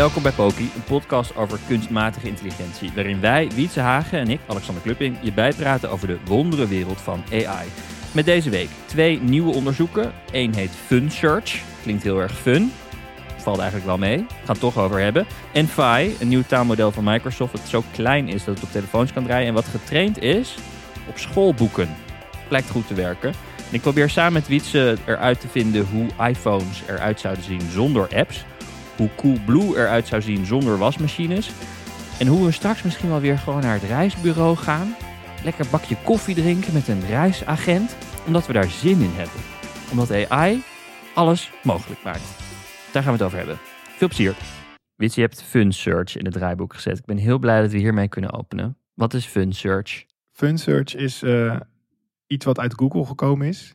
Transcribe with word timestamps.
Welkom 0.00 0.22
bij 0.22 0.32
Poki, 0.32 0.70
een 0.74 0.84
podcast 0.84 1.36
over 1.36 1.58
kunstmatige 1.66 2.26
intelligentie, 2.26 2.90
waarin 2.94 3.20
wij, 3.20 3.48
Wietse 3.54 3.80
Hagen 3.80 4.18
en 4.18 4.28
ik, 4.28 4.40
Alexander 4.46 4.82
Klupping, 4.82 5.16
je 5.22 5.32
bijpraten 5.32 5.90
over 5.90 6.06
de 6.06 6.18
wonderenwereld 6.24 7.00
van 7.00 7.22
AI. 7.32 7.68
Met 8.12 8.24
deze 8.24 8.50
week 8.50 8.68
twee 8.86 9.20
nieuwe 9.20 9.54
onderzoeken. 9.54 10.12
Eén 10.32 10.54
heet 10.54 10.70
Fun 10.70 11.10
Search, 11.10 11.62
klinkt 11.82 12.02
heel 12.02 12.20
erg 12.20 12.32
fun, 12.32 12.72
valt 13.36 13.58
eigenlijk 13.58 13.86
wel 13.86 13.98
mee, 13.98 14.16
gaan 14.16 14.26
het 14.46 14.60
toch 14.60 14.78
over 14.78 15.00
hebben. 15.00 15.26
En 15.52 15.68
Phi, 15.68 16.16
een 16.20 16.28
nieuw 16.28 16.44
taalmodel 16.46 16.92
van 16.92 17.04
Microsoft 17.04 17.52
dat 17.52 17.68
zo 17.68 17.84
klein 17.92 18.28
is 18.28 18.44
dat 18.44 18.54
het 18.54 18.64
op 18.64 18.72
telefoons 18.72 19.12
kan 19.12 19.24
draaien 19.24 19.48
en 19.48 19.54
wat 19.54 19.68
getraind 19.68 20.22
is 20.22 20.54
op 21.08 21.18
schoolboeken. 21.18 21.96
Blijkt 22.48 22.70
goed 22.70 22.86
te 22.86 22.94
werken. 22.94 23.28
En 23.68 23.76
ik 23.76 23.80
probeer 23.80 24.10
samen 24.10 24.32
met 24.32 24.48
Wietse 24.48 24.96
eruit 25.06 25.40
te 25.40 25.48
vinden 25.48 25.86
hoe 25.86 26.28
iPhones 26.28 26.82
eruit 26.86 27.20
zouden 27.20 27.44
zien 27.44 27.70
zonder 27.70 28.08
apps 28.16 28.44
hoe 29.00 29.14
Coolblue 29.16 29.76
eruit 29.76 30.06
zou 30.06 30.22
zien 30.22 30.46
zonder 30.46 30.78
wasmachines. 30.78 31.50
En 32.18 32.26
hoe 32.26 32.44
we 32.44 32.50
straks 32.50 32.82
misschien 32.82 33.08
wel 33.08 33.20
weer 33.20 33.38
gewoon 33.38 33.60
naar 33.60 33.80
het 33.80 33.82
reisbureau 33.82 34.56
gaan. 34.56 34.94
Lekker 35.44 35.66
bakje 35.70 35.96
koffie 36.04 36.34
drinken 36.34 36.72
met 36.72 36.88
een 36.88 37.06
reisagent. 37.06 37.96
Omdat 38.26 38.46
we 38.46 38.52
daar 38.52 38.70
zin 38.70 39.00
in 39.00 39.10
hebben. 39.12 39.40
Omdat 39.90 40.28
AI 40.28 40.62
alles 41.14 41.50
mogelijk 41.62 42.02
maakt. 42.02 42.36
Daar 42.92 43.02
gaan 43.02 43.12
we 43.12 43.18
het 43.18 43.26
over 43.26 43.38
hebben. 43.38 43.58
Veel 43.96 44.08
plezier. 44.08 44.34
Wits, 44.94 45.14
je 45.14 45.20
hebt 45.20 45.42
Fun 45.42 45.72
Search 45.72 46.16
in 46.16 46.24
het 46.24 46.34
draaiboek 46.34 46.74
gezet. 46.74 46.98
Ik 46.98 47.04
ben 47.04 47.16
heel 47.16 47.38
blij 47.38 47.60
dat 47.60 47.70
we 47.70 47.78
hiermee 47.78 48.08
kunnen 48.08 48.32
openen. 48.32 48.76
Wat 48.94 49.14
is 49.14 49.26
Fun 49.26 49.52
Search? 49.52 50.04
Fun 50.32 50.58
Search 50.58 50.94
is 50.94 51.22
uh, 51.22 51.60
iets 52.26 52.44
wat 52.44 52.58
uit 52.58 52.74
Google 52.74 53.04
gekomen 53.04 53.46
is. 53.46 53.74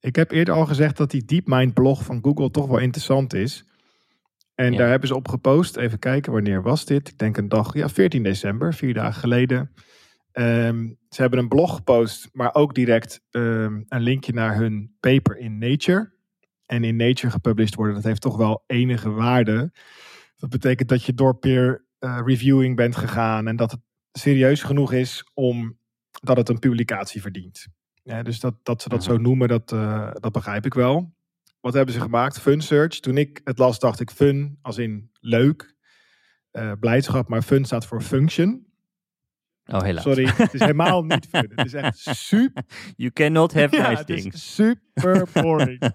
Ik 0.00 0.16
heb 0.16 0.30
eerder 0.30 0.54
al 0.54 0.66
gezegd 0.66 0.96
dat 0.96 1.10
die 1.10 1.24
DeepMind 1.24 1.74
blog 1.74 2.04
van 2.04 2.18
Google 2.22 2.50
toch 2.50 2.66
wel 2.66 2.78
interessant 2.78 3.34
is. 3.34 3.67
En 4.58 4.76
daar 4.76 4.88
hebben 4.88 5.08
ze 5.08 5.14
op 5.14 5.28
gepost. 5.28 5.76
Even 5.76 5.98
kijken, 5.98 6.32
wanneer 6.32 6.62
was 6.62 6.84
dit? 6.84 7.08
Ik 7.08 7.18
denk 7.18 7.36
een 7.36 7.48
dag, 7.48 7.74
ja, 7.74 7.88
14 7.88 8.22
december, 8.22 8.74
vier 8.74 8.94
dagen 8.94 9.20
geleden. 9.20 9.72
Um, 10.32 10.98
ze 11.08 11.20
hebben 11.20 11.38
een 11.38 11.48
blog 11.48 11.74
gepost, 11.74 12.28
maar 12.32 12.54
ook 12.54 12.74
direct 12.74 13.20
um, 13.30 13.84
een 13.88 14.00
linkje 14.00 14.32
naar 14.32 14.56
hun 14.56 14.96
paper 15.00 15.36
in 15.36 15.58
Nature. 15.58 16.12
En 16.66 16.84
in 16.84 16.96
Nature 16.96 17.30
gepubliceerd 17.30 17.74
worden, 17.74 17.94
dat 17.94 18.04
heeft 18.04 18.20
toch 18.20 18.36
wel 18.36 18.64
enige 18.66 19.10
waarde. 19.10 19.72
Dat 20.36 20.50
betekent 20.50 20.88
dat 20.88 21.04
je 21.04 21.14
door 21.14 21.38
peer 21.38 21.84
uh, 22.00 22.20
reviewing 22.24 22.76
bent 22.76 22.96
gegaan 22.96 23.48
en 23.48 23.56
dat 23.56 23.70
het 23.70 23.80
serieus 24.12 24.62
genoeg 24.62 24.92
is 24.92 25.30
om 25.34 25.78
dat 26.22 26.36
het 26.36 26.48
een 26.48 26.58
publicatie 26.58 27.20
verdient. 27.20 27.66
Ja, 28.02 28.22
dus 28.22 28.40
dat, 28.40 28.54
dat 28.62 28.82
ze 28.82 28.88
dat 28.88 29.04
zo 29.04 29.16
noemen, 29.16 29.48
dat, 29.48 29.72
uh, 29.72 30.10
dat 30.12 30.32
begrijp 30.32 30.66
ik 30.66 30.74
wel. 30.74 31.16
Wat 31.60 31.74
hebben 31.74 31.94
ze 31.94 32.00
gemaakt? 32.00 32.40
Fun 32.40 32.60
Search. 32.60 33.00
Toen 33.00 33.16
ik 33.16 33.40
het 33.44 33.58
las, 33.58 33.78
dacht 33.78 34.00
ik 34.00 34.10
fun 34.10 34.58
als 34.62 34.78
in 34.78 35.10
leuk, 35.20 35.76
uh, 36.52 36.72
blijdschap, 36.80 37.28
maar 37.28 37.42
fun 37.42 37.64
staat 37.64 37.86
voor 37.86 38.02
function. 38.02 38.66
Oh, 39.72 39.82
helaas. 39.82 40.02
Sorry, 40.02 40.26
het 40.26 40.54
is 40.54 40.60
helemaal 40.60 41.04
niet 41.04 41.26
fun. 41.30 41.52
Het 41.54 41.66
is 41.66 41.74
echt 41.74 41.98
super. 41.98 42.64
You 42.96 43.10
cannot 43.10 43.54
have 43.54 43.76
ja, 43.76 43.90
nice 43.90 44.04
things. 44.04 44.54
super 44.54 45.28
boring. 45.42 45.92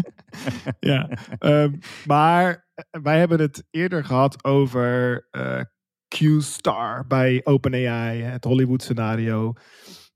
ja, 0.90 1.10
um, 1.38 1.78
maar 2.06 2.68
wij 3.02 3.18
hebben 3.18 3.40
het 3.40 3.64
eerder 3.70 4.04
gehad 4.04 4.44
over 4.44 5.26
uh, 5.30 5.60
Q-Star 6.08 7.06
bij 7.06 7.40
OpenAI, 7.44 8.22
het 8.22 8.44
Hollywood 8.44 8.82
scenario. 8.82 9.52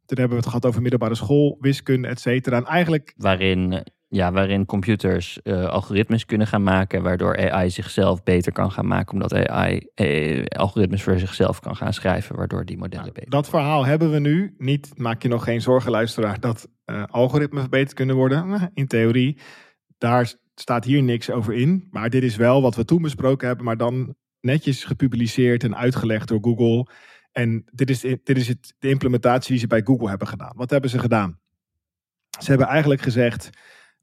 Toen 0.07 0.19
hebben 0.19 0.29
we 0.29 0.43
het 0.43 0.47
gehad 0.47 0.67
over 0.67 0.83
middelbare 0.83 1.15
school, 1.15 1.57
wiskunde, 1.61 2.09
et 2.09 2.21
cetera. 2.21 2.57
En 2.57 2.65
eigenlijk... 2.65 3.15
Waarin 3.17 3.85
ja, 4.15 4.33
waarin 4.33 4.67
computers 4.67 5.39
uh, 5.43 5.65
algoritmes 5.65 6.25
kunnen 6.25 6.47
gaan 6.47 6.63
maken, 6.63 7.03
waardoor 7.03 7.51
AI 7.51 7.71
zichzelf 7.71 8.23
beter 8.23 8.53
kan 8.53 8.73
gaan 8.73 8.87
maken, 8.87 9.13
omdat 9.13 9.35
AI 9.35 9.87
eh, 9.95 10.45
algoritmes 10.45 11.03
voor 11.03 11.19
zichzelf 11.19 11.61
kan 11.61 11.77
gaan 11.77 11.93
schrijven, 11.93 12.37
waardoor 12.37 12.65
die 12.65 12.77
modellen 12.77 13.05
nou, 13.05 13.15
beter. 13.15 13.31
Dat 13.31 13.49
verhaal 13.49 13.87
hebben 13.87 14.11
we 14.11 14.19
nu. 14.19 14.55
Niet, 14.59 14.99
maak 14.99 15.23
je 15.23 15.29
nog 15.29 15.45
geen 15.45 15.61
zorgen, 15.61 15.91
luisteraar, 15.91 16.41
dat 16.41 16.69
uh, 16.87 17.05
algoritmes 17.07 17.61
verbeterd 17.61 17.95
kunnen 17.95 18.17
worden. 18.17 18.71
In 18.75 18.87
theorie, 18.87 19.39
daar 19.99 20.35
staat 20.55 20.85
hier 20.85 21.03
niks 21.03 21.31
over 21.31 21.55
in. 21.55 21.89
Maar 21.91 22.11
dit 22.11 22.23
is 22.23 22.37
wel 22.37 22.63
wat 22.63 22.75
we 22.75 22.85
toen 22.85 23.03
besproken 23.03 23.47
hebben, 23.47 23.65
maar 23.65 23.77
dan 23.77 24.15
netjes 24.41 24.85
gepubliceerd 24.85 25.65
en 25.65 25.77
uitgelegd 25.77 26.29
door 26.29 26.43
Google. 26.43 26.87
En 27.33 27.65
dit 27.73 27.91
is, 27.91 28.01
dit 28.01 28.37
is 28.37 28.49
het, 28.49 28.75
de 28.79 28.89
implementatie 28.89 29.51
die 29.51 29.61
ze 29.61 29.67
bij 29.67 29.83
Google 29.85 30.09
hebben 30.09 30.29
gedaan. 30.29 30.53
Wat 30.57 30.71
hebben 30.71 30.91
ze 30.91 30.99
gedaan? 30.99 31.39
Ze 32.39 32.49
hebben 32.49 32.67
eigenlijk 32.67 33.01
gezegd 33.01 33.51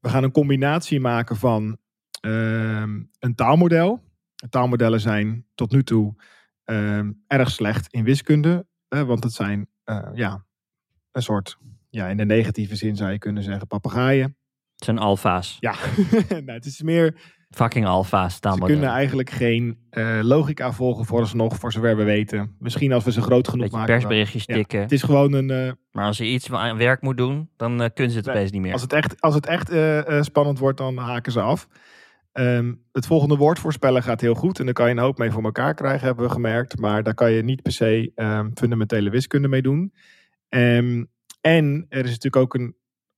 we 0.02 0.10
gaan 0.10 0.24
een 0.24 0.32
combinatie 0.32 1.00
maken 1.00 1.36
van 1.36 1.78
um, 2.22 3.10
een 3.20 3.36
taalmodel. 3.36 4.04
Taalmodellen 4.50 5.00
zijn 5.00 5.48
tot 5.56 5.72
nu 5.72 5.84
toe 5.84 6.16
um, 6.66 7.24
erg 7.28 7.52
slecht 7.52 7.94
in 7.94 8.04
wiskunde. 8.04 8.66
Want 8.88 9.24
het 9.24 9.34
zijn 9.34 9.70
uh, 9.86 10.10
ja, 10.14 10.46
een 11.12 11.22
soort, 11.22 11.58
ja, 11.90 12.08
in 12.08 12.18
de 12.18 12.26
negatieve 12.26 12.76
zin 12.76 12.96
zou 12.96 13.12
je 13.12 13.18
kunnen 13.18 13.44
zeggen, 13.44 13.68
papegaaien. 13.68 14.38
Het 14.76 14.84
zijn 14.84 14.98
alfa's. 14.98 15.58
Ja, 15.60 15.76
nou, 16.30 16.52
het 16.52 16.66
is 16.66 16.82
meer... 16.82 17.40
Fucking 17.52 17.86
alfa's 17.86 18.40
taalmodellen. 18.40 18.74
Ze 18.74 18.80
kunnen 18.80 18.98
eigenlijk 18.98 19.30
geen 19.30 19.78
uh, 19.92 20.20
logica 20.22 20.72
volgen 20.72 21.06
vooralsnog, 21.06 21.56
voor 21.56 21.72
zover 21.72 21.98
we 21.98 22.04
weten. 22.04 22.56
Misschien 22.60 22.94
als 22.94 23.04
we 23.04 23.12
ze 23.12 23.22
groot 23.22 23.48
genoeg 23.48 23.72
maken. 23.72 23.94
persberichtjes 23.94 24.46
tikken. 24.46 24.82
Het 24.82 24.92
is 24.92 25.04
gewoon 25.04 25.34
een... 25.34 25.50
Uh, 25.50 25.72
maar 25.92 26.06
als 26.06 26.18
je 26.18 26.26
iets 26.26 26.52
aan 26.52 26.78
werk 26.78 27.02
moet 27.02 27.18
doen, 27.18 27.50
dan 27.58 27.82
uh, 27.82 27.88
kunnen 27.94 28.12
ze 28.12 28.18
het 28.18 28.28
nee, 28.28 28.36
opeens 28.36 28.52
niet 28.52 28.62
meer. 28.62 28.74
Als 28.74 28.82
het 28.82 28.94
echt, 28.94 29.22
als 29.22 29.36
het 29.36 29.46
echt 29.46 29.72
spannend 30.26 30.60
wordt, 30.60 30.78
dan 30.78 30.98
haken 30.98 31.32
ze 31.32 31.42
af. 31.42 31.68
Um, 32.34 32.84
het 32.92 33.06
volgende 33.06 33.36
woord 33.36 33.60
voorspellen 33.60 34.04
gaat 34.04 34.22
heel 34.22 34.34
goed. 34.34 34.60
En 34.60 34.66
daar 34.66 34.74
kan 34.74 34.86
je 34.86 34.92
een 34.92 34.98
hoop 34.98 35.18
mee 35.18 35.32
voor 35.32 35.44
elkaar 35.44 35.74
krijgen, 35.74 36.06
hebben 36.06 36.26
we 36.26 36.32
gemerkt. 36.32 36.80
Maar 36.80 37.04
daar 37.04 37.14
kan 37.14 37.32
je 37.32 37.44
niet 37.44 37.62
per 37.62 37.72
se 37.72 38.12
um, 38.16 38.52
fundamentele 38.54 39.10
wiskunde 39.10 39.48
mee 39.48 39.62
doen. 39.62 39.94
Um, 40.50 41.08
en 41.42 41.86
er 41.90 42.04
is 42.04 42.10
natuurlijk 42.10 42.36
ook 42.36 42.54
een 42.54 42.76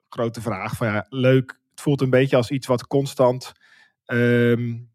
grote 0.10 0.42
vraag 0.42 0.76
van 0.76 0.88
ja, 0.88 1.06
leuk. 1.10 1.60
Het 1.72 1.82
voelt 1.82 2.02
een 2.02 2.10
beetje 2.10 2.36
als 2.36 2.52
iets 2.52 2.68
wat 2.68 2.88
constant, 2.88 3.52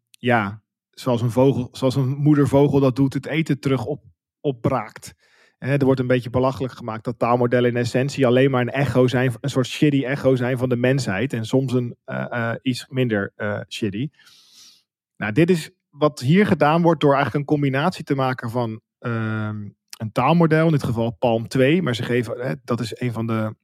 ja, 0.09 0.61
zoals 0.91 1.21
een 1.21 1.31
vogel, 1.31 1.69
zoals 1.71 1.95
een 1.95 2.09
moedervogel 2.09 2.79
dat 2.79 2.95
doet, 2.95 3.13
het 3.13 3.25
eten 3.25 3.59
terug 3.59 3.85
op, 3.85 4.03
opbraakt. 4.39 5.13
Er 5.59 5.85
wordt 5.85 5.99
een 5.99 6.07
beetje 6.07 6.29
belachelijk 6.29 6.73
gemaakt 6.73 7.03
dat 7.03 7.19
taalmodellen 7.19 7.69
in 7.69 7.77
essentie 7.77 8.25
alleen 8.25 8.51
maar 8.51 8.61
een 8.61 8.69
echo 8.69 9.07
zijn, 9.07 9.33
een 9.41 9.49
soort 9.49 9.67
shitty 9.67 10.03
echo 10.03 10.35
zijn 10.35 10.57
van 10.57 10.69
de 10.69 10.75
mensheid. 10.75 11.33
En 11.33 11.45
soms 11.45 11.73
een 11.73 11.95
uh, 12.05 12.25
uh, 12.29 12.53
iets 12.61 12.85
minder 12.89 13.33
uh, 13.37 13.59
shitty. 13.67 14.09
Nou, 15.17 15.31
dit 15.31 15.49
is 15.49 15.71
wat 15.89 16.19
hier 16.19 16.45
gedaan 16.45 16.81
wordt 16.81 17.01
door 17.01 17.13
eigenlijk 17.13 17.39
een 17.39 17.55
combinatie 17.55 18.03
te 18.03 18.15
maken 18.15 18.49
van 18.49 18.81
um, 18.99 19.75
een 19.97 20.11
taalmodel, 20.11 20.65
in 20.65 20.71
dit 20.71 20.83
geval 20.83 21.11
Palm 21.11 21.47
2. 21.47 21.81
Maar 21.81 21.95
ze 21.95 22.03
geven, 22.03 22.61
dat 22.63 22.79
is 22.79 22.99
een 22.99 23.13
van 23.13 23.27
de 23.27 23.55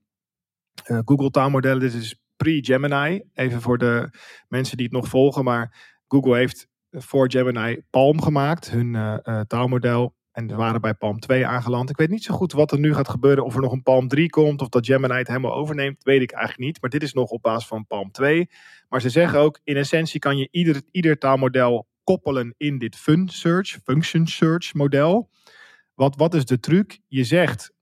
Google 0.84 1.30
taalmodellen. 1.30 1.80
Dit 1.80 1.94
is 1.94 2.25
pre-Gemini. 2.36 3.22
Even 3.34 3.62
voor 3.62 3.78
de 3.78 4.10
mensen 4.48 4.78
die 4.78 4.86
het 4.86 4.96
nog 4.96 5.08
volgen. 5.08 5.44
Maar 5.44 5.94
Google 6.08 6.36
heeft 6.36 6.68
voor 6.92 7.32
Gemini 7.32 7.82
Palm 7.90 8.22
gemaakt, 8.22 8.70
hun 8.70 8.94
uh, 8.94 9.40
taalmodel. 9.40 10.16
En 10.32 10.48
we 10.48 10.56
waren 10.56 10.82
bij 10.82 10.94
Palm 10.94 11.20
2 11.20 11.46
aangeland. 11.46 11.90
Ik 11.90 11.98
weet 11.98 12.10
niet 12.10 12.24
zo 12.24 12.36
goed 12.36 12.52
wat 12.52 12.72
er 12.72 12.80
nu 12.80 12.94
gaat 12.94 13.10
gebeuren. 13.10 13.46
Of 13.46 13.56
er 13.56 13.62
nog 13.62 13.72
een 13.72 13.84
Palm 13.84 14.08
3 14.08 14.30
komt. 14.30 14.62
Of 14.62 14.70
dat 14.70 14.86
Gemini 14.86 15.14
het 15.14 15.28
helemaal 15.28 15.54
overneemt. 15.54 16.04
Weet 16.04 16.22
ik 16.22 16.32
eigenlijk 16.32 16.66
niet. 16.68 16.82
Maar 16.82 16.90
dit 16.90 17.04
is 17.04 17.14
nog 17.14 17.30
op 17.30 17.42
basis 17.42 17.68
van 17.68 17.86
Palm 17.88 18.12
2. 18.12 18.50
Maar 18.90 19.02
ze 19.02 19.10
zeggen 19.10 19.40
ook. 19.40 19.60
In 19.64 19.76
essentie 19.76 20.20
kan 20.20 20.38
je 20.38 20.48
ieder, 20.52 20.82
ieder 20.92 21.18
taalmodel 21.18 21.88
koppelen 22.04 22.54
in 22.58 22.78
dit 22.78 22.96
fun 22.96 23.30
search. 23.30 23.78
Function 23.84 24.28
search 24.28 24.74
model. 24.74 25.30
Wat, 25.94 26.16
wat 26.16 26.34
is 26.34 26.46
de 26.46 26.60
truc? 26.60 27.00
Je 27.08 27.24
zegt. 27.24 27.74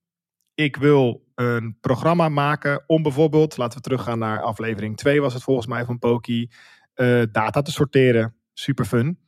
Ik 0.56 0.76
wil 0.76 1.26
een 1.36 1.78
programma 1.80 2.30
maken 2.30 2.84
om 2.88 3.04
bijvoorbeeld. 3.04 3.58
Laten 3.58 3.78
we 3.78 3.84
teruggaan 3.84 4.20
naar 4.20 4.42
aflevering 4.42 4.98
2 4.98 5.22
was 5.22 5.34
het 5.34 5.44
volgens 5.44 5.68
mij 5.68 5.86
van 5.86 6.00
Poki. 6.00 6.50
Uh, 6.96 7.24
data 7.32 7.62
te 7.62 7.72
sorteren. 7.72 8.36
Super 8.54 8.86
fun. 8.86 9.20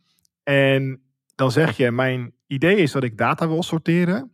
En 0.44 1.01
dan 1.36 1.51
zeg 1.51 1.77
je, 1.77 1.92
mijn 1.92 2.33
idee 2.48 2.75
is 2.75 2.92
dat 2.92 3.04
ik 3.04 3.18
data 3.18 3.48
wil 3.48 3.63
sorteren. 3.63 4.30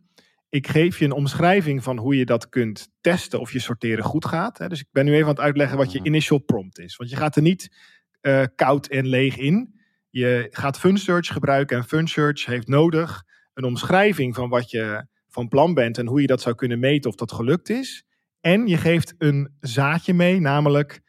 ik 0.48 0.66
geef 0.68 0.98
je 0.98 1.04
een 1.04 1.12
omschrijving 1.12 1.82
van 1.82 1.98
hoe 1.98 2.16
je 2.16 2.24
dat 2.24 2.48
kunt 2.48 2.88
testen 3.00 3.40
of 3.40 3.52
je 3.52 3.58
sorteren 3.58 4.04
goed 4.04 4.24
gaat. 4.26 4.58
Hè. 4.58 4.68
Dus 4.68 4.80
ik 4.80 4.86
ben 4.90 5.04
nu 5.04 5.12
even 5.12 5.24
aan 5.24 5.30
het 5.34 5.40
uitleggen 5.40 5.76
wat 5.78 5.92
je 5.92 5.98
Mhm. 5.98 6.06
initial 6.06 6.38
prompt 6.38 6.78
is. 6.78 6.96
Want 6.96 7.10
je 7.10 7.16
gaat 7.16 7.36
er 7.36 7.42
niet 7.42 7.76
eh, 8.20 8.42
koud 8.54 8.86
en 8.86 9.06
leeg 9.06 9.36
in. 9.36 9.80
Je 10.10 10.46
gaat 10.50 10.78
FunSearch 10.78 11.26
gebruiken 11.26 11.76
en 11.76 11.84
FunSearch 11.84 12.44
heeft 12.46 12.68
nodig 12.68 13.22
een 13.54 13.64
omschrijving 13.64 14.34
van 14.34 14.48
wat 14.48 14.70
je 14.70 15.06
van 15.32 15.48
plan 15.48 15.74
bent 15.74 15.98
en 15.98 16.06
hoe 16.06 16.20
je 16.20 16.26
dat 16.26 16.40
zou 16.40 16.54
kunnen 16.54 16.78
meten 16.78 17.10
of 17.10 17.16
dat 17.16 17.32
gelukt 17.32 17.70
is. 17.70 18.04
En 18.40 18.66
je 18.66 18.76
geeft 18.76 19.14
een 19.18 19.56
zaadje 19.60 20.14
mee, 20.14 20.40
namelijk 20.40 21.00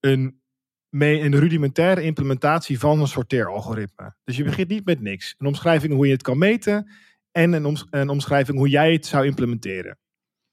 een, 0.00 0.40
mee 0.88 1.20
een 1.20 1.38
rudimentaire 1.38 2.02
implementatie 2.02 2.78
van 2.78 3.00
een 3.00 3.06
sorteeralgoritme. 3.06 4.14
Dus 4.24 4.36
je 4.36 4.44
begint 4.44 4.68
niet 4.68 4.84
met 4.84 5.00
niks. 5.00 5.34
Een 5.38 5.46
omschrijving 5.46 5.92
hoe 5.92 6.06
je 6.06 6.12
het 6.12 6.22
kan 6.22 6.38
meten 6.38 6.90
en 7.32 7.52
een, 7.52 7.64
oms- 7.64 7.86
een 7.90 8.08
omschrijving 8.08 8.58
hoe 8.58 8.68
jij 8.68 8.92
het 8.92 9.06
zou 9.06 9.26
implementeren. 9.26 9.98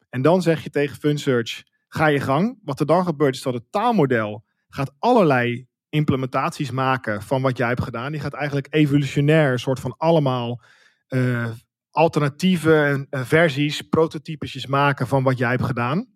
En 0.09 0.21
dan 0.21 0.41
zeg 0.41 0.63
je 0.63 0.69
tegen 0.69 0.97
FunSearch, 0.97 1.63
ga 1.87 2.07
je 2.07 2.19
gang. 2.19 2.59
Wat 2.63 2.79
er 2.79 2.85
dan 2.85 3.05
gebeurt 3.05 3.35
is 3.35 3.41
dat 3.41 3.53
het 3.53 3.71
taalmodel 3.71 4.43
gaat 4.69 4.95
allerlei 4.99 5.67
implementaties 5.89 6.71
maken 6.71 7.21
van 7.21 7.41
wat 7.41 7.57
jij 7.57 7.67
hebt 7.67 7.83
gedaan. 7.83 8.11
Die 8.11 8.21
gaat 8.21 8.33
eigenlijk 8.33 8.67
evolutionair 8.69 9.59
soort 9.59 9.79
van 9.79 9.95
allemaal 9.97 10.61
eh, 11.07 11.51
alternatieve 11.95 13.07
versies, 13.09 13.81
prototypes 13.81 14.65
maken 14.65 15.07
van 15.07 15.23
wat 15.23 15.37
jij 15.37 15.49
hebt 15.49 15.63
gedaan. 15.63 16.07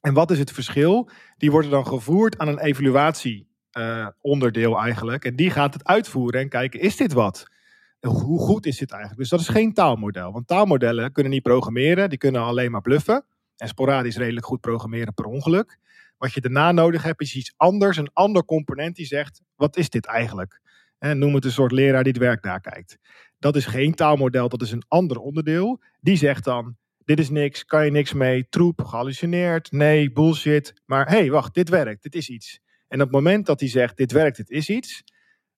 En 0.00 0.14
wat 0.14 0.30
is 0.30 0.38
het 0.38 0.52
verschil? 0.52 1.10
Die 1.36 1.50
worden 1.50 1.70
dan 1.70 1.86
gevoerd 1.86 2.38
aan 2.38 2.48
een 2.48 2.58
evaluatie 2.58 3.48
eh, 3.70 4.06
onderdeel 4.20 4.78
eigenlijk. 4.78 5.24
En 5.24 5.36
die 5.36 5.50
gaat 5.50 5.74
het 5.74 5.84
uitvoeren 5.84 6.40
en 6.40 6.48
kijken, 6.48 6.80
is 6.80 6.96
dit 6.96 7.12
wat? 7.12 7.46
Hoe 8.00 8.38
goed 8.38 8.66
is 8.66 8.78
dit 8.78 8.90
eigenlijk? 8.90 9.20
Dus 9.20 9.30
dat 9.30 9.40
is 9.40 9.48
geen 9.48 9.72
taalmodel. 9.72 10.32
Want 10.32 10.46
taalmodellen 10.46 11.12
kunnen 11.12 11.32
niet 11.32 11.42
programmeren. 11.42 12.08
Die 12.08 12.18
kunnen 12.18 12.42
alleen 12.42 12.70
maar 12.70 12.80
bluffen. 12.80 13.24
En 13.56 13.68
sporadisch 13.68 14.16
redelijk 14.16 14.46
goed 14.46 14.60
programmeren 14.60 15.14
per 15.14 15.24
ongeluk. 15.24 15.78
Wat 16.18 16.32
je 16.32 16.40
daarna 16.40 16.72
nodig 16.72 17.02
hebt 17.02 17.20
is 17.20 17.34
iets 17.34 17.54
anders. 17.56 17.96
Een 17.96 18.10
ander 18.12 18.44
component 18.44 18.96
die 18.96 19.06
zegt, 19.06 19.40
wat 19.54 19.76
is 19.76 19.90
dit 19.90 20.06
eigenlijk? 20.06 20.60
En 20.98 21.18
noem 21.18 21.34
het 21.34 21.44
een 21.44 21.50
soort 21.50 21.72
leraar 21.72 22.02
die 22.02 22.12
het 22.12 22.22
werk 22.22 22.44
nakijkt. 22.44 22.98
Dat 23.42 23.56
is 23.56 23.66
geen 23.66 23.94
taalmodel, 23.94 24.48
dat 24.48 24.62
is 24.62 24.72
een 24.72 24.84
ander 24.88 25.18
onderdeel. 25.18 25.82
Die 26.00 26.16
zegt 26.16 26.44
dan, 26.44 26.76
dit 27.04 27.18
is 27.18 27.30
niks, 27.30 27.64
kan 27.64 27.84
je 27.84 27.90
niks 27.90 28.12
mee, 28.12 28.48
troep, 28.48 28.82
gehallucineerd, 28.84 29.72
nee, 29.72 30.12
bullshit. 30.12 30.82
Maar 30.86 31.08
hé, 31.08 31.16
hey, 31.16 31.30
wacht, 31.30 31.54
dit 31.54 31.68
werkt, 31.68 32.02
dit 32.02 32.14
is 32.14 32.28
iets. 32.28 32.60
En 32.88 32.98
op 32.98 33.06
het 33.06 33.14
moment 33.14 33.46
dat 33.46 33.60
hij 33.60 33.68
zegt, 33.68 33.96
dit 33.96 34.12
werkt, 34.12 34.36
dit 34.36 34.50
is 34.50 34.68
iets, 34.68 35.04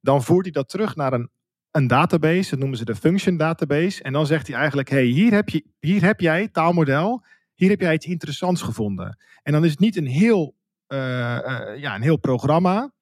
dan 0.00 0.22
voert 0.22 0.44
hij 0.44 0.52
dat 0.52 0.68
terug 0.68 0.96
naar 0.96 1.12
een, 1.12 1.30
een 1.70 1.86
database, 1.86 2.50
dat 2.50 2.58
noemen 2.58 2.78
ze 2.78 2.84
de 2.84 2.94
function 2.94 3.36
database. 3.36 4.02
En 4.02 4.12
dan 4.12 4.26
zegt 4.26 4.46
hij 4.46 4.56
eigenlijk, 4.56 4.88
hé, 4.88 4.96
hey, 4.96 5.06
hier, 5.06 5.32
heb 5.32 5.48
je, 5.48 5.64
hier 5.80 6.02
heb 6.02 6.20
jij, 6.20 6.48
taalmodel, 6.48 7.24
hier 7.54 7.70
heb 7.70 7.80
jij 7.80 7.94
iets 7.94 8.06
interessants 8.06 8.62
gevonden. 8.62 9.18
En 9.42 9.52
dan 9.52 9.64
is 9.64 9.70
het 9.70 9.80
niet 9.80 9.96
een 9.96 10.06
heel, 10.06 10.56
uh, 10.88 10.98
uh, 10.98 11.78
ja, 11.80 11.94
een 11.94 12.02
heel 12.02 12.18
programma, 12.18 12.92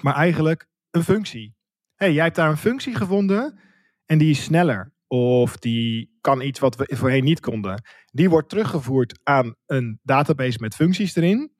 maar 0.00 0.14
eigenlijk 0.14 0.68
een 0.90 1.04
functie. 1.04 1.54
Hé, 1.94 2.06
hey, 2.06 2.14
jij 2.14 2.24
hebt 2.24 2.36
daar 2.36 2.50
een 2.50 2.56
functie 2.56 2.94
gevonden 2.94 3.62
en 4.06 4.18
die 4.18 4.30
is 4.30 4.42
sneller. 4.42 4.92
Of 5.06 5.56
die 5.56 6.16
kan 6.20 6.40
iets 6.40 6.58
wat 6.58 6.76
we 6.76 6.96
voorheen 6.96 7.24
niet 7.24 7.40
konden. 7.40 7.82
Die 8.06 8.30
wordt 8.30 8.48
teruggevoerd 8.48 9.20
aan 9.22 9.54
een 9.66 10.00
database 10.02 10.58
met 10.60 10.74
functies 10.74 11.16
erin. 11.16 11.52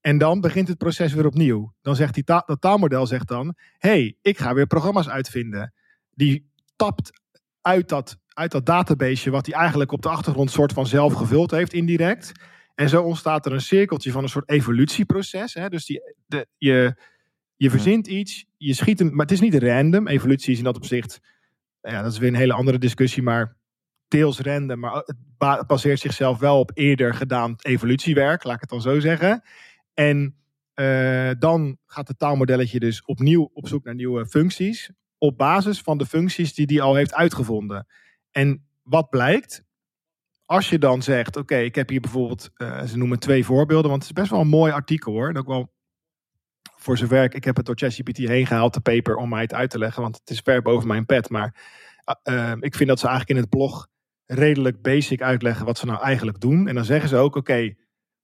En 0.00 0.18
dan 0.18 0.40
begint 0.40 0.68
het 0.68 0.78
proces 0.78 1.12
weer 1.12 1.26
opnieuw. 1.26 1.74
Dan 1.82 1.96
zegt 1.96 2.14
die 2.14 2.24
dat 2.24 2.56
taalmodel 2.60 3.06
zegt 3.06 3.28
dan: 3.28 3.54
hey, 3.78 4.16
ik 4.22 4.38
ga 4.38 4.54
weer 4.54 4.66
programma's 4.66 5.08
uitvinden. 5.08 5.74
Die 6.10 6.50
tapt 6.76 7.10
uit 7.60 7.88
dat, 7.88 8.16
uit 8.28 8.50
dat 8.50 8.66
database 8.66 9.30
wat 9.30 9.46
hij 9.46 9.54
eigenlijk 9.54 9.92
op 9.92 10.02
de 10.02 10.08
achtergrond 10.08 10.50
soort 10.50 10.72
van 10.72 10.86
zelf 10.86 11.12
gevuld 11.12 11.50
heeft, 11.50 11.72
indirect. 11.72 12.32
En 12.74 12.88
zo 12.88 13.02
ontstaat 13.02 13.46
er 13.46 13.52
een 13.52 13.60
cirkeltje 13.60 14.10
van 14.10 14.22
een 14.22 14.28
soort 14.28 14.50
evolutieproces. 14.50 15.54
Hè? 15.54 15.68
Dus 15.68 15.86
die, 15.86 16.00
de, 16.26 16.46
je, 16.56 16.96
je 17.56 17.70
verzint 17.70 18.06
iets, 18.06 18.46
je 18.56 18.74
schiet 18.74 18.98
hem, 18.98 19.10
maar 19.10 19.26
het 19.26 19.34
is 19.34 19.40
niet 19.40 19.54
random. 19.54 20.08
Evolutie 20.08 20.52
is 20.52 20.58
in 20.58 20.64
dat 20.64 20.76
opzicht, 20.76 21.20
ja, 21.80 22.02
dat 22.02 22.12
is 22.12 22.18
weer 22.18 22.28
een 22.28 22.34
hele 22.34 22.52
andere 22.52 22.78
discussie, 22.78 23.22
maar 23.22 23.56
deels 24.08 24.40
random, 24.40 24.80
maar 24.80 25.02
het 25.36 25.66
baseert 25.66 26.00
zichzelf 26.00 26.38
wel 26.38 26.58
op 26.58 26.70
eerder 26.74 27.14
gedaan 27.14 27.54
evolutiewerk, 27.62 28.44
laat 28.44 28.54
ik 28.54 28.60
het 28.60 28.70
dan 28.70 28.80
zo 28.80 29.00
zeggen. 29.00 29.42
En 29.94 30.36
uh, 30.74 31.30
dan 31.38 31.78
gaat 31.86 32.08
het 32.08 32.18
taalmodelletje 32.18 32.80
dus 32.80 33.04
opnieuw 33.04 33.50
op 33.52 33.68
zoek 33.68 33.84
naar 33.84 33.94
nieuwe 33.94 34.26
functies, 34.26 34.90
op 35.18 35.38
basis 35.38 35.80
van 35.80 35.98
de 35.98 36.06
functies 36.06 36.54
die 36.54 36.66
die 36.66 36.82
al 36.82 36.94
heeft 36.94 37.14
uitgevonden. 37.14 37.86
En 38.30 38.66
wat 38.82 39.10
blijkt? 39.10 39.64
Als 40.44 40.68
je 40.68 40.78
dan 40.78 41.02
zegt, 41.02 41.36
oké, 41.36 41.56
ik 41.56 41.74
heb 41.74 41.88
hier 41.88 42.00
bijvoorbeeld, 42.00 42.50
uh, 42.56 42.82
ze 42.82 42.98
noemen 42.98 43.18
twee 43.18 43.44
voorbeelden, 43.44 43.90
want 43.90 44.02
het 44.02 44.10
is 44.10 44.20
best 44.20 44.30
wel 44.30 44.40
een 44.40 44.48
mooi 44.48 44.72
artikel 44.72 45.12
hoor. 45.12 45.28
En 45.28 45.38
ook 45.38 45.46
wel 45.46 45.72
voor 46.82 46.98
zover 46.98 47.22
ik, 47.22 47.34
ik 47.34 47.44
heb 47.44 47.56
het 47.56 47.66
door 47.66 47.76
ChatGPT 47.78 48.16
heen 48.16 48.46
gehaald, 48.46 48.74
de 48.74 48.80
paper, 48.80 49.16
om 49.16 49.28
mij 49.28 49.42
het 49.42 49.54
uit 49.54 49.70
te 49.70 49.78
leggen, 49.78 50.02
want 50.02 50.16
het 50.16 50.30
is 50.30 50.40
ver 50.40 50.62
boven 50.62 50.88
mijn 50.88 51.06
pet. 51.06 51.30
Maar 51.30 51.54
uh, 52.24 52.52
ik 52.60 52.74
vind 52.74 52.88
dat 52.88 52.98
ze 52.98 53.06
eigenlijk 53.06 53.36
in 53.36 53.44
het 53.44 53.48
blog 53.48 53.88
redelijk 54.26 54.82
basic 54.82 55.22
uitleggen 55.22 55.66
wat 55.66 55.78
ze 55.78 55.86
nou 55.86 56.02
eigenlijk 56.02 56.40
doen. 56.40 56.68
En 56.68 56.74
dan 56.74 56.84
zeggen 56.84 57.08
ze 57.08 57.16
ook, 57.16 57.36
oké, 57.36 57.74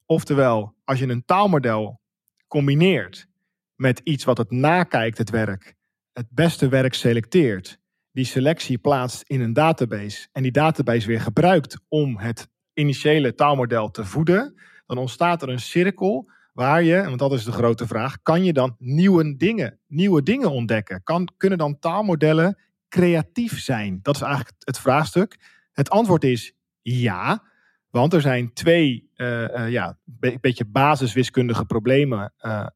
oftewel, 0.07 0.75
als 0.85 0.99
je 0.99 1.09
een 1.09 1.25
taalmodel 1.25 2.01
combineert 2.49 3.27
met 3.75 4.01
iets 4.05 4.25
wat 4.25 4.39
het 4.39 4.51
nakijkt, 4.51 5.19
het 5.19 5.31
werk, 5.31 5.75
het 6.13 6.27
beste 6.31 6.69
werk 6.69 6.95
selecteert, 6.95 7.79
die 8.11 8.25
selectie 8.25 8.79
plaatst 8.79 9.23
in 9.23 9.41
een 9.41 9.53
database 9.53 10.29
en 10.33 10.43
die 10.43 10.53
database 10.53 11.07
weer 11.07 11.21
gebruikt 11.21 11.79
om 11.89 12.19
het 12.19 12.49
initiële 12.73 13.35
taalmodel 13.35 13.91
te 13.91 14.05
voeden, 14.05 14.61
dan 14.87 14.99
ontstaat 14.99 15.43
er 15.43 15.49
een 15.49 15.61
cirkel 15.61 16.31
waar 16.57 16.83
je, 16.83 17.03
want 17.03 17.19
dat 17.19 17.33
is 17.33 17.45
de 17.45 17.53
grote 17.53 17.87
vraag, 17.87 18.23
kan 18.23 18.45
je 18.45 18.53
dan 18.53 18.75
nieuwe 18.79 19.37
dingen, 19.37 19.79
nieuwe 19.87 20.23
dingen 20.23 20.51
ontdekken? 20.51 21.03
Kan, 21.03 21.29
kunnen 21.37 21.59
dan 21.59 21.79
taalmodellen 21.79 22.59
creatief 22.89 23.61
zijn? 23.61 23.99
Dat 24.03 24.15
is 24.15 24.21
eigenlijk 24.21 24.55
het 24.59 24.79
vraagstuk. 24.79 25.39
Het 25.73 25.91
antwoord 25.91 26.25
is 26.25 26.55
ja, 26.83 27.43
want 27.91 28.13
er 28.13 28.21
zijn 28.21 28.53
twee 28.53 29.11
uh, 29.17 29.43
uh, 29.43 29.71
ja, 29.71 29.99
be 30.05 30.39
beetje 30.41 30.65
basiswiskundige 30.65 31.65
problemen 31.65 32.33
uh, 32.41 32.67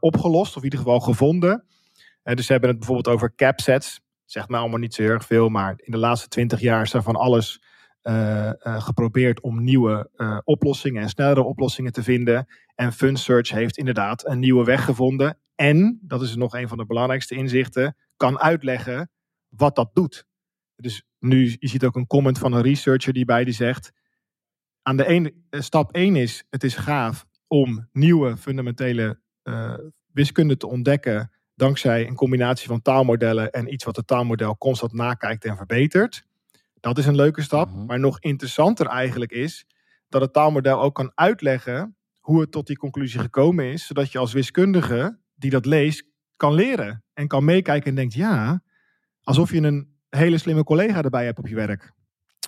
opgelost, 0.00 0.50
of 0.50 0.56
in 0.56 0.64
ieder 0.64 0.78
geval 0.78 1.00
gevonden. 1.00 1.64
dus 2.22 2.46
ze 2.46 2.52
hebben 2.52 2.70
het 2.70 2.78
bijvoorbeeld 2.78 3.14
over 3.14 3.34
capsets. 3.34 4.00
Zegt 4.24 4.48
mij 4.48 4.60
allemaal 4.60 4.78
niet 4.78 4.94
zo 4.94 5.02
heel 5.02 5.10
erg 5.10 5.26
veel, 5.26 5.48
maar 5.48 5.74
in 5.76 5.92
de 5.92 5.98
laatste 5.98 6.28
twintig 6.28 6.60
jaar 6.60 6.82
is 6.82 6.92
er 6.92 7.02
van 7.02 7.16
alles 7.16 7.62
geprobeerd 8.62 9.40
om 9.40 9.64
nieuwe 9.64 10.10
oplossingen 10.44 11.02
en 11.02 11.08
snellere 11.08 11.42
oplossingen 11.42 11.92
te 11.92 12.02
vinden. 12.02 12.46
En 12.80 12.92
FunSearch 12.92 13.50
heeft 13.50 13.76
inderdaad 13.76 14.26
een 14.26 14.38
nieuwe 14.38 14.64
weg 14.64 14.84
gevonden. 14.84 15.38
En, 15.54 15.98
dat 16.02 16.22
is 16.22 16.36
nog 16.36 16.54
een 16.54 16.68
van 16.68 16.78
de 16.78 16.86
belangrijkste 16.86 17.34
inzichten, 17.34 17.96
kan 18.16 18.38
uitleggen 18.38 19.10
wat 19.48 19.76
dat 19.76 19.90
doet. 19.94 20.26
Dus 20.76 21.04
nu, 21.18 21.56
je 21.58 21.68
ziet 21.68 21.84
ook 21.84 21.96
een 21.96 22.06
comment 22.06 22.38
van 22.38 22.52
een 22.52 22.62
researcher 22.62 23.12
die 23.12 23.24
bij 23.24 23.44
die 23.44 23.54
zegt. 23.54 23.92
Aan 24.82 24.96
de 24.96 25.06
ene, 25.06 25.34
stap 25.50 25.92
1 25.92 26.16
is, 26.16 26.44
het 26.50 26.64
is 26.64 26.76
gaaf 26.76 27.26
om 27.46 27.88
nieuwe 27.92 28.36
fundamentele 28.36 29.20
uh, 29.44 29.74
wiskunde 30.12 30.56
te 30.56 30.66
ontdekken. 30.66 31.32
Dankzij 31.54 32.06
een 32.06 32.14
combinatie 32.14 32.68
van 32.68 32.82
taalmodellen 32.82 33.50
en 33.50 33.72
iets 33.72 33.84
wat 33.84 33.96
het 33.96 34.06
taalmodel 34.06 34.58
constant 34.58 34.92
nakijkt 34.92 35.44
en 35.44 35.56
verbetert. 35.56 36.24
Dat 36.80 36.98
is 36.98 37.06
een 37.06 37.16
leuke 37.16 37.42
stap. 37.42 37.70
Mhm. 37.70 37.84
Maar 37.84 38.00
nog 38.00 38.20
interessanter 38.20 38.86
eigenlijk 38.86 39.32
is 39.32 39.66
dat 40.08 40.20
het 40.20 40.32
taalmodel 40.32 40.80
ook 40.80 40.94
kan 40.94 41.12
uitleggen 41.14 41.94
hoe 42.20 42.40
het 42.40 42.50
tot 42.50 42.66
die 42.66 42.76
conclusie 42.76 43.20
gekomen 43.20 43.72
is. 43.72 43.86
Zodat 43.86 44.12
je 44.12 44.18
als 44.18 44.32
wiskundige 44.32 45.18
die 45.34 45.50
dat 45.50 45.66
leest, 45.66 46.04
kan 46.36 46.54
leren. 46.54 47.04
En 47.12 47.26
kan 47.26 47.44
meekijken 47.44 47.88
en 47.88 47.94
denkt, 47.94 48.14
ja, 48.14 48.62
alsof 49.22 49.52
je 49.52 49.60
een 49.60 49.98
hele 50.08 50.38
slimme 50.38 50.64
collega 50.64 51.02
erbij 51.02 51.24
hebt 51.24 51.38
op 51.38 51.46
je 51.46 51.54
werk. 51.54 51.92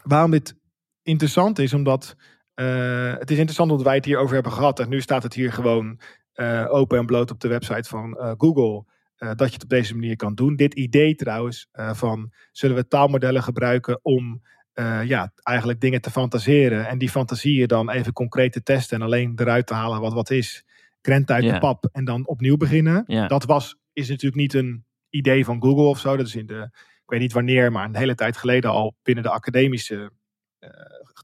Waarom 0.02 0.30
dit 0.30 0.54
interessant 1.02 1.58
is, 1.58 1.74
omdat 1.74 2.16
uh, 2.54 3.14
het 3.18 3.30
is 3.30 3.36
interessant 3.36 3.70
omdat 3.70 3.86
wij 3.86 3.94
het 3.96 4.04
hierover 4.04 4.34
hebben 4.34 4.52
gehad. 4.52 4.80
En 4.80 4.88
nu 4.88 5.00
staat 5.00 5.22
het 5.22 5.34
hier 5.34 5.52
gewoon 5.52 6.00
uh, 6.34 6.66
open 6.68 6.98
en 6.98 7.06
bloot 7.06 7.30
op 7.30 7.40
de 7.40 7.48
website 7.48 7.88
van 7.88 8.16
uh, 8.18 8.32
Google. 8.36 8.84
Dat 9.16 9.48
je 9.48 9.54
het 9.54 9.62
op 9.62 9.68
deze 9.68 9.94
manier 9.94 10.16
kan 10.16 10.34
doen. 10.34 10.56
Dit 10.56 10.74
idee 10.74 11.14
trouwens 11.14 11.68
van 11.72 12.32
zullen 12.50 12.76
we 12.76 12.88
taalmodellen 12.88 13.42
gebruiken 13.42 14.04
om 14.04 14.42
uh, 14.74 15.04
ja, 15.04 15.32
eigenlijk 15.42 15.80
dingen 15.80 16.00
te 16.00 16.10
fantaseren. 16.10 16.88
En 16.88 16.98
die 16.98 17.10
fantasieën 17.10 17.68
dan 17.68 17.90
even 17.90 18.12
concreet 18.12 18.52
te 18.52 18.62
testen 18.62 18.96
en 18.96 19.04
alleen 19.04 19.32
eruit 19.36 19.66
te 19.66 19.74
halen 19.74 20.00
wat 20.00 20.12
wat 20.12 20.30
is. 20.30 20.64
Krent 21.00 21.30
uit 21.30 21.44
de 21.44 21.58
pap 21.58 21.88
en 21.92 22.04
dan 22.04 22.26
opnieuw 22.26 22.56
beginnen. 22.56 23.04
Dat 23.28 23.44
was, 23.44 23.76
is 23.92 24.08
natuurlijk 24.08 24.40
niet 24.40 24.54
een 24.54 24.84
idee 25.10 25.44
van 25.44 25.62
Google 25.62 25.84
of 25.84 25.98
zo. 25.98 26.16
Dat 26.16 26.26
is 26.26 26.36
in 26.36 26.46
de, 26.46 26.68
ik 26.72 27.10
weet 27.10 27.20
niet 27.20 27.32
wanneer, 27.32 27.72
maar 27.72 27.84
een 27.84 27.96
hele 27.96 28.14
tijd 28.14 28.36
geleden 28.36 28.70
al 28.70 28.96
binnen 29.02 29.24
de 29.24 29.30
academische, 29.30 30.12
eh, 30.58 30.70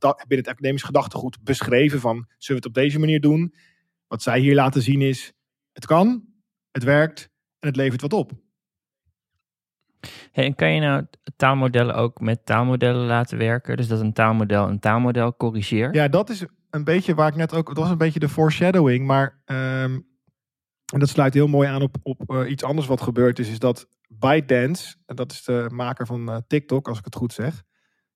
binnen 0.00 0.46
het 0.46 0.48
academisch 0.48 0.82
gedachtegoed 0.82 1.42
beschreven 1.42 2.00
van 2.00 2.14
zullen 2.14 2.62
we 2.62 2.68
het 2.68 2.76
op 2.76 2.82
deze 2.82 2.98
manier 2.98 3.20
doen? 3.20 3.54
Wat 4.06 4.22
zij 4.22 4.40
hier 4.40 4.54
laten 4.54 4.82
zien 4.82 5.02
is, 5.02 5.32
het 5.72 5.86
kan, 5.86 6.24
het 6.70 6.84
werkt 6.84 7.30
en 7.58 7.68
het 7.68 7.76
levert 7.76 8.00
wat 8.00 8.12
op. 8.12 8.32
Hey, 10.32 10.44
en 10.44 10.54
kan 10.54 10.72
je 10.74 10.80
nou 10.80 11.06
taalmodellen 11.36 11.94
ook 11.94 12.20
met 12.20 12.46
taalmodellen 12.46 13.06
laten 13.06 13.38
werken? 13.38 13.76
Dus 13.76 13.88
dat 13.88 14.00
een 14.00 14.12
taalmodel 14.12 14.68
een 14.68 14.78
taalmodel 14.78 15.36
corrigeert? 15.36 15.94
Ja, 15.94 16.08
dat 16.08 16.30
is 16.30 16.44
een 16.70 16.84
beetje 16.84 17.14
waar 17.14 17.28
ik 17.28 17.34
net 17.36 17.54
ook. 17.54 17.66
Dat 17.66 17.76
was 17.76 17.90
een 17.90 17.98
beetje 17.98 18.20
de 18.20 18.28
foreshadowing. 18.28 19.06
Maar. 19.06 19.42
ehm, 19.44 19.98
en 20.92 20.98
dat 20.98 21.08
sluit 21.08 21.34
heel 21.34 21.46
mooi 21.46 21.68
aan 21.68 21.82
op, 21.82 21.96
op 22.02 22.30
eh, 22.30 22.50
iets 22.50 22.62
anders 22.64 22.86
wat 22.86 23.00
gebeurd 23.00 23.38
is. 23.38 23.48
Is 23.50 23.58
dat 23.58 23.88
ByteDance. 24.08 24.96
En 25.06 25.16
dat 25.16 25.32
is 25.32 25.44
de 25.44 25.68
maker 25.72 26.06
van 26.06 26.28
eh, 26.30 26.36
TikTok, 26.46 26.88
als 26.88 26.98
ik 26.98 27.04
het 27.04 27.14
goed 27.14 27.32
zeg. 27.32 27.62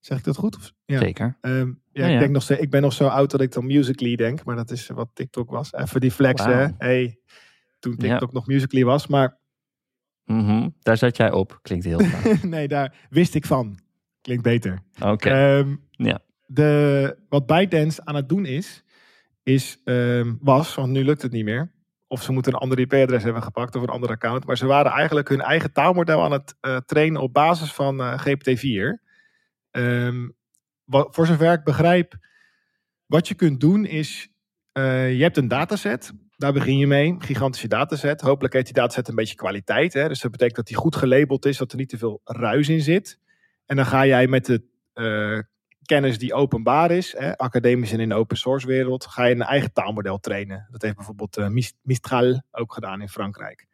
Zeg 0.01 0.19
ik 0.19 0.25
dat 0.25 0.37
goed? 0.37 0.57
Of, 0.57 0.73
ja. 0.85 0.99
Zeker. 0.99 1.39
Ehm, 1.41 1.73
ja, 1.93 2.07
Ja, 2.07 2.13
Ik, 2.13 2.19
denk 2.19 2.31
nog 2.31 2.51
ik 2.51 2.71
ben 2.71 2.83
nog 2.83 2.93
zo 2.93 3.07
oud 3.07 3.31
dat 3.31 3.41
ik 3.41 3.53
dan 3.53 3.67
Musically 3.67 4.17
denk. 4.17 4.45
Maar 4.45 4.57
dat 4.57 4.71
is 4.71 4.87
wat 4.87 5.09
TikTok 5.15 5.51
was. 5.51 5.73
Even 5.73 6.01
die 6.01 6.11
flex, 6.11 6.45
hè. 6.45 6.67
Hey, 6.79 7.19
toen 7.79 7.95
Ja. 7.99 8.09
TikTok 8.09 8.33
nog 8.33 8.47
Musically 8.47 8.85
was. 8.85 9.07
Maar 9.07 9.39
Mhm, 10.33 10.69
Daar 10.81 10.97
zat 10.97 11.17
jij 11.17 11.33
op. 11.33 11.59
Klinkt 11.63 11.85
heel 11.85 11.99
gaaf. 12.05 12.43
nee, 12.43 12.69
daar 12.69 12.95
wist 13.11 13.35
ik 13.35 13.47
van. 13.47 13.79
Klinkt 14.21 14.43
beter. 14.43 14.83
Oké. 15.01 15.29
Ehm, 15.31 15.77
Ja. 15.91 16.19
de, 16.47 17.17
wat 17.29 17.47
ByteDance 17.47 18.05
aan 18.05 18.15
het 18.15 18.29
doen 18.29 18.47
is, 18.47 18.85
is 19.43 19.81
ehm, 19.85 20.35
was, 20.41 20.75
want 20.75 20.93
nu 20.93 21.05
lukt 21.05 21.23
het 21.23 21.33
niet 21.33 21.45
meer. 21.45 21.73
Of 22.07 22.23
ze 22.23 22.33
moeten 22.33 22.53
een 22.53 22.59
ander 22.59 22.79
IP-adres 22.79 23.23
hebben 23.23 23.43
gepakt 23.43 23.77
of 23.77 23.83
een 23.83 23.89
ander 23.89 24.11
account. 24.11 24.47
Maar 24.47 24.57
ze 24.57 24.67
waren 24.67 24.93
eigenlijk 24.93 25.29
hun 25.29 25.41
eigen 25.41 25.73
taalmodel 25.73 26.23
aan 26.25 26.33
het 26.33 26.55
eh, 26.61 26.77
trainen 26.77 27.21
op 27.21 27.33
basis 27.33 27.73
van 27.73 28.01
eh, 28.01 28.19
GPT-4. 28.27 29.03
Ehm, 29.71 30.29
wat, 30.85 31.15
voor 31.15 31.27
zover 31.27 31.53
ik 31.53 31.65
begrijp, 31.65 32.15
wat 33.07 33.29
je 33.29 33.35
kunt 33.35 33.61
doen 33.61 33.85
is, 33.85 34.29
eh, 34.73 35.17
je 35.17 35.23
hebt 35.23 35.37
een 35.37 35.49
dataset. 35.49 36.13
Daar 36.43 36.53
begin 36.53 36.79
je 36.79 36.87
mee, 36.87 37.15
gigantische 37.19 37.69
dataset. 37.69 38.21
Hopelijk 38.21 38.55
heeft 38.55 38.67
die 38.67 38.75
dataset 38.75 39.09
een 39.09 39.15
beetje 39.15 39.35
kwaliteit. 39.35 39.93
Hè? 39.93 40.09
Dus 40.09 40.21
dat 40.21 40.31
betekent 40.31 40.57
dat 40.57 40.67
die 40.67 40.77
goed 40.77 40.97
gelabeld 40.97 41.47
is, 41.47 41.57
dat 41.57 41.73
er 41.73 41.79
niet 41.79 41.89
te 41.89 41.99
veel 41.99 42.21
ruis 42.25 42.69
in 42.69 42.81
zit. 42.81 43.19
En 43.67 43.77
dan 43.77 43.87
ga 43.87 44.07
jij 44.07 44.27
met 44.27 44.47
de 44.47 44.63
eh, 44.93 45.39
kennis 45.83 46.19
die 46.19 46.35
openbaar 46.35 46.91
is, 46.91 47.15
hè, 47.19 47.39
academisch 47.39 47.93
en 47.93 48.01
in 48.01 48.09
de 48.09 48.15
open 48.15 48.37
source 48.37 48.67
wereld, 48.67 49.07
ga 49.07 49.25
je 49.25 49.35
een 49.35 49.43
eigen 49.43 49.73
taalmodel 49.73 50.19
trainen. 50.19 50.69
Dat 50.71 50.83
heeft 50.83 50.97
bijvoorbeeld 50.97 51.37
eh, 51.37 51.49
Mis- 51.49 51.75
Mistral 51.83 52.43
ook 52.51 52.73
gedaan 52.73 53.01
in 53.01 53.09
Frankrijk. 53.09 53.67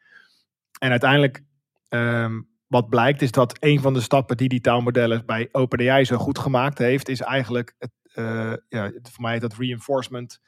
En 0.79 0.91
uiteindelijk, 0.91 1.43
ehm, 1.89 2.41
wat 2.67 2.89
blijkt, 2.89 3.23
is 3.23 3.31
dat 3.31 3.57
een 3.61 3.81
van 3.81 3.95
de 3.95 4.01
stappen 4.01 4.37
die 4.37 4.49
die 4.49 4.61
taalmodellen 4.61 5.27
bij 5.27 5.49
OpenAI 5.53 6.05
zo 6.05 6.17
goed 6.17 6.39
gemaakt 6.39 6.79
heeft, 6.79 7.09
is 7.09 7.21
eigenlijk, 7.21 7.75
het, 7.79 7.91
eh, 8.13 8.53
ja, 8.69 8.93
voor 9.03 9.23
mij 9.23 9.39
dat 9.39 9.55
reinforcement, 9.55 10.41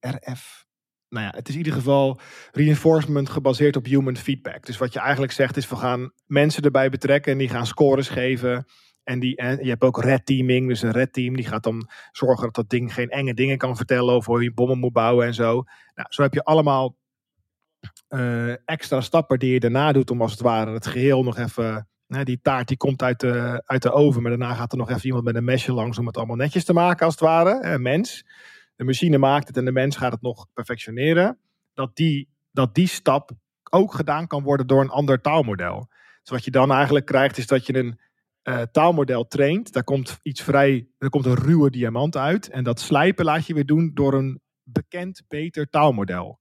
RF. 0.00 0.66
Nou 1.08 1.24
ja, 1.24 1.32
het 1.36 1.48
is 1.48 1.54
in 1.54 1.60
ieder 1.60 1.72
geval 1.72 2.20
reinforcement 2.52 3.28
gebaseerd 3.28 3.76
op 3.76 3.84
human 3.84 4.16
feedback. 4.16 4.66
Dus 4.66 4.78
wat 4.78 4.92
je 4.92 4.98
eigenlijk 4.98 5.32
zegt 5.32 5.56
is, 5.56 5.68
we 5.68 5.76
gaan 5.76 6.12
mensen 6.26 6.62
erbij 6.62 6.90
betrekken 6.90 7.32
en 7.32 7.38
die 7.38 7.48
gaan 7.48 7.66
scores 7.66 8.08
geven. 8.08 8.66
En, 9.04 9.18
die, 9.18 9.42
je 9.42 9.68
hebt 9.68 9.82
ook 9.82 10.02
red 10.02 10.26
teaming, 10.26 10.68
dus 10.68 10.82
een 10.82 10.90
red 10.90 11.12
team 11.12 11.36
die 11.36 11.46
gaat 11.46 11.62
dan 11.62 11.88
zorgen 12.12 12.44
dat 12.44 12.54
dat 12.54 12.68
ding 12.68 12.94
geen 12.94 13.08
enge 13.08 13.34
dingen 13.34 13.58
kan 13.58 13.76
vertellen 13.76 14.14
over 14.14 14.32
hoe 14.32 14.42
je 14.42 14.52
bommen 14.52 14.78
moet 14.78 14.92
bouwen 14.92 15.26
en 15.26 15.34
zo. 15.34 15.64
Nou, 15.94 16.06
zo 16.08 16.22
heb 16.22 16.34
je 16.34 16.44
allemaal 16.44 16.96
eh, 18.08 18.68
extra 18.68 19.00
stappen 19.00 19.38
die 19.38 19.52
je 19.52 19.60
daarna 19.60 19.92
doet 19.92 20.10
om 20.10 20.22
als 20.22 20.30
het 20.30 20.40
ware 20.40 20.72
het 20.72 20.86
geheel 20.86 21.22
nog 21.22 21.38
even, 21.38 21.88
die 22.22 22.40
taart 22.42 22.68
die 22.68 22.76
komt 22.76 23.02
uit 23.02 23.20
de, 23.20 23.62
uit 23.64 23.82
de 23.82 23.92
oven, 23.92 24.22
maar 24.22 24.30
daarna 24.30 24.54
gaat 24.54 24.72
er 24.72 24.78
nog 24.78 24.90
even 24.90 25.06
iemand 25.06 25.24
met 25.24 25.34
een 25.34 25.44
mesje 25.44 25.72
langs 25.72 25.98
om 25.98 26.06
het 26.06 26.16
allemaal 26.16 26.36
netjes 26.36 26.64
te 26.64 26.72
maken 26.72 27.04
als 27.04 27.14
het 27.14 27.24
ware. 27.24 27.78
Mens. 27.78 28.24
De 28.78 28.84
machine 28.84 29.18
maakt 29.18 29.48
het 29.48 29.56
en 29.56 29.64
de 29.64 29.72
mens 29.72 29.96
gaat 29.96 30.12
het 30.12 30.22
nog 30.22 30.46
perfectioneren. 30.52 31.38
Dat 31.74 31.96
die, 31.96 32.28
dat 32.50 32.74
die 32.74 32.86
stap 32.86 33.30
ook 33.70 33.94
gedaan 33.94 34.26
kan 34.26 34.42
worden 34.42 34.66
door 34.66 34.80
een 34.80 34.90
ander 34.90 35.20
taalmodel. 35.20 35.88
Dus 36.22 36.30
wat 36.30 36.44
je 36.44 36.50
dan 36.50 36.72
eigenlijk 36.72 37.06
krijgt 37.06 37.38
is 37.38 37.46
dat 37.46 37.66
je 37.66 37.74
een 37.74 38.00
eh, 38.42 38.62
taalmodel 38.62 39.26
traint. 39.26 39.72
Daar 39.72 39.84
komt 39.84 40.18
iets 40.22 40.42
vrij, 40.42 40.88
er 40.98 41.10
komt 41.10 41.26
een 41.26 41.34
ruwe 41.34 41.70
diamant 41.70 42.16
uit. 42.16 42.48
En 42.48 42.64
dat 42.64 42.80
slijpen 42.80 43.24
laat 43.24 43.46
je 43.46 43.54
weer 43.54 43.66
doen 43.66 43.90
door 43.94 44.14
een 44.14 44.40
bekend, 44.62 45.22
beter 45.28 45.68
taalmodel. 45.70 46.40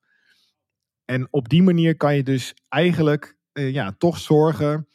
En 1.05 1.27
op 1.31 1.49
die 1.49 1.63
manier 1.63 1.95
kan 1.95 2.15
je 2.15 2.23
dus 2.23 2.53
eigenlijk 2.69 3.37
eh, 3.51 3.73
ja, 3.73 3.95
toch 3.97 4.17
zorgen 4.17 4.87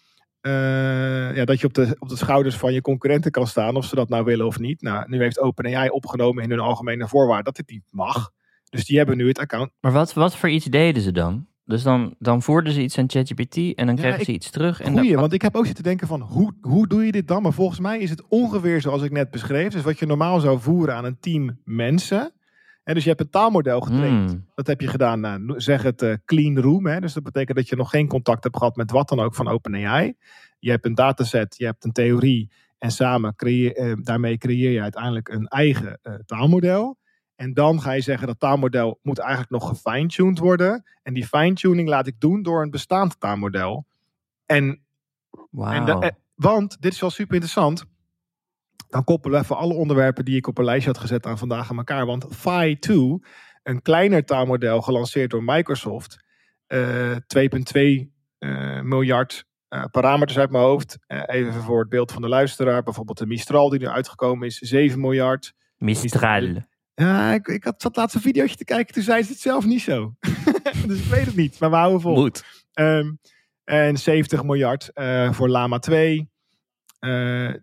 eh, 0.43 1.37
ja, 1.37 1.45
dat 1.45 1.61
je 1.61 1.67
op 1.67 1.75
de, 1.75 1.97
op 1.99 2.09
de 2.09 2.17
schouders 2.17 2.57
van 2.57 2.73
je 2.73 2.81
concurrenten 2.81 3.31
kan 3.31 3.47
staan. 3.47 3.77
Of 3.77 3.85
ze 3.85 3.95
dat 3.95 4.09
nou 4.09 4.25
willen 4.25 4.47
of 4.47 4.59
niet. 4.59 4.83
Nou, 4.83 5.05
nu 5.09 5.19
heeft 5.19 5.41
OpenAI 5.41 5.89
opgenomen 5.89 6.43
in 6.43 6.51
hun 6.51 6.61
algemene 6.61 7.09
voorwaarden 7.09 7.45
dat 7.45 7.57
dit 7.57 7.71
niet 7.71 7.85
mag. 7.91 8.31
Dus 8.71 8.85
die 8.85 8.97
hebben 8.97 9.17
nu 9.17 9.29
het 9.29 9.39
account. 9.39 9.71
Maar 9.81 9.93
wat, 9.93 10.13
wat 10.13 10.37
voor 10.37 10.49
iets 10.49 10.65
deden 10.65 11.03
ze 11.03 11.13
dan? 11.13 11.47
Dus 11.65 11.83
dan, 11.83 12.15
dan 12.19 12.43
voerden 12.43 12.73
ze 12.73 12.83
iets 12.83 12.99
aan 12.99 13.11
ChatGPT 13.11 13.57
en 13.57 13.87
dan 13.87 13.97
kregen 13.97 14.19
ik- 14.19 14.25
ze 14.25 14.33
iets 14.33 14.51
terug. 14.51 14.81
En 14.81 14.93
Goeie, 14.93 15.11
dan, 15.13 15.21
want 15.21 15.33
ik 15.33 15.43
heb 15.43 15.57
ook 15.57 15.67
zitten 15.67 15.85
denken 15.85 16.07
van 16.07 16.21
hoe, 16.21 16.53
hoe 16.61 16.87
doe 16.87 17.05
je 17.07 17.13
dit 17.13 17.29
dan? 17.29 17.43
Maar 17.43 17.53
volgens 17.53 17.81
mij 17.81 17.99
is 17.99 18.11
het 18.11 18.23
ongeveer 18.29 18.81
zoals 18.81 19.03
ik 19.03 19.11
net 19.11 19.31
beschreef. 19.31 19.73
Dus 19.73 19.83
wat 19.83 19.99
je 19.99 20.07
normaal 20.07 20.41
zou 20.41 20.61
voeren 20.61 20.95
aan 20.95 21.05
een 21.05 21.19
team 21.21 21.59
mensen. 21.65 22.33
En 22.85 22.95
dus 22.95 23.03
je 23.03 23.09
hebt 23.09 23.21
een 23.21 23.31
taalmodel 23.31 23.81
getraind. 23.81 24.31
Hmm. 24.31 24.47
Dat 24.55 24.67
heb 24.67 24.81
je 24.81 24.89
gedaan, 24.89 25.21
nou, 25.21 25.61
zeg 25.61 25.83
het 25.83 26.03
eh, 26.03 26.15
clean 26.25 26.59
room. 26.59 26.87
Hè? 26.87 27.01
Dus 27.01 27.13
dat 27.13 27.23
betekent 27.23 27.57
dat 27.57 27.69
je 27.69 27.77
nog 27.77 27.91
geen 27.91 28.09
contact 28.09 28.45
hebt 28.45 28.57
gehad 28.57 28.77
met 28.77 28.91
wat 28.91 29.09
dan 29.09 29.21
ook 29.21 29.35
van 29.35 29.49
OpenAI. 29.49 30.15
Je 30.59 30.71
hebt 30.71 30.85
een 30.85 30.95
dataset, 30.95 31.57
je 31.57 31.65
hebt 31.65 31.85
een 31.85 31.93
theorie. 31.93 32.51
En 32.79 32.91
samen 32.91 33.37
creëer, 33.37 33.77
eh, 33.77 33.93
daarmee 33.97 34.39
creëer 34.39 34.71
je 34.71 34.81
uiteindelijk 34.81 35.29
een 35.29 35.47
eigen 35.47 35.99
eh, 36.03 36.15
taalmodel. 36.15 36.99
En 37.35 37.55
dan 37.55 37.81
ga 37.81 37.93
je 37.93 38.01
zeggen 38.01 38.27
dat 38.27 38.39
taalmodel 38.39 38.99
moet 39.03 39.19
eigenlijk 39.19 39.51
nog 39.51 39.69
gefine-tuned 39.69 40.39
worden. 40.39 40.85
En 41.03 41.15
die 41.15 41.27
fine-tuning 41.27 41.89
laat 41.89 42.07
ik 42.07 42.21
doen 42.21 42.43
door 42.43 42.63
een 42.63 42.71
bestaand 42.71 43.21
taalmodel. 43.21 43.87
En 44.47 44.83
en 45.61 45.87
eh, 45.87 46.09
want, 46.35 46.77
dit 46.81 46.93
is 46.93 47.01
wel 47.01 47.11
super 47.11 47.35
interessant. 47.35 47.85
Dan 48.93 49.05
koppelen 49.05 49.39
we 49.39 49.45
even 49.45 49.57
alle 49.57 49.75
onderwerpen 49.75 50.25
die 50.25 50.37
ik 50.37 50.47
op 50.47 50.59
een 50.59 50.65
lijstje 50.65 50.91
had 50.91 51.01
gezet 51.01 51.27
aan 51.27 51.39
vandaag 51.39 51.71
aan 51.71 51.77
elkaar. 51.77 52.07
Want 52.07 52.27
Phi 52.31 52.79
2, 52.79 53.19
een 53.63 53.83
kleiner 53.83 54.25
taalmodel 54.25 54.81
gelanceerd 54.83 55.31
door 55.31 55.43
Microsoft. 55.45 56.25
eh 56.67 57.17
2,2 57.27 58.13
eh, 58.39 58.81
miljard 58.81 59.45
eh, 59.69 59.85
parameters 59.91 60.39
uit 60.39 60.51
mijn 60.51 60.65
hoofd. 60.65 60.99
Eh, 61.07 61.23
even 61.27 61.53
voor 61.53 61.81
het 61.81 61.89
beeld 61.89 62.13
van 62.13 62.23
de 62.23 62.29
luisteraar. 62.29 62.83
Bijvoorbeeld 62.83 63.19
de 63.19 63.27
Mistral 63.27 63.69
die 63.69 63.79
nu 63.79 63.87
uitgekomen 63.87 64.47
is, 64.47 64.59
7 64.59 65.01
miljard. 65.01 65.53
Mistral. 65.77 66.63
Ja, 66.95 67.33
ik, 67.33 67.47
ik 67.47 67.65
had 67.65 67.83
zat 67.83 67.97
laatst 67.97 68.15
een 68.15 68.23
videootje 68.23 68.57
te 68.57 68.65
kijken, 68.65 68.95
toen 68.95 69.03
zei 69.03 69.23
ze 69.23 69.33
het 69.33 69.41
zelf 69.41 69.65
niet 69.65 69.83
zo. 69.83 70.15
dus 70.87 71.01
ik 71.01 71.11
weet 71.11 71.27
het 71.27 71.37
niet, 71.37 71.59
maar 71.59 71.71
we 71.71 71.77
houden 71.77 72.01
vol. 72.01 72.15
Moet. 72.15 72.45
Ehm, 72.73 73.13
en 73.65 73.97
70 73.97 74.43
miljard 74.43 74.91
eh, 74.93 75.33
voor 75.33 75.49
Lama 75.49 75.79
2. 75.79 76.31
Eh, 76.99 77.55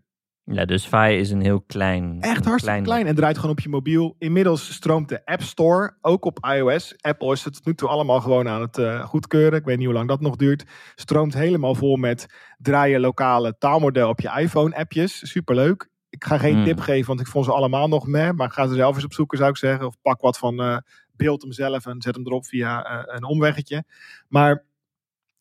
Ja, 0.51 0.65
dus 0.65 0.85
Fi 0.85 1.17
is 1.17 1.31
een 1.31 1.41
heel 1.41 1.61
klein... 1.61 2.17
echt 2.21 2.45
hartstikke 2.45 2.81
klein 2.81 3.07
en 3.07 3.15
draait 3.15 3.35
gewoon 3.35 3.51
op 3.51 3.59
je 3.59 3.69
mobiel. 3.69 4.15
Inmiddels 4.17 4.73
stroomt 4.73 5.09
de 5.09 5.25
App 5.25 5.41
Store, 5.41 5.97
ook 6.01 6.25
op 6.25 6.45
iOS. 6.55 6.95
Apple 7.01 7.31
is 7.31 7.43
het 7.43 7.53
tot 7.53 7.65
nu 7.65 7.73
toe 7.73 7.89
allemaal 7.89 8.21
gewoon 8.21 8.47
aan 8.47 8.61
het 8.61 8.77
eh, 8.77 9.05
goedkeuren. 9.05 9.59
Ik 9.59 9.65
weet 9.65 9.77
niet 9.77 9.85
hoe 9.85 9.95
lang 9.95 10.07
dat 10.07 10.21
nog 10.21 10.35
duurt. 10.35 10.65
Stroomt 10.95 11.33
helemaal 11.33 11.75
vol 11.75 11.95
met 11.95 12.27
draaien 12.57 12.99
lokale 12.99 13.55
taalmodel 13.57 14.09
op 14.09 14.19
je 14.21 14.31
iPhone-appjes. 14.39 15.29
Superleuk. 15.29 15.89
Ik 16.09 16.23
ga 16.23 16.37
geen 16.37 16.53
Hmm. 16.55 16.63
tip 16.63 16.79
geven, 16.79 17.07
want 17.07 17.19
ik 17.19 17.27
vond 17.27 17.45
ze 17.45 17.51
allemaal 17.51 17.87
nog 17.87 18.07
meh. 18.07 18.31
Maar 18.31 18.51
ga 18.51 18.67
ze 18.67 18.73
zelf 18.73 18.95
eens 18.95 19.05
opzoeken, 19.05 19.37
zou 19.37 19.49
ik 19.49 19.57
zeggen. 19.57 19.85
Of 19.85 19.95
pak 20.01 20.21
wat 20.21 20.37
van 20.37 20.61
eh, 20.61 20.77
beeld 21.11 21.41
hem 21.41 21.51
zelf 21.51 21.85
en 21.85 22.01
zet 22.01 22.15
hem 22.15 22.25
erop 22.25 22.45
via 22.45 22.83
eh, 22.83 23.15
een 23.15 23.23
omweggetje. 23.23 23.83
Maar 24.27 24.63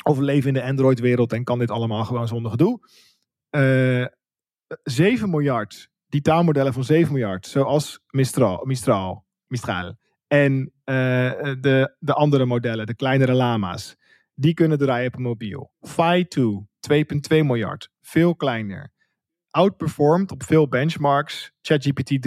of 0.04 0.16
we 0.16 0.22
leven 0.24 0.48
in 0.48 0.54
de 0.54 0.64
Android-wereld 0.64 1.32
en 1.32 1.44
kan 1.44 1.58
dit 1.58 1.70
allemaal 1.70 2.04
gewoon 2.04 2.28
zonder 2.28 2.50
gedoe. 2.50 2.80
Eh 3.50 4.04
7 4.82 5.30
miljard, 5.30 5.88
die 6.08 6.20
taalmodellen 6.20 6.72
van 6.72 6.84
7 6.84 7.12
miljard, 7.12 7.46
zoals 7.46 8.00
Mistral, 8.10 8.64
Mistral, 8.64 9.26
Mistral 9.46 9.96
en 10.28 10.72
eh, 10.84 10.94
de, 11.60 11.96
de 11.98 12.14
andere 12.14 12.44
modellen, 12.44 12.86
de 12.86 12.94
kleinere 12.94 13.32
lama's, 13.32 13.96
die 14.34 14.54
kunnen 14.54 14.78
draaien 14.78 15.12
op 15.12 15.18
mobiel. 15.18 15.72
Phi 15.80 16.26
2, 16.28 17.04
2,2 17.04 17.44
miljard, 17.44 17.90
veel 18.00 18.36
kleiner. 18.36 18.92
Outperformed 19.50 20.30
op 20.30 20.42
veel 20.42 20.68
benchmarks, 20.68 21.52
ChatGPT 21.60 22.10
3,5, 22.10 22.18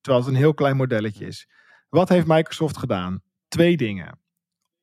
terwijl 0.00 0.24
het 0.24 0.26
een 0.26 0.34
heel 0.34 0.54
klein 0.54 0.76
modelletje 0.76 1.26
is. 1.26 1.48
Wat 1.88 2.08
heeft 2.08 2.26
Microsoft 2.26 2.76
gedaan? 2.76 3.22
Twee 3.48 3.76
dingen. 3.76 4.21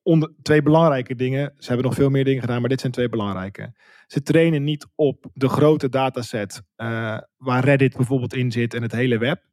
Onder, 0.09 0.33
twee 0.41 0.61
belangrijke 0.61 1.15
dingen. 1.15 1.53
Ze 1.57 1.67
hebben 1.67 1.85
nog 1.85 1.95
veel 1.95 2.09
meer 2.09 2.23
dingen 2.23 2.41
gedaan, 2.41 2.59
maar 2.59 2.69
dit 2.69 2.79
zijn 2.79 2.91
twee 2.91 3.09
belangrijke. 3.09 3.73
Ze 4.07 4.21
trainen 4.21 4.63
niet 4.63 4.87
op 4.95 5.29
de 5.33 5.49
grote 5.49 5.89
dataset 5.89 6.61
eh, 6.75 7.17
waar 7.37 7.63
Reddit 7.63 7.95
bijvoorbeeld 7.95 8.33
in 8.33 8.51
zit 8.51 8.73
en 8.73 8.81
het 8.81 8.91
hele 8.91 9.17
web. 9.17 9.43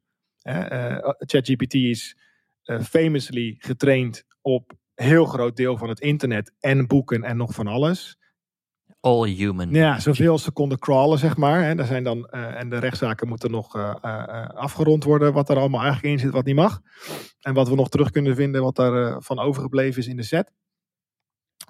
Eh, 0.41 0.97
ChatGPT 1.17 1.73
is 1.73 2.17
eh, 2.63 2.81
famously 2.81 3.55
getraind 3.57 4.23
op 4.41 4.73
heel 4.93 5.25
groot 5.25 5.55
deel 5.55 5.77
van 5.77 5.89
het 5.89 5.99
internet 5.99 6.53
en 6.59 6.87
boeken 6.87 7.23
en 7.23 7.37
nog 7.37 7.53
van 7.53 7.67
alles. 7.67 8.16
All 9.07 9.27
human. 9.27 9.73
Ja, 9.73 9.99
zoveel 9.99 10.39
konden 10.53 10.79
crawlen, 10.79 11.19
zeg 11.19 11.37
maar. 11.37 11.63
Hè. 11.63 11.75
Daar 11.75 11.85
zijn 11.85 12.03
dan, 12.03 12.27
eh, 12.27 12.59
en 12.59 12.69
de 12.69 12.77
rechtszaken 12.77 13.27
moeten 13.27 13.51
nog 13.51 13.75
eh, 13.75 13.95
eh, 14.01 14.49
afgerond 14.49 15.03
worden. 15.03 15.33
Wat 15.33 15.49
er 15.49 15.57
allemaal 15.57 15.81
eigenlijk 15.81 16.13
in 16.13 16.19
zit, 16.19 16.31
wat 16.31 16.45
niet 16.45 16.55
mag. 16.55 16.81
En 17.41 17.53
wat 17.53 17.69
we 17.69 17.75
nog 17.75 17.89
terug 17.89 18.09
kunnen 18.09 18.35
vinden, 18.35 18.61
wat 18.61 18.75
daar 18.75 19.21
van 19.21 19.39
overgebleven 19.39 20.01
is 20.01 20.07
in 20.07 20.15
de 20.15 20.23
set. 20.23 20.51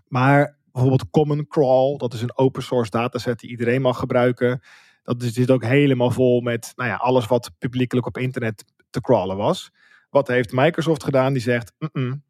Maar 0.07 0.57
bijvoorbeeld 0.71 1.09
Common 1.09 1.47
Crawl. 1.47 1.97
Dat 1.97 2.13
is 2.13 2.21
een 2.21 2.37
open 2.37 2.63
source 2.63 2.91
dataset 2.91 3.39
die 3.39 3.49
iedereen 3.49 3.81
mag 3.81 3.99
gebruiken. 3.99 4.61
Dat 5.03 5.21
is, 5.21 5.33
zit 5.33 5.51
ook 5.51 5.63
helemaal 5.63 6.11
vol 6.11 6.41
met 6.41 6.73
nou 6.75 6.89
ja, 6.89 6.95
alles 6.95 7.27
wat 7.27 7.51
publiekelijk 7.57 8.07
op 8.07 8.17
internet 8.17 8.65
te 8.89 9.01
crawlen 9.01 9.37
was. 9.37 9.71
Wat 10.09 10.27
heeft 10.27 10.51
Microsoft 10.51 11.03
gedaan? 11.03 11.33
Die 11.33 11.41
zegt, 11.41 11.73
"Mm-mm, 11.77 12.23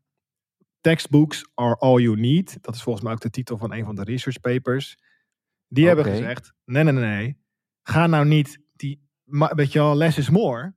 textbooks 0.81 1.50
are 1.53 1.75
all 1.75 2.01
you 2.01 2.19
need. 2.19 2.57
Dat 2.62 2.75
is 2.75 2.84
volgens 2.84 3.03
mij 3.03 3.13
ook 3.13 3.22
de 3.22 3.29
titel 3.29 3.57
van 3.57 3.74
een 3.74 3.86
van 3.86 3.96
de 3.96 4.03
research 4.03 4.39
papers. 4.39 4.98
Die 5.67 5.88
hebben 5.88 6.05
gezegd, 6.05 6.53
nee, 6.65 6.84
nee, 6.84 6.93
nee, 6.93 7.03
nee. 7.03 7.38
Ga 7.84 8.07
nou 8.07 8.25
niet 8.25 8.60
die, 8.75 9.01
weet 9.25 9.72
je 9.72 9.79
wel, 9.79 9.96
less 9.96 10.17
is 10.17 10.29
more. 10.29 10.74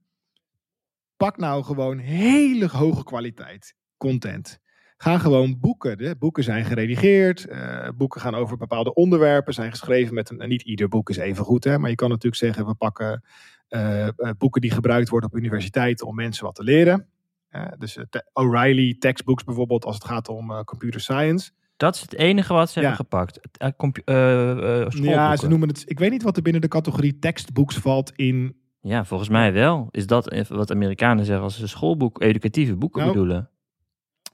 Pak 1.16 1.36
nou 1.36 1.64
gewoon 1.64 1.98
hele 1.98 2.68
hoge 2.68 3.04
kwaliteit 3.04 3.74
content. 3.96 4.60
Ga 4.96 5.18
gewoon 5.18 5.60
boeken. 5.60 5.98
De 5.98 6.16
boeken 6.18 6.44
zijn 6.44 6.64
geredigeerd. 6.64 7.46
eh, 7.46 7.88
boeken 7.96 8.20
gaan 8.20 8.34
over 8.34 8.56
bepaalde 8.56 8.94
onderwerpen. 8.94 9.54
Zijn 9.54 9.70
geschreven 9.70 10.14
met 10.14 10.30
een. 10.30 10.40
en 10.40 10.48
Niet 10.48 10.62
ieder 10.62 10.88
boek 10.88 11.10
is 11.10 11.16
even 11.16 11.44
goed, 11.44 11.64
hè, 11.64 11.78
maar 11.78 11.90
je 11.90 11.96
kan 11.96 12.08
natuurlijk 12.08 12.42
zeggen: 12.42 12.66
we 12.66 12.74
pakken 12.74 13.24
eh, 13.68 14.06
eh, 14.08 14.12
boeken 14.38 14.60
die 14.60 14.70
gebruikt 14.70 15.08
worden 15.08 15.30
op 15.30 15.36
universiteiten 15.36 16.06
om 16.06 16.14
mensen 16.14 16.44
wat 16.44 16.54
te 16.54 16.62
leren. 16.62 17.08
Dus 17.78 17.96
eh, 17.96 18.04
O'Reilly 18.32 18.94
textbooks 18.98 19.44
bijvoorbeeld 19.44 19.84
als 19.84 19.94
het 19.94 20.04
gaat 20.04 20.28
om 20.28 20.50
eh, 20.50 20.60
computer 20.60 21.00
science. 21.00 21.50
Dat 21.76 21.94
is 21.94 22.00
het 22.00 22.14
enige 22.14 22.52
wat 22.52 22.70
ze 22.70 22.80
Ja. 22.80 22.86
hebben 22.86 23.04
gepakt. 23.06 23.40
Eh, 23.58 24.86
Ja, 24.90 25.36
ze 25.36 25.48
noemen 25.48 25.68
het. 25.68 25.82
Ik 25.86 25.98
weet 25.98 26.10
niet 26.10 26.22
wat 26.22 26.36
er 26.36 26.42
binnen 26.42 26.60
de 26.62 26.68
categorie 26.68 27.18
textbooks 27.18 27.76
valt 27.76 28.12
in. 28.16 28.56
Ja, 28.80 29.04
volgens 29.04 29.28
mij 29.28 29.52
wel. 29.52 29.88
Is 29.90 30.06
dat 30.06 30.46
wat 30.48 30.70
Amerikanen 30.70 31.24
zeggen 31.24 31.44
als 31.44 31.58
ze 31.58 31.66
schoolboek, 31.68 32.22
educatieve 32.22 32.76
boeken 32.76 33.00
Nou, 33.00 33.12
bedoelen? 33.12 33.50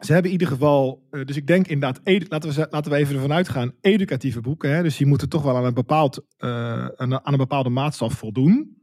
Ze 0.00 0.12
hebben 0.12 0.30
in 0.30 0.38
ieder 0.38 0.52
geval. 0.52 1.06
dus 1.10 1.36
ik 1.36 1.46
denk 1.46 1.66
inderdaad. 1.66 2.00
laten, 2.28 2.50
we, 2.54 2.66
laten 2.70 2.90
we 2.92 2.96
even 2.98 3.14
ervan 3.14 3.32
uitgaan. 3.32 3.72
Educatieve 3.80 4.40
boeken. 4.40 4.74
Hè, 4.74 4.82
dus 4.82 4.96
die 4.96 5.06
moeten 5.06 5.28
toch 5.28 5.42
wel 5.42 5.56
aan 5.56 5.64
een, 5.64 5.74
bepaald, 5.74 6.24
aan, 6.38 6.96
aan 7.24 7.32
een 7.32 7.36
bepaalde 7.36 7.68
maatstaf 7.70 8.12
voldoen. 8.12 8.76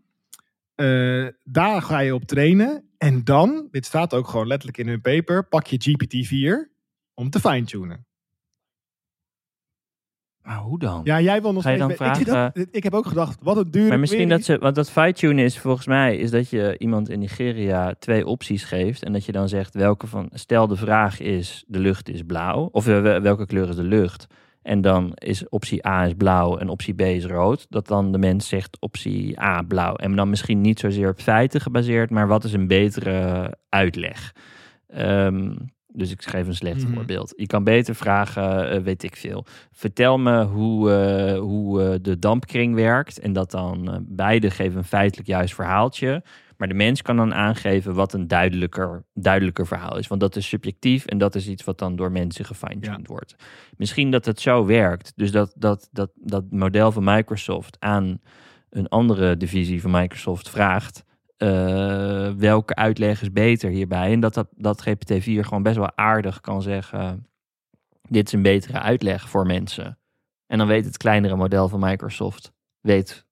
Daar 1.44 1.82
ga 1.82 2.00
je 2.00 2.14
op 2.16 2.24
trainen. 2.24 2.93
En 3.04 3.24
dan, 3.24 3.68
dit 3.72 3.86
staat 3.86 4.14
ook 4.14 4.28
gewoon 4.28 4.48
letterlijk 4.48 4.78
in 4.78 4.88
hun 4.88 5.02
paper. 5.02 5.48
Pak 5.48 5.68
je 5.68 5.78
GPT-4 5.78 6.72
om 7.14 7.30
te 7.30 7.40
fine-tunen. 7.40 8.06
Maar 10.42 10.58
hoe 10.58 10.80
dan? 10.80 11.02
Ja, 11.04 11.22
jij 11.22 11.42
wil 11.42 11.54
nog 11.54 11.64
Ga 11.64 11.70
je 11.70 11.76
steeds- 11.76 11.98
dan 11.98 12.10
ik, 12.10 12.16
vragen- 12.28 12.68
ik 12.72 12.84
heb 12.84 12.94
ook 12.94 13.06
gedacht, 13.06 13.40
wat 13.42 13.58
een 13.58 13.72
dure. 13.72 13.88
Maar 13.90 14.00
misschien 14.00 14.30
dat 14.30 14.44
ze, 14.44 14.58
want 14.58 14.76
dat 14.76 14.92
fine-tunen 14.92 15.44
is 15.44 15.60
volgens 15.60 15.88
mij, 15.88 16.18
is 16.18 16.32
dat 16.32 16.50
je 16.50 16.76
iemand 16.78 17.10
in 17.10 17.20
Nigeria 17.20 17.94
twee 18.00 18.26
opties 18.26 18.64
geeft. 18.64 19.04
En 19.04 19.14
dat 19.14 19.26
je 19.26 19.32
dan 19.32 19.50
zegt 19.50 19.74
welke 19.74 20.08
van, 20.08 20.30
stel 20.34 20.68
de 20.68 20.76
vraag 20.76 21.20
is, 21.20 21.64
de 21.68 21.80
lucht 21.80 22.10
is 22.10 22.22
blauw. 22.24 22.70
Of 22.72 22.88
eh, 22.88 23.02
wel- 23.02 23.22
welke 23.22 23.46
kleur 23.46 23.70
is 23.70 23.76
de 23.76 23.84
lucht? 23.84 24.28
En 24.64 24.82
dan 24.82 25.12
is 25.14 25.50
optie 25.50 25.88
A 25.88 26.06
is 26.06 26.14
blauw 26.18 26.58
en 26.58 26.70
optie 26.70 26.94
B 26.94 27.02
is 27.02 27.26
rood. 27.26 27.66
Dat 27.70 27.88
dan 27.88 28.12
de 28.12 28.18
mens 28.18 28.48
zegt 28.48 28.78
optie 28.80 29.42
A 29.42 29.62
blauw. 29.62 29.96
En 29.96 30.16
dan 30.16 30.30
misschien 30.30 30.62
niet 30.62 30.80
zozeer 30.80 31.10
op 31.10 31.20
feiten 31.20 31.62
gebaseerd, 31.62 32.10
maar 32.10 32.28
wat 32.28 32.44
is 32.44 32.54
een 32.54 32.68
betere 32.68 33.54
uitleg? 33.70 34.34
Ehm, 34.88 35.56
dus 35.94 36.12
ik 36.12 36.24
geef 36.24 36.48
een 36.48 36.56
slecht 36.56 36.84
Mhm. 36.84 36.94
voorbeeld. 36.94 37.34
Je 37.36 37.48
kan 37.48 37.64
beter 37.64 37.96
vragen, 37.96 38.70
eh, 38.70 38.82
weet 38.82 39.04
ik 39.04 39.16
veel. 39.16 39.46
Vertel 39.72 40.18
me 40.18 40.44
hoe, 40.44 40.92
eh, 40.92 41.40
hoe 41.40 41.84
eh, 41.84 41.96
de 42.02 42.20
dampkring 42.20 42.76
werkt. 42.76 43.20
En 43.20 43.34
dat 43.34 43.52
dan 43.52 44.06
beide 44.10 44.52
geven 44.52 44.78
een 44.78 44.84
feitelijk 44.84 45.28
juist 45.28 45.56
verhaaltje. 45.56 46.24
Maar 46.58 46.68
de 46.68 46.74
mens 46.74 47.02
kan 47.02 47.16
dan 47.16 47.34
aangeven 47.34 47.94
wat 47.94 48.14
een 48.14 48.28
duidelijker, 48.28 49.04
duidelijker 49.14 49.68
verhaal 49.68 49.98
is. 49.98 50.08
Want 50.08 50.22
dat 50.22 50.36
is 50.36 50.48
subjectief 50.48 51.06
en 51.06 51.18
dat 51.18 51.36
is 51.36 51.48
iets 51.48 51.64
wat 51.64 51.80
dan 51.80 51.96
door 51.96 52.12
mensen 52.12 52.46
gefine-tuned 52.46 53.08
wordt. 53.08 53.36
Misschien 53.78 54.12
dat 54.12 54.26
het 54.26 54.42
zo 54.42 54.66
werkt. 54.66 55.14
Dus 55.16 55.32
dat, 55.32 55.54
dat, 55.58 55.90
dat, 55.92 56.12
dat 56.16 56.44
model 56.50 56.92
van 56.92 57.04
Microsoft 57.04 57.78
aan 57.80 58.20
een 58.70 58.88
andere 58.88 59.38
divisie 59.38 59.82
van 59.82 59.92
Microsoft 59.92 60.50
vraagt. 60.50 61.04
Eh, 61.38 62.32
welke 62.38 62.76
uitleg 62.76 63.22
is 63.22 63.32
beter 63.32 63.70
hierbij? 63.70 64.12
En 64.12 64.20
dat, 64.20 64.34
dat, 64.34 64.48
dat 64.56 64.86
GPT-4 64.90 65.24
gewoon 65.24 65.64
best 65.64 65.76
wel 65.76 65.98
aardig 65.98 66.42
kan 66.42 66.62
zeggen. 66.62 67.28
Dit 68.10 68.28
is 68.28 68.34
een 68.34 68.42
betere 68.42 68.80
uitleg 68.80 69.30
voor 69.30 69.46
mensen. 69.46 69.98
En 70.48 70.58
dan 70.58 70.68
weet 70.68 70.86
het 70.86 70.98
kleinere 70.98 71.36
model 71.36 71.70
van 71.70 71.80
Microsoft 71.80 72.52
weet 72.82 73.26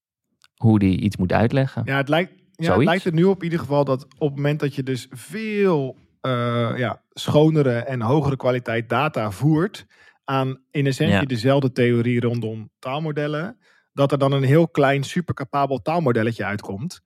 hoe 0.56 0.80
die 0.80 1.00
iets 1.00 1.18
moet 1.18 1.32
uitleggen. 1.34 1.82
Ja, 1.86 1.98
het 1.98 2.10
lijkt, 2.10 2.34
ja, 2.52 2.76
het 2.76 2.84
lijkt 2.84 3.06
er 3.06 3.14
nu 3.14 3.24
op 3.24 3.38
in 3.38 3.44
ieder 3.44 3.60
geval 3.60 3.86
dat 3.86 4.04
op 4.04 4.28
het 4.28 4.36
moment 4.36 4.60
dat 4.60 4.76
je 4.76 4.84
dus 4.84 5.08
veel 5.10 5.98
eh, 6.22 6.72
ja, 6.76 7.02
schonere 7.10 7.74
en 7.78 8.02
hogere 8.02 8.36
kwaliteit 8.36 8.90
data 8.90 9.32
voert 9.32 9.86
aan 10.24 10.62
in 10.72 10.86
essentie 10.86 11.16
Ja. 11.16 11.26
dezelfde 11.26 11.72
theorie 11.72 12.20
rondom 12.20 12.70
taalmodellen, 12.80 13.58
dat 13.94 14.12
er 14.12 14.18
dan 14.18 14.32
een 14.32 14.44
heel 14.44 14.68
klein 14.68 15.04
supercapabel 15.04 15.82
taalmodelletje 15.82 16.46
uitkomt. 16.46 17.02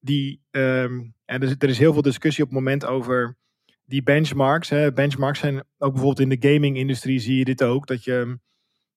Die, 0.00 0.42
ehm, 0.50 1.00
en 1.24 1.40
er, 1.40 1.42
is- 1.42 1.54
er 1.58 1.68
is 1.68 1.78
heel 1.78 1.92
veel 1.92 2.02
discussie 2.02 2.44
op 2.44 2.50
het 2.50 2.58
moment 2.58 2.84
over 2.84 3.36
die 3.84 4.02
benchmarks. 4.02 4.68
Hè. 4.68 4.92
Benchmarks 4.92 5.38
zijn 5.38 5.58
ook 5.78 5.92
bijvoorbeeld 5.92 6.30
in 6.30 6.38
de 6.38 6.48
gaming-industrie 6.52 7.18
zie 7.18 7.36
je 7.38 7.44
dit 7.44 7.62
ook. 7.62 7.86
Dat 7.86 8.04
je, 8.04 8.38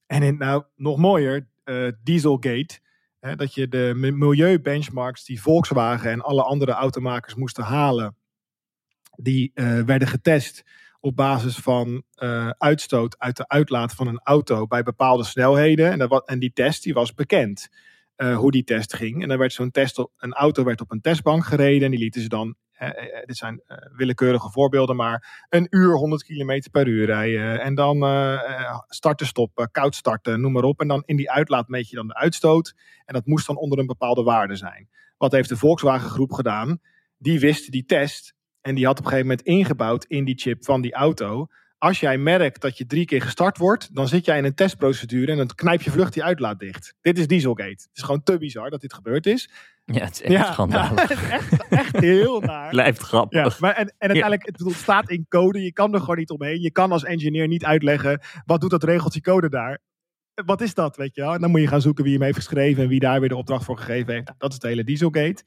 en 0.05 0.23
in, 0.23 0.37
nou 0.37 0.63
nog 0.75 0.97
mooier, 0.97 1.47
eh, 1.63 1.87
Dieselgate. 2.03 2.79
Hè, 3.19 3.35
dat 3.35 3.53
je 3.53 3.67
de 3.67 3.91
mi- 3.95 4.11
milieubenchmarks 4.11 5.25
die 5.25 5.41
Volkswagen 5.41 6.11
en 6.11 6.21
alle 6.21 6.43
andere 6.43 6.71
automakers 6.71 7.35
moesten 7.35 7.63
halen, 7.63 8.15
die 9.15 9.51
eh, 9.53 9.79
werden 9.81 10.07
getest 10.07 10.63
op 10.99 11.15
basis 11.15 11.55
van 11.55 12.03
eh, 12.15 12.49
uitstoot 12.49 13.19
uit 13.19 13.37
de 13.37 13.47
uitlaat 13.47 13.93
van 13.93 14.07
een 14.07 14.19
auto 14.23 14.67
bij 14.67 14.83
bepaalde 14.83 15.23
snelheden. 15.23 15.91
En, 15.91 15.99
dat 15.99 16.27
en 16.27 16.39
die 16.39 16.53
test 16.53 16.83
die 16.83 16.93
was 16.93 17.13
bekend 17.13 17.69
eh, 18.19 18.37
hoe 18.37 18.51
die 18.51 18.63
test 18.63 18.93
ging. 18.93 19.21
En 19.21 19.27
dan 19.27 19.37
werd 19.37 19.53
zo'n 19.53 19.71
test, 19.71 19.97
op- 19.97 20.11
een 20.17 20.33
auto 20.33 20.63
werd 20.63 20.81
op 20.81 20.91
een 20.91 21.01
testbank 21.01 21.45
gereden 21.45 21.83
en 21.83 21.91
die 21.91 21.99
lieten 21.99 22.21
ze 22.21 22.27
dan, 22.27 22.55
eh, 22.71 22.87
eh, 22.87 23.25
dit 23.25 23.37
zijn 23.37 23.61
willekeurige 23.95 24.49
voorbeelden, 24.51 24.95
maar 24.95 25.45
een 25.49 25.67
uur 25.69 25.95
100 25.95 26.23
km 26.23 26.61
per 26.71 26.87
uur 26.87 27.05
rijden. 27.05 27.61
En 27.61 27.75
dan 27.75 27.97
starten, 28.87 29.27
stoppen, 29.27 29.71
koud 29.71 29.95
starten, 29.95 30.41
noem 30.41 30.51
maar 30.51 30.63
op. 30.63 30.79
En 30.79 30.87
dan 30.87 31.03
in 31.05 31.15
die 31.15 31.31
uitlaat 31.31 31.67
meet 31.67 31.89
je 31.89 31.95
dan 31.95 32.07
de 32.07 32.15
uitstoot. 32.15 32.73
En 33.05 33.13
dat 33.13 33.25
moest 33.25 33.47
dan 33.47 33.57
onder 33.57 33.79
een 33.79 33.85
bepaalde 33.85 34.23
waarde 34.23 34.55
zijn. 34.55 34.89
Wat 35.17 35.31
heeft 35.31 35.49
de 35.49 35.57
Volkswagen 35.57 36.09
groep 36.09 36.31
gedaan? 36.31 36.79
Die 37.17 37.39
wist 37.39 37.71
die 37.71 37.85
test 37.85 38.33
en 38.61 38.75
die 38.75 38.85
had 38.85 38.99
op 38.99 39.05
een 39.05 39.11
gegeven 39.11 39.29
moment 39.29 39.47
ingebouwd 39.47 40.05
in 40.05 40.25
die 40.25 40.37
chip 40.37 40.65
van 40.65 40.81
die 40.81 40.93
auto. 40.93 41.47
Als 41.79 41.99
jij 41.99 42.17
merkt 42.17 42.61
dat 42.61 42.77
je 42.77 42.85
drie 42.85 43.05
keer 43.05 43.21
gestart 43.21 43.57
wordt, 43.57 43.95
dan 43.95 44.07
zit 44.07 44.25
jij 44.25 44.37
in 44.37 44.45
een 44.45 44.55
testprocedure 44.55 45.31
en 45.31 45.37
dan 45.37 45.47
knijp 45.55 45.81
je 45.81 45.91
vlucht 45.91 46.13
die 46.13 46.23
uitlaat 46.23 46.59
dicht. 46.59 46.93
Dit 47.01 47.17
is 47.17 47.27
Dieselgate. 47.27 47.69
Het 47.69 47.89
is 47.93 48.03
gewoon 48.03 48.23
te 48.23 48.37
bizar 48.37 48.69
dat 48.69 48.81
dit 48.81 48.93
gebeurd 48.93 49.25
is. 49.25 49.49
Ja, 49.85 50.05
het 50.05 50.21
is 50.23 50.35
echt 50.35 50.47
schandalig. 50.47 51.09
is 51.09 51.29
echt, 51.29 51.67
echt 51.69 51.99
heel 51.99 52.39
naar. 52.39 52.69
Blijft 52.69 52.99
Ja, 52.99 53.05
grappig. 53.05 53.59
maar 53.59 53.73
en, 53.73 53.87
en 53.87 53.95
uiteindelijk, 53.97 54.45
het, 54.45 54.59
het 54.59 54.73
staat 54.73 55.09
in 55.09 55.25
code. 55.29 55.61
Je 55.61 55.73
kan 55.73 55.93
er 55.93 55.99
gewoon 55.99 56.17
niet 56.17 56.29
omheen. 56.29 56.61
Je 56.61 56.71
kan 56.71 56.91
als 56.91 57.03
engineer 57.03 57.47
niet 57.47 57.65
uitleggen, 57.65 58.21
wat 58.45 58.61
doet 58.61 58.69
dat 58.69 58.83
regeltje 58.83 59.21
code 59.21 59.49
daar? 59.49 59.79
Wat 60.45 60.61
is 60.61 60.73
dat, 60.73 60.97
weet 60.97 61.15
je 61.15 61.21
wel? 61.21 61.33
En 61.33 61.41
dan 61.41 61.51
moet 61.51 61.61
je 61.61 61.67
gaan 61.67 61.81
zoeken 61.81 62.03
wie 62.03 62.13
hem 62.13 62.23
heeft 62.23 62.35
geschreven 62.35 62.83
en 62.83 62.89
wie 62.89 62.99
daar 62.99 63.19
weer 63.19 63.29
de 63.29 63.35
opdracht 63.35 63.65
voor 63.65 63.77
gegeven 63.77 64.13
heeft. 64.13 64.33
Dat 64.37 64.49
is 64.49 64.55
het 64.55 64.63
hele 64.63 64.83
Dieselgate. 64.83 65.43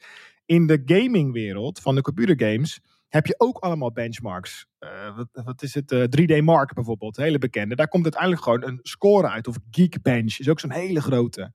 In 0.47 0.67
de 0.67 0.83
gamingwereld 0.85 1.81
van 1.81 1.95
de 1.95 2.03
computergames 2.03 2.81
heb 3.13 3.27
je 3.27 3.35
ook 3.39 3.59
allemaal 3.59 3.93
benchmarks. 3.93 4.67
Eh, 4.79 5.17
wat, 5.17 5.29
wat 5.33 5.63
is 5.63 5.75
het? 5.75 5.93
Eh, 5.93 6.03
3D 6.03 6.43
Mark 6.43 6.75
bijvoorbeeld, 6.75 7.17
hele 7.17 7.39
bekende. 7.39 7.77
Daar 7.77 7.89
komt 7.89 8.05
uiteindelijk 8.05 8.43
gewoon 8.43 8.65
een 8.65 8.79
score 8.83 9.29
uit. 9.29 9.49
Of 9.49 9.57
Geekbench 9.71 10.39
is 10.39 10.49
ook 10.49 10.61
zo'n 10.61 10.73
hele 10.73 11.01
grote. 11.01 11.53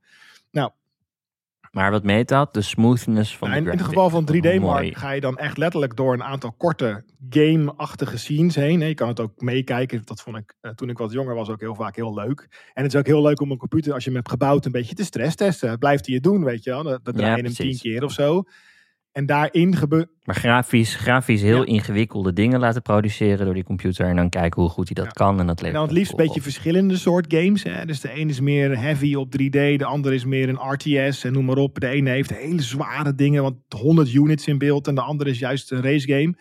Maar 1.70 1.90
wat 1.90 2.04
meet 2.04 2.28
dat? 2.28 2.54
De 2.54 2.62
smoothness 2.62 3.36
van 3.36 3.48
Nou, 3.48 3.60
de 3.60 3.66
in, 3.66 3.72
in 3.72 3.78
het 3.78 3.88
geval 3.88 4.10
van 4.10 4.28
3D 4.32 4.40
Mooi. 4.40 4.58
Mark 4.60 4.96
ga 4.96 5.10
je 5.10 5.20
dan 5.20 5.38
echt 5.38 5.56
letterlijk 5.56 5.96
door 5.96 6.12
een 6.12 6.22
aantal 6.22 6.52
korte 6.52 7.04
game-achtige 7.30 8.18
scenes 8.18 8.54
heen. 8.54 8.80
Je 8.80 8.94
kan 8.94 9.08
het 9.08 9.20
ook 9.20 9.40
meekijken. 9.40 10.02
Dat 10.04 10.22
vond 10.22 10.36
ik 10.36 10.54
eh, 10.60 10.70
toen 10.70 10.88
ik 10.88 10.98
wat 10.98 11.12
jonger 11.12 11.34
was 11.34 11.48
ook 11.48 11.60
heel 11.60 11.74
vaak 11.74 11.96
heel 11.96 12.14
leuk. 12.14 12.70
En 12.74 12.82
het 12.82 12.92
is 12.92 12.98
ook 12.98 13.06
heel 13.06 13.22
leuk 13.22 13.40
om 13.40 13.50
een 13.50 13.58
computer, 13.58 13.92
als 13.92 14.02
je 14.04 14.08
hem 14.08 14.18
hebt 14.18 14.30
gebouwd, 14.30 14.64
een 14.64 14.72
beetje 14.72 14.94
te 14.94 15.04
stress 15.04 15.36
testen. 15.36 15.78
Blijft 15.78 16.06
hij 16.06 16.14
het 16.14 16.24
doen, 16.24 16.44
weet 16.44 16.64
je 16.64 16.70
wel? 16.70 16.82
Dat, 16.82 17.00
draai 17.04 17.36
je 17.36 17.42
hem 17.42 17.52
tien 17.52 17.78
keer 17.78 18.04
of 18.04 18.12
zo. 18.12 18.44
En 19.18 19.26
daarin 19.26 19.76
gebeurt... 19.76 20.08
Maar 20.24 20.34
grafisch, 20.36 20.94
grafisch 20.94 21.42
heel 21.42 21.58
Ja. 21.58 21.64
ingewikkelde 21.66 22.32
dingen 22.32 22.60
laten 22.60 22.82
produceren 22.82 23.44
door 23.44 23.54
die 23.54 23.64
computer. 23.64 24.06
En 24.06 24.16
dan 24.16 24.28
kijken 24.28 24.62
hoe 24.62 24.70
goed 24.70 24.86
hij 24.86 24.94
dat 24.94 25.04
Ja. 25.04 25.10
kan. 25.26 25.40
En 25.40 25.46
dat 25.46 25.56
En 25.58 25.64
levert 25.64 25.72
dan 25.72 25.82
het 25.82 25.92
liefst 25.92 26.12
een 26.12 26.18
op. 26.18 26.24
beetje 26.24 26.42
verschillende 26.42 26.96
soort 26.96 27.34
games. 27.34 27.62
Hè? 27.62 27.84
Dus 27.86 28.00
de 28.00 28.20
een 28.20 28.28
is 28.28 28.40
meer 28.40 28.78
heavy 28.78 29.14
op 29.14 29.30
3D, 29.30 29.78
de 29.78 29.84
ander 29.84 30.12
is 30.12 30.24
meer 30.24 30.48
een 30.48 30.72
RTS 30.72 31.24
en 31.24 31.32
noem 31.32 31.44
maar 31.44 31.56
op. 31.56 31.80
De 31.80 31.88
ene 31.88 32.10
heeft 32.10 32.30
hele 32.34 32.62
zware 32.62 33.14
dingen, 33.14 33.42
want 33.42 33.56
100 33.68 34.12
units 34.14 34.46
in 34.46 34.58
beeld. 34.58 34.86
En 34.86 34.94
de 34.94 35.00
andere 35.00 35.30
is 35.30 35.38
juist 35.38 35.70
een 35.70 35.82
race 35.82 36.06
game. 36.12 36.34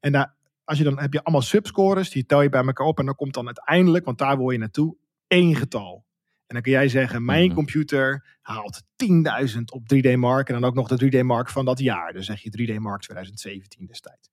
En 0.00 0.12
daar, 0.12 0.34
als 0.64 0.78
je 0.78 0.84
dan 0.84 0.98
heb 0.98 1.12
je 1.12 1.22
allemaal 1.22 1.42
subscores, 1.42 2.10
die 2.10 2.26
tel 2.26 2.42
je 2.42 2.48
bij 2.48 2.64
elkaar 2.64 2.86
op. 2.86 2.98
En 2.98 3.06
dan 3.06 3.14
komt 3.14 3.34
dan 3.34 3.46
uiteindelijk, 3.46 4.04
want 4.04 4.18
daar 4.18 4.36
wil 4.36 4.50
je 4.50 4.58
naartoe, 4.58 4.96
één 5.26 5.56
getal. 5.56 6.04
En 6.52 6.58
dan 6.58 6.72
kun 6.72 6.80
jij 6.80 6.88
zeggen, 6.88 7.24
mijn 7.24 7.46
Mhm. 7.46 7.54
computer 7.54 8.36
haalt 8.40 8.82
10.000 8.96 9.70
op 9.72 9.88
3D 9.88 10.16
Mark. 10.16 10.48
En 10.48 10.54
dan 10.54 10.64
ook 10.64 10.74
nog 10.74 10.88
de 10.88 10.96
3D 10.96 11.22
Mark 11.22 11.48
van 11.48 11.64
dat 11.64 11.78
jaar. 11.78 12.12
Dus 12.12 12.26
zeg 12.26 12.40
je 12.42 12.50
3D 12.50 12.78
Mark 12.78 13.00
2017 13.00 13.86
destijds. 13.86 14.30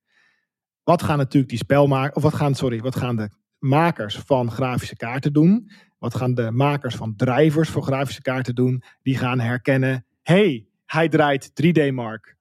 Wat 0.84 1.04
gaan 1.04 1.18
natuurlijk 1.18 1.50
die 1.50 1.58
spelmakers, 1.58 2.16
of 2.16 2.24
wat 2.24 2.34
gaan, 2.34 2.56
sorry, 2.56 2.80
wat 2.80 2.96
gaan 2.96 3.16
de 3.16 3.30
makers 3.60 4.18
van 4.18 4.52
grafische 4.52 4.96
kaarten 4.96 5.34
doen? 5.34 5.72
Wat 5.98 6.16
gaan 6.16 6.34
de 6.34 6.52
makers 6.52 6.96
van 6.96 7.16
drivers 7.16 7.70
voor 7.70 7.84
grafische 7.84 8.22
kaarten 8.22 8.56
doen? 8.56 8.84
Die 9.02 9.18
gaan 9.18 9.40
herkennen, 9.40 10.06
hey, 10.22 10.68
hij 10.86 11.10
draait 11.10 11.52
3D 11.54 11.92
Mark. 11.92 12.36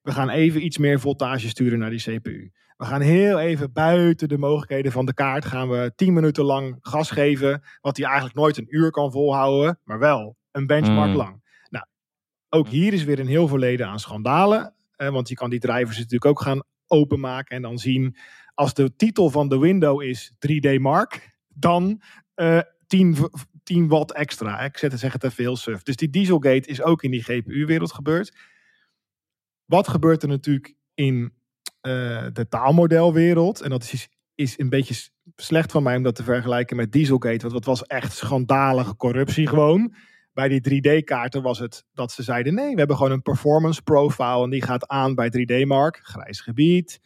We 0.00 0.12
gaan 0.12 0.28
even 0.28 0.64
iets 0.64 0.78
meer 0.78 1.00
voltage 1.00 1.48
sturen 1.48 1.78
naar 1.78 1.90
die 1.90 2.02
CPU. 2.02 2.50
We 2.82 2.88
gaan 2.88 3.00
heel 3.00 3.38
even 3.40 3.72
buiten 3.72 4.28
de 4.28 4.38
mogelijkheden 4.38 4.92
van 4.92 5.06
de 5.06 5.14
kaart. 5.14 5.44
Gaan 5.44 5.68
we 5.68 5.92
10 5.96 6.12
minuten 6.12 6.44
lang 6.44 6.76
gas 6.80 7.10
geven. 7.10 7.62
Wat 7.80 7.96
hij 7.96 8.06
eigenlijk 8.06 8.36
nooit 8.36 8.56
een 8.56 8.66
uur 8.76 8.90
kan 8.90 9.12
volhouden. 9.12 9.78
Maar 9.84 9.98
wel 9.98 10.36
een 10.50 10.66
benchmark 10.66 11.10
Mm. 11.10 11.16
lang. 11.16 11.42
Nou, 11.70 11.84
ook 12.48 12.68
hier 12.68 12.92
is 12.92 13.04
weer 13.04 13.18
een 13.18 13.26
heel 13.26 13.48
verleden 13.48 13.86
aan 13.86 14.00
schandalen. 14.00 14.74
Eh, 14.96 15.08
want 15.08 15.28
je 15.28 15.34
kan 15.34 15.50
die 15.50 15.58
drivers 15.60 15.96
natuurlijk 15.96 16.24
ook 16.24 16.40
gaan 16.40 16.62
openmaken. 16.86 17.56
En 17.56 17.62
dan 17.62 17.78
zien 17.78 18.16
als 18.54 18.74
de 18.74 18.96
titel 18.96 19.30
van 19.30 19.48
de 19.48 19.58
window 19.58 20.02
is 20.02 20.32
3D 20.38 20.78
Mark. 20.78 21.36
Dan 21.48 22.02
eh 22.34 22.60
10, 22.86 23.16
v- 23.16 23.24
10 23.62 23.88
watt 23.88 24.12
extra. 24.12 24.60
Ik 24.60 24.78
zet 24.78 24.90
het, 24.90 25.00
zeg 25.00 25.12
het 25.12 25.24
even 25.24 25.44
heel 25.44 25.56
suf. 25.56 25.82
Dus 25.82 25.96
die 25.96 26.10
Dieselgate 26.10 26.68
is 26.68 26.82
ook 26.82 27.02
in 27.02 27.10
die 27.10 27.22
GPU-wereld 27.22 27.92
gebeurd. 27.92 28.36
Wat 29.64 29.88
gebeurt 29.88 30.22
er 30.22 30.28
natuurlijk 30.28 30.74
in 30.94 31.32
eh, 31.82 32.26
de 32.32 32.46
taalmodelwereld? 32.48 33.60
En 33.60 33.70
dat 33.70 33.82
is, 33.82 34.08
is 34.34 34.58
een 34.58 34.68
beetje 34.68 35.10
slecht 35.36 35.72
van 35.72 35.82
mij 35.82 35.96
om 35.96 36.02
dat 36.02 36.14
te 36.14 36.22
vergelijken 36.22 36.76
met 36.76 36.92
Dieselgate. 36.92 37.40
Want 37.40 37.52
dat 37.52 37.64
was 37.64 37.82
echt 37.82 38.12
schandalige 38.12 38.96
corruptie 38.96 39.46
gewoon. 39.46 39.94
Bij 40.32 40.48
die 40.48 40.80
3D-kaarten 40.80 41.42
was 41.42 41.58
het 41.58 41.84
dat 41.92 42.12
ze 42.12 42.22
zeiden: 42.22 42.54
nee, 42.54 42.72
we 42.72 42.78
hebben 42.78 42.96
gewoon 42.96 43.12
een 43.12 43.22
performance 43.22 43.82
profile 43.82 44.42
en 44.42 44.50
die 44.50 44.62
gaat 44.62 44.88
aan 44.88 45.14
bij 45.14 45.32
3D-mark, 45.38 46.00
grijs 46.02 46.40
gebied. 46.40 47.00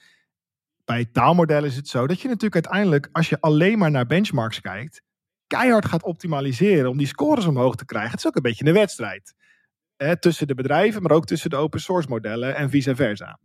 Bij 0.84 1.04
taalmodellen 1.12 1.68
is 1.68 1.76
het 1.76 1.88
zo 1.88 2.06
dat 2.06 2.20
je 2.20 2.28
natuurlijk 2.28 2.66
uiteindelijk, 2.66 3.08
als 3.12 3.28
je 3.28 3.40
alleen 3.40 3.78
maar 3.78 3.90
naar 3.90 4.06
benchmarks 4.06 4.60
kijkt, 4.60 5.02
keihard 5.46 5.86
gaat 5.86 6.02
optimaliseren 6.02 6.90
om 6.90 6.98
die 6.98 7.06
scores 7.06 7.46
omhoog 7.46 7.76
te 7.76 7.84
krijgen. 7.84 8.10
Het 8.10 8.18
is 8.18 8.26
ook 8.26 8.36
een 8.36 8.42
beetje 8.42 8.66
een 8.66 8.72
wedstrijd. 8.72 9.34
Tussen 10.18 10.46
de 10.46 10.54
bedrijven, 10.54 11.02
maar 11.02 11.12
ook 11.12 11.26
tussen 11.26 11.50
de 11.50 11.56
open 11.56 11.80
source 11.80 12.08
modellen 12.08 12.56
en 12.56 12.70
vice 12.70 12.94
versa. 12.94 13.38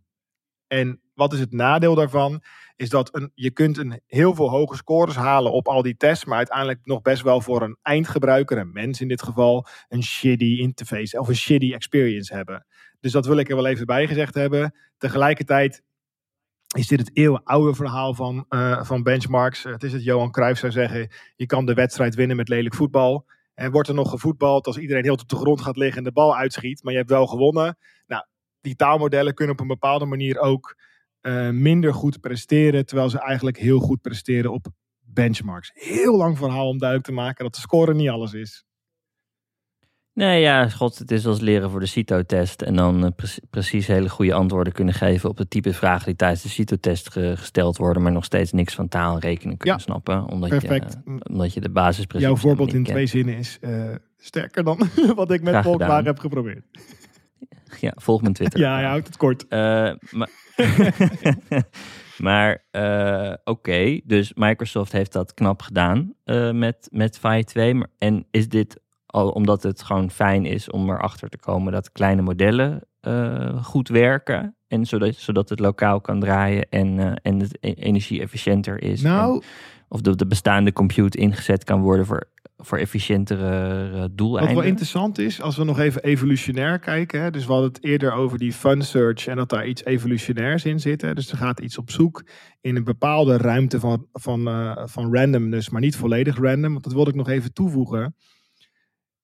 En 0.72 1.02
wat 1.14 1.34
is 1.34 1.40
het 1.40 1.52
nadeel 1.52 1.96
daarvan? 1.96 2.44
Is 2.76 2.90
dat 2.90 3.16
een, 3.16 3.32
je 3.36 3.52
kunt 3.52 3.78
een, 3.78 4.02
heel 4.08 4.36
veel 4.36 4.50
hoge 4.50 4.76
scores 4.76 5.16
halen 5.16 5.52
op 5.52 5.68
al 5.68 5.82
die 5.82 5.98
tests, 5.98 6.26
maar 6.26 6.38
uiteindelijk 6.38 6.80
nog 6.84 7.02
best 7.02 7.22
wel 7.22 7.42
voor 7.42 7.62
een 7.62 7.78
eindgebruiker, 7.82 8.58
een 8.58 8.72
mens 8.72 9.02
in 9.02 9.08
dit 9.08 9.24
geval, 9.24 9.68
een 9.88 10.04
shitty 10.04 10.56
interface 10.60 11.20
of 11.20 11.28
een 11.28 11.36
shitty 11.36 11.74
experience 11.74 12.34
hebben. 12.34 12.66
Dus 13.00 13.12
dat 13.12 13.26
wil 13.26 13.38
ik 13.38 13.50
er 13.50 13.56
wel 13.56 13.66
even 13.66 13.86
bij 13.86 14.08
gezegd 14.08 14.34
hebben. 14.34 14.76
Tegelijkertijd 14.98 15.84
is 16.76 16.88
dit 16.88 17.00
het 17.00 17.12
eeuwenoude 17.14 17.76
verhaal 17.76 18.14
van, 18.14 18.46
eh, 18.50 18.84
van 18.84 19.04
benchmarks. 19.04 19.64
Het 19.64 19.84
is 19.84 19.94
het 19.94 20.04
Johan 20.04 20.32
Cruijff 20.32 20.60
zou 20.60 20.72
zeggen, 20.72 21.12
je 21.36 21.46
kan 21.46 21.66
de 21.66 21.74
wedstrijd 21.74 22.16
winnen 22.16 22.38
met 22.38 22.50
lelijk 22.50 22.76
voetbal. 22.76 23.26
En 23.54 23.72
wordt 23.72 23.90
er 23.90 23.96
nog 23.96 24.10
gevoetbald 24.10 24.68
als 24.68 24.78
iedereen 24.78 25.04
heel 25.04 25.14
op 25.14 25.30
de 25.30 25.36
grond 25.36 25.62
gaat 25.62 25.78
liggen 25.78 25.98
en 25.98 26.04
de 26.04 26.12
bal 26.12 26.36
uitschiet, 26.36 26.84
maar 26.84 26.92
je 26.92 27.00
hebt 27.00 27.12
wel 27.12 27.28
gewonnen. 27.28 27.78
Die 28.62 28.76
taalmodellen 28.76 29.34
kunnen 29.34 29.56
op 29.56 29.62
een 29.62 29.68
bepaalde 29.68 30.06
manier 30.06 30.40
ook 30.40 30.76
eh, 31.22 31.50
minder 31.50 31.94
goed 31.94 32.20
presteren, 32.22 32.86
terwijl 32.86 33.10
ze 33.10 33.20
eigenlijk 33.20 33.58
heel 33.58 33.80
goed 33.80 34.02
presteren 34.02 34.52
op 34.52 34.68
benchmarks. 35.00 35.72
Heel 35.74 36.18
lang 36.18 36.38
verhaal 36.38 36.68
om 36.68 36.78
duidelijk 36.78 37.08
te 37.10 37.16
maken 37.16 37.44
dat 37.44 37.56
de 37.56 37.62
score 37.62 37.94
niet 37.94 38.10
alles 38.10 38.34
is. 38.34 38.64
Nee, 40.14 40.42
ja, 40.42 40.70
god, 40.70 40.98
het 40.98 41.12
is 41.12 41.26
als 41.26 41.40
leren 41.40 41.70
voor 41.70 41.80
de 41.80 41.86
CITO-test. 41.86 42.62
En 42.62 42.76
dan 42.76 43.06
eh, 43.06 43.12
pre- 43.16 43.38
precies 43.50 43.88
hele 43.88 44.10
goede 44.10 44.34
antwoorden 44.34 44.74
kunnen 44.74 44.94
geven 44.94 45.30
op 45.30 45.38
het 45.38 45.50
type 45.50 45.74
vragen 45.74 46.06
die 46.06 46.16
tijdens 46.16 46.42
de 46.42 46.50
CITO-test 46.50 47.12
ge- 47.12 47.34
gesteld 47.38 47.78
worden, 47.78 48.04
maar 48.04 48.12
nog 48.12 48.26
steeds 48.26 48.52
niks 48.52 48.74
van 48.76 48.88
taal 48.88 49.14
en 49.14 49.20
rekenen 49.20 49.58
kunnen 49.58 49.78
Ja, 49.78 49.84
snappen. 49.84 50.26
Omdat 50.28 50.50
perfect. 50.50 50.94
Je, 51.06 51.12
eh, 51.12 51.16
omdat 51.32 51.54
je 51.54 51.62
de 51.62 51.70
basisprincipes 51.70 52.40
Jouw 52.42 52.50
voorbeeld 52.50 52.74
in 52.74 52.84
twee 52.84 53.06
zinnen 53.06 53.38
is 53.38 53.60
sterker 54.18 54.64
dan 54.64 54.90
wat 55.16 55.32
ik 55.32 55.42
met 55.42 55.56
gedaan. 55.56 56.06
heb 56.06 56.20
geprobeerd. 56.20 56.66
Ja, 57.80 57.94
volg 57.96 58.22
mijn 58.22 58.34
Twitter. 58.34 58.60
Ja, 58.60 58.74
hij 58.74 58.84
houdt 58.84 59.08
het 59.08 59.18
kort. 59.18 59.48
Eh, 59.48 59.92
maar 60.12 60.30
maar 62.18 62.66
eh, 62.72 63.34
oké, 63.44 64.00
dus 64.04 64.34
Microsoft 64.34 64.92
heeft 64.92 65.12
dat 65.12 65.34
knap 65.34 65.62
gedaan 65.62 66.14
eh, 66.24 66.52
met, 66.52 66.88
met 66.92 67.18
Fi 67.18 67.44
2. 67.44 67.74
Maar, 67.74 67.88
en 67.98 68.26
is 68.32 68.50
dit 68.50 68.80
al 69.06 69.30
omdat 69.30 69.64
het 69.64 69.84
gewoon 69.84 70.12
fijn 70.12 70.46
is 70.46 70.70
om 70.70 70.90
erachter 70.90 71.30
te 71.30 71.38
komen 71.38 71.72
dat 71.72 71.92
kleine 71.92 72.22
modellen 72.22 72.82
goed 73.62 73.88
werken? 73.88 74.56
En 74.68 74.86
zodat, 74.86 75.16
zodat 75.16 75.50
het 75.50 75.60
lokaal 75.60 76.02
kan 76.02 76.20
draaien 76.20 76.70
en, 76.70 77.16
en 77.22 77.40
het 77.40 77.58
e- 77.60 77.72
energie-efficiënter 77.72 78.84
is. 78.84 79.04
En 79.04 79.10
Nou, 79.10 79.44
of 79.88 80.02
de, 80.02 80.16
de 80.16 80.28
bestaande 80.28 80.74
compute 80.74 81.18
ingezet 81.18 81.64
kan 81.64 81.82
worden 81.82 82.06
voor, 82.06 82.30
voor 82.62 82.78
efficiëntere 82.78 83.90
eh, 83.94 84.00
Wat 84.00 84.18
doeleinden. 84.18 84.56
wel 84.56 84.64
interessant 84.66 85.18
is, 85.18 85.42
als 85.42 85.58
we 85.58 85.64
nog 85.64 85.80
even 85.80 86.04
evolutionair 86.04 86.80
kijken. 86.80 87.22
Hè, 87.22 87.32
dus 87.32 87.46
we 87.46 87.52
hadden 87.52 87.72
het 87.72 87.84
eerder 87.84 88.12
over 88.14 88.38
die 88.38 88.54
fun 88.54 88.82
search 88.82 89.28
en 89.28 89.36
dat 89.36 89.50
daar 89.50 89.68
iets 89.68 89.86
evolutionairs 89.86 90.66
in 90.66 90.80
zit. 90.80 91.02
Hè, 91.02 91.14
dus 91.14 91.32
er 91.32 91.38
gaat 91.38 91.60
iets 91.60 91.78
op 91.78 91.92
zoek 91.92 92.24
in 92.62 92.76
een 92.76 92.84
bepaalde 92.84 93.38
ruimte 93.38 93.80
van, 93.80 94.08
van, 94.14 94.48
eh, 94.48 94.82
van 94.86 95.16
randomness, 95.16 95.70
maar 95.70 95.82
niet 95.82 95.96
volledig 95.96 96.38
random. 96.40 96.72
Want 96.72 96.84
dat 96.84 96.94
wilde 96.94 97.10
ik 97.10 97.16
nog 97.16 97.30
even 97.30 97.54
toevoegen. 97.54 98.16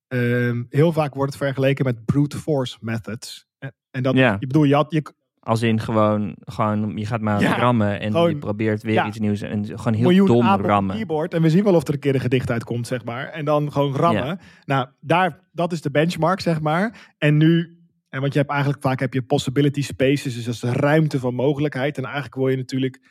Ehm, 0.07 0.63
heel 0.69 0.91
vaak 0.91 1.13
wordt 1.13 1.33
het 1.33 1.41
vergeleken 1.43 1.85
met 1.85 2.05
brute 2.05 2.37
force 2.37 2.77
methods. 2.81 3.45
En, 3.59 3.73
en 3.91 4.03
dat, 4.03 4.15
Ja. 4.15 4.33
ik 4.33 4.47
bedoel, 4.47 4.63
je, 4.63 4.75
had, 4.75 4.91
je 4.91 5.01
Als 5.47 5.61
in 5.61 5.79
gewoon, 5.79 6.35
gewoon 6.39 6.97
je 6.97 7.05
gaat 7.05 7.21
maar 7.21 7.41
Ja, 7.41 7.57
rammen 7.57 7.99
en 7.99 8.11
gewoon- 8.11 8.29
je 8.29 8.37
probeert 8.37 8.83
weer 8.83 8.93
ja. 8.93 9.07
iets 9.07 9.19
nieuws 9.19 9.41
en 9.41 9.65
gewoon 9.65 9.93
heel 9.93 10.01
miljoen 10.07 10.27
dom 10.27 10.45
rammen. 10.45 10.95
keyboard 10.95 11.33
en 11.33 11.41
we 11.41 11.49
zien 11.49 11.63
wel 11.63 11.75
of 11.75 11.87
er 11.87 11.93
een 11.93 11.99
keer 11.99 12.13
een 12.15 12.19
gedicht 12.21 12.51
uitkomt, 12.51 12.87
zeg 12.87 13.05
maar. 13.05 13.27
En 13.27 13.45
dan 13.45 13.71
gewoon 13.71 13.95
rammen. 13.95 14.25
Ja. 14.25 14.39
Nou, 14.65 14.87
daar, 14.99 15.39
dat 15.51 15.71
is 15.71 15.81
de 15.81 15.91
benchmark, 15.91 16.39
zeg 16.39 16.61
maar. 16.61 17.13
En 17.17 17.37
nu, 17.37 17.77
en 18.09 18.21
want 18.21 18.33
je 18.33 18.39
hebt 18.39 18.51
eigenlijk 18.51 18.81
vaak 18.81 18.99
heb 18.99 19.13
je 19.13 19.21
possibility 19.21 19.81
spaces, 19.81 20.35
dus 20.35 20.43
dat 20.43 20.53
is 20.53 20.59
de 20.59 20.71
ruimte 20.71 21.19
van 21.19 21.33
mogelijkheid. 21.33 21.97
En 21.97 22.03
eigenlijk 22.03 22.35
wil 22.35 22.47
je 22.47 22.57
natuurlijk, 22.57 23.01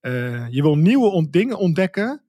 eh, 0.00 0.48
je 0.50 0.62
wil 0.62 0.76
nieuwe 0.76 1.10
ont- 1.10 1.32
dingen 1.32 1.58
ontdekken, 1.58 2.22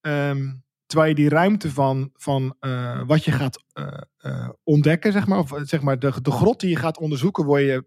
ehm, 0.00 0.52
terwijl 0.90 1.10
je 1.10 1.16
die 1.16 1.28
ruimte 1.28 1.70
van, 1.70 2.10
van 2.14 2.56
eh, 2.60 3.02
wat 3.06 3.24
je 3.24 3.32
gaat 3.32 3.64
eh, 3.72 4.00
eh, 4.18 4.48
ontdekken, 4.64 5.12
zeg 5.12 5.26
maar, 5.26 5.38
of 5.38 5.52
zeg 5.62 5.80
maar 5.80 5.98
de, 5.98 6.12
de 6.22 6.30
grot 6.30 6.60
die 6.60 6.70
je 6.70 6.76
gaat 6.76 6.98
onderzoeken, 6.98 7.44
wil 7.44 7.56
je, 7.56 7.84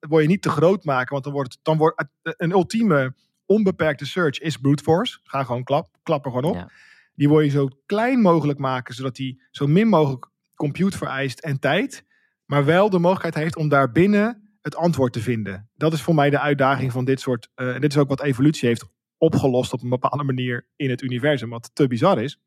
wil 0.00 0.18
je 0.18 0.28
niet 0.28 0.42
te 0.42 0.50
groot 0.50 0.84
maken, 0.84 1.12
want 1.12 1.24
dan 1.24 1.32
wordt, 1.32 1.58
dan 1.62 1.76
wordt 1.76 2.04
een 2.22 2.50
ultieme 2.50 3.14
onbeperkte 3.46 4.06
search 4.06 4.38
is 4.38 4.56
brute 4.56 4.82
force. 4.82 5.18
Ga 5.22 5.44
gewoon 5.44 5.64
klap, 5.64 5.96
klap 6.02 6.24
er 6.24 6.32
gewoon 6.32 6.50
op. 6.50 6.56
Ja. 6.56 6.70
Die 7.14 7.28
wil 7.28 7.40
je 7.40 7.50
zo 7.50 7.68
klein 7.86 8.20
mogelijk 8.20 8.58
maken, 8.58 8.94
zodat 8.94 9.16
die 9.16 9.42
zo 9.50 9.66
min 9.66 9.88
mogelijk 9.88 10.30
compute 10.54 10.96
vereist 10.96 11.40
en 11.40 11.58
tijd. 11.58 12.04
Maar 12.44 12.64
wel 12.64 12.90
de 12.90 12.98
mogelijkheid 12.98 13.34
heeft 13.34 13.56
om 13.56 13.68
daarbinnen 13.68 14.56
het 14.60 14.76
antwoord 14.76 15.12
te 15.12 15.20
vinden. 15.20 15.70
Dat 15.74 15.92
is 15.92 16.02
voor 16.02 16.14
mij 16.14 16.30
de 16.30 16.40
uitdaging 16.40 16.92
van 16.92 17.04
dit 17.04 17.20
soort. 17.20 17.50
en 17.54 17.80
dit 17.80 17.92
is 17.92 17.98
ook 17.98 18.08
wat 18.08 18.22
evolutie 18.22 18.68
heeft 18.68 18.84
opgelost 19.20 19.72
op 19.72 19.82
een 19.82 19.88
bepaalde 19.88 20.24
manier 20.24 20.66
in 20.76 20.90
het 20.90 21.02
universum, 21.02 21.50
wat 21.50 21.70
te 21.72 21.86
bizar 21.86 22.22
is. 22.22 22.38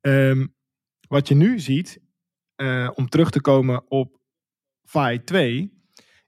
Ehm, 0.00 0.46
wat 1.08 1.28
je 1.28 1.34
nu 1.34 1.58
ziet, 1.58 2.00
eh, 2.54 2.90
om 2.94 3.08
terug 3.08 3.30
te 3.30 3.40
komen 3.40 3.90
op 3.90 4.20
Phi 4.84 5.24
2, 5.24 5.82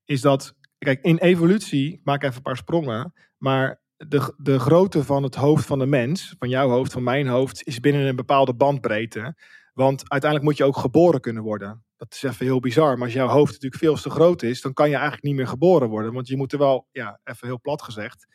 is 0.05 0.21
dat, 0.21 0.55
kijk, 0.79 1.03
in 1.03 1.19
evolutie, 1.19 1.93
ik 1.93 2.01
maak 2.05 2.23
even 2.23 2.37
een 2.37 2.43
paar 2.43 2.57
sprongen, 2.57 3.13
maar 3.37 3.83
de, 3.97 4.35
de 4.37 4.59
grootte 4.59 5.05
van 5.05 5.23
het 5.23 5.35
hoofd 5.35 5.67
van 5.67 5.79
de 5.79 5.87
mens, 5.87 6.35
van 6.39 6.49
jouw 6.49 6.69
hoofd, 6.69 6.93
van 6.93 7.03
mijn 7.03 7.27
hoofd, 7.27 7.67
is 7.67 7.81
binnen 7.81 8.07
een 8.07 8.17
bepaalde 8.17 8.55
bandbreedte. 8.55 9.37
Want 9.73 10.11
uiteindelijk 10.11 10.51
moet 10.51 10.59
je 10.59 10.65
ook 10.65 10.77
geboren 10.77 11.21
kunnen 11.21 11.43
worden. 11.43 11.85
Dat 11.97 12.15
is 12.15 12.23
even 12.23 12.47
heel 12.47 12.61
bizar. 12.61 12.95
Maar 12.95 13.05
als 13.05 13.13
jouw 13.13 13.29
hoofd 13.29 13.53
natuurlijk 13.53 13.83
veel 13.83 13.95
te 13.95 14.11
groot 14.11 14.43
is, 14.43 14.61
dan 14.61 14.73
kan 14.73 14.89
je 14.89 14.95
eigenlijk 14.95 15.25
niet 15.25 15.35
meer 15.35 15.47
geboren 15.47 15.89
worden. 15.89 16.13
Want 16.13 16.29
je 16.29 16.37
moet 16.37 16.53
er 16.53 16.59
wel, 16.59 16.89
ja, 16.93 17.21
even 17.25 17.47
heel 17.47 17.61
plat 17.61 17.83
gezegd, 17.83 18.27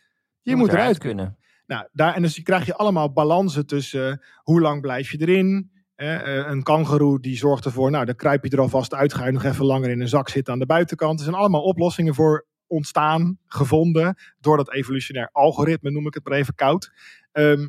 je, 0.44 0.56
moet 0.56 0.74
eruit 0.74 0.98
kunnen. 0.98 1.38
Nou, 1.66 1.88
daar, 1.92 2.16
en 2.16 2.22
dus 2.22 2.42
krijg 2.42 2.66
je 2.66 2.76
allemaal 2.76 3.14
balansen 3.14 3.66
tussen 3.66 4.12
eh, 4.12 4.18
hoe 4.38 4.62
lang 4.62 4.82
blijf 4.82 5.12
je 5.12 5.18
erin. 5.18 5.72
Eh, 5.96 6.40
eh, 6.40 6.48
een 6.50 6.64
kangoeroe 6.64 7.20
die 7.20 7.38
zorgt 7.38 7.66
ervoor, 7.66 7.92
nou 7.92 8.06
dan 8.06 8.16
kruip 8.16 8.44
je 8.44 8.50
er 8.50 8.60
alvast 8.60 8.94
uit, 8.94 9.14
ga 9.14 9.26
je 9.26 9.32
nog 9.32 9.44
even 9.44 9.66
langer 9.66 9.90
in 9.90 10.02
een 10.02 10.08
zak 10.08 10.30
zitten 10.30 10.54
aan 10.54 10.60
de 10.60 10.66
buitenkant. 10.66 11.20
Er 11.20 11.26
zijn 11.26 11.38
allemaal 11.38 11.64
oplossingen 11.64 12.16
voor 12.16 12.46
ontstaan, 12.68 13.38
gevonden, 13.46 14.16
door 14.40 14.58
dat 14.58 14.74
evolutionair 14.74 15.30
algoritme, 15.32 15.92
noem 15.92 16.08
ik 16.08 16.14
het 16.14 16.24
maar 16.24 16.38
even 16.38 16.56
koud. 16.56 16.92
Ehm, 17.32 17.68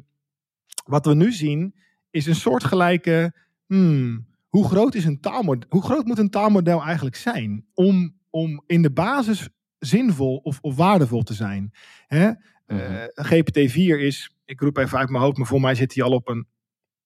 wat 0.84 1.06
we 1.06 1.14
nu 1.14 1.32
zien, 1.32 1.74
is 2.10 2.26
een 2.26 2.34
soortgelijke, 2.34 3.34
hmm, 3.66 4.26
hoe 4.48 4.68
groot, 4.68 4.94
is 4.94 5.04
een 5.04 5.20
taalmodel, 5.20 5.68
hoe 5.68 5.82
groot 5.82 6.04
moet 6.04 6.18
een 6.18 6.30
taalmodel 6.30 6.82
eigenlijk 6.82 7.16
zijn 7.16 7.66
om, 7.74 8.16
om 8.30 8.62
in 8.66 8.82
de 8.82 8.92
basis 8.92 9.48
zinvol 9.78 10.36
of, 10.36 10.58
of 10.60 10.76
waardevol 10.76 11.22
te 11.22 11.34
zijn? 11.34 11.72
Hè? 12.06 12.30
Mhm. 12.66 12.80
Eh, 12.80 13.06
GPT-4 13.14 14.00
is, 14.00 14.36
ik 14.44 14.60
roep 14.60 14.76
even 14.76 14.98
uit 14.98 15.08
mijn 15.08 15.22
hoofd, 15.22 15.36
maar 15.36 15.46
voor 15.46 15.60
mij 15.60 15.74
zit 15.74 15.94
hij 15.94 16.04
al 16.04 16.12
op 16.12 16.28
een, 16.28 16.46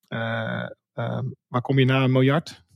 eh, 0.09 0.69
ehm, 0.93 1.25
waar 1.47 1.61
kom 1.61 1.79
je 1.79 1.85
na 1.85 2.05
een 2.05 2.13
miljard? 2.13 2.67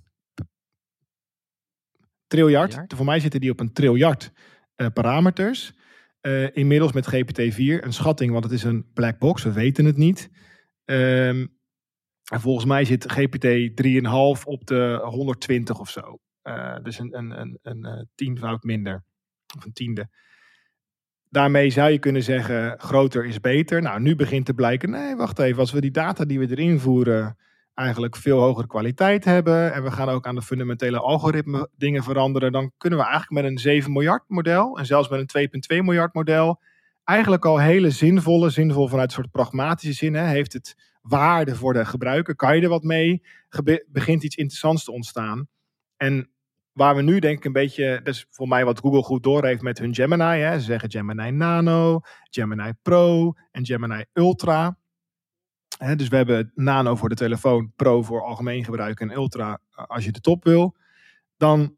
Triljard. 2.27 2.69
Miljard? 2.71 2.95
Voor 2.95 3.05
mij 3.05 3.21
zitten 3.21 3.41
die 3.41 3.51
op 3.51 3.61
een 3.61 3.73
triljard 3.73 4.33
eh, 4.75 4.87
parameters. 4.93 5.73
Inmiddels 6.53 6.93
met 6.93 7.07
GPT-4 7.07 7.85
een 7.85 7.93
schatting, 7.93 8.33
want 8.33 8.45
het 8.45 8.53
is 8.53 8.63
een 8.63 8.93
black 8.93 9.19
box, 9.19 9.43
we 9.43 9.53
weten 9.53 9.85
het 9.85 9.97
niet. 9.97 10.31
Um, 10.85 11.59
en 12.33 12.41
volgens 12.41 12.65
mij 12.65 12.85
zit 12.85 13.11
GPT 13.11 13.75
3,5 13.75 14.45
op 14.45 14.67
de 14.67 15.01
120 15.05 15.81
of 15.81 15.91
zo. 15.91 16.19
Dus 16.83 16.99
een, 16.99 17.19
een, 17.19 17.41
een, 17.41 17.59
een, 17.63 17.85
een 17.85 18.09
tienvoud 18.15 18.63
minder, 18.63 19.05
of 19.57 19.65
een 19.65 19.73
tiende. 19.73 20.09
Daarmee 21.33 21.71
zou 21.71 21.91
je 21.91 21.99
kunnen 21.99 22.23
zeggen, 22.23 22.75
groter 22.79 23.25
is 23.25 23.41
beter. 23.41 23.83
Nou, 23.83 24.01
nu 24.01 24.17
begint 24.17 24.47
te 24.47 24.55
blijken, 24.55 24.91
nee, 24.91 25.17
wacht 25.17 25.39
even, 25.39 25.59
als 25.59 25.73
we 25.73 25.81
die 25.81 25.91
data 25.91 26.25
die 26.25 26.39
we 26.39 26.51
erin 26.51 26.81
voeren 26.81 27.37
eigenlijk 27.75 28.17
veel 28.17 28.41
hogere 28.41 28.67
kwaliteit 28.67 29.25
hebben 29.25 29.73
en 29.73 29.83
we 29.83 29.91
gaan 29.91 30.09
ook 30.09 30.27
aan 30.27 30.35
de 30.35 30.43
fundamentele 30.43 30.99
algoritme 31.01 31.69
dingen 31.77 32.03
veranderen, 32.03 32.53
dan 32.53 32.73
kunnen 32.79 32.99
we 32.99 33.05
eigenlijk 33.05 33.43
met 33.43 33.51
een 33.53 33.59
7 33.59 33.93
miljard 33.93 34.23
model 34.27 34.79
en 34.79 34.87
zelfs 34.87 35.09
met 35.09 35.35
een 35.35 35.49
2,2 35.81 35.85
miljard 35.85 36.15
model 36.15 36.61
eigenlijk 37.05 37.45
al 37.45 37.59
hele 37.59 37.91
zinvolle, 37.91 38.51
zinvol 38.51 38.89
vanuit 38.89 39.09
een 39.09 39.15
soort 39.15 39.31
pragmatische 39.31 39.95
zin, 39.95 40.15
hè, 40.15 40.27
heeft 40.27 40.53
het 40.53 40.77
waarde 41.03 41.55
voor 41.55 41.73
de 41.73 41.85
gebruiker, 41.85 42.37
kan 42.37 42.57
je 42.57 42.63
er 42.63 42.69
wat 42.69 42.83
mee, 42.83 43.23
begint 43.87 44.23
iets 44.23 44.37
interessants 44.37 44.85
te 44.85 44.93
ontstaan. 44.93 45.49
En 45.97 46.31
waar 46.73 46.97
we 46.97 47.03
nu 47.03 47.19
denk 47.19 47.39
ik 47.39 47.45
een 47.45 47.53
beetje, 47.53 48.01
dat 48.03 48.15
is 48.15 48.27
voor 48.31 48.49
mij 48.49 48.65
wat 48.65 48.81
Google 48.81 49.03
goed 49.03 49.23
doorheeft 49.23 49.63
met 49.63 49.79
hun 49.79 49.95
Gemini. 49.95 50.39
Hè. 50.39 50.59
Ze 50.59 50.65
zeggen 50.65 50.91
Gemini 50.91 51.31
Nano, 51.31 52.01
Gemini 52.31 52.73
Pro 52.83 53.33
en 53.51 53.67
Gemini 53.67 54.05
Ultra. 54.13 54.77
Dus 55.97 56.09
we 56.09 56.17
hebben 56.17 56.53
Nano 56.55 56.97
voor 56.97 57.09
de 57.09 57.15
telefoon, 57.15 57.73
Pro 57.77 58.03
voor 58.03 58.23
algemeen 58.23 58.65
gebruik 58.65 59.01
en 59.01 59.11
Ultra 59.11 59.61
eh, 59.75 59.85
als 59.85 60.05
je 60.05 60.13
de 60.13 60.21
top 60.21 60.45
wil. 60.45 60.77
Dan 61.37 61.77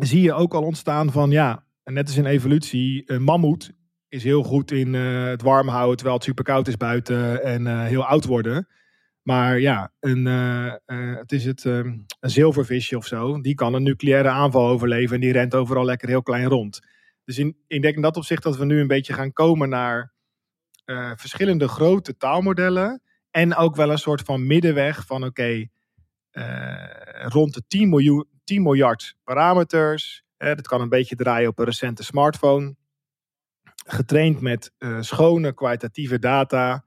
zie 0.00 0.22
je 0.22 0.32
ook 0.32 0.54
al 0.54 0.62
ontstaan 0.62 1.12
van 1.12 1.30
ja, 1.30 1.64
net 1.84 2.06
als 2.06 2.16
in 2.16 2.26
evolutie, 2.26 3.02
een 3.06 3.22
mammoet 3.22 3.76
is 4.08 4.24
heel 4.24 4.42
goed 4.42 4.70
in 4.70 4.94
uh, 4.94 5.24
het 5.24 5.42
warm 5.42 5.68
houden 5.68 5.96
terwijl 5.96 6.16
het 6.16 6.26
super 6.26 6.44
koud 6.44 6.68
is 6.68 6.76
buiten 6.76 7.42
en 7.44 7.66
uh, 7.66 7.82
heel 7.84 8.04
oud 8.04 8.24
worden. 8.24 8.68
Maar 9.28 9.60
ja, 9.60 9.92
een, 10.00 10.26
uh, 10.26 10.72
het 11.16 11.32
is 11.32 11.44
het, 11.44 11.64
ehm, 11.64 11.86
een 12.20 12.30
zilvervisje 12.30 12.96
of 12.96 13.06
zo. 13.06 13.40
Die 13.40 13.54
kan 13.54 13.74
een 13.74 13.82
nucleaire 13.82 14.28
aanval 14.28 14.68
overleven 14.68 15.14
en 15.14 15.20
die 15.20 15.32
rent 15.32 15.54
overal 15.54 15.84
lekker 15.84 16.08
heel 16.08 16.22
klein 16.22 16.46
rond. 16.46 16.80
Dus 17.24 17.38
in, 17.38 17.56
ik 17.66 17.82
denk 17.82 17.94
in 17.96 18.02
dat 18.02 18.16
opzicht 18.16 18.42
dat 18.42 18.56
we 18.56 18.64
nu 18.64 18.80
een 18.80 18.86
beetje 18.86 19.12
gaan 19.12 19.32
komen 19.32 19.68
naar 19.68 20.12
verschillende 21.16 21.68
grote 21.68 22.16
taalmodellen. 22.16 23.02
En 23.30 23.54
ook 23.54 23.76
wel 23.76 23.90
een 23.90 23.98
soort 23.98 24.22
van 24.22 24.46
middenweg 24.46 25.06
van 25.06 25.24
oké, 25.24 25.66
rond 27.12 27.54
de 27.54 27.62
10, 27.66 27.88
miljoen, 27.88 28.28
10 28.44 28.62
miljard 28.62 29.16
parameters. 29.24 30.24
dat 30.36 30.68
kan 30.68 30.80
een 30.80 30.88
beetje 30.88 31.16
draaien 31.16 31.48
op 31.48 31.58
een 31.58 31.64
recente 31.64 32.04
smartphone 32.04 32.76
getraind 33.86 34.40
met 34.40 34.72
schone 35.00 35.54
kwalitatieve 35.54 36.18
data, 36.18 36.84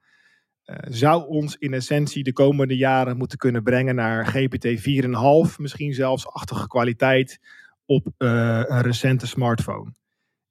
zou 0.90 1.28
ons 1.28 1.56
in 1.58 1.74
essentie 1.74 2.24
de 2.24 2.34
komende 2.34 2.78
jaren 2.78 3.18
moeten 3.18 3.38
kunnen 3.38 3.64
brengen 3.64 3.96
naar 3.96 4.26
GPT 4.26 4.68
4,5, 4.68 5.56
misschien 5.58 5.94
zelfs 5.94 6.28
achtige 6.28 6.68
kwaliteit 6.68 7.40
op 7.86 8.08
uh, 8.18 8.64
een 8.66 8.82
recente 8.82 9.28
smartphone. 9.28 9.94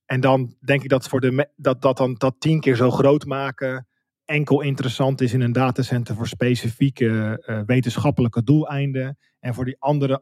En 0.04 0.20
dan 0.20 0.56
denk 0.64 0.82
ik 0.82 0.88
dat, 0.88 1.08
voor 1.08 1.20
de 1.20 1.50
dat, 1.56 1.82
dat 1.82 1.96
dan 1.96 2.14
dat 2.14 2.34
tien 2.38 2.60
keer 2.60 2.76
zo 2.76 2.90
groot 2.90 3.24
maken 3.24 3.86
enkel 4.30 4.60
interessant 4.60 5.20
is 5.20 5.32
in 5.32 5.40
een 5.40 5.52
datacenter 5.52 6.14
voor 6.14 6.26
specifieke 6.26 7.42
uh, 7.46 7.60
wetenschappelijke 7.66 8.42
doeleinden. 8.42 9.18
En 9.40 9.54
voor 9.54 9.64
die 9.64 9.76
andere 9.78 10.20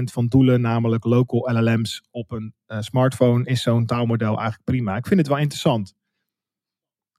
98% 0.00 0.12
van 0.12 0.26
doelen, 0.26 0.60
namelijk 0.60 1.04
local 1.04 1.52
LLM's 1.52 2.02
op 2.10 2.30
een 2.30 2.54
smartphone, 2.66 3.44
is 3.44 3.62
zo'n 3.62 3.86
taalmodel 3.86 4.34
eigenlijk 4.34 4.64
prima. 4.64 4.96
Ik 4.96 5.06
vind 5.06 5.20
het 5.20 5.28
wel 5.28 5.38
interessant. 5.38 5.94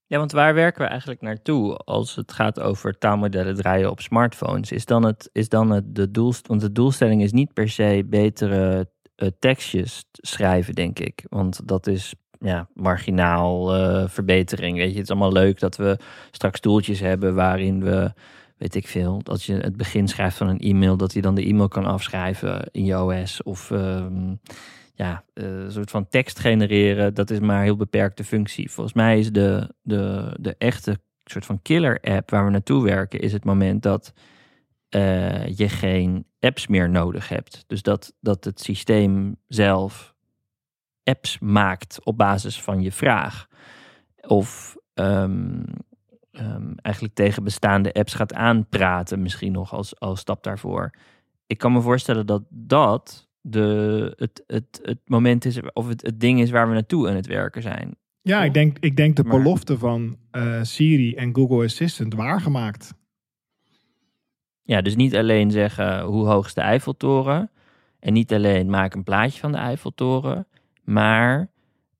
Ja, 0.07 0.17
want 0.17 0.31
waar 0.31 0.53
werken 0.53 0.81
we 0.81 0.87
eigenlijk 0.87 1.21
naartoe 1.21 1.75
als 1.75 2.15
het 2.15 2.31
gaat 2.31 2.59
over 2.59 2.97
taalmodellen 2.97 3.55
draaien 3.55 3.89
op 3.89 4.01
smartphones? 4.01 4.71
Is 4.71 4.85
dan 4.85 5.03
het, 5.03 5.29
is 5.31 5.49
dan 5.49 5.69
het 5.69 5.95
de 5.95 6.11
doelstelling, 6.11 6.47
want 6.47 6.61
de 6.61 6.81
doelstelling 6.81 7.21
is 7.21 7.31
niet 7.31 7.53
per 7.53 7.69
se 7.69 8.05
betere 8.09 8.89
uh, 9.15 9.29
tekstjes 9.39 10.05
schrijven, 10.11 10.73
denk 10.73 10.99
ik. 10.99 11.25
Want 11.29 11.67
dat 11.67 11.87
is 11.87 12.13
ja, 12.39 12.67
marginaal 12.73 13.77
uh, 13.77 14.07
verbetering. 14.07 14.77
Weet 14.77 14.91
je, 14.91 14.93
het 14.93 15.03
is 15.03 15.09
allemaal 15.09 15.31
leuk 15.31 15.59
dat 15.59 15.75
we 15.75 15.97
straks 16.31 16.59
toeltjes 16.59 16.99
hebben 16.99 17.35
waarin 17.35 17.83
we, 17.83 18.13
weet 18.57 18.75
ik 18.75 18.87
veel, 18.87 19.23
dat 19.23 19.43
je 19.43 19.53
het 19.53 19.77
begin 19.77 20.07
schrijft 20.07 20.37
van 20.37 20.47
een 20.47 20.59
e-mail, 20.59 20.97
dat 20.97 21.13
hij 21.13 21.21
dan 21.21 21.35
de 21.35 21.45
e-mail 21.45 21.67
kan 21.67 21.85
afschrijven 21.85 22.69
in 22.71 22.85
je 22.85 23.03
OS. 23.03 23.43
Of 23.43 23.69
um, 23.69 24.39
ja, 24.95 25.23
uh, 25.33 25.45
een 25.45 25.71
soort 25.71 25.91
van 25.91 26.07
tekst 26.07 26.39
genereren, 26.39 27.13
dat 27.13 27.29
is 27.29 27.39
maar 27.39 27.57
een 27.57 27.63
heel 27.63 27.75
beperkte 27.75 28.23
functie. 28.23 28.71
Volgens 28.71 28.95
mij 28.95 29.19
is 29.19 29.31
de, 29.31 29.73
de, 29.81 30.35
de 30.39 30.55
echte 30.57 30.99
soort 31.23 31.45
van 31.45 31.61
killer 31.61 31.99
app 32.01 32.29
waar 32.29 32.45
we 32.45 32.51
naartoe 32.51 32.83
werken, 32.83 33.19
is 33.19 33.33
het 33.33 33.43
moment 33.43 33.83
dat 33.83 34.13
uh, 34.89 35.47
je 35.47 35.69
geen 35.69 36.25
apps 36.39 36.67
meer 36.67 36.89
nodig 36.89 37.29
hebt. 37.29 37.63
Dus 37.67 37.81
dat, 37.81 38.13
dat 38.19 38.43
het 38.43 38.59
systeem 38.59 39.35
zelf 39.47 40.15
apps 41.03 41.39
maakt 41.39 41.99
op 42.03 42.17
basis 42.17 42.61
van 42.61 42.81
je 42.81 42.91
vraag. 42.91 43.47
Of 44.27 44.77
um, 44.93 45.63
um, 46.31 46.75
eigenlijk 46.75 47.15
tegen 47.15 47.43
bestaande 47.43 47.93
apps 47.93 48.13
gaat 48.13 48.33
aanpraten, 48.33 49.21
misschien 49.21 49.51
nog 49.51 49.73
als, 49.73 49.99
als 49.99 50.19
stap 50.19 50.43
daarvoor. 50.43 50.89
Ik 51.47 51.57
kan 51.57 51.71
me 51.71 51.81
voorstellen 51.81 52.25
dat 52.25 52.43
dat 52.49 53.27
de, 53.47 54.13
het, 54.17 54.43
het, 54.47 54.79
het 54.83 54.99
moment 55.05 55.45
is, 55.45 55.59
of 55.73 55.87
het, 55.87 56.01
het 56.01 56.19
ding 56.19 56.39
is 56.39 56.49
waar 56.49 56.67
we 56.67 56.73
naartoe 56.73 57.09
aan 57.09 57.15
het 57.15 57.27
werken 57.27 57.61
zijn. 57.61 57.95
Ja, 58.21 58.43
ik 58.43 58.53
denk, 58.53 58.77
ik 58.79 58.97
denk 58.97 59.15
de 59.15 59.23
maar, 59.23 59.37
belofte 59.37 59.77
van 59.77 60.17
uh, 60.31 60.59
Siri 60.61 61.15
en 61.15 61.35
Google 61.35 61.63
Assistant 61.63 62.13
waargemaakt. 62.13 62.93
Ja, 64.61 64.81
dus 64.81 64.95
niet 64.95 65.15
alleen 65.15 65.51
zeggen 65.51 66.03
hoe 66.03 66.27
hoog 66.27 66.45
is 66.45 66.53
de 66.53 66.61
Eiffeltoren. 66.61 67.51
En 67.99 68.13
niet 68.13 68.33
alleen 68.33 68.69
maak 68.69 68.93
een 68.93 69.03
plaatje 69.03 69.39
van 69.39 69.51
de 69.51 69.57
Eiffeltoren. 69.57 70.47
Maar 70.83 71.49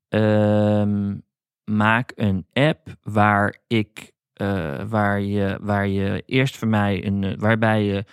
um, 0.08 1.22
maak 1.64 2.12
een 2.14 2.46
app 2.52 2.96
waar 3.02 3.56
ik. 3.66 4.14
Uh, 4.42 4.82
waar, 4.88 5.20
je, 5.20 5.58
waar 5.60 5.88
je 5.88 6.22
eerst 6.26 6.56
voor 6.56 6.68
mij 6.68 7.06
een. 7.06 7.38
Waarbij 7.38 7.84
je. 7.84 8.04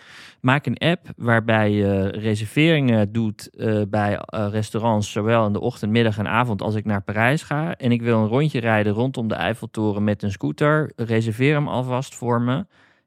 Maak 0.43 0.65
een 0.65 0.77
app 0.77 1.11
waarbij 1.15 1.71
je 1.71 2.07
reserveringen 2.07 3.11
doet 3.11 3.49
uh, 3.53 3.81
bij 3.89 4.19
restaurants. 4.29 5.11
Zowel 5.11 5.45
in 5.45 5.53
de 5.53 5.59
ochtend, 5.59 5.91
middag 5.91 6.17
en 6.17 6.27
avond 6.27 6.61
als 6.61 6.75
ik 6.75 6.85
naar 6.85 7.01
Parijs 7.01 7.43
ga. 7.43 7.75
En 7.75 7.91
ik 7.91 8.01
wil 8.01 8.19
een 8.19 8.27
rondje 8.27 8.59
rijden 8.59 8.93
rondom 8.93 9.27
de 9.27 9.35
Eiffeltoren 9.35 10.03
met 10.03 10.23
een 10.23 10.31
scooter. 10.31 10.91
Reserveer 10.95 11.53
hem 11.53 11.67
alvast 11.67 12.15
voor 12.15 12.41
me. 12.41 12.65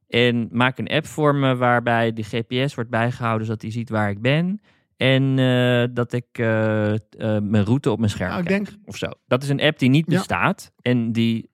En 0.08 0.48
maak 0.50 0.78
een 0.78 0.88
app 0.88 1.06
voor 1.06 1.34
me 1.34 1.56
waarbij 1.56 2.12
de 2.12 2.22
GPS 2.22 2.74
wordt 2.74 2.90
bijgehouden 2.90 3.46
zodat 3.46 3.62
hij 3.62 3.70
ziet 3.70 3.90
waar 3.90 4.10
ik 4.10 4.20
ben. 4.20 4.60
En 4.96 5.38
uh, 5.38 5.84
dat 5.92 6.12
ik 6.12 6.38
mijn 6.38 7.64
route 7.64 7.90
op 7.90 7.98
mijn 7.98 8.10
scherm 8.10 8.30
nou, 8.30 8.42
kijk, 8.42 8.64
denk... 8.64 8.78
of 8.84 8.96
zo. 8.96 9.06
Dat 9.26 9.42
is 9.42 9.48
een 9.48 9.60
app 9.62 9.78
die 9.78 9.90
niet 9.90 10.06
bestaat. 10.06 10.72
En 10.82 11.12
die, 11.12 11.50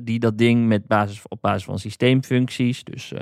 die 0.00 0.18
dat 0.18 0.38
ding 0.38 0.66
met 0.66 0.86
basis, 0.86 1.22
op 1.28 1.40
basis 1.40 1.64
van 1.64 1.78
systeemfuncties, 1.78 2.84
dus 2.84 3.12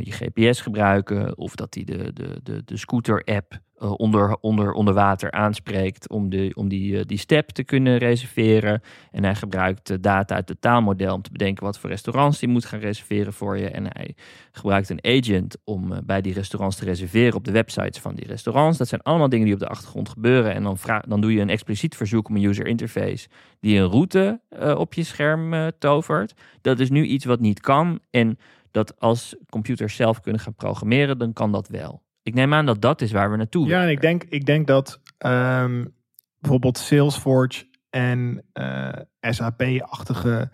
je 0.00 0.12
GPS 0.12 0.60
gebruiken, 0.60 1.38
of 1.38 1.54
dat 1.54 1.72
die 1.72 1.84
de, 1.84 2.12
de, 2.12 2.40
de, 2.42 2.62
de 2.64 2.76
scooter-app 2.76 3.60
uh, 3.82 3.92
onder, 3.96 4.36
onder, 4.40 4.72
onder 4.72 4.94
water 4.94 5.30
aanspreekt 5.30 6.08
om, 6.08 6.30
de, 6.30 6.50
om 6.54 6.68
die, 6.68 6.92
uh, 6.92 7.00
die 7.06 7.18
step 7.18 7.48
te 7.48 7.64
kunnen 7.64 7.98
reserveren. 7.98 8.82
En 9.10 9.24
hij 9.24 9.34
gebruikt 9.34 10.02
data 10.02 10.34
uit 10.34 10.48
het 10.48 10.60
taalmodel 10.60 11.14
om 11.14 11.22
te 11.22 11.32
bedenken 11.32 11.64
wat 11.64 11.78
voor 11.78 11.90
restaurants 11.90 12.40
hij 12.40 12.48
moet 12.48 12.64
gaan 12.64 12.80
reserveren 12.80 13.32
voor 13.32 13.58
je. 13.58 13.68
En 13.68 13.84
hij 13.92 14.14
gebruikt 14.52 14.88
een 14.88 15.04
agent 15.04 15.56
om 15.64 15.92
bij 16.04 16.20
die 16.20 16.32
restaurants 16.32 16.76
te 16.76 16.84
reserveren 16.84 17.34
op 17.34 17.44
de 17.44 17.52
websites 17.52 17.98
van 17.98 18.14
die 18.14 18.26
restaurants. 18.26 18.78
Dat 18.78 18.88
zijn 18.88 19.02
allemaal 19.02 19.28
dingen 19.28 19.44
die 19.44 19.54
op 19.54 19.60
de 19.60 19.68
achtergrond 19.68 20.08
gebeuren. 20.08 20.54
En 20.54 20.62
dan, 20.62 20.78
vraag, 20.78 21.02
dan 21.02 21.20
doe 21.20 21.32
je 21.32 21.40
een 21.40 21.50
expliciet 21.50 21.96
verzoek 21.96 22.28
om 22.28 22.36
een 22.36 22.44
user 22.44 22.66
interface 22.66 23.28
die 23.60 23.78
een 23.78 23.90
route 23.90 24.40
op 24.76 24.94
je 24.94 25.04
scherm 25.04 25.70
tovert. 25.78 26.34
Dat 26.60 26.80
is 26.80 26.90
nu 26.90 27.04
iets 27.04 27.24
wat 27.24 27.40
niet 27.40 27.60
kan. 27.60 28.00
En 28.10 28.38
dat 28.72 29.00
als 29.00 29.36
computers 29.48 29.96
zelf 29.96 30.20
kunnen 30.20 30.40
gaan 30.40 30.54
programmeren, 30.54 31.18
dan 31.18 31.32
kan 31.32 31.52
dat 31.52 31.68
wel. 31.68 32.02
Ik 32.22 32.34
neem 32.34 32.54
aan 32.54 32.66
dat 32.66 32.80
dat 32.80 33.00
is 33.00 33.12
waar 33.12 33.30
we 33.30 33.36
naartoe 33.36 33.66
Ja, 33.66 33.82
en 33.82 33.90
ik 33.90 34.00
denk, 34.00 34.24
ik 34.24 34.46
denk 34.46 34.66
dat 34.66 35.00
um, 35.18 35.94
bijvoorbeeld 36.38 36.78
Salesforce 36.78 37.70
en 37.90 38.44
uh, 38.54 38.88
eh, 38.88 39.32
SAP-achtige 39.32 40.50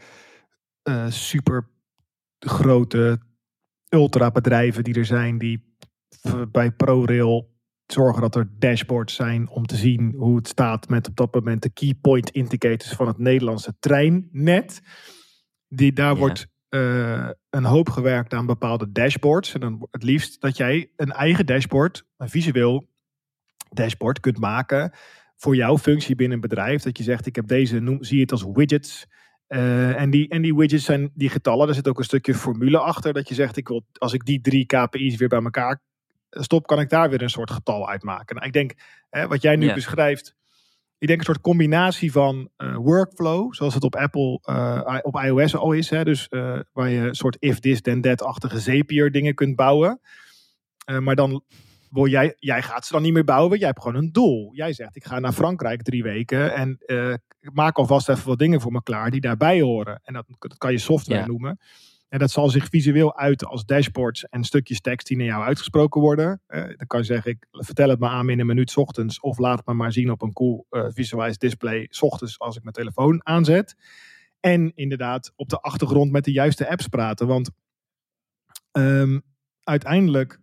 uh, 0.89 1.07
super 1.09 1.69
grote 2.39 3.21
ultrabedrijven 3.89 4.85
die 4.85 4.95
er 4.95 5.05
zijn, 5.05 5.39
die 5.39 5.77
bij 6.53 6.71
ProRail 6.71 7.57
zorgen 7.87 8.23
dat 8.23 8.37
er 8.37 8.49
dashboards 8.59 9.15
zijn 9.15 9.49
om 9.49 9.67
te 9.67 9.77
zien 9.77 10.15
hoe 10.17 10.37
het 10.37 10.49
staat 10.49 10.89
met 10.89 11.09
op 11.09 11.17
dat 11.17 11.35
moment 11.35 11.63
de 11.63 11.71
key 11.71 11.95
point 12.01 12.31
indicators 12.31 12.93
van 12.93 13.07
het 13.07 13.19
Nederlandse 13.19 13.77
treinnet. 13.79 14.81
Die, 15.69 15.93
daar 15.93 16.13
ja. 16.13 16.19
wordt 16.19 16.47
uh, 16.71 17.29
een 17.51 17.65
hoop 17.65 17.89
gewerkt 17.91 18.35
aan 18.35 18.47
bepaalde 18.47 18.93
dashboards. 18.93 19.55
En 19.55 19.61
dan 19.61 19.87
het 19.91 20.03
liefst 20.03 20.41
dat 20.41 20.57
jij 20.57 20.91
een 20.97 21.13
eigen 21.13 21.47
dashboard, 21.47 22.05
een 22.17 22.29
visueel 22.29 22.89
dashboard 23.71 24.21
kunt 24.21 24.39
maken. 24.39 24.93
voor 25.37 25.57
jouw 25.57 25.79
functie 25.79 26.15
binnen 26.15 26.35
een 26.35 26.49
bedrijf. 26.49 26.83
Dat 26.83 26.99
je 26.99 27.05
zegt, 27.05 27.27
ik 27.27 27.37
heb 27.37 27.47
deze, 27.47 27.81
noem, 27.81 28.05
zie 28.05 28.21
het 28.21 28.33
als 28.33 28.45
widgets. 28.53 29.07
Uh, 29.49 30.01
en, 30.01 30.11
die, 30.11 30.29
en 30.29 30.43
die 30.43 30.55
widgets 30.55 30.85
zijn 30.85 31.11
die 31.15 31.29
getallen. 31.29 31.69
Er 31.69 31.75
zit 31.75 31.89
ook 31.89 31.99
een 31.99 32.05
stukje 32.05 32.35
formule 32.35 32.79
achter. 32.79 33.13
Dat 33.13 33.29
je 33.29 33.35
zegt, 33.35 33.57
ik 33.57 33.69
wil, 33.69 33.87
als 33.93 34.13
ik 34.13 34.25
die 34.25 34.41
drie 34.41 34.67
KPI's 34.67 35.17
weer 35.17 35.29
bij 35.29 35.43
elkaar 35.43 35.81
stop, 36.31 36.67
kan 36.67 36.81
ik 36.81 36.89
daar 36.89 37.11
weer 37.11 37.23
een 37.23 37.31
soort 37.31 37.51
getal 37.51 37.89
uitmaken. 37.89 38.35
Nou, 38.35 38.47
ik 38.47 38.53
denk, 38.53 38.73
hè, 39.11 39.27
wat 39.27 39.43
jij 39.43 39.57
nu 39.57 39.73
beschrijft. 39.73 40.37
Ik 40.99 41.07
denk 41.07 41.19
een 41.19 41.25
soort 41.25 41.41
combinatie 41.41 42.13
van 42.13 42.51
eh, 42.57 42.77
workflow, 42.77 43.55
zoals 43.55 43.75
het 43.75 43.85
op 43.85 43.97
Apple, 43.97 44.39
eh, 44.43 44.99
op 45.03 45.17
iOS 45.25 45.57
al 45.57 45.73
is. 45.73 45.91
Hè, 45.91 46.05
dus 46.05 46.29
eh, 46.29 46.59
waar 46.73 46.89
je 46.89 46.99
een 46.99 47.15
soort 47.15 47.37
if 47.39 47.59
this 47.59 47.81
then 47.81 48.01
that-achtige 48.01 48.61
Zapier 48.61 49.11
dingen 49.13 49.35
kunt 49.35 49.57
bouwen. 49.57 50.01
Maar 51.01 51.15
dan 51.17 51.43
wil 51.91 52.07
jij, 52.07 52.35
jij 52.39 52.63
gaat 52.63 52.87
ze 52.87 52.93
dan 52.93 53.03
niet 53.03 53.13
meer 53.13 53.25
bouwen. 53.25 53.59
Jij 53.59 53.67
hebt 53.69 53.83
gewoon 53.83 53.97
een 54.03 54.13
doel. 54.13 54.51
Jij 54.55 54.73
zegt, 54.73 54.97
ik 54.97 55.05
ga 55.05 55.19
naar 55.19 55.33
Frankrijk 55.33 55.83
drie 55.83 56.03
weken 56.03 56.55
en 56.55 56.79
maak 57.53 57.77
alvast 57.77 58.09
even 58.09 58.29
wat 58.29 58.39
dingen 58.39 58.61
voor 58.61 58.73
me 58.73 58.83
klaar 58.83 59.11
die 59.11 59.21
daarbij 59.21 59.61
horen. 59.61 60.01
En 60.05 60.15
dat, 60.15 60.25
dat 60.39 60.59
kan 60.59 60.73
je 60.73 60.79
software 60.79 61.21
Ja. 61.21 61.27
noemen. 61.27 61.61
En 62.09 62.19
dat 62.19 62.31
zal 62.31 62.49
zich 62.49 62.69
visueel 62.69 63.17
uiten 63.17 63.49
als 63.49 63.65
dashboards 63.65 64.29
en 64.29 64.45
stukjes 64.45 64.81
tekst 64.81 65.07
die 65.07 65.17
naar 65.17 65.27
jou 65.27 65.45
uitgesproken 65.45 66.01
worden. 66.01 66.43
Eh, 66.47 66.63
dan 66.63 66.87
kan 66.87 67.01
je 67.01 67.07
zeggen, 67.07 67.31
ik 67.31 67.47
vertel 67.51 67.89
het 67.89 67.99
me 67.99 68.09
aan 68.09 68.31
in 68.31 68.41
een 68.41 68.47
minuut 68.47 68.77
ochtends. 68.77 69.21
Of 69.21 69.39
laat 69.39 69.67
me 69.67 69.75
maar 69.75 69.93
zien 69.93 70.11
op 70.11 70.23
een 70.23 70.33
cool 70.33 70.67
eh, 70.71 70.87
visualized 70.89 71.41
display 71.41 71.91
ochtends 72.01 72.39
als 72.39 72.57
ik 72.57 72.63
mijn 72.63 72.75
telefoon 72.75 73.27
aanzet. 73.27 73.77
En 74.41 74.73
inderdaad 74.75 75.33
op 75.37 75.49
de 75.49 75.61
achtergrond 75.61 76.11
met 76.11 76.25
de 76.25 76.33
juiste 76.33 76.69
apps 76.69 76.89
praten. 76.89 77.27
Want 77.27 77.51
ehm, 78.73 79.19
uiteindelijk 79.63 80.41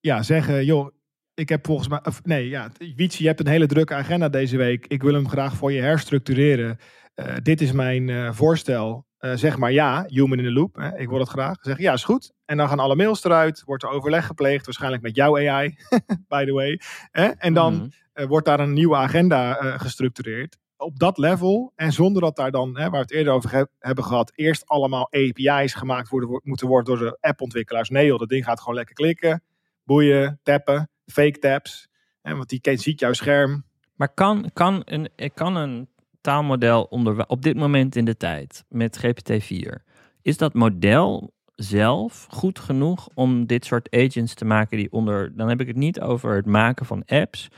ja, 0.00 0.22
zeggen, 0.22 0.64
joh, 0.64 0.94
ik 1.34 1.48
heb 1.48 1.66
volgens 1.66 1.88
mij, 1.88 2.00
nee, 2.22 2.48
ja, 2.48 2.70
Wietse, 2.96 3.22
je 3.22 3.28
hebt 3.28 3.40
een 3.40 3.46
hele 3.46 3.66
drukke 3.66 3.94
agenda 3.94 4.28
deze 4.28 4.56
week. 4.56 4.86
Ik 4.86 5.02
wil 5.02 5.14
hem 5.14 5.28
graag 5.28 5.56
voor 5.56 5.72
je 5.72 5.80
herstructureren. 5.80 6.78
Eh, 7.14 7.34
dit 7.42 7.60
is 7.60 7.72
mijn 7.72 8.08
eh, 8.08 8.32
voorstel. 8.32 9.06
Eh, 9.18 9.32
zeg 9.34 9.56
maar 9.58 9.72
ja, 9.72 10.04
human 10.06 10.38
in 10.38 10.44
the 10.44 10.50
loop. 10.52 10.76
Hè, 10.76 10.98
ik 10.98 11.08
wil 11.08 11.18
het 11.18 11.28
graag. 11.28 11.56
Zeg 11.60 11.78
ja, 11.78 11.92
is 11.92 12.04
goed. 12.04 12.32
En 12.44 12.56
dan 12.56 12.68
gaan 12.68 12.78
alle 12.78 12.96
mails 12.96 13.24
eruit. 13.24 13.62
Wordt 13.64 13.82
er 13.82 13.88
overleg 13.88 14.26
gepleegd, 14.26 14.64
waarschijnlijk 14.64 15.02
met 15.02 15.14
jouw 15.16 15.36
AI, 15.36 15.76
by 16.28 16.44
the 16.44 16.52
way. 16.52 16.80
Hè? 17.10 17.24
En 17.26 17.54
dan 17.54 17.74
Mhm. 17.74 17.88
eh, 18.12 18.26
wordt 18.26 18.46
daar 18.46 18.60
een 18.60 18.72
nieuwe 18.72 18.96
agenda 18.96 19.58
eh, 19.58 19.80
gestructureerd. 19.80 20.56
Op 20.76 20.98
dat 20.98 21.18
level. 21.18 21.72
En 21.74 21.92
zonder 21.92 22.22
dat 22.22 22.36
daar 22.36 22.50
dan, 22.50 22.68
hè, 22.76 22.82
waar 22.82 22.90
we 22.90 22.96
het 22.98 23.10
eerder 23.12 23.32
over 23.32 23.52
heb- 23.52 23.70
hebben 23.78 24.04
gehad, 24.04 24.32
eerst 24.34 24.66
allemaal 24.66 25.08
API's 25.14 25.74
gemaakt 25.74 26.08
worden, 26.08 26.28
wo- 26.28 26.40
moeten 26.42 26.66
worden 26.68 26.98
door 26.98 27.08
de 27.10 27.18
appontwikkelaars. 27.20 27.88
Nee 27.88 28.06
joh, 28.06 28.18
dat 28.18 28.28
ding 28.28 28.44
gaat 28.44 28.58
gewoon 28.60 28.74
lekker 28.74 28.94
klikken, 28.94 29.42
boeien, 29.84 30.40
tappen, 30.42 30.90
fake 31.06 31.38
taps. 31.38 31.88
Hè, 32.22 32.34
want 32.36 32.48
die 32.48 32.78
ziet 32.78 33.00
jouw 33.00 33.12
scherm. 33.12 33.64
Maar 33.94 34.14
kan, 34.14 34.50
kan, 34.52 34.82
een, 34.84 35.08
kan 35.34 35.56
een 35.56 35.88
taalmodel 36.32 36.82
onder, 36.82 37.26
op 37.26 37.42
dit 37.42 37.56
moment 37.56 37.96
in 37.96 38.04
de 38.04 38.16
tijd 38.16 38.64
met 38.68 38.98
GPT-4, 39.06 39.82
is 40.22 40.36
dat 40.36 40.54
model 40.54 41.32
zelf 41.54 42.26
goed 42.30 42.58
genoeg 42.58 43.08
om 43.14 43.46
dit 43.46 43.64
soort 43.64 43.90
agents 43.96 44.34
te 44.34 44.44
maken 44.44 44.76
die 44.76 44.92
onder, 44.92 45.36
dan 45.36 45.48
heb 45.48 45.60
ik 45.60 45.66
het 45.66 45.76
niet 45.76 46.00
over 46.00 46.36
het 46.36 46.46
maken 46.46 46.86
van 46.86 47.02
apps, 47.06 47.48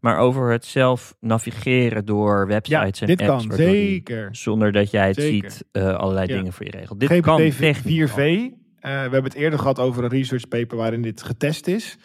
maar 0.00 0.18
over 0.18 0.50
het 0.50 0.64
zelf 0.64 1.14
navigeren 1.20 2.04
door 2.04 2.38
Ja, 2.40 2.46
websites 2.46 3.00
en 3.00 3.10
apps. 3.10 3.46
kan, 3.46 3.56
die- 3.56 3.66
zeker. 3.66 4.28
zonder 4.36 4.72
dat 4.72 4.90
jij 4.90 5.06
het 5.06 5.16
Zeker. 5.16 5.50
ziet, 5.50 5.64
eh, 5.72 5.94
allerlei 5.94 6.26
Ja. 6.28 6.36
dingen 6.36 6.52
voor 6.52 6.64
je 6.66 6.70
regelt. 6.72 7.00
Dit 7.00 7.20
kan 7.20 7.38
GPT 7.40 7.58
technisch 7.58 7.78
4V. 8.12 8.16
eh, 8.18 8.48
we 8.80 8.88
hebben 8.88 9.24
het 9.24 9.34
eerder 9.34 9.58
gehad 9.58 9.78
over 9.78 10.04
een 10.04 10.10
research 10.10 10.48
paper 10.48 10.76
waarin 10.76 11.02
dit 11.02 11.22
getest 11.22 11.66
is. 11.66 11.96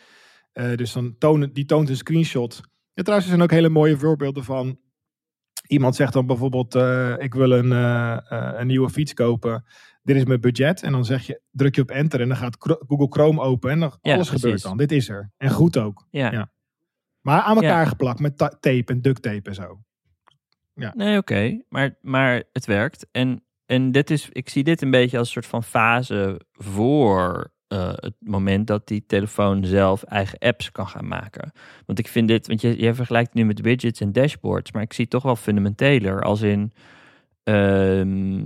Eh, 0.53 0.75
dus 0.75 0.93
dan 0.93 1.15
tonen, 1.17 1.53
die 1.53 1.65
toont 1.65 1.89
een 1.89 1.97
screenshot. 1.97 2.62
Ja, 2.93 3.03
trouwens, 3.03 3.29
er 3.29 3.36
zijn 3.36 3.49
ook 3.49 3.55
hele 3.55 3.69
mooie 3.69 3.97
voorbeelden 3.97 4.43
van. 4.43 4.77
Iemand 5.67 5.95
zegt 5.95 6.13
dan 6.13 6.26
bijvoorbeeld: 6.26 6.76
eh, 6.76 7.13
Ik 7.17 7.34
wil 7.34 7.52
een, 7.52 7.71
eh, 7.71 8.32
eh, 8.32 8.60
een 8.60 8.67
nieuwe 8.67 8.89
fiets 8.89 9.13
kopen. 9.13 9.65
Dit 10.04 10.15
is 10.15 10.23
mijn 10.26 10.41
budget. 10.41 10.82
En 10.84 10.91
dan 10.91 11.06
zeg 11.06 11.26
je, 11.28 11.41
druk 11.52 11.76
je 11.76 11.82
op 11.82 11.89
enter 11.91 12.21
en 12.21 12.28
dan 12.28 12.38
gaat 12.38 12.56
Google 12.60 13.08
Chrome 13.10 13.41
open. 13.41 13.71
En 13.71 13.80
dan 13.80 13.97
Ja, 14.02 14.13
alles 14.13 14.30
gebeurt 14.30 14.62
dan. 14.62 14.78
Dit 14.78 14.91
is 14.91 15.10
er. 15.10 15.32
En 15.38 15.49
goed 15.49 15.78
ook. 15.78 16.08
Ja. 16.10 16.32
Ja. 16.32 16.52
Maar 17.21 17.41
aan 17.41 17.56
elkaar 17.56 17.84
Ja. 17.84 17.86
geplakt 17.86 18.19
met 18.19 18.38
ta- 18.38 18.58
tape 18.60 18.93
en 18.93 19.02
duct 19.02 19.21
tape 19.21 19.49
en 19.49 19.56
zo. 19.56 19.82
Nee, 20.93 21.17
oké, 21.17 21.62
maar, 21.69 21.97
maar 22.02 22.43
het 22.52 22.65
werkt. 22.65 23.08
En, 23.12 23.43
en 23.65 23.91
dit 23.91 24.10
is, 24.10 24.30
ik 24.32 24.49
zie 24.49 24.63
dit 24.63 24.82
een 24.82 24.91
beetje 24.91 25.17
als 25.17 25.28
een 25.28 25.34
soort 25.34 25.45
van 25.45 25.63
fase 25.63 26.41
voor 26.52 27.52
eh, 27.73 27.93
het 27.95 28.13
moment 28.19 28.67
dat 28.67 28.88
die 28.88 29.03
telefoon 29.07 29.65
zelf 29.65 30.03
eigen 30.03 30.39
apps 30.39 30.71
kan 30.71 30.88
gaan 30.88 31.07
maken. 31.07 31.51
Want 31.86 31.99
ik 31.99 32.07
vind 32.07 32.27
dit, 32.27 32.47
want 32.47 32.62
je, 32.62 32.81
je 32.81 32.93
vergelijkt 32.93 33.27
het 33.27 33.38
nu 33.38 33.45
met 33.45 33.62
widgets 33.62 34.01
en 34.01 34.12
dashboards, 34.12 34.71
maar 34.71 34.81
ik 34.81 34.93
zie 34.93 35.03
het 35.03 35.13
toch 35.13 35.23
wel 35.23 35.36
fundamenteler. 35.36 36.21
Als 36.21 36.41
in, 36.41 36.73
ehm, 37.43 38.38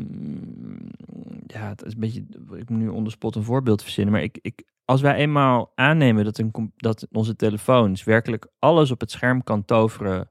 ja, 1.48 1.68
het 1.70 1.86
is 1.86 1.94
een 1.94 2.00
beetje, 2.00 2.26
ik 2.56 2.70
moet 2.70 2.80
nu 2.80 2.88
onder 2.88 3.12
spot 3.12 3.36
een 3.36 3.44
voorbeeld 3.44 3.82
verzinnen, 3.84 4.14
maar 4.14 4.24
ik, 4.24 4.40
ik, 4.42 4.64
als 4.86 5.02
wij 5.02 5.16
eenmaal 5.16 5.72
aannemen 5.76 6.24
dat, 6.24 6.38
een, 6.38 6.74
dat 6.76 7.08
onze 7.12 7.36
telefoons 7.36 8.04
werkelijk 8.04 8.48
alles 8.60 8.92
op 8.92 9.00
het 9.00 9.12
scherm 9.12 9.44
kan 9.44 9.66
toveren 9.66 10.30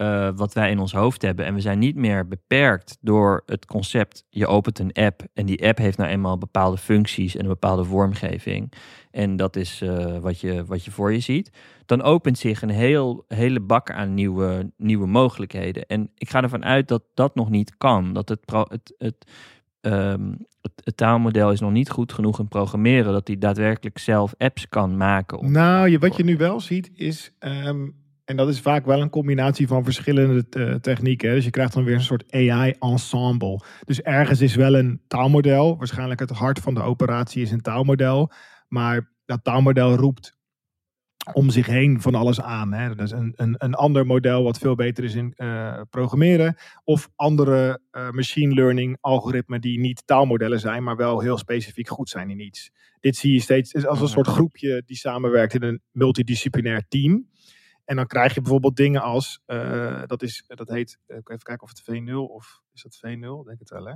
eh, 0.00 0.28
wat 0.34 0.52
wij 0.52 0.70
in 0.70 0.78
ons 0.78 0.92
hoofd 0.92 1.22
hebben. 1.22 1.44
En 1.44 1.54
we 1.54 1.60
zijn 1.60 1.78
niet 1.78 1.96
meer 1.96 2.28
beperkt 2.28 2.98
door 3.00 3.42
het 3.46 3.66
concept, 3.66 4.24
je 4.28 4.46
opent 4.46 4.78
een 4.78 4.92
app 4.92 5.22
en 5.34 5.46
die 5.46 5.66
app 5.66 5.78
heeft 5.78 5.98
nou 5.98 6.10
eenmaal 6.10 6.38
bepaalde 6.38 6.76
functies 6.76 7.36
en 7.36 7.40
een 7.40 7.48
bepaalde 7.48 7.84
vormgeving. 7.84 8.72
En 9.10 9.36
dat 9.36 9.56
is 9.56 9.80
eh, 9.80 10.18
wat, 10.18 10.40
je, 10.40 10.64
wat 10.64 10.84
je 10.84 10.90
voor 10.90 11.12
je 11.12 11.20
ziet. 11.20 11.50
Dan 11.86 12.02
opent 12.02 12.38
zich 12.38 12.62
een 12.62 12.70
heel, 12.70 13.24
hele 13.28 13.60
bak 13.60 13.90
aan 13.90 14.14
nieuwe, 14.14 14.72
nieuwe 14.76 15.06
mogelijkheden. 15.06 15.86
En 15.86 16.10
ik 16.14 16.30
ga 16.30 16.42
ervan 16.42 16.64
uit 16.64 16.88
dat 16.88 17.02
dat 17.14 17.34
nog 17.34 17.50
niet 17.50 17.76
kan. 17.76 18.12
Dat 18.12 18.28
het, 18.28 18.44
pro, 18.44 18.64
het, 18.68 18.94
het, 18.98 19.30
ehm, 19.80 20.32
het, 20.60 20.72
het 20.84 20.96
taalmodel 20.96 21.52
is 21.52 21.60
nog 21.60 21.72
niet 21.72 21.90
goed 21.90 22.12
genoeg 22.12 22.38
in 22.38 22.48
programmeren. 22.48 23.12
Dat 23.12 23.26
hij 23.26 23.38
daadwerkelijk 23.38 23.98
zelf 23.98 24.34
apps 24.38 24.68
kan 24.68 24.96
maken. 24.96 25.52
Nou, 25.52 25.88
je, 25.88 25.98
wat 25.98 26.16
je 26.16 26.24
nu 26.24 26.36
wel 26.36 26.60
ziet 26.60 26.90
is, 26.94 27.32
ehm, 27.38 27.88
en 28.30 28.36
dat 28.36 28.48
is 28.48 28.60
vaak 28.60 28.84
wel 28.84 29.00
een 29.00 29.10
combinatie 29.10 29.66
van 29.66 29.84
verschillende 29.84 30.46
eh, 30.50 30.74
technieken. 30.74 31.28
hè. 31.28 31.34
Dus 31.34 31.44
je 31.44 31.50
krijgt 31.50 31.72
dan 31.72 31.84
weer 31.84 31.94
een 31.94 32.00
soort 32.02 32.32
AI-ensemble. 32.32 33.60
Dus 33.84 34.00
ergens 34.00 34.40
is 34.40 34.54
wel 34.54 34.74
een 34.74 35.00
taalmodel. 35.06 35.76
Waarschijnlijk 35.76 36.20
het 36.20 36.30
hart 36.30 36.58
van 36.58 36.74
de 36.74 36.82
operatie 36.82 37.42
is 37.42 37.50
een 37.50 37.60
taalmodel. 37.60 38.32
Maar 38.68 39.12
dat 39.24 39.44
taalmodel 39.44 39.94
roept 39.94 40.38
om 41.32 41.50
zich 41.50 41.66
heen 41.66 42.00
van 42.00 42.14
alles 42.14 42.40
aan. 42.40 42.72
Hè. 42.72 42.94
Dat 42.94 43.06
is 43.06 43.10
een, 43.10 43.32
een, 43.36 43.54
een 43.58 43.74
ander 43.74 44.06
model 44.06 44.42
wat 44.42 44.58
veel 44.58 44.74
beter 44.74 45.04
is 45.04 45.14
in 45.14 45.32
eh, 45.36 45.80
programmeren. 45.90 46.56
Of 46.84 47.08
andere 47.16 47.80
eh, 47.90 48.10
machine 48.10 48.54
learning 48.54 48.96
algoritmen 49.00 49.60
die 49.60 49.78
niet 49.78 50.02
taalmodellen 50.06 50.60
zijn, 50.60 50.82
maar 50.82 50.96
wel 50.96 51.20
heel 51.20 51.38
specifiek 51.38 51.88
goed 51.88 52.08
zijn 52.08 52.30
in 52.30 52.40
iets. 52.40 52.70
Dit 53.00 53.16
zie 53.16 53.32
je 53.32 53.40
steeds 53.40 53.86
als 53.86 54.00
een 54.00 54.08
soort 54.08 54.26
groepje 54.26 54.82
die 54.86 54.96
samenwerkt 54.96 55.54
in 55.54 55.62
een 55.62 55.80
multidisciplinair 55.90 56.84
team. 56.88 57.29
En 57.90 57.96
dan 57.96 58.06
krijg 58.06 58.34
je 58.34 58.40
bijvoorbeeld 58.40 58.76
dingen 58.76 59.02
als, 59.02 59.42
eh, 59.46 60.02
dat, 60.06 60.22
is, 60.22 60.44
dat 60.46 60.68
heet, 60.68 60.98
eh, 61.06 61.16
even 61.16 61.38
kijken 61.38 61.62
of 61.62 61.68
het 61.68 61.82
V0 61.82 62.14
of 62.14 62.62
is 62.72 62.82
dat 62.82 62.96
V0? 62.96 63.44
Denk 63.44 63.58
het 63.58 63.70
wel 63.70 63.84
hè? 63.86 63.94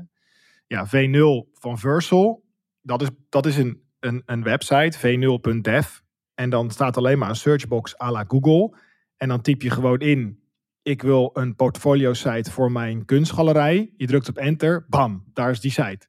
Ja, 0.66 0.87
V0 0.87 1.50
van 1.52 1.78
Versal. 1.78 2.44
Dat 2.80 3.02
is, 3.02 3.09
dat 3.28 3.46
is 3.46 3.57
een, 3.57 3.83
een, 4.00 4.22
een 4.26 4.42
website, 4.42 4.98
v0.dev. 4.98 5.98
En 6.35 6.50
dan 6.50 6.70
staat 6.70 6.96
alleen 6.96 7.18
maar 7.18 7.28
een 7.28 7.37
searchbox 7.37 7.98
à 8.00 8.11
la 8.11 8.24
Google. 8.28 8.76
En 9.16 9.28
dan 9.28 9.40
typ 9.40 9.62
je 9.62 9.70
gewoon 9.70 9.98
in, 9.98 10.42
ik 10.83 11.02
wil 11.02 11.30
een 11.33 11.54
portfolio 11.54 12.12
site 12.12 12.50
voor 12.50 12.72
mijn 12.72 13.04
kunstgalerij. 13.04 13.92
Je 13.96 14.07
drukt 14.07 14.28
op 14.28 14.37
enter, 14.37 14.87
bam, 14.88 15.24
daar 15.33 15.50
is 15.50 15.61
die 15.61 15.70
site. 15.70 16.07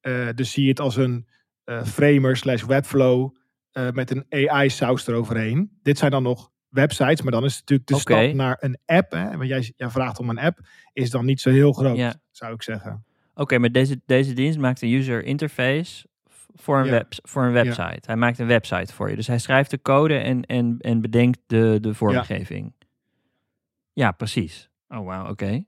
Eh, 0.00 0.28
dus 0.34 0.50
zie 0.50 0.62
je 0.62 0.68
het 0.68 0.80
als 0.80 0.96
een 0.96 1.28
framer 1.84 2.36
slash 2.36 2.64
webflow 2.64 3.36
met 3.92 4.10
een 4.10 4.26
AI-saus 4.28 5.06
eroverheen. 5.06 5.78
Dit 5.82 5.98
zijn 5.98 6.10
dan 6.10 6.22
nog 6.22 6.50
websites, 6.68 7.22
maar 7.22 7.32
dan 7.32 7.44
is 7.44 7.56
het 7.56 7.60
natuurlijk 7.60 7.88
de 7.88 7.98
stap 7.98 8.34
naar 8.34 8.56
een 8.60 8.78
app. 8.86 9.12
Hè? 9.12 9.36
Want 9.36 9.48
jij, 9.48 9.72
jij 9.76 9.90
vraagt 9.90 10.18
om 10.18 10.30
een 10.30 10.38
app, 10.38 10.58
is 10.92 11.10
dan 11.10 11.24
niet 11.24 11.40
zo 11.40 11.50
heel 11.50 11.72
groot, 11.72 12.16
zou 12.30 12.52
ik 12.52 12.62
zeggen. 12.62 13.04
Oké, 13.34 13.58
maar 13.58 13.72
deze, 13.72 14.00
deze 14.06 14.32
dienst 14.32 14.58
maakt 14.58 14.82
een 14.82 14.92
user 14.92 15.24
interface 15.24 16.06
voor 16.54 16.78
een, 16.78 16.90
web, 16.90 17.12
voor 17.22 17.44
een 17.44 17.52
website. 17.52 18.00
Hij 18.00 18.16
maakt 18.16 18.38
een 18.38 18.46
website 18.46 18.94
voor 18.94 19.10
je. 19.10 19.16
Dus 19.16 19.26
hij 19.26 19.38
schrijft 19.38 19.70
de 19.70 19.82
code 19.82 20.18
en, 20.18 20.42
en, 20.42 20.76
en 20.78 21.00
bedenkt 21.00 21.38
de, 21.46 21.78
de 21.80 21.94
vormgeving. 21.94 22.74
Ja, 23.92 24.12
precies. 24.12 24.70
Oh, 24.88 25.06
wauw, 25.06 25.30
oké. 25.30 25.64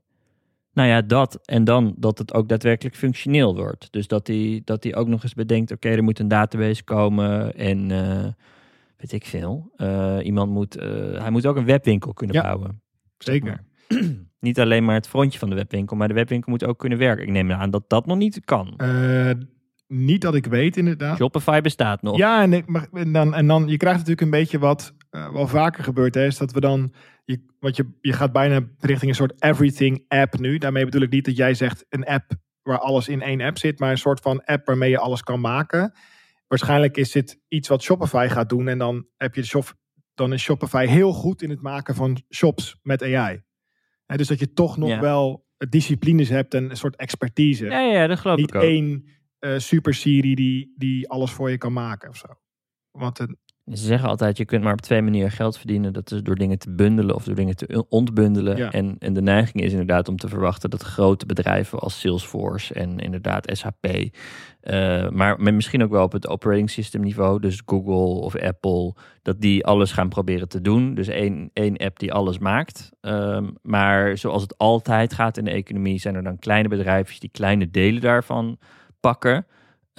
Nou 0.72 0.88
ja, 0.88 1.02
dat. 1.02 1.46
En 1.46 1.64
dan 1.64 1.94
dat 1.96 2.18
het 2.18 2.34
ook 2.34 2.48
daadwerkelijk 2.48 2.96
functioneel 2.96 3.56
wordt. 3.56 3.92
Dus 3.92 4.06
dat 4.06 4.26
hij, 4.26 4.62
dat 4.64 4.94
ook 4.94 5.08
nog 5.08 5.22
eens 5.22 5.34
bedenkt, 5.34 5.72
oké, 5.72 5.88
er 5.88 6.02
moet 6.02 6.18
een 6.18 6.28
database 6.28 6.84
komen 6.84 7.54
en 7.54 7.90
eh, 7.90 8.26
weet 9.00 9.12
ik 9.12 9.24
veel. 9.24 9.72
Eh, 9.76 10.18
iemand 10.22 10.50
moet, 10.50 10.76
eh, 10.76 10.88
hij 11.20 11.30
moet 11.30 11.46
ook 11.46 11.56
een 11.56 11.64
webwinkel 11.64 12.12
kunnen 12.12 12.36
Ja, 12.36 12.42
bouwen. 12.42 12.82
zeg 13.18 13.34
Zeker. 13.34 13.64
maar. 13.88 14.00
Niet 14.40 14.60
alleen 14.60 14.84
maar 14.84 14.94
het 14.94 15.08
frontje 15.08 15.38
van 15.38 15.48
de 15.48 15.54
webwinkel, 15.54 15.96
maar 15.96 16.08
de 16.08 16.14
webwinkel 16.14 16.50
moet 16.50 16.64
ook 16.64 16.78
kunnen 16.78 16.98
werken. 16.98 17.24
Ik 17.24 17.30
neem 17.30 17.52
aan 17.52 17.70
dat 17.70 17.84
dat 17.88 18.06
nog 18.06 18.16
niet 18.16 18.40
kan. 18.44 18.74
Eh, 18.76 19.30
niet 19.88 20.20
dat 20.20 20.34
ik 20.34 20.46
weet 20.46 20.76
inderdaad. 20.76 21.16
Shopify 21.16 21.60
bestaat 21.60 22.02
nog. 22.02 22.16
Ja, 22.16 22.42
en, 22.42 22.52
ik, 22.52 22.66
maar, 22.66 22.88
en, 22.92 23.12
dan, 23.12 23.34
en 23.34 23.46
dan, 23.46 23.68
je 23.68 23.76
krijgt 23.76 23.98
natuurlijk 23.98 24.26
een 24.26 24.38
beetje 24.40 24.58
wat 24.58 24.94
wel 25.10 25.46
vaker 25.46 25.84
gebeurt, 25.84 26.14
hè, 26.14 26.26
is 26.26 26.38
dat 26.38 26.52
we 26.52 26.60
dan, 26.60 26.92
je, 27.24 27.40
want 27.60 27.76
je, 27.76 27.86
je 28.00 28.12
gaat 28.12 28.32
bijna 28.32 28.60
richting 28.78 29.10
een 29.10 29.16
soort 29.16 29.42
everything 29.42 30.04
app 30.08 30.38
nu. 30.38 30.58
Daarmee 30.58 30.84
bedoel 30.84 31.02
ik 31.02 31.10
niet 31.10 31.24
dat 31.24 31.36
jij 31.36 31.54
zegt 31.54 31.86
een 31.88 32.04
app 32.04 32.32
waar 32.62 32.78
alles 32.78 33.08
in 33.08 33.22
één 33.22 33.40
app 33.40 33.58
zit, 33.58 33.78
maar 33.78 33.90
een 33.90 33.98
soort 33.98 34.20
van 34.20 34.44
app 34.44 34.66
waarmee 34.66 34.90
je 34.90 34.98
alles 34.98 35.22
kan 35.22 35.40
maken. 35.40 35.92
Waarschijnlijk 36.50 36.96
is 36.96 37.12
dit 37.12 37.40
iets 37.48 37.68
wat 37.68 37.82
Shopify 37.82 38.26
gaat 38.30 38.48
doen 38.48 38.68
en 38.68 38.78
dan 38.78 39.06
heb 39.16 39.34
je 39.34 39.40
de 39.40 39.46
shop, 39.46 39.74
dan 40.14 40.32
is 40.32 40.42
Shopify 40.42 40.86
heel 40.86 41.12
goed 41.12 41.42
in 41.42 41.50
het 41.50 41.60
maken 41.62 41.94
van 41.94 42.22
shops 42.34 42.78
met 42.82 43.02
AI. 43.02 43.42
Dus 44.06 44.28
dat 44.28 44.38
je 44.38 44.52
toch 44.52 44.76
nog 44.76 44.88
Ja. 44.88 45.00
wel 45.00 45.46
disciplines 45.68 46.28
hebt 46.28 46.54
en 46.54 46.70
een 46.70 46.76
soort 46.76 46.96
expertise. 46.96 47.64
Ja, 47.64 47.80
ja, 47.80 48.06
dat 48.06 48.18
geloof 48.18 48.36
niet 48.36 48.48
ik 48.48 48.54
ook. 48.54 48.62
één 48.62 49.04
eh 49.38 49.58
super 49.58 49.94
Siri 49.94 50.34
die, 50.34 50.74
die 50.76 51.08
alles 51.08 51.30
voor 51.30 51.50
je 51.50 51.58
kan 51.58 51.72
maken 51.72 52.08
of 52.08 52.16
zo. 52.16 52.26
Want 52.90 53.18
een, 53.18 53.38
Ze 53.70 53.84
zeggen 53.84 54.08
altijd, 54.08 54.36
je 54.36 54.44
kunt 54.44 54.62
maar 54.62 54.72
op 54.72 54.80
twee 54.80 55.02
manieren 55.02 55.30
geld 55.30 55.58
verdienen. 55.58 55.92
Dat 55.92 56.10
is 56.10 56.22
door 56.22 56.34
dingen 56.34 56.58
te 56.58 56.70
bundelen 56.70 57.14
of 57.14 57.24
door 57.24 57.34
dingen 57.34 57.56
te 57.56 57.84
ontbundelen. 57.88 58.56
Ja. 58.56 58.70
En, 58.70 58.96
en 58.98 59.12
de 59.12 59.22
neiging 59.22 59.64
is 59.64 59.70
inderdaad 59.70 60.08
om 60.08 60.16
te 60.16 60.28
verwachten 60.28 60.70
dat 60.70 60.82
grote 60.82 61.26
bedrijven 61.26 61.78
als 61.78 62.00
Salesforce 62.00 62.74
en 62.74 62.98
inderdaad 62.98 63.50
SAP, 63.52 63.86
eh, 64.60 65.08
maar 65.08 65.40
misschien 65.42 65.82
ook 65.82 65.90
wel 65.90 66.04
op 66.04 66.12
het 66.12 66.28
operating 66.28 66.70
system 66.70 67.00
niveau, 67.00 67.40
dus 67.40 67.62
Google 67.66 68.22
of 68.24 68.36
Apple, 68.36 68.94
dat 69.22 69.40
die 69.40 69.66
alles 69.66 69.92
gaan 69.92 70.08
proberen 70.08 70.48
te 70.48 70.60
doen. 70.60 70.94
Dus 70.94 71.08
één, 71.08 71.50
één 71.52 71.76
app 71.76 71.98
die 71.98 72.12
alles 72.12 72.38
maakt. 72.38 72.90
Ehm, 73.00 73.48
maar 73.62 74.18
zoals 74.18 74.42
het 74.42 74.58
altijd 74.58 75.14
gaat 75.14 75.36
in 75.36 75.44
de 75.44 75.50
economie, 75.50 75.98
zijn 75.98 76.14
er 76.14 76.22
dan 76.22 76.38
kleine 76.38 76.68
bedrijfjes 76.68 77.20
die 77.20 77.30
kleine 77.30 77.70
delen 77.70 78.00
daarvan 78.00 78.58
pakken. 79.00 79.46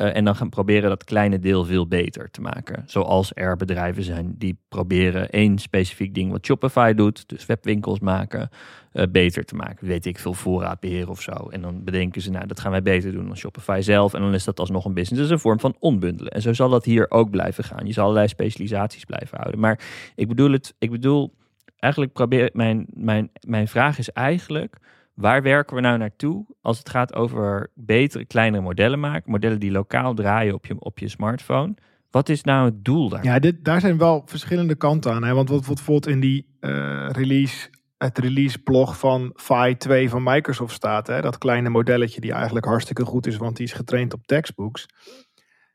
Eh, 0.01 0.15
en 0.15 0.25
dan 0.25 0.35
gaan 0.35 0.49
proberen 0.49 0.89
dat 0.89 1.03
kleine 1.03 1.39
deel 1.39 1.65
veel 1.65 1.87
beter 1.87 2.31
te 2.31 2.41
maken. 2.41 2.83
Zoals 2.85 3.31
er 3.33 3.55
bedrijven 3.55 4.03
zijn 4.03 4.35
die 4.37 4.57
proberen 4.69 5.29
één 5.29 5.57
specifiek 5.57 6.13
ding 6.13 6.31
wat 6.31 6.45
Shopify 6.45 6.93
doet, 6.93 7.29
dus 7.29 7.45
webwinkels 7.45 7.99
maken, 7.99 8.49
eh, 8.91 9.03
beter 9.11 9.45
te 9.45 9.55
maken. 9.55 9.87
Weet 9.87 10.05
ik 10.05 10.19
veel 10.19 10.33
voorraadbeheer 10.33 11.09
of 11.09 11.21
zo. 11.21 11.31
En 11.31 11.61
dan 11.61 11.83
bedenken 11.83 12.21
ze, 12.21 12.31
nou, 12.31 12.47
dat 12.47 12.59
gaan 12.59 12.71
wij 12.71 12.81
beter 12.81 13.11
doen 13.11 13.27
dan 13.27 13.37
Shopify 13.37 13.79
zelf. 13.81 14.13
En 14.13 14.21
dan 14.21 14.33
is 14.33 14.43
dat 14.43 14.59
alsnog 14.59 14.85
een 14.85 14.93
business. 14.93 15.21
Dat 15.21 15.25
is 15.25 15.35
een 15.35 15.49
vorm 15.49 15.59
van 15.59 15.75
onbundelen. 15.79 16.31
En 16.31 16.41
zo 16.41 16.53
zal 16.53 16.69
dat 16.69 16.85
hier 16.85 17.11
ook 17.11 17.29
blijven 17.29 17.63
gaan. 17.63 17.85
Je 17.85 17.93
zal 17.93 18.03
allerlei 18.03 18.27
specialisaties 18.27 19.05
blijven 19.05 19.37
houden. 19.37 19.59
Maar 19.59 19.79
ik 20.15 20.27
bedoel 20.27 20.51
het, 20.51 20.73
ik 20.79 20.91
bedoel, 20.91 21.33
eigenlijk 21.79 22.13
probeer 22.13 22.49
mijn, 22.53 22.85
mijn, 22.93 23.31
mijn 23.47 23.67
vraag 23.67 23.97
is 23.97 24.11
eigenlijk. 24.11 24.77
Waar 25.13 25.41
werken 25.41 25.75
we 25.75 25.81
nou 25.81 25.97
naartoe 25.97 26.45
als 26.61 26.77
het 26.77 26.89
gaat 26.89 27.13
over 27.13 27.71
betere, 27.75 28.25
kleinere 28.25 28.63
modellen 28.63 28.99
maken? 28.99 29.31
Modellen 29.31 29.59
die 29.59 29.71
lokaal 29.71 30.13
draaien 30.13 30.53
op 30.53 30.65
je, 30.65 30.79
op 30.79 30.99
je 30.99 31.07
smartphone. 31.07 31.73
Wat 32.11 32.29
is 32.29 32.43
nou 32.43 32.65
het 32.65 32.85
doel 32.85 33.09
daar? 33.09 33.23
ja, 33.23 33.39
dit, 33.39 33.65
daar 33.65 33.81
zijn 33.81 33.97
wel 33.97 34.21
verschillende 34.25 34.75
kanten 34.75 35.13
aan. 35.13 35.23
Hè? 35.23 35.33
Want 35.33 35.49
wat 35.49 35.65
bijvoorbeeld 35.65 36.07
in 36.07 36.19
die 36.19 36.55
eh, 36.59 37.09
release, 37.09 37.69
het 37.97 38.17
release 38.17 38.59
blog 38.59 38.99
van 38.99 39.33
Phi 39.35 39.75
2 39.77 40.09
van 40.09 40.23
Microsoft 40.23 40.73
staat, 40.73 41.07
hè? 41.07 41.21
dat 41.21 41.37
kleine 41.37 41.69
modelletje 41.69 42.21
die 42.21 42.33
eigenlijk 42.33 42.65
hartstikke 42.65 43.05
goed 43.05 43.27
is, 43.27 43.37
want 43.37 43.55
die 43.57 43.65
is 43.65 43.73
getraind 43.73 44.13
op 44.13 44.25
textbooks. 44.25 44.85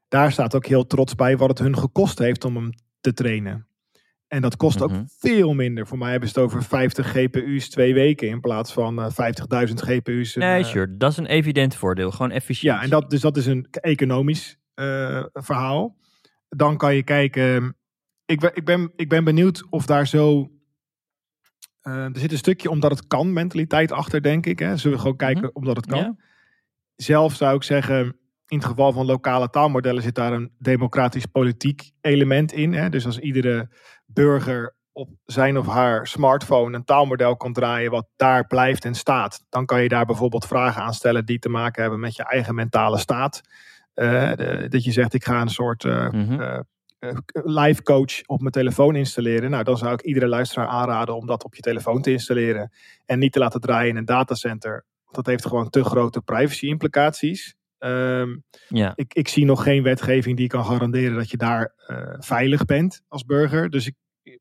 Daar 0.08 0.32
staat 0.32 0.54
ook 0.54 0.66
heel 0.66 0.86
trots 0.86 1.14
bij 1.14 1.36
wat 1.36 1.48
het 1.48 1.58
hun 1.58 1.78
gekost 1.78 2.18
heeft 2.18 2.44
om 2.44 2.56
hem 2.56 2.70
te 3.00 3.12
trainen. 3.12 3.66
En 4.28 4.40
dat 4.42 4.56
kost 4.56 4.78
Mhm. 4.78 4.84
ook 4.94 5.04
veel 5.18 5.54
minder. 5.54 5.86
Voor 5.86 5.98
mij 5.98 6.10
hebben 6.10 6.28
ze 6.28 6.34
het 6.40 6.44
over 6.44 6.62
50 6.62 7.06
GPU's 7.10 7.68
twee 7.68 7.94
weken 7.94 8.28
in 8.28 8.40
plaats 8.40 8.72
van 8.72 8.98
eh, 8.98 9.10
50.000 9.10 9.80
GPU's. 9.82 10.34
een, 10.34 10.42
Nee, 10.42 10.62
eh, 10.62 10.68
sure. 10.68 10.96
Dat 10.96 11.10
is 11.10 11.16
een 11.16 11.26
evident 11.26 11.74
voordeel. 11.76 12.10
Gewoon 12.10 12.30
efficiënt. 12.30 12.74
Ja, 12.76 12.82
en 12.82 12.90
dat, 12.90 13.10
dus 13.10 13.20
dat 13.20 13.36
is 13.36 13.46
een 13.46 13.66
economisch 13.70 14.58
eh, 14.74 15.24
verhaal. 15.32 15.96
Dan 16.48 16.76
kan 16.76 16.94
je 16.94 17.02
kijken. 17.02 17.76
Ik, 18.24 18.40
ben- 18.40 18.54
ik, 18.54 18.64
ben, 18.64 18.92
ik 18.96 19.08
ben 19.08 19.24
benieuwd 19.24 19.66
of 19.70 19.86
daar 19.86 20.06
zo. 20.06 20.50
eh, 21.80 22.04
er 22.04 22.18
zit 22.18 22.32
een 22.32 22.38
stukje 22.38 22.70
omdat 22.70 22.90
het 22.90 23.06
kan 23.06 23.32
mentaliteit 23.32 23.92
achter, 23.92 24.22
denk 24.22 24.46
ik. 24.46 24.58
Hè. 24.58 24.76
Zullen 24.76 24.96
we 24.96 25.02
gewoon 25.02 25.16
kijken 25.16 25.54
omdat 25.54 25.76
het 25.76 25.86
kan. 25.86 25.98
Ja? 25.98 26.16
Zelf 26.96 27.34
zou 27.34 27.56
ik 27.56 27.62
zeggen. 27.62 28.16
In 28.48 28.56
het 28.58 28.66
geval 28.66 28.92
van 28.92 29.06
lokale 29.06 29.50
taalmodellen 29.50 30.02
zit 30.02 30.14
daar 30.14 30.32
een 30.32 30.52
democratisch 30.58 31.26
politiek 31.26 31.90
element 32.00 32.52
in. 32.52 32.72
Hè. 32.72 32.88
Dus 32.88 33.06
als 33.06 33.18
iedere 33.18 33.68
burger 34.06 34.74
op 34.92 35.08
zijn 35.24 35.58
of 35.58 35.66
haar 35.66 36.06
smartphone 36.06 36.76
een 36.76 36.84
taalmodel 36.84 37.36
kan 37.36 37.52
draaien 37.52 37.90
wat 37.90 38.06
daar 38.16 38.46
blijft 38.46 38.84
en 38.84 38.94
staat, 38.94 39.44
dan 39.48 39.66
kan 39.66 39.82
je 39.82 39.88
daar 39.88 40.04
bijvoorbeeld 40.06 40.46
vragen 40.46 40.82
aan 40.82 40.94
stellen 40.94 41.24
die 41.24 41.38
te 41.38 41.48
maken 41.48 41.82
hebben 41.82 42.00
met 42.00 42.16
je 42.16 42.24
eigen 42.24 42.54
mentale 42.54 42.98
staat. 42.98 43.40
Eh, 43.94 44.32
de- 44.32 44.66
dat 44.68 44.84
je 44.84 44.92
zegt, 44.92 45.14
ik 45.14 45.24
ga 45.24 45.40
een 45.40 45.48
soort 45.48 45.84
eh, 45.84 46.10
Mhm. 46.10 46.40
eh, 46.40 46.58
live 47.32 47.82
coach 47.82 48.22
op 48.26 48.40
mijn 48.40 48.52
telefoon 48.52 48.96
installeren. 48.96 49.50
Nou, 49.50 49.64
dan 49.64 49.78
zou 49.78 49.92
ik 49.92 50.00
iedere 50.02 50.26
luisteraar 50.28 50.66
aanraden 50.68 51.16
om 51.16 51.26
dat 51.26 51.44
op 51.44 51.54
je 51.54 51.62
telefoon 51.62 52.02
te 52.02 52.10
installeren 52.12 52.72
en 53.04 53.18
niet 53.18 53.32
te 53.32 53.38
laten 53.38 53.60
draaien 53.60 53.90
in 53.90 53.96
een 53.96 54.04
datacenter. 54.04 54.84
Want 55.04 55.16
dat 55.16 55.26
heeft 55.26 55.46
gewoon 55.46 55.70
te 55.70 55.84
grote 55.84 56.20
privacy 56.22 56.66
implicaties. 56.66 57.55
Ehm, 57.78 58.36
ja. 58.68 58.92
ik, 58.94 59.14
ik 59.14 59.28
zie 59.28 59.44
nog 59.44 59.62
geen 59.62 59.82
wetgeving 59.82 60.36
die 60.36 60.46
kan 60.46 60.64
garanderen 60.64 61.14
dat 61.14 61.30
je 61.30 61.36
daar 61.36 61.72
eh, 61.86 62.14
veilig 62.18 62.64
bent 62.64 63.02
als 63.08 63.24
burger. 63.24 63.70
Dus 63.70 63.86
ik, 63.86 63.94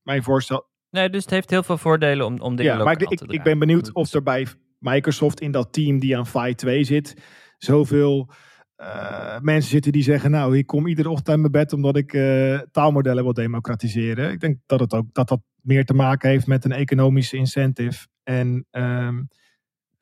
mijn 0.03 0.23
voorstel. 0.23 0.67
Nee, 0.89 1.09
dus 1.09 1.21
het 1.21 1.31
heeft 1.31 1.49
heel 1.49 1.63
veel 1.63 1.77
voordelen 1.77 2.25
om, 2.25 2.39
om 2.39 2.55
dingen 2.55 2.77
Ja, 2.77 2.83
maar 2.83 3.01
ik, 3.01 3.21
ik, 3.21 3.43
ben 3.43 3.59
benieuwd 3.59 3.93
of 3.93 4.13
er 4.13 4.23
bij 4.23 4.47
Microsoft 4.79 5.39
in 5.39 5.51
dat 5.51 5.73
team 5.73 5.99
die 5.99 6.17
aan 6.17 6.27
Phi 6.27 6.55
2 6.55 6.83
zit, 6.83 7.15
zoveel 7.57 8.29
eh, 8.75 9.39
mensen 9.39 9.69
zitten 9.69 9.91
die 9.91 10.03
zeggen: 10.03 10.31
Nou, 10.31 10.57
ik 10.57 10.65
kom 10.67 10.87
iedere 10.87 11.09
ochtend 11.09 11.29
uit 11.29 11.39
mijn 11.39 11.51
bed 11.51 11.73
omdat 11.73 11.97
ik 11.97 12.13
eh, 12.13 12.59
taalmodellen 12.71 13.23
wil 13.23 13.33
democratiseren. 13.33 14.31
Ik 14.31 14.39
denk 14.39 14.57
dat 14.65 14.79
het 14.79 14.93
ook 14.93 15.13
dat 15.13 15.27
dat 15.27 15.41
meer 15.61 15.85
te 15.85 15.93
maken 15.93 16.29
heeft 16.29 16.47
met 16.47 16.65
een 16.65 16.71
economische 16.71 17.37
incentive. 17.37 18.07
En 18.23 18.67
ehm, 18.71 19.23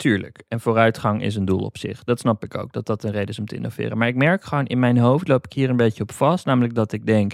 Tuurlijk. 0.04 0.44
En 0.48 0.60
vooruitgang 0.60 1.22
is 1.22 1.36
een 1.36 1.46
doel 1.46 1.60
op 1.60 1.78
zich. 1.78 2.04
Dat 2.04 2.20
snap 2.20 2.44
ik 2.44 2.58
ook, 2.58 2.74
dat 2.74 2.86
dat 2.86 3.04
een 3.04 3.12
reden 3.12 3.28
is 3.28 3.40
om 3.40 3.46
te 3.46 3.56
innoveren. 3.56 3.98
Maar 3.98 4.08
ik 4.08 4.16
merk 4.16 4.44
gewoon 4.44 4.66
in 4.66 4.80
mijn 4.80 4.98
hoofd, 4.98 5.28
loop 5.28 5.46
ik 5.46 5.54
hier 5.54 5.70
een 5.70 5.78
beetje 5.78 6.04
op 6.04 6.12
vast. 6.12 6.46
Namelijk 6.46 6.76
dat 6.76 6.92
ik 6.92 7.06
denk, 7.06 7.34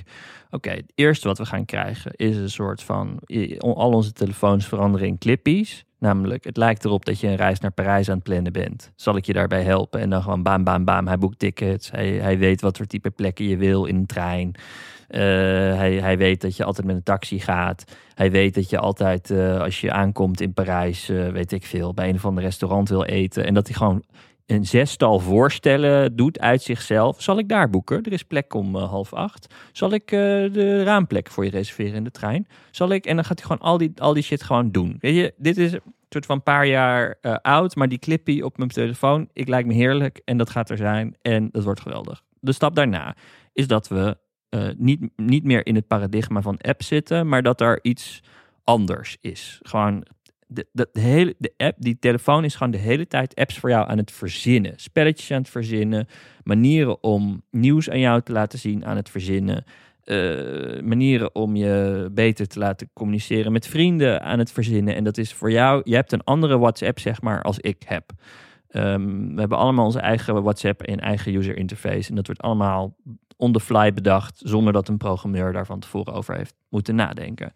oké, 0.50 0.70
het 0.70 0.92
eerste 0.96 1.28
wat 1.28 1.38
we 1.38 1.46
gaan 1.46 1.66
krijgen 1.66 2.12
is 2.16 2.38
een 2.38 2.50
soort 2.50 2.84
van... 2.84 3.20
Al 3.58 3.92
onze 3.92 4.12
telefoons 4.12 4.68
veranderen 4.68 5.08
in 5.08 5.18
clippies. 5.18 5.86
Namelijk, 6.00 6.44
het 6.44 6.58
lijkt 6.58 6.86
erop 6.86 7.06
dat 7.06 7.20
je 7.20 7.28
een 7.28 7.36
reis 7.36 7.60
naar 7.60 7.72
Parijs 7.72 8.10
aan 8.10 8.16
het 8.16 8.24
plannen 8.24 8.54
bent. 8.54 8.92
Zal 8.96 9.16
ik 9.16 9.26
je 9.26 9.34
daarbij 9.34 9.64
helpen? 9.64 10.00
En 10.00 10.10
dan 10.10 10.22
gewoon 10.22 10.44
bam, 10.44 10.64
bam, 10.64 10.86
bam. 10.86 11.08
Hij 11.08 11.18
boekt 11.18 11.40
tickets. 11.40 11.92
Hij, 11.92 12.10
hij 12.10 12.38
weet 12.38 12.62
wat 12.62 12.78
voor 12.78 12.86
type 12.86 13.10
plekken 13.10 13.46
je 13.46 13.58
wil 13.58 13.86
in 13.86 13.96
een 13.96 14.06
trein. 14.06 14.56
Eh, 15.10 15.22
hij, 15.76 15.94
hij 15.94 16.18
weet 16.18 16.42
dat 16.42 16.58
je 16.58 16.64
altijd 16.64 16.88
met 16.88 16.96
een 16.96 17.04
taxi 17.04 17.40
gaat. 17.40 17.84
Hij 18.20 18.32
weet 18.32 18.56
dat 18.56 18.70
je 18.70 18.80
altijd, 18.80 19.32
eh, 19.32 19.62
als 19.62 19.82
je 19.82 19.92
aankomt 19.92 20.42
in 20.42 20.54
Parijs, 20.54 21.10
eh, 21.10 21.28
weet 21.28 21.52
ik 21.52 21.66
veel, 21.66 21.94
bij 21.94 22.10
een 22.10 22.16
of 22.16 22.26
ander 22.26 22.44
restaurant 22.44 22.90
wil 22.90 23.04
eten. 23.04 23.46
En 23.46 23.54
dat 23.54 23.68
hij 23.68 23.76
gewoon 23.76 24.04
een 24.46 24.66
zestal 24.66 25.20
voorstellen 25.20 26.16
doet 26.16 26.40
uit 26.40 26.62
zichzelf. 26.62 27.22
Zal 27.22 27.38
ik 27.38 27.50
daar 27.50 27.70
boeken? 27.70 28.04
Er 28.04 28.12
is 28.12 28.24
plek 28.24 28.54
om 28.54 28.76
eh, 28.76 28.90
half 28.90 29.14
acht. 29.14 29.54
Zal 29.72 29.92
ik 29.94 30.08
de 30.08 30.84
raamplek 30.84 31.30
voor 31.30 31.46
je 31.46 31.50
reserveren 31.50 31.94
in 31.94 32.04
de 32.04 32.12
trein? 32.12 32.48
Zal 32.72 32.90
ik? 32.90 33.06
En 33.06 33.16
dan 33.16 33.26
gaat 33.26 33.40
hij 33.40 33.48
gewoon 33.48 33.72
al 33.72 33.78
die, 33.78 33.92
al 33.96 34.14
die 34.14 34.24
shit 34.24 34.44
gewoon 34.44 34.72
doen. 34.72 34.96
Weet 35.00 35.16
je, 35.16 35.34
dit 35.38 35.58
is 35.58 35.72
een 35.72 35.82
soort 36.10 36.26
van 36.26 36.36
een 36.36 36.44
paar 36.44 36.68
jaar 36.68 37.18
oud, 37.42 37.76
maar 37.76 37.90
die 37.90 38.00
clippy 38.00 38.42
op 38.42 38.58
mijn 38.58 38.70
telefoon, 38.70 39.30
ik 39.34 39.48
lijkt 39.48 39.68
me 39.68 39.74
heerlijk 39.74 40.22
en 40.26 40.38
dat 40.38 40.50
gaat 40.50 40.70
er 40.70 40.78
zijn 40.78 41.16
en 41.22 41.50
dat 41.52 41.64
wordt 41.64 41.82
geweldig. 41.82 42.24
De 42.40 42.52
stap 42.52 42.76
daarna 42.76 43.16
is 43.54 43.68
dat 43.68 43.88
we 43.88 44.18
eh, 44.50 44.70
niet, 44.78 45.10
niet 45.16 45.44
meer 45.44 45.66
in 45.66 45.76
het 45.76 45.88
paradigma 45.88 46.42
van 46.42 46.58
app 46.58 46.84
zitten, 46.84 47.28
maar 47.28 47.44
dat 47.44 47.62
er 47.62 47.80
iets 47.82 48.24
anders 48.64 49.18
is. 49.22 49.60
Gewoon 49.62 50.06
de, 50.48 50.68
de, 50.72 50.90
hele, 50.92 51.36
de 51.38 51.54
app, 51.58 51.76
die 51.80 52.00
telefoon 52.00 52.44
is 52.44 52.56
gewoon 52.56 52.72
de 52.72 52.78
hele 52.78 53.08
tijd 53.08 53.36
apps 53.36 53.58
voor 53.60 53.70
jou 53.70 53.90
aan 53.90 53.98
het 53.98 54.12
verzinnen. 54.12 54.74
Spelletjes 54.76 55.32
aan 55.32 55.42
het 55.42 55.50
verzinnen, 55.50 56.08
manieren 56.44 57.04
om 57.04 57.44
nieuws 57.52 57.90
aan 57.90 58.00
jou 58.00 58.22
te 58.22 58.32
laten 58.32 58.60
zien 58.60 58.86
aan 58.86 58.96
het 58.96 59.10
verzinnen. 59.10 59.64
eh, 60.04 60.82
manieren 60.82 61.36
om 61.36 61.56
je 61.56 62.08
beter 62.12 62.48
te 62.48 62.60
laten 62.60 62.90
communiceren 62.94 63.52
met 63.52 63.68
vrienden 63.68 64.22
aan 64.22 64.40
het 64.40 64.52
verzinnen. 64.52 64.96
En 64.96 65.04
dat 65.04 65.18
is 65.18 65.34
voor 65.34 65.52
jou, 65.52 65.82
je 65.84 65.96
hebt 65.96 66.12
een 66.12 66.24
andere 66.24 66.58
WhatsApp 66.58 67.00
zeg 67.00 67.22
maar 67.22 67.42
als 67.42 67.60
ik 67.60 67.84
heb. 67.86 68.12
Ehm, 68.70 69.34
we 69.34 69.40
hebben 69.40 69.58
allemaal 69.58 69.86
onze 69.86 70.00
eigen 70.00 70.44
WhatsApp 70.44 70.82
en 70.82 71.00
eigen 71.00 71.34
user 71.34 71.58
interface. 71.58 72.10
En 72.10 72.16
dat 72.16 72.26
wordt 72.26 72.42
allemaal 72.42 72.96
on 73.40 73.52
the 73.52 73.60
fly 73.60 73.94
bedacht, 73.94 74.42
zonder 74.44 74.74
dat 74.74 74.88
een 74.88 74.98
programmeur 74.98 75.54
daar 75.54 75.66
van 75.66 75.80
tevoren 75.80 76.14
over 76.14 76.36
heeft 76.36 76.56
moeten 76.70 76.96
nadenken. 76.96 77.54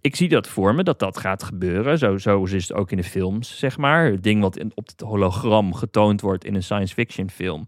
Ik 0.00 0.16
zie 0.16 0.28
dat 0.28 0.48
voor 0.48 0.74
me, 0.74 0.82
dat 0.82 0.98
dat 0.98 1.18
gaat 1.18 1.42
gebeuren. 1.42 1.98
Zo, 1.98 2.18
zo 2.18 2.44
is 2.44 2.68
het 2.68 2.72
ook 2.72 2.90
in 2.90 2.96
de 2.96 3.04
films, 3.04 3.58
zeg 3.58 3.78
maar. 3.78 4.04
Het 4.04 4.22
ding 4.22 4.40
wat 4.40 4.56
in, 4.56 4.72
op 4.74 4.86
het 4.86 5.00
hologram 5.00 5.74
getoond 5.74 6.20
wordt 6.20 6.44
in 6.44 6.54
een 6.54 6.62
science 6.62 6.94
fiction 6.94 7.30
film. 7.30 7.66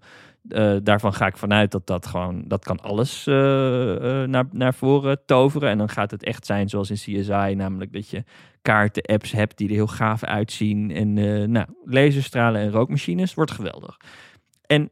Eh, 0.49 0.77
daarvan 0.83 1.15
ga 1.15 1.27
ik 1.27 1.37
vanuit 1.37 1.71
dat 1.71 1.87
dat 1.87 2.07
gewoon, 2.07 2.45
dat 2.47 2.65
kan 2.65 2.81
alles 2.81 3.27
eh, 3.27 4.23
eh, 4.23 4.29
naar, 4.29 4.45
naar 4.51 4.75
voren 4.75 5.21
toveren. 5.27 5.69
En 5.69 5.79
dan 5.79 5.89
gaat 5.89 6.11
het 6.11 6.25
echt 6.25 6.47
zijn 6.47 6.69
zoals 6.69 6.91
in 6.91 6.97
CSI, 6.97 7.55
namelijk 7.55 7.93
dat 7.93 8.09
je 8.09 8.25
kaarten, 8.63 9.03
apps 9.03 9.33
hebt 9.33 9.59
die 9.59 9.69
er 9.69 9.75
heel 9.75 9.87
gaaf 9.87 10.25
uitzien. 10.25 10.91
En 10.91 11.13
nou, 11.51 11.67
laserstralen 11.85 12.61
en 12.61 12.71
rookmachines, 12.71 13.35
wordt 13.35 13.51
geweldig. 13.51 13.97
En 14.67 14.91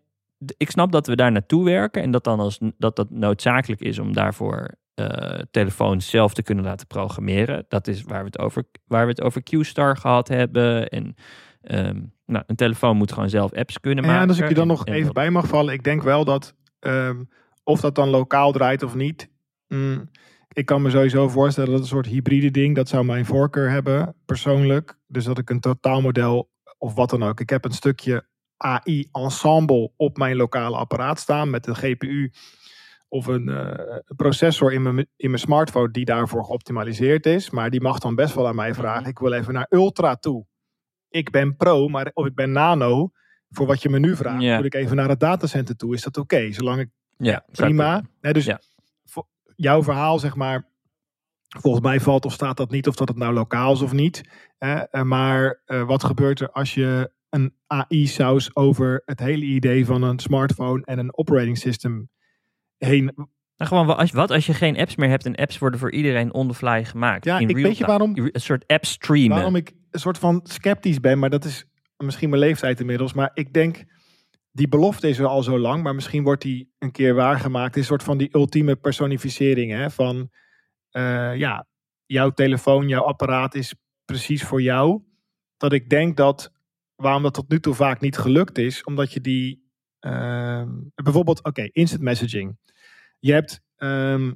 ik 0.57 0.71
snap 0.71 0.93
dat 0.93 1.07
we 1.07 1.17
daar 1.17 1.33
naartoe 1.33 1.65
werken 1.65 2.03
en 2.03 2.11
dat 2.11 2.25
dan 2.25 2.41
als 2.41 2.59
dat 2.79 2.97
dat 2.97 3.11
noodzakelijk 3.11 3.81
is 3.81 3.99
om 3.99 4.13
daarvoor 4.13 4.71
eh, 4.95 5.39
telefoons 5.51 6.11
zelf 6.11 6.35
te 6.35 6.43
kunnen 6.43 6.65
laten 6.65 6.87
programmeren. 6.87 7.65
Dat 7.69 7.87
is 7.87 8.03
waar 8.03 8.19
we 8.21 8.27
het 8.27 8.39
over, 8.39 8.65
waar 8.87 9.05
we 9.05 9.11
het 9.11 9.23
over 9.23 9.43
Q-Star 9.43 9.97
gehad 9.97 10.29
hebben. 10.29 10.89
En 10.89 11.15
ehm, 11.63 12.01
nou, 12.27 12.45
een 12.47 12.57
telefoon 12.57 12.97
moet 12.97 13.13
gewoon 13.13 13.29
zelf 13.31 13.53
apps 13.53 13.81
kunnen 13.81 14.05
Ja, 14.05 14.11
maken. 14.11 14.23
en 14.25 14.29
als 14.29 14.39
ik 14.41 14.49
je 14.49 14.55
dan 14.55 14.67
nog 14.67 14.87
en 14.87 14.93
even 14.95 15.13
bij 15.13 15.31
mag 15.31 15.47
vallen. 15.47 15.75
Ik 15.75 15.85
denk 15.85 16.03
wel 16.03 16.25
dat 16.25 16.55
ehm, 16.79 17.23
of 17.65 17.81
dat 17.81 17.95
dan 17.95 18.09
lokaal 18.09 18.53
draait 18.53 18.83
of 18.83 18.95
niet. 18.95 19.31
mm, 19.69 20.11
ik 20.53 20.67
kan 20.67 20.83
me 20.83 20.91
sowieso 20.91 21.29
voorstellen 21.29 21.71
dat 21.71 21.81
een 21.81 21.87
soort 21.87 22.07
hybride 22.07 22.51
ding. 22.51 22.77
Dat 22.77 22.89
zou 22.89 23.05
mijn 23.05 23.27
voorkeur 23.27 23.71
hebben 23.71 24.15
persoonlijk. 24.25 24.99
Dus 25.07 25.25
dat 25.25 25.39
ik 25.39 25.51
een 25.51 25.61
totaalmodel 25.61 26.51
of 26.79 26.95
wat 26.95 27.11
dan 27.11 27.23
ook. 27.23 27.41
Ik 27.41 27.51
heb 27.51 27.65
een 27.65 27.73
stukje 27.73 28.27
AI 28.63 29.09
ensemble 29.13 29.93
op 29.97 30.17
mijn 30.17 30.37
lokale 30.37 30.77
apparaat 30.77 31.19
staan. 31.19 31.51
Met 31.51 31.67
een 31.67 31.77
GPU 31.77 32.33
of 33.09 33.27
een 33.27 33.49
eh, 33.49 33.99
processor 34.17 34.73
in 34.73 34.83
mijn, 34.83 34.97
in 35.17 35.31
mijn 35.31 35.43
smartphone 35.43 35.91
die 35.91 36.05
daarvoor 36.05 36.45
geoptimaliseerd 36.45 37.27
is. 37.27 37.51
Maar 37.51 37.71
die 37.71 37.81
mag 37.81 37.99
dan 37.99 38.15
best 38.15 38.35
wel 38.35 38.47
aan 38.49 38.55
mij 38.55 38.75
vragen. 38.75 39.01
Mhm. 39.01 39.11
Ik 39.11 39.19
wil 39.19 39.33
even 39.33 39.55
naar 39.55 39.67
ultra 39.71 40.17
toe. 40.17 40.47
Ik 41.09 41.31
ben 41.31 41.57
pro, 41.57 41.89
maar 41.89 42.11
of 42.15 42.27
ik 42.27 42.35
ben 42.35 42.53
nano. 42.53 43.11
Voor 43.51 43.67
wat 43.67 43.83
je 43.83 43.89
me 43.89 43.99
nu 43.99 44.17
vraagt, 44.17 44.57
moet 44.57 44.65
ik 44.65 44.75
even 44.75 44.97
naar 44.97 45.09
het 45.09 45.21
datacenter 45.21 45.77
toe. 45.77 45.95
Is 45.95 46.03
dat 46.03 46.17
oké? 46.17 46.53
Zolang 46.53 46.81
ik 46.81 46.89
ja, 47.17 47.45
zou 47.51 47.69
prima. 47.69 48.03
Nee, 48.21 48.33
dus 48.33 48.51
jouw 49.57 49.83
verhaal, 49.83 50.19
zeg 50.19 50.35
maar. 50.37 50.71
Volgens 51.49 51.85
mij 51.85 52.01
valt 52.01 52.25
of 52.25 52.33
staat 52.33 52.57
dat 52.57 52.71
niet 52.71 52.89
of 52.89 52.95
dat 52.95 53.09
het 53.09 53.17
nou 53.17 53.33
lokaal 53.33 53.73
is 53.73 53.81
of 53.81 53.93
niet. 53.93 54.23
eh, 54.59 55.03
maar 55.03 55.63
eh, 55.65 55.83
wat 55.83 56.05
gebeurt 56.05 56.41
er 56.41 56.51
als 56.51 56.75
je 56.75 57.13
een 57.33 57.55
AI-saus 57.67 58.57
over 58.57 59.03
het 59.05 59.21
hele 59.21 59.45
idee 59.45 59.87
van 59.87 60.03
een 60.03 60.19
smartphone 60.19 60.85
en 60.85 60.99
een 60.99 61.17
operating 61.17 61.59
system 61.59 62.11
heen. 62.79 63.05
Nou, 63.57 63.71
gewoon, 63.71 63.87
wat 63.87 63.97
als, 63.97 64.11
wat 64.11 64.31
als 64.31 64.47
je 64.47 64.55
geen 64.55 64.79
apps 64.79 64.97
meer 64.97 65.09
hebt 65.09 65.27
en 65.27 65.35
apps 65.35 65.59
worden 65.59 65.81
voor 65.81 65.93
iedereen 65.93 66.33
on 66.35 66.49
the 66.49 66.55
fly 66.55 66.85
gemaakt? 66.85 67.25
Ja, 67.25 67.39
in 67.39 67.49
ik 67.49 67.57
weet 67.57 67.79
je 67.79 67.87
waarom- 67.87 68.17
Een 68.17 68.41
soort 68.41 68.67
app 68.67 68.85
streamen. 68.85 69.37
Waarom 69.37 69.57
ik 69.57 69.73
een 69.91 70.01
soort 70.01 70.19
van 70.19 70.41
sceptisch 70.43 71.01
ben, 71.01 71.19
maar 71.19 71.31
dat 71.31 71.45
is 71.45 71.65
misschien 71.97 72.29
mijn 72.29 72.43
leeftijd 72.43 72.81
inmiddels. 72.81 73.13
Maar 73.13 73.31
ik 73.35 73.53
denk, 73.53 73.85
die 74.51 74.69
belofte 74.69 75.09
is 75.09 75.19
er 75.19 75.27
al 75.27 75.43
zo 75.43 75.59
lang, 75.59 75.83
maar 75.83 75.95
misschien 75.95 76.23
wordt 76.23 76.43
die 76.43 76.73
een 76.79 76.91
keer 76.93 77.15
waargemaakt. 77.15 77.67
Het 77.67 77.75
is 77.75 77.81
een 77.81 77.87
soort 77.87 78.03
van 78.03 78.19
die 78.19 78.29
ultieme 78.33 78.77
personificering 78.77 79.73
hè, 79.73 79.91
van, 79.91 80.31
eh, 80.91 81.37
ja, 81.37 81.67
jouw 82.07 82.31
telefoon, 82.31 82.89
jouw 82.89 83.03
apparaat 83.03 83.55
is 83.55 83.75
precies 84.05 84.45
voor 84.45 84.63
jou. 84.63 85.03
Dat 85.57 85.73
ik 85.73 85.89
denk 85.89 86.17
dat, 86.17 86.53
waarom 87.03 87.23
dat 87.23 87.35
tot 87.35 87.49
nu 87.49 87.61
toe 87.61 87.75
vaak 87.75 88.01
niet 88.01 88.17
gelukt 88.19 88.59
is, 88.59 88.85
omdat 88.85 89.13
je 89.13 89.21
die, 89.21 89.71
ehm, 90.01 90.69
bijvoorbeeld, 90.95 91.45
oké, 91.45 91.63
instant 91.73 92.03
messaging. 92.03 92.59
Je 93.19 93.33
hebt 93.33 93.61
ehm, 93.77 94.33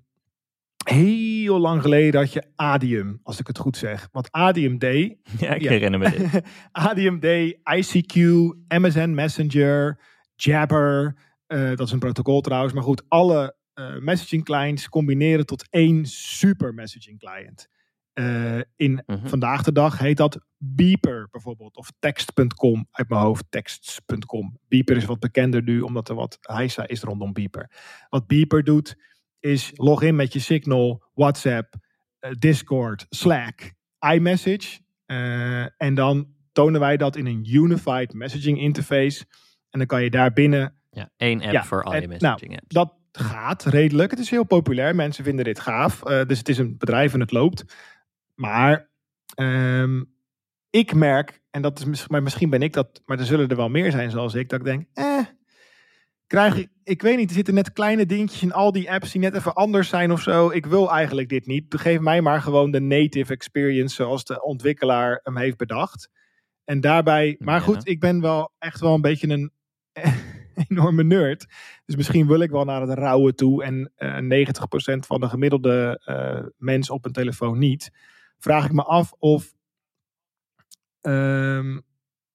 heel 0.85 1.59
lang 1.59 1.83
geleden 1.83 2.21
had 2.21 2.33
je 2.33 2.53
Adium, 2.55 3.21
als 3.23 3.39
ik 3.41 3.47
het 3.47 3.59
goed 3.59 3.77
zeg. 3.77 4.09
Want 4.13 4.31
Adium 4.33 4.79
deed, 4.79 5.19
ja, 5.41 5.55
ik 5.55 5.63
Ja. 5.63 5.71
herinner 5.71 5.99
me 6.01 6.11
dit. 6.11 6.43
ADMD, 6.87 7.57
ICQ, 7.77 8.15
MSN 8.69 9.11
Messenger, 9.15 10.01
Jabber. 10.35 11.17
eh, 11.47 11.69
dat 11.69 11.87
is 11.87 11.93
een 11.93 11.99
protocol 11.99 12.41
trouwens. 12.41 12.73
Maar 12.75 12.83
goed, 12.83 13.03
alle 13.09 13.57
eh, 13.75 13.97
messaging 13.99 14.45
clients 14.45 14.89
combineren 14.89 15.47
tot 15.47 15.67
één 15.71 16.07
super 16.07 16.75
messaging 16.75 17.19
client. 17.19 17.69
Eh, 18.17 18.59
in 18.77 19.03
Mhm. 19.07 19.27
vandaag 19.27 19.63
de 19.63 19.73
dag 19.73 19.99
heet 19.99 20.17
dat 20.17 20.39
Beeper 20.59 21.29
bijvoorbeeld. 21.31 21.77
Of 21.77 21.91
text.com 21.99 22.87
uit 22.91 23.09
mijn 23.09 23.21
hoofd. 23.21 23.45
Texts.com. 23.49 24.59
Beeper 24.69 24.97
is 24.97 25.05
wat 25.05 25.21
bekender 25.21 25.63
nu, 25.63 25.81
omdat 25.81 26.09
er 26.09 26.15
wat 26.15 26.39
heisa 26.41 26.87
is 26.87 27.03
rondom 27.03 27.33
Beeper. 27.33 27.71
Wat 28.09 28.27
Beeper 28.27 28.65
doet, 28.65 28.97
is 29.41 29.71
log 29.75 30.03
in 30.03 30.17
met 30.17 30.33
je 30.33 30.39
Signal, 30.39 31.03
WhatsApp, 31.15 31.75
eh, 32.19 32.31
Discord, 32.39 33.07
Slack, 33.09 33.73
iMessage. 34.15 34.81
Eh, 35.07 35.81
en 35.83 35.95
dan 35.95 36.29
tonen 36.53 36.81
wij 36.81 36.97
dat 36.97 37.17
in 37.17 37.27
een 37.27 37.55
unified 37.55 38.13
messaging 38.13 38.61
interface. 38.61 39.25
En 39.71 39.79
dan 39.79 39.87
kan 39.87 40.03
je 40.03 40.11
daar 40.11 40.33
binnen 40.33 40.75
Ja, 40.91 41.11
één 41.17 41.41
app 41.43 41.53
Ja, 41.53 41.65
voor 41.65 41.83
al 41.83 41.95
en- 41.95 42.01
je 42.01 42.09
messaging 42.09 42.53
apps. 42.53 42.75
dat 42.75 42.95
gaat 43.13 43.65
redelijk. 43.65 44.11
Het 44.11 44.21
is 44.21 44.31
heel 44.31 44.45
populair. 44.45 44.95
Mensen 44.95 45.25
vinden 45.25 45.45
dit 45.45 45.61
gaaf. 45.61 46.01
Dus 46.01 46.39
het 46.39 46.49
is 46.49 46.59
een 46.59 46.79
bedrijf 46.79 47.15
en 47.15 47.21
het 47.21 47.33
loopt. 47.33 47.65
Maar 48.37 48.91
ehm, 49.35 50.03
ik 50.71 50.95
merk, 50.95 51.41
en 51.51 51.63
dat 51.63 51.79
is 51.79 51.85
misschien, 51.85 52.13
maar 52.13 52.23
misschien 52.23 52.51
ben 52.51 52.63
ik 52.63 52.73
dat, 52.73 53.03
maar 53.07 53.19
er 53.19 53.25
zullen 53.25 53.49
er 53.49 53.57
wel 53.57 53.69
meer 53.69 53.91
zijn 53.91 54.11
zoals 54.11 54.35
ik, 54.35 54.49
dat 54.49 54.59
ik 54.59 54.65
denk, 54.65 54.87
eh, 54.93 55.27
krijg 56.27 56.57
ik, 56.57 56.69
ik 56.85 57.03
weet 57.03 57.17
niet, 57.17 57.29
er 57.29 57.35
zitten 57.35 57.55
net 57.55 57.73
kleine 57.73 58.07
dingetjes 58.07 58.43
in 58.43 58.53
al 58.53 58.73
die 58.73 58.91
apps 58.91 59.13
die 59.13 59.21
net 59.21 59.35
even 59.35 59.55
anders 59.55 59.89
zijn 59.89 60.13
of 60.13 60.23
zo. 60.23 60.51
Ik 60.51 60.67
wil 60.67 60.91
eigenlijk 60.91 61.29
dit 61.29 61.47
niet. 61.47 61.75
Geef 61.79 62.01
mij 62.01 62.21
maar 62.21 62.43
gewoon 62.43 62.71
de 62.71 62.81
native 62.81 63.33
experience 63.33 63.95
zoals 63.95 64.25
de 64.25 64.43
ontwikkelaar 64.43 65.21
hem 65.23 65.37
heeft 65.37 65.57
bedacht. 65.57 66.11
En 66.65 66.81
daarbij, 66.81 67.37
maar 67.39 67.61
goed, 67.61 67.89
ik 67.89 68.01
ben 68.01 68.21
wel 68.21 68.53
echt 68.59 68.81
wel 68.81 68.95
een 68.95 69.01
beetje 69.01 69.29
een 69.29 69.53
enorme 70.69 71.05
nerd. 71.05 71.47
Dus 71.85 71.97
misschien 71.97 72.27
wil 72.27 72.41
ik 72.41 72.51
wel 72.51 72.65
naar 72.65 72.81
het 72.81 72.99
rauwe 72.99 73.35
toe 73.35 73.65
en 73.65 73.93
eh 73.97 74.47
90% 74.97 74.99
van 74.99 75.21
de 75.21 75.29
gemiddelde 75.29 76.01
eh, 76.05 76.47
mens 76.57 76.91
op 76.91 77.05
een 77.05 77.13
telefoon 77.13 77.59
niet. 77.59 77.91
Vraag 78.39 78.65
ik 78.65 78.73
me 78.73 78.83
af 78.83 79.13
of 79.19 79.53
ehm, 81.01 81.79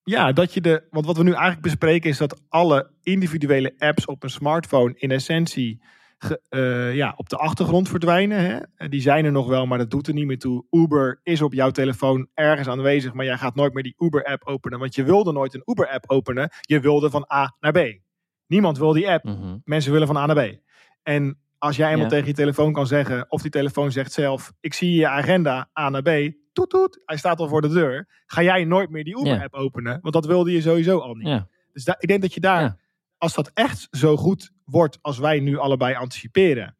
ja, 0.02 0.32
dat 0.32 0.54
je 0.54 0.60
de. 0.60 0.86
Want 0.90 1.06
wat 1.06 1.16
we 1.16 1.22
nu 1.22 1.30
eigenlijk 1.32 1.62
bespreken 1.62 2.10
is 2.10 2.18
dat 2.18 2.42
alle 2.48 2.90
individuele 3.02 3.74
apps 3.78 4.04
op 4.06 4.22
een 4.22 4.30
smartphone 4.30 4.94
in 4.96 5.10
essentie 5.10 5.82
ge- 6.18 6.40
eh, 6.48 6.94
ja, 6.94 7.14
op 7.16 7.28
de 7.28 7.36
achtergrond 7.36 7.88
verdwijnen. 7.88 8.38
Hè? 8.76 8.88
Die 8.88 9.00
zijn 9.00 9.24
er 9.24 9.32
nog 9.32 9.46
wel, 9.48 9.66
maar 9.66 9.78
dat 9.78 9.90
doet 9.90 10.06
er 10.08 10.14
niet 10.14 10.26
meer 10.26 10.38
toe. 10.38 10.64
Uber 10.70 11.20
is 11.22 11.42
op 11.42 11.52
jouw 11.52 11.70
telefoon 11.70 12.28
ergens 12.34 12.68
aanwezig, 12.68 13.12
maar 13.12 13.24
jij 13.24 13.38
gaat 13.38 13.54
nooit 13.54 13.72
meer 13.72 13.82
die 13.82 13.94
Uber-app 13.98 14.44
openen. 14.48 14.78
Want 14.78 14.94
je 14.94 15.04
wilde 15.04 15.32
nooit 15.32 15.54
een 15.54 15.62
Uber-app 15.64 16.10
openen. 16.10 16.50
Je 16.60 16.80
wilde 16.80 17.10
van 17.10 17.26
A 17.32 17.56
naar 17.60 17.72
B. 17.72 17.98
Niemand 18.46 18.78
wil 18.78 18.92
die 18.92 19.10
app. 19.10 19.24
Mhm. 19.24 19.58
Mensen 19.64 19.92
willen 19.92 20.06
van 20.06 20.16
A 20.16 20.26
naar 20.26 20.48
B. 20.48 20.58
En 21.02 21.38
als 21.62 21.76
jij 21.76 21.88
eenmaal 21.90 22.04
Ja. 22.04 22.10
tegen 22.10 22.26
je 22.26 22.32
telefoon 22.34 22.72
kan 22.72 22.86
zeggen, 22.86 23.26
of 23.30 23.42
die 23.42 23.50
telefoon 23.50 23.92
zegt 23.92 24.12
zelf: 24.12 24.52
Ik 24.60 24.74
zie 24.74 24.94
je 24.94 25.08
agenda 25.08 25.68
A 25.80 25.88
naar 25.88 26.02
B. 26.02 26.32
Toet 26.52 26.70
toet, 26.70 27.02
hij 27.04 27.16
staat 27.16 27.38
al 27.40 27.48
voor 27.48 27.60
de 27.62 27.68
deur. 27.68 28.08
Ga 28.26 28.42
jij 28.42 28.64
nooit 28.64 28.90
meer 28.90 29.04
die 29.04 29.18
Uber-app 29.20 29.54
openen? 29.54 29.98
Want 30.02 30.14
dat 30.14 30.26
wilde 30.26 30.52
je 30.52 30.60
sowieso 30.60 30.98
al 30.98 31.14
niet. 31.14 31.26
Dus 31.72 31.84
da- 31.84 31.96
ik 31.98 32.08
denk 32.08 32.22
dat 32.22 32.34
je 32.34 32.40
daar, 32.40 32.80
als 33.18 33.34
dat 33.34 33.50
echt 33.54 33.88
zo 33.90 34.16
goed 34.16 34.50
wordt 34.64 34.98
als 35.02 35.18
wij 35.18 35.40
nu 35.40 35.58
allebei 35.58 35.94
anticiperen, 35.94 36.76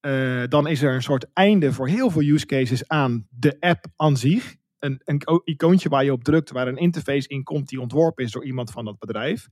eh, 0.00 0.42
dan 0.48 0.66
is 0.66 0.82
er 0.82 0.94
een 0.94 1.02
soort 1.02 1.26
einde 1.32 1.72
voor 1.72 1.88
heel 1.88 2.10
veel 2.10 2.22
use 2.22 2.46
cases 2.46 2.88
aan 2.88 3.26
de 3.30 3.56
app 3.60 3.84
aan 3.96 4.16
zich. 4.16 4.56
Een, 4.78 5.00
een 5.04 5.14
ico- 5.16 5.40
icoontje 5.44 5.88
waar 5.88 6.04
je 6.04 6.12
op 6.12 6.24
drukt, 6.24 6.50
waar 6.50 6.68
een 6.68 6.76
interface 6.76 7.28
in 7.28 7.42
komt 7.42 7.68
die 7.68 7.80
ontworpen 7.80 8.24
is 8.24 8.30
door 8.32 8.44
iemand 8.44 8.70
van 8.70 8.84
dat 8.84 8.98
bedrijf. 8.98 9.48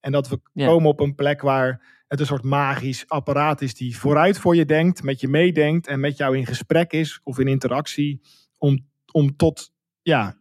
En 0.00 0.12
dat 0.12 0.28
we 0.28 0.40
komen 0.54 0.88
op 0.90 1.00
een 1.00 1.14
plek 1.14 1.40
waar 1.40 1.98
het 2.10 2.20
een 2.20 2.26
soort 2.26 2.42
magisch 2.44 3.08
apparaat 3.08 3.60
is 3.60 3.74
die 3.74 3.96
vooruit 3.98 4.38
voor 4.38 4.56
je 4.56 4.64
denkt, 4.64 5.02
met 5.02 5.20
je 5.20 5.28
meedenkt 5.28 5.86
en 5.86 6.00
met 6.00 6.16
jou 6.16 6.36
in 6.36 6.46
gesprek 6.46 6.92
is 6.92 7.20
of 7.22 7.38
in 7.38 7.48
interactie 7.48 8.20
om, 8.58 8.86
om 9.12 9.36
tot, 9.36 9.72
ja, 10.02 10.36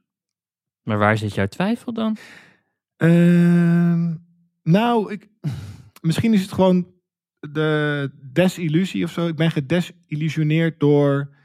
Maar 0.83 0.97
waar 0.97 1.17
zit 1.17 1.33
jouw 1.33 1.47
twijfel 1.47 1.93
dan? 1.93 2.17
Ehm, 2.97 4.15
nou, 4.63 5.11
ik, 5.11 5.29
misschien 6.01 6.33
is 6.33 6.41
het 6.41 6.51
gewoon 6.51 6.87
de 7.39 8.11
desillusie 8.33 9.03
of 9.03 9.11
zo. 9.11 9.27
Ik 9.27 9.35
ben 9.35 9.51
gedesillusioneerd 9.51 10.79
door. 10.79 11.37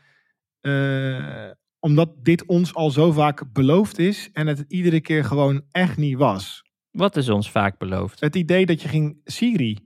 eh, 0.61 1.51
omdat 1.81 2.25
dit 2.25 2.47
ons 2.47 2.75
al 2.75 2.91
zo 2.91 3.12
vaak 3.12 3.53
beloofd 3.53 3.99
is 3.99 4.31
en 4.33 4.47
het 4.47 4.64
iedere 4.68 5.01
keer 5.01 5.25
gewoon 5.25 5.62
echt 5.70 5.97
niet 5.97 6.16
was. 6.16 6.62
Wat 6.91 7.16
is 7.16 7.29
ons 7.29 7.51
vaak 7.51 7.79
beloofd? 7.79 8.20
Het 8.20 8.37
idee 8.37 8.66
dat 8.66 8.83
je 8.83 8.89
ging 8.89 9.20
Siri. 9.25 9.79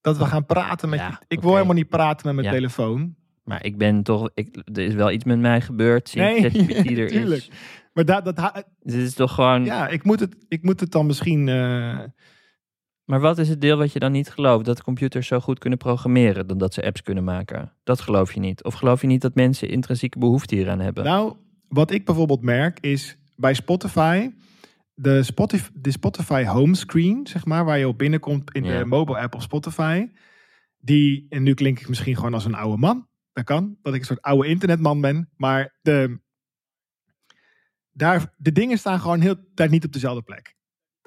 Dat 0.00 0.18
we 0.18 0.24
gaan 0.24 0.46
praten 0.46 0.88
met 0.88 0.98
Ja, 0.98 1.08
je. 1.08 1.24
Ik 1.28 1.40
wil 1.40 1.52
helemaal 1.52 1.74
niet 1.74 1.88
praten 1.88 2.26
met 2.26 2.34
mijn 2.34 2.46
Ja. 2.46 2.52
telefoon. 2.52 3.14
Maar 3.44 3.64
ik 3.64 3.78
ben 3.78 4.02
toch... 4.02 4.30
Ik, 4.34 4.56
er 4.72 4.78
is 4.78 4.94
wel 4.94 5.10
iets 5.10 5.24
met 5.24 5.38
mij 5.38 5.60
gebeurd 5.60 6.08
sinds 6.08 6.40
Nee, 6.40 6.66
er 6.76 6.82
tuurlijk. 7.08 7.12
is. 7.12 7.50
Maar 7.92 8.04
dat, 8.04 8.24
dat, 8.24 8.64
Dit 8.80 8.94
is 8.94 9.14
toch 9.14 9.34
gewoon... 9.34 9.64
ja, 9.64 9.88
ik 9.88 10.04
moet, 10.04 10.20
het, 10.20 10.36
ik 10.48 10.62
moet 10.62 10.80
het 10.80 10.92
dan 10.92 11.06
misschien. 11.06 11.48
eh, 11.48 11.98
Maar 13.04 13.20
wat 13.20 13.38
is 13.38 13.48
het 13.48 13.60
deel 13.60 13.76
wat 13.76 13.92
je 13.92 13.98
dan 13.98 14.12
niet 14.12 14.30
gelooft? 14.30 14.64
Dat 14.64 14.82
computers 14.82 15.26
zo 15.26 15.40
goed 15.40 15.58
kunnen 15.58 15.78
programmeren 15.78 16.46
dan 16.46 16.58
dat 16.58 16.74
ze 16.74 16.84
apps 16.84 17.02
kunnen 17.02 17.24
maken? 17.24 17.72
Dat 17.84 18.00
geloof 18.00 18.32
je 18.34 18.40
niet. 18.40 18.64
Of 18.64 18.74
geloof 18.74 19.00
je 19.00 19.06
niet 19.06 19.20
dat 19.22 19.34
mensen 19.34 19.68
intrinsieke 19.68 20.18
behoefte 20.18 20.54
hieraan 20.54 20.80
hebben? 20.80 21.04
Nou, 21.04 21.36
wat 21.68 21.90
ik 21.90 22.04
bijvoorbeeld 22.04 22.42
merk 22.42 22.78
is 22.80 23.16
bij 23.36 23.54
Spotify, 23.54 24.30
de 25.00 25.22
Spotify, 25.22 25.70
de 25.74 25.90
Spotify 25.90 26.44
homescreen, 26.44 27.26
zeg 27.26 27.44
maar, 27.44 27.64
waar 27.64 27.78
je 27.78 27.88
op 27.88 27.98
binnenkomt 27.98 28.54
in 28.54 28.64
Ja. 28.64 28.78
de 28.78 28.84
mobile 28.84 29.18
app 29.18 29.34
op 29.34 29.42
Spotify. 29.42 30.08
Die, 30.78 31.26
en 31.28 31.42
nu 31.42 31.54
klink 31.54 31.80
ik 31.80 31.88
misschien 31.88 32.16
gewoon 32.16 32.34
als 32.34 32.44
een 32.44 32.54
oude 32.54 32.76
man. 32.76 33.08
Dat 33.32 33.44
kan, 33.44 33.76
dat 33.82 33.94
ik 33.94 34.00
een 34.00 34.06
soort 34.06 34.22
oude 34.22 34.48
internetman 34.48 35.00
ben. 35.00 35.30
Maar 35.36 35.78
de, 35.82 36.20
daar, 37.90 38.34
de 38.36 38.52
dingen 38.52 38.78
staan 38.78 39.00
gewoon 39.00 39.20
heel 39.20 39.36
tijd 39.54 39.70
niet 39.70 39.84
op 39.84 39.92
dezelfde 39.92 40.22
plek. 40.22 40.54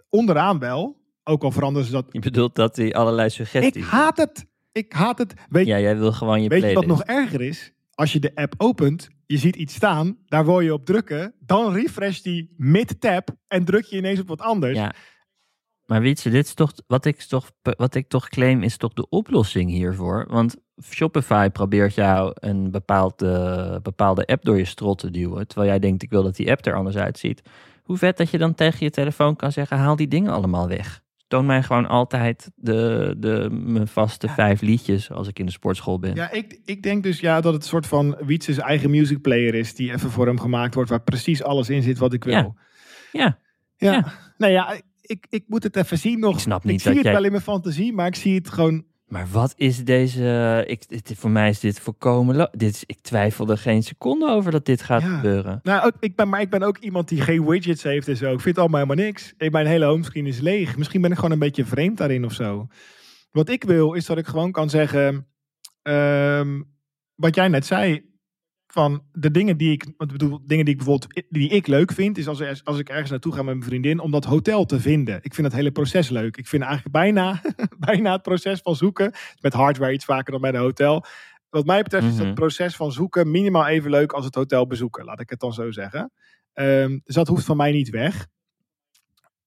Onderaan 0.10 0.60
wel, 0.60 1.02
Ook 1.24 1.44
al 1.44 1.52
veranderen 1.52 1.86
ze 1.88 1.94
dat. 1.94 2.06
Je 2.12 2.20
bedoelt 2.20 2.56
dat 2.56 2.76
hij 2.76 2.94
allerlei 2.94 3.28
Ik 3.28 3.34
suggesties... 3.34 3.86
haat 3.86 4.18
het. 4.18 4.46
Ik 4.72 4.94
haat 4.94 5.18
het. 5.18 5.34
Weet, 5.50 5.66
Ja, 5.66 5.80
jij 5.80 5.98
wil 5.98 6.12
gewoon 6.12 6.41
je 6.41 6.50
weet 6.50 6.64
je 6.64 6.74
wat 6.74 6.86
nog 6.86 7.04
erger 7.04 7.41
is? 7.41 7.72
Als 7.96 8.14
je 8.14 8.20
de 8.20 8.36
app 8.36 8.54
opent, 8.58 9.10
je 9.26 9.38
ziet 9.38 9.56
iets 9.56 9.74
staan, 9.74 10.18
daar 10.26 10.46
wil 10.46 10.60
je 10.60 10.74
op 10.74 10.86
drukken, 10.86 11.34
dan 11.39 11.74
refresh 11.74 12.20
die 12.20 12.54
mid-tab 12.58 13.30
en 13.48 13.66
druk 13.66 13.86
je 13.86 13.98
ineens 13.98 14.20
op 14.20 14.28
wat 14.28 14.41
anders. 14.41 14.78
Ja. 14.78 14.94
Maar 15.86 16.02
Wietse, 16.02 16.30
dit 16.30 16.46
is 16.46 16.54
toch 16.54 16.74
wat 16.88 17.06
ik 17.06 17.22
toch, 17.22 17.52
wat 17.62 17.96
ik 17.96 18.08
toch 18.08 18.30
claim 18.30 18.64
is 18.64 18.78
toch 18.78 18.94
de 18.94 19.10
oplossing 19.10 19.70
hiervoor. 19.70 20.26
Want 20.30 20.56
Shopify 20.82 21.50
probeert 21.50 21.94
jou 21.94 22.32
een 22.36 22.72
bepaalde, 22.72 23.80
bepaalde 23.84 24.26
app 24.26 24.46
door 24.46 24.58
je 24.58 24.66
strot 24.66 25.00
te 25.00 25.12
duwen. 25.12 25.48
Terwijl 25.48 25.70
jij 25.70 25.80
denkt, 25.80 26.04
ik 26.04 26.10
wil 26.10 26.24
dat 26.24 26.36
die 26.36 26.52
app 26.52 26.66
er 26.66 26.76
anders 26.76 26.96
uitziet. 26.96 27.41
Hoe 27.84 27.98
vet 27.98 28.18
dat 28.18 28.30
je 28.30 28.38
dan 28.38 28.56
tegen 28.56 28.86
je 28.86 28.89
telefoon 28.89 29.36
kan 29.36 29.52
zeggen, 29.52 29.78
haal 29.78 29.96
die 29.96 30.08
dingen 30.08 30.34
allemaal 30.34 30.68
weg. 30.68 31.03
Toon 31.34 31.46
mij 31.46 31.64
gewoon 31.64 31.88
altijd 31.88 32.52
de, 32.56 33.16
de, 33.18 33.48
mijn 33.52 33.88
vaste 33.88 34.28
vijf 34.28 34.62
liedjes 34.62 35.12
als 35.12 35.28
ik 35.28 35.40
in 35.40 35.46
de 35.46 35.52
sportschool 35.52 36.00
ben. 36.00 36.16
Ja, 36.16 36.32
ik, 36.32 36.60
ik 36.66 36.84
denk 36.84 37.04
dus 37.04 37.20
ja, 37.20 37.42
dat 37.42 37.54
het 37.54 37.62
een 37.62 37.68
soort 37.70 37.88
van 37.88 38.18
Wietse's 38.26 38.58
eigen 38.58 38.90
music 38.90 39.22
player 39.22 39.54
is 39.56 39.76
die 39.76 39.92
even 39.92 40.12
voor 40.12 40.26
hem 40.26 40.40
gemaakt 40.40 40.76
wordt, 40.76 40.90
waar 40.90 41.02
precies 41.04 41.44
alles 41.44 41.70
in 41.70 41.82
zit 41.82 41.98
wat 41.98 42.14
ik 42.14 42.24
wil. 42.24 42.34
Ja. 42.34 42.54
Ja, 43.12 43.38
Ja. 43.78 43.92
Ja. 43.92 44.14
Nou 44.38 44.52
ja, 44.54 44.82
ik, 45.02 45.26
ik 45.30 45.44
moet 45.48 45.64
het 45.64 45.76
even 45.76 45.98
zien 45.98 46.20
nog. 46.20 46.34
Ik 46.34 46.40
snap 46.40 46.64
Ik 46.64 46.72
niet 46.72 46.82
zie 46.82 46.88
dat 46.88 46.96
het 46.96 47.04
jij- 47.06 47.14
wel 47.16 47.24
in 47.26 47.32
mijn 47.32 47.44
fantasie, 47.44 47.94
maar 47.94 48.08
ik 48.08 48.16
zie 48.16 48.36
het 48.36 48.50
gewoon. 48.50 48.86
Maar 49.08 49.28
wat 49.32 49.54
is 49.58 49.84
deze... 49.84 50.64
Ik, 50.68 50.88
dit, 50.89 51.14
voor 51.18 51.30
mij 51.30 51.49
is 51.49 51.60
dit 51.60 51.80
volkomen... 51.80 52.36
lo- 52.36 52.47
Dit 52.51 52.74
is, 52.74 52.84
ik 52.86 53.01
twijfel 53.01 53.49
er 53.49 53.58
geen 53.58 53.84
seconde 53.84 54.28
over 54.30 54.51
dat 54.51 54.66
dit 54.66 54.82
gaat 54.82 55.01
Ja. 55.01 55.16
gebeuren. 55.16 55.60
Nou, 55.64 55.86
ook, 55.86 55.93
ik 55.99 56.16
ben, 56.16 56.30
maar 56.30 56.41
ik 56.41 56.49
ben 56.49 56.64
ook 56.64 56.78
iemand 56.78 57.08
die 57.08 57.22
geen 57.22 57.45
widgets 57.45 57.84
heeft 57.84 58.08
en 58.08 58.18
zo. 58.18 58.26
Ik 58.26 58.39
vind 58.41 58.56
het 58.56 58.58
allemaal 58.58 58.80
helemaal 58.82 59.06
niks. 59.06 59.34
Ik, 59.38 59.51
mijn 59.51 59.66
hele 59.68 59.86
homescreen 59.86 60.28
is 60.28 60.39
leeg. 60.39 60.78
Misschien 60.78 61.01
ben 61.01 61.10
ik 61.12 61.16
gewoon 61.16 61.32
een 61.32 61.39
beetje 61.39 61.66
vreemd 61.66 61.97
daarin 61.97 62.26
of 62.26 62.34
zo. 62.34 62.68
Wat 63.32 63.49
ik 63.49 63.64
wil, 63.64 63.93
is 63.93 64.06
dat 64.06 64.18
ik 64.18 64.28
gewoon 64.28 64.51
kan 64.51 64.70
zeggen. 64.70 65.28
ehm, 65.82 66.62
wat 67.16 67.36
jij 67.36 67.47
net 67.47 67.66
zei. 67.66 68.12
Van 68.74 69.04
de 69.12 69.32
dingen 69.32 69.58
die 69.58 69.72
ik. 69.72 69.84
Want 69.98 70.12
ik 70.12 70.18
bedoel, 70.18 70.40
dingen 70.46 70.66
die 70.66 70.74
ik 70.74 70.84
bijvoorbeeld. 70.84 71.24
die 71.30 71.50
ik 71.50 71.68
leuk 71.68 71.92
vind. 71.92 72.18
Is 72.18 72.28
als, 72.28 72.40
er- 72.40 72.62
als 72.64 72.80
ik 72.80 72.90
ergens 72.90 73.10
naartoe 73.10 73.32
ga 73.34 73.38
met 73.44 73.56
mijn 73.56 73.68
vriendin. 73.68 74.00
om 74.00 74.12
dat 74.12 74.26
hotel 74.26 74.66
te 74.66 74.80
vinden. 74.80 75.20
Ik 75.22 75.34
vind 75.34 75.48
het 75.48 75.56
hele 75.56 75.72
proces 75.72 76.10
leuk. 76.10 76.38
Ik 76.38 76.48
vind 76.48 76.64
eigenlijk 76.64 76.94
bijna. 76.94 77.42
bijna 77.88 78.12
het 78.12 78.22
proces 78.22 78.60
van 78.62 78.76
zoeken. 78.76 79.14
Met 79.42 79.54
hardware 79.54 79.94
iets 79.94 80.06
vaker 80.06 80.32
dan 80.32 80.42
bij 80.42 80.50
een 80.54 80.60
hotel. 80.60 81.06
Wat 81.50 81.66
mij 81.66 81.84
betreft 81.84 82.06
is 82.06 82.16
Mhm. 82.18 82.26
het 82.26 82.34
proces 82.36 82.76
van 82.76 82.92
zoeken 82.92 83.32
minimaal 83.32 83.68
even 83.68 83.90
leuk 83.90 84.12
als 84.12 84.26
het 84.26 84.36
hotel 84.36 84.68
bezoeken. 84.68 85.06
Laat 85.06 85.20
ik 85.20 85.30
het 85.30 85.40
dan 85.40 85.54
zo 85.54 85.72
zeggen. 85.72 86.12
Ehm, 86.54 87.00
dus 87.04 87.16
dat 87.16 87.28
hoeft 87.28 87.46
van 87.46 87.58
mij 87.58 87.72
niet 87.72 87.90
weg. 87.90 88.28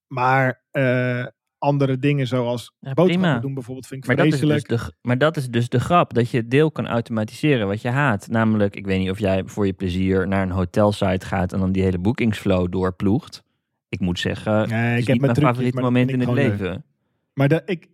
Maar 0.07 0.63
eh, 0.71 1.25
andere 1.57 1.99
dingen 1.99 2.27
zoals 2.27 2.73
Ja, 2.79 2.93
boodschappen 2.93 3.21
prima. 3.21 3.39
doen 3.39 3.53
bijvoorbeeld 3.53 3.87
vind 3.87 4.01
ik 4.01 4.07
Maar 4.07 4.15
dat, 4.25 4.33
is 4.33 4.39
dus 4.39 4.63
de, 4.63 4.91
maar 5.01 5.17
dat 5.17 5.37
is 5.37 5.49
dus 5.49 5.69
de 5.69 5.79
grap, 5.79 6.13
dat 6.13 6.29
je 6.29 6.47
deel 6.47 6.71
kan 6.71 6.87
automatiseren 6.87 7.67
wat 7.67 7.81
je 7.81 7.89
haat. 7.89 8.27
Namelijk, 8.27 8.75
ik 8.75 8.85
weet 8.85 8.99
niet 8.99 9.09
of 9.09 9.19
jij 9.19 9.43
voor 9.45 9.65
je 9.65 9.73
plezier 9.73 10.27
naar 10.27 10.41
een 10.41 10.51
hotelsite 10.51 11.25
gaat 11.25 11.53
en 11.53 11.59
dan 11.59 11.71
die 11.71 11.83
hele 11.83 11.99
boekingsflow 11.99 12.71
doorploegt. 12.71 13.43
Ik 13.89 13.99
moet 13.99 14.19
zeggen, 14.19 14.69
Nee, 14.69 14.97
ik 14.97 15.07
heb 15.07 15.19
mijn 15.19 15.19
mijn 15.19 15.33
trucjes, 15.33 15.41
favoriete 15.41 15.75
dat 15.75 15.83
moment 15.83 16.11
in 16.11 16.19
het 16.19 16.31
leven. 16.31 16.85
Maar 17.33 17.47
de, 17.47 17.61
ik, 17.65 17.87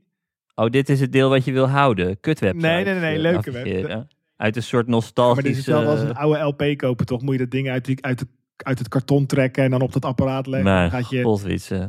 Oh, 0.55 0.69
dit 0.69 0.89
is 0.89 0.99
het 0.99 1.11
deel 1.11 1.29
wat 1.29 1.45
je 1.45 1.51
wil 1.51 1.69
houden. 1.69 2.19
Kutwebsite. 2.19 2.67
Nee, 2.67 2.83
nee, 2.83 2.93
nee, 2.93 3.01
nee, 3.01 3.15
eh, 3.15 3.21
leuke 3.21 3.51
navigeren. 3.51 4.07
Uit 4.35 4.55
een 4.55 4.63
soort 4.63 4.87
maar 4.87 4.95
dit 4.95 5.03
is 5.03 5.09
nostalgische... 5.09 5.55
hetzelfde 5.55 5.89
als 5.89 5.99
een 6.01 6.15
oude 6.15 6.39
LP 6.39 6.77
kopen, 6.77 7.05
toch? 7.05 7.21
Moet 7.21 7.33
je 7.33 7.39
dat 7.39 7.51
ding 7.51 7.69
uit, 7.69 7.85
die, 7.85 8.03
uit, 8.03 8.19
de, 8.19 8.27
uit 8.63 8.79
het 8.79 8.87
karton 8.87 9.25
trekken 9.25 9.63
en 9.63 9.69
dan 9.69 9.81
op 9.81 9.93
dat 9.93 10.05
apparaat 10.05 10.47
leggen. 10.47 10.71
Dan 10.71 10.89
gaat 10.89 11.09
je... 11.09 11.21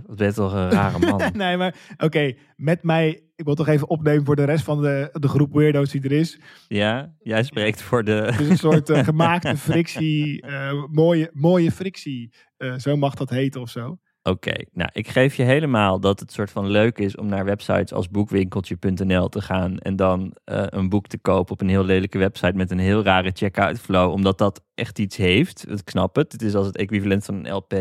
wat 0.06 0.16
ben 0.16 0.26
je 0.26 0.32
toch 0.32 0.52
een 0.52 0.70
rare 0.70 0.98
man. 0.98 1.22
nee, 1.36 1.56
maar 1.56 1.74
oké, 1.96 2.32
met 2.56 2.82
mij... 2.82 3.18
Ik 3.36 3.44
wil 3.44 3.54
toch 3.54 3.68
even 3.68 3.88
opnemen 3.88 4.24
voor 4.24 4.36
de 4.36 4.44
rest 4.44 4.64
van 4.64 4.82
de, 4.82 5.08
de 5.12 5.28
groep 5.28 5.52
weirdo's 5.52 5.90
die 5.90 6.02
er 6.02 6.12
is. 6.12 6.40
ja, 6.68 7.14
jij 7.18 7.42
spreekt 7.42 7.82
voor 7.82 8.04
de... 8.04 8.34
Dus 8.38 8.48
een 8.48 8.58
soort 8.58 8.90
eh, 8.90 9.04
gemaakte 9.10 9.56
frictie, 9.56 10.42
eh, 10.42 10.84
mooie, 10.90 11.30
mooie 11.32 11.72
frictie. 11.72 12.34
eh, 12.56 12.74
zo 12.74 12.96
mag 12.96 13.14
dat 13.14 13.30
heten 13.30 13.60
of 13.60 13.70
zo. 13.70 13.98
Oké, 14.28 14.52
nou 14.72 14.90
ik 14.92 15.08
geef 15.08 15.34
je 15.34 15.42
helemaal 15.42 16.00
dat 16.00 16.20
het 16.20 16.32
soort 16.32 16.50
van 16.50 16.66
leuk 16.70 16.98
is 16.98 17.16
om 17.16 17.26
naar 17.26 17.44
websites 17.44 17.92
als 17.92 18.08
boekwinkeltje.nl 18.10 19.28
te 19.28 19.40
gaan 19.40 19.78
en 19.78 19.96
dan 19.96 20.34
eh, 20.44 20.62
een 20.68 20.88
boek 20.88 21.06
te 21.06 21.18
kopen 21.18 21.52
op 21.52 21.60
een 21.60 21.68
heel 21.68 21.84
lelijke 21.84 22.18
website 22.18 22.52
met 22.56 22.70
een 22.70 22.78
heel 22.78 23.02
rare 23.02 23.30
checkout 23.34 23.78
flow, 23.78 24.10
omdat 24.12 24.38
dat 24.38 24.62
echt 24.74 24.98
iets 24.98 25.16
heeft. 25.16 25.70
Ik 25.70 25.88
snap 25.90 26.16
het, 26.16 26.32
het 26.32 26.42
is 26.42 26.54
als 26.54 26.66
het 26.66 26.76
equivalent 26.76 27.24
van 27.24 27.34
een 27.34 27.52
LP. 27.54 27.72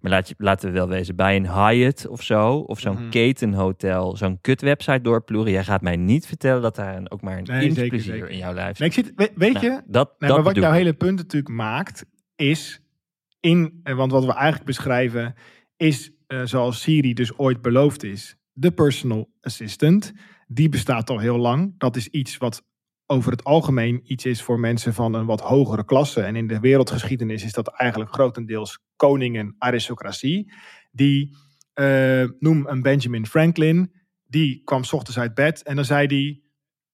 Maar 0.00 0.10
laat 0.10 0.28
je, 0.28 0.34
laten 0.38 0.68
we 0.68 0.74
wel 0.74 0.88
wezen, 0.88 1.16
bij 1.16 1.36
een 1.36 1.52
Hyatt 1.52 2.06
of 2.08 2.22
zo, 2.22 2.54
of 2.56 2.80
zo'n 2.80 2.94
Mhm. 3.00 3.08
ketenhotel, 3.08 4.16
zo'n 4.16 4.38
kut 4.40 4.60
website 4.60 5.00
doorploeren. 5.00 5.52
Jij 5.52 5.64
gaat 5.64 5.82
mij 5.82 5.96
niet 5.96 6.26
vertellen 6.26 6.62
dat 6.62 6.76
daar 6.76 7.00
ook 7.08 7.22
maar 7.22 7.38
een 7.38 7.44
Nee, 7.44 7.62
inch 7.64 7.74
zeker, 7.74 7.88
plezier 7.88 8.12
zeker. 8.12 8.30
in 8.30 8.38
jouw 8.38 8.52
lijf 8.54 8.78
Nee, 8.78 8.90
zit. 8.90 9.06
ik 9.06 9.14
zit, 9.16 9.28
we- 9.28 9.32
weet 9.40 9.52
Nou, 9.52 9.64
je, 9.66 9.70
dat, 9.86 10.14
Nee, 10.18 10.28
dat 10.30 10.38
maar 10.38 10.42
wat 10.54 10.62
jouw 10.62 10.72
hele 10.72 10.92
punt 10.92 11.16
natuurlijk 11.16 11.54
maakt, 11.54 12.04
is 12.36 12.80
in, 13.40 13.80
want 13.82 14.12
wat 14.12 14.24
we 14.24 14.32
eigenlijk 14.32 14.64
beschrijven, 14.66 15.34
is 15.82 16.12
eh, 16.26 16.42
zoals 16.44 16.80
Siri 16.80 17.14
dus 17.14 17.38
ooit 17.38 17.62
beloofd 17.62 18.02
is, 18.02 18.36
de 18.52 18.72
personal 18.72 19.30
assistant. 19.40 20.12
Die 20.46 20.68
bestaat 20.68 21.10
al 21.10 21.18
heel 21.18 21.38
lang. 21.38 21.74
Dat 21.78 21.96
is 21.96 22.08
iets 22.08 22.36
wat 22.36 22.62
over 23.06 23.30
het 23.30 23.44
algemeen 23.44 24.00
iets 24.04 24.24
is 24.24 24.42
voor 24.42 24.60
mensen 24.60 24.94
van 24.94 25.14
een 25.14 25.26
wat 25.26 25.40
hogere 25.40 25.84
klasse. 25.84 26.20
En 26.20 26.36
in 26.36 26.46
de 26.46 26.60
wereldgeschiedenis 26.60 27.44
is 27.44 27.52
dat 27.52 27.68
eigenlijk 27.68 28.14
grotendeels 28.14 28.78
koningen, 28.96 29.54
aristocratie. 29.58 30.52
Die, 30.90 31.36
eh, 31.72 32.24
noem 32.38 32.66
een 32.66 32.82
Benjamin 32.82 33.26
Franklin, 33.26 33.92
die 34.26 34.62
kwam 34.64 34.84
's 34.84 34.92
ochtends 34.92 35.18
uit 35.18 35.34
bed 35.34 35.62
en 35.62 35.76
dan 35.76 35.84
zei 35.84 36.06
die, 36.06 36.50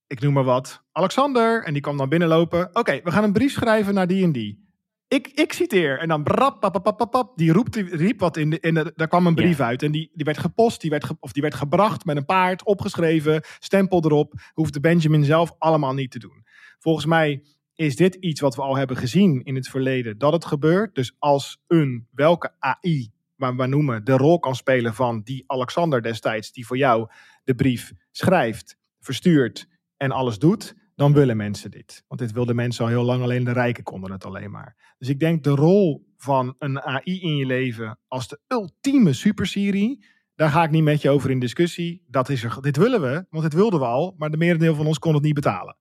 ik 0.06 0.20
noem 0.20 0.32
maar 0.32 0.44
wat, 0.44 0.84
Alexander. 0.92 1.64
En 1.64 1.72
die 1.72 1.82
kwam 1.82 1.96
dan 1.96 2.08
binnenlopen. 2.08 2.76
Oké, 2.76 3.00
we 3.04 3.10
gaan 3.10 3.24
een 3.24 3.32
brief 3.32 3.52
schrijven 3.52 3.94
naar 3.94 4.06
die 4.06 4.24
en 4.24 4.32
die. 4.32 4.67
Ik, 5.08 5.26
ik 5.28 5.52
citeer. 5.52 5.98
En 5.98 6.08
dan 6.08 6.22
brap, 6.22 6.60
pap, 6.60 6.82
pap, 6.82 6.96
pap, 6.96 7.10
pap, 7.10 7.36
die 7.36 7.52
roept, 7.52 7.76
riep 7.76 8.20
wat 8.20 8.36
in 8.36 8.50
de, 8.50 8.60
in 8.60 8.74
de, 8.74 8.92
daar 8.96 9.08
kwam 9.08 9.26
een 9.26 9.34
brief 9.34 9.60
uit. 9.60 9.82
En 9.82 9.92
die, 9.92 10.10
die 10.14 10.24
werd 10.24 10.38
gepost, 10.38 10.80
die 10.80 10.90
werd, 10.90 11.04
ge- 11.04 11.16
of 11.20 11.32
die 11.32 11.42
werd 11.42 11.54
gebracht 11.54 12.04
met 12.04 12.16
een 12.16 12.24
paard, 12.24 12.64
opgeschreven, 12.64 13.42
stempel 13.58 14.04
erop. 14.04 14.32
Hoefde 14.52 14.80
Benjamin 14.80 15.24
zelf 15.24 15.52
allemaal 15.58 15.94
niet 15.94 16.10
te 16.10 16.18
doen. 16.18 16.44
Volgens 16.78 17.06
mij 17.06 17.42
is 17.74 17.96
dit 17.96 18.14
iets 18.14 18.40
wat 18.40 18.54
we 18.56 18.62
al 18.62 18.76
hebben 18.76 18.96
gezien 18.96 19.42
in 19.44 19.54
het 19.54 19.68
verleden, 19.68 20.18
dat 20.18 20.32
het 20.32 20.44
gebeurt. 20.44 20.94
Dus 20.94 21.16
als 21.18 21.60
een, 21.66 22.06
welke 22.10 22.52
AI, 22.58 23.10
waar 23.36 23.56
we 23.56 23.66
noemen, 23.66 24.04
de 24.04 24.16
rol 24.16 24.38
kan 24.38 24.54
spelen 24.54 24.94
van 24.94 25.20
die 25.24 25.44
Alexander 25.46 26.02
destijds, 26.02 26.52
die 26.52 26.66
voor 26.66 26.76
jou 26.76 27.08
de 27.44 27.54
brief 27.54 27.92
schrijft, 28.10 28.76
verstuurt 29.00 29.68
en 29.96 30.10
alles 30.10 30.38
doet, 30.38 30.74
dan 30.98 31.12
willen 31.12 31.36
mensen 31.36 31.70
dit. 31.70 32.04
Want 32.08 32.20
dit 32.20 32.32
wilden 32.32 32.56
mensen 32.56 32.84
al 32.84 32.90
heel 32.90 33.02
lang, 33.04 33.22
alleen 33.22 33.44
de 33.44 33.52
rijken 33.52 33.84
konden 33.84 34.12
het 34.12 34.24
alleen 34.24 34.50
maar. 34.50 34.94
Dus 34.98 35.08
ik 35.08 35.20
denk 35.20 35.44
de 35.44 35.50
rol 35.50 36.06
van 36.16 36.54
een 36.58 36.80
AI 36.80 37.20
in 37.20 37.36
je 37.36 37.46
leven 37.46 37.98
als 38.08 38.28
de 38.28 38.40
ultieme 38.48 39.12
super-Siri, 39.12 40.04
daar 40.34 40.50
ga 40.50 40.62
ik 40.64 40.70
niet 40.70 40.82
met 40.82 41.02
je 41.02 41.10
over 41.10 41.30
in 41.30 41.38
discussie. 41.38 42.04
Dat 42.06 42.28
is 42.28 42.44
er, 42.44 42.58
dit 42.60 42.76
willen 42.76 43.00
we, 43.00 43.26
want 43.30 43.42
dit 43.44 43.52
wilden 43.54 43.80
we 43.80 43.86
al, 43.86 44.14
maar 44.18 44.30
de 44.30 44.36
merendeel 44.36 44.74
van 44.74 44.86
ons 44.86 44.98
kon 44.98 45.14
het 45.14 45.22
niet 45.22 45.34
betalen. 45.34 45.76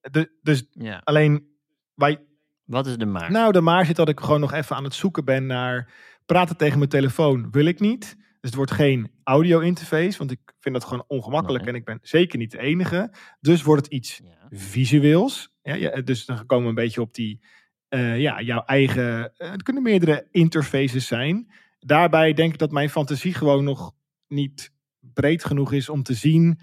De, 0.00 0.38
dus 0.42 0.66
Ja. 0.70 1.00
alleen, 1.04 1.46
wij, 1.94 2.24
Wat 2.64 2.86
is 2.86 2.96
de 2.96 3.06
maar? 3.06 3.30
nou, 3.30 3.52
de 3.52 3.60
maar 3.60 3.86
zit 3.86 3.96
dat 3.96 4.08
ik 4.08 4.20
gewoon 4.20 4.40
nog 4.40 4.52
even 4.52 4.76
aan 4.76 4.84
het 4.84 4.94
zoeken 4.94 5.24
ben 5.24 5.46
naar 5.46 5.92
praten 6.26 6.56
tegen 6.56 6.78
mijn 6.78 6.90
telefoon. 6.90 7.50
Wil 7.50 7.64
ik 7.66 7.80
niet. 7.80 8.16
Dus 8.40 8.50
het 8.50 8.54
wordt 8.54 8.70
geen 8.72 9.10
audio 9.24 9.60
interface, 9.60 10.18
want 10.18 10.30
ik 10.30 10.40
vind 10.60 10.74
dat 10.74 10.84
gewoon 10.84 11.04
ongemakkelijk 11.06 11.64
Nee. 11.64 11.72
en 11.72 11.78
ik 11.78 11.84
ben 11.84 11.98
zeker 12.02 12.38
niet 12.38 12.50
de 12.50 12.58
enige. 12.58 13.10
Dus 13.40 13.62
wordt 13.62 13.84
het 13.84 13.92
iets 13.92 14.20
Ja. 14.24 14.46
visueels. 14.58 15.52
Ja, 15.62 15.74
ja, 15.74 16.00
dus 16.00 16.26
dan 16.26 16.46
komen 16.46 16.64
we 16.64 16.68
een 16.68 16.74
beetje 16.84 17.00
op 17.00 17.14
die, 17.14 17.40
eh, 17.88 18.20
ja, 18.20 18.40
jouw 18.40 18.62
eigen, 18.64 19.32
eh, 19.36 19.50
het 19.50 19.62
kunnen 19.62 19.82
meerdere 19.82 20.28
interfaces 20.30 21.06
zijn. 21.06 21.52
Daarbij 21.78 22.32
denk 22.32 22.52
ik 22.52 22.58
dat 22.58 22.70
mijn 22.70 22.90
fantasie 22.90 23.34
gewoon 23.34 23.64
nog 23.64 23.92
niet 24.28 24.72
breed 25.00 25.44
genoeg 25.44 25.72
is 25.72 25.88
om 25.88 26.02
te 26.02 26.14
zien. 26.14 26.58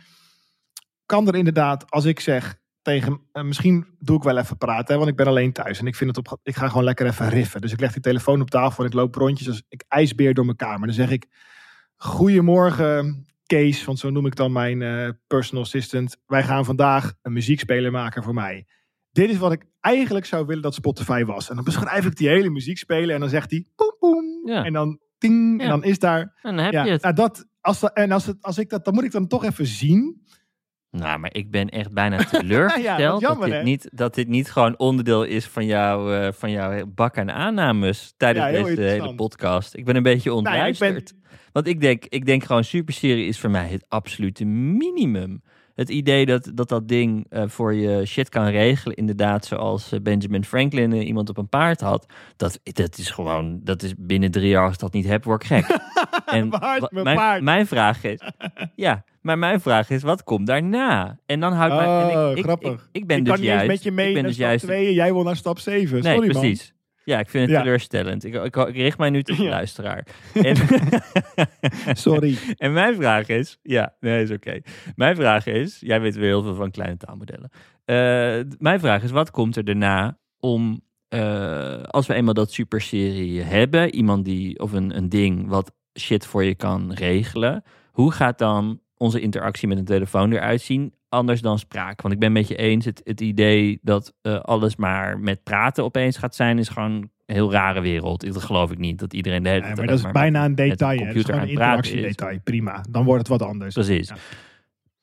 Kan 1.05 1.27
er 1.27 1.35
inderdaad, 1.35 1.91
als 1.91 2.05
ik 2.05 2.19
zeg 2.19 2.57
tegen, 2.81 3.21
eh, 3.31 3.43
misschien 3.43 3.85
doe 3.99 4.17
ik 4.17 4.23
wel 4.23 4.37
even 4.37 4.57
praten, 4.57 4.91
hè, 4.93 4.97
want 4.97 5.09
ik 5.09 5.15
ben 5.15 5.27
alleen 5.27 5.53
thuis 5.53 5.79
en 5.79 5.87
ik 5.87 5.95
vind 5.95 6.15
het 6.15 6.27
op, 6.31 6.39
ik 6.43 6.55
ga 6.55 6.67
gewoon 6.67 6.83
lekker 6.83 7.05
even 7.05 7.29
riffen. 7.29 7.61
Dus 7.61 7.71
ik 7.71 7.79
leg 7.79 7.91
die 7.93 8.01
telefoon 8.01 8.41
op 8.41 8.49
tafel 8.49 8.83
en 8.83 8.89
ik 8.89 8.95
loop 8.95 9.15
rondjes 9.15 9.47
als 9.47 9.63
ik 9.69 9.83
ijsbeer 9.87 10.33
door 10.33 10.45
mijn 10.45 10.57
kamer. 10.57 10.85
Dan 10.87 10.95
zeg 10.95 11.09
ik, 11.11 11.27
goedemorgen 11.95 13.25
Kees, 13.45 13.85
want 13.85 13.99
zo 13.99 14.09
noem 14.09 14.25
ik 14.25 14.35
dan 14.35 14.51
mijn 14.51 14.81
eh, 14.81 15.09
personal 15.27 15.63
assistant. 15.63 16.17
Wij 16.25 16.43
gaan 16.43 16.65
vandaag 16.65 17.13
een 17.21 17.33
muziekspeler 17.33 17.91
maken 17.91 18.23
voor 18.23 18.33
mij. 18.33 18.65
Dit 19.11 19.29
is 19.29 19.37
wat 19.37 19.51
ik 19.51 19.65
eigenlijk 19.79 20.25
zou 20.25 20.45
willen 20.45 20.61
dat 20.63 20.73
Spotify 20.73 21.23
was. 21.23 21.49
En 21.49 21.55
dan 21.55 21.63
beschrijf 21.63 22.05
ik 22.05 22.15
die 22.15 22.27
hele 22.27 22.49
muziekspeler 22.49 23.13
en 23.15 23.19
dan 23.19 23.29
zegt 23.29 23.51
hij 23.51 23.65
poem 23.75 23.95
poem. 23.99 24.41
Ja. 24.45 24.63
En 24.63 24.73
dan 24.73 24.99
ting. 25.17 25.57
Ja. 25.57 25.63
En 25.63 25.69
dan 25.69 25.83
is 25.83 25.99
daar. 25.99 26.19
En 26.41 26.55
dan 26.55 26.63
heb 26.65 26.73
ja, 26.73 26.83
je 26.85 26.91
het. 26.91 27.01
nou 27.01 27.13
dat, 27.15 27.45
als, 27.61 27.79
dat- 27.79 27.93
en 27.93 28.11
als, 28.11 28.25
het, 28.25 28.37
als 28.41 28.57
ik 28.57 28.69
dat, 28.69 28.85
dan 28.85 28.93
moet 28.93 29.03
ik 29.03 29.11
dan 29.11 29.27
toch 29.27 29.43
even 29.45 29.65
zien. 29.65 30.23
Nou, 30.89 31.19
maar 31.19 31.33
ik 31.33 31.51
ben 31.51 31.69
echt 31.69 31.91
bijna 31.91 32.17
teleurgesteld 32.23 32.97
Ja, 32.99 33.17
jammer, 33.19 33.49
dat, 33.49 33.55
dit 33.57 33.63
niet, 33.63 33.89
dat 33.91 34.15
dit 34.15 34.27
niet 34.27 34.51
gewoon 34.51 34.77
onderdeel 34.77 35.23
is 35.23 35.45
van, 35.47 35.65
jou, 35.65 36.15
eh, 36.15 36.31
van 36.31 36.51
jouw 36.51 36.85
bak 36.85 37.17
aan 37.17 37.31
aannames 37.31 38.13
tijdens 38.17 38.45
Ja, 38.45 38.51
deze 38.63 38.81
hele 38.81 39.15
podcast. 39.15 39.75
Ik 39.75 39.85
ben 39.85 39.95
een 39.95 40.03
beetje 40.03 40.29
Nou 40.29 40.43
ja, 40.43 40.65
ik 40.65 40.77
ben- 40.77 40.87
ontluisterd. 40.87 41.13
Want 41.55 41.67
ik 41.67 41.81
denk, 41.81 42.05
ik 42.09 42.25
denk 42.25 42.43
gewoon 42.43 42.63
superserie 42.63 43.27
is 43.27 43.39
voor 43.39 43.49
mij 43.49 43.67
het 43.67 43.85
absolute 43.87 44.45
minimum. 44.45 45.41
Het 45.75 45.89
idee 45.89 46.25
dat 46.25 46.51
dat, 46.53 46.69
dat 46.69 46.87
ding 46.87 47.25
eh, 47.29 47.43
voor 47.47 47.73
je 47.73 48.05
shit 48.05 48.29
kan 48.29 48.45
regelen, 48.45 48.97
inderdaad, 48.97 49.45
zoals 49.45 49.91
eh, 49.91 49.99
Benjamin 49.99 50.45
Franklin 50.45 50.93
eh, 50.93 51.07
iemand 51.07 51.29
op 51.29 51.37
een 51.37 51.49
paard 51.49 51.81
had. 51.81 52.05
Dat, 52.35 52.59
dat 52.63 52.97
is 52.97 53.09
gewoon, 53.09 53.59
dat 53.63 53.83
is 53.83 53.93
binnen 53.97 54.31
drie 54.31 54.49
jaar 54.49 54.63
als 54.63 54.73
ik 54.73 54.79
dat 54.79 54.93
niet 54.93 55.05
heb, 55.05 55.23
word 55.23 55.43
ik 55.43 55.47
gek. 55.47 55.65
en 56.25 56.49
Paard, 56.49 56.91
mijn 56.91 57.03
mijn, 57.03 57.17
paard. 57.17 57.41
mijn 57.41 57.67
vraag 57.67 58.03
is, 58.03 58.21
ja, 58.75 59.03
maar 59.21 59.37
mijn 59.37 59.61
vraag 59.61 59.89
is, 59.89 60.01
wat 60.01 60.23
komt 60.23 60.47
daarna? 60.47 61.19
En 61.25 61.39
dan 61.39 61.53
houdt 61.53 61.75
mij, 61.75 61.85
en 61.85 62.17
Oh, 62.17 62.31
ik, 62.31 62.37
ik, 62.37 62.43
grappig. 62.43 62.89
Ik, 62.91 63.01
ik 63.01 63.07
ben 63.07 63.17
ik 63.17 63.25
dus 63.25 63.39
juist, 63.39 63.67
met 63.67 63.83
je 63.83 63.91
mee 63.91 64.07
ik 64.07 64.13
ben 64.13 64.21
naar 64.21 64.31
dus 64.31 64.39
stap 64.39 64.49
juist 64.49 64.65
2 64.65 64.87
en 64.87 64.93
jij 64.93 65.13
wil 65.13 65.23
naar 65.23 65.35
stap 65.35 65.59
7. 65.59 66.03
Nee, 66.03 66.13
Sorry 66.13 66.29
precies. 66.29 66.74
Ja, 67.05 67.19
ik 67.19 67.29
vind 67.29 67.43
het 67.43 67.51
Ja. 67.53 67.61
teleurstellend. 67.63 68.23
Ik, 68.25 68.33
ik, 68.33 68.55
ik 68.55 68.75
richt 68.75 68.97
mij 68.97 69.09
nu 69.09 69.23
tot 69.23 69.37
de 69.37 69.43
Ja. 69.43 69.49
luisteraar. 69.49 70.05
En. 70.33 70.55
Sorry. 71.97 72.37
en 72.57 72.73
mijn 72.73 72.95
vraag 72.95 73.27
is... 73.27 73.57
Ja, 73.61 73.95
nee, 73.99 74.21
is 74.23 74.31
oké. 74.31 74.59
Mijn 74.95 75.15
vraag 75.15 75.45
is... 75.45 75.77
Jij 75.79 76.01
weet 76.01 76.15
weer 76.15 76.25
heel 76.27 76.43
veel 76.43 76.55
van 76.55 76.71
kleine 76.71 76.97
taalmodellen. 76.97 77.49
Eh, 77.85 77.95
mijn 78.57 78.79
vraag 78.79 79.03
is, 79.03 79.11
wat 79.11 79.31
komt 79.31 79.55
er 79.55 79.63
daarna 79.65 80.17
om... 80.39 80.81
eh, 81.07 81.81
als 81.83 82.07
we 82.07 82.13
eenmaal 82.13 82.33
dat 82.33 82.51
superserie 82.51 83.41
hebben... 83.41 83.95
Iemand 83.95 84.25
die... 84.25 84.59
Of 84.59 84.71
een, 84.71 84.97
een 84.97 85.09
ding 85.09 85.47
wat 85.47 85.71
shit 85.99 86.25
voor 86.25 86.43
je 86.43 86.55
kan 86.55 86.93
regelen. 86.93 87.63
Hoe 87.91 88.11
gaat 88.11 88.37
dan 88.37 88.79
onze 88.97 89.19
interactie 89.19 89.67
met 89.67 89.77
een 89.77 89.85
telefoon 89.85 90.31
eruit 90.31 90.61
zien? 90.61 90.93
Anders 91.15 91.41
dan 91.41 91.59
spraak. 91.59 92.01
Want 92.01 92.13
ik 92.13 92.19
ben 92.19 92.31
met 92.31 92.47
je 92.47 92.55
eens, 92.55 92.85
het, 92.85 93.01
het 93.03 93.21
idee 93.21 93.79
dat 93.81 94.13
eh, 94.21 94.39
alles 94.39 94.75
maar 94.75 95.19
met 95.19 95.43
praten 95.43 95.83
opeens 95.83 96.17
gaat 96.17 96.35
zijn, 96.35 96.59
is 96.59 96.69
gewoon 96.69 96.91
een 97.25 97.35
heel 97.35 97.51
rare 97.51 97.81
wereld. 97.81 98.33
Dat 98.33 98.43
geloof 98.43 98.71
ik 98.71 98.77
niet. 98.77 98.99
Dat 98.99 99.13
iedereen 99.13 99.43
de 99.43 99.49
hele 99.49 99.61
maar 99.61 99.75
dat 99.75 99.97
is 99.97 100.03
maar 100.03 100.11
bijna 100.11 100.45
een 100.45 100.55
detail. 100.55 101.05
Dat 101.05 101.15
is 101.15 101.23
gewoon 101.23 101.35
een 101.35 101.41
het 101.41 101.49
interactiedetail. 101.49 102.39
Prima. 102.43 102.85
Dan 102.89 103.05
wordt 103.05 103.19
het 103.19 103.39
wat 103.39 103.49
anders. 103.49 103.73
Precies. 103.73 104.07
Ja. 104.07 104.15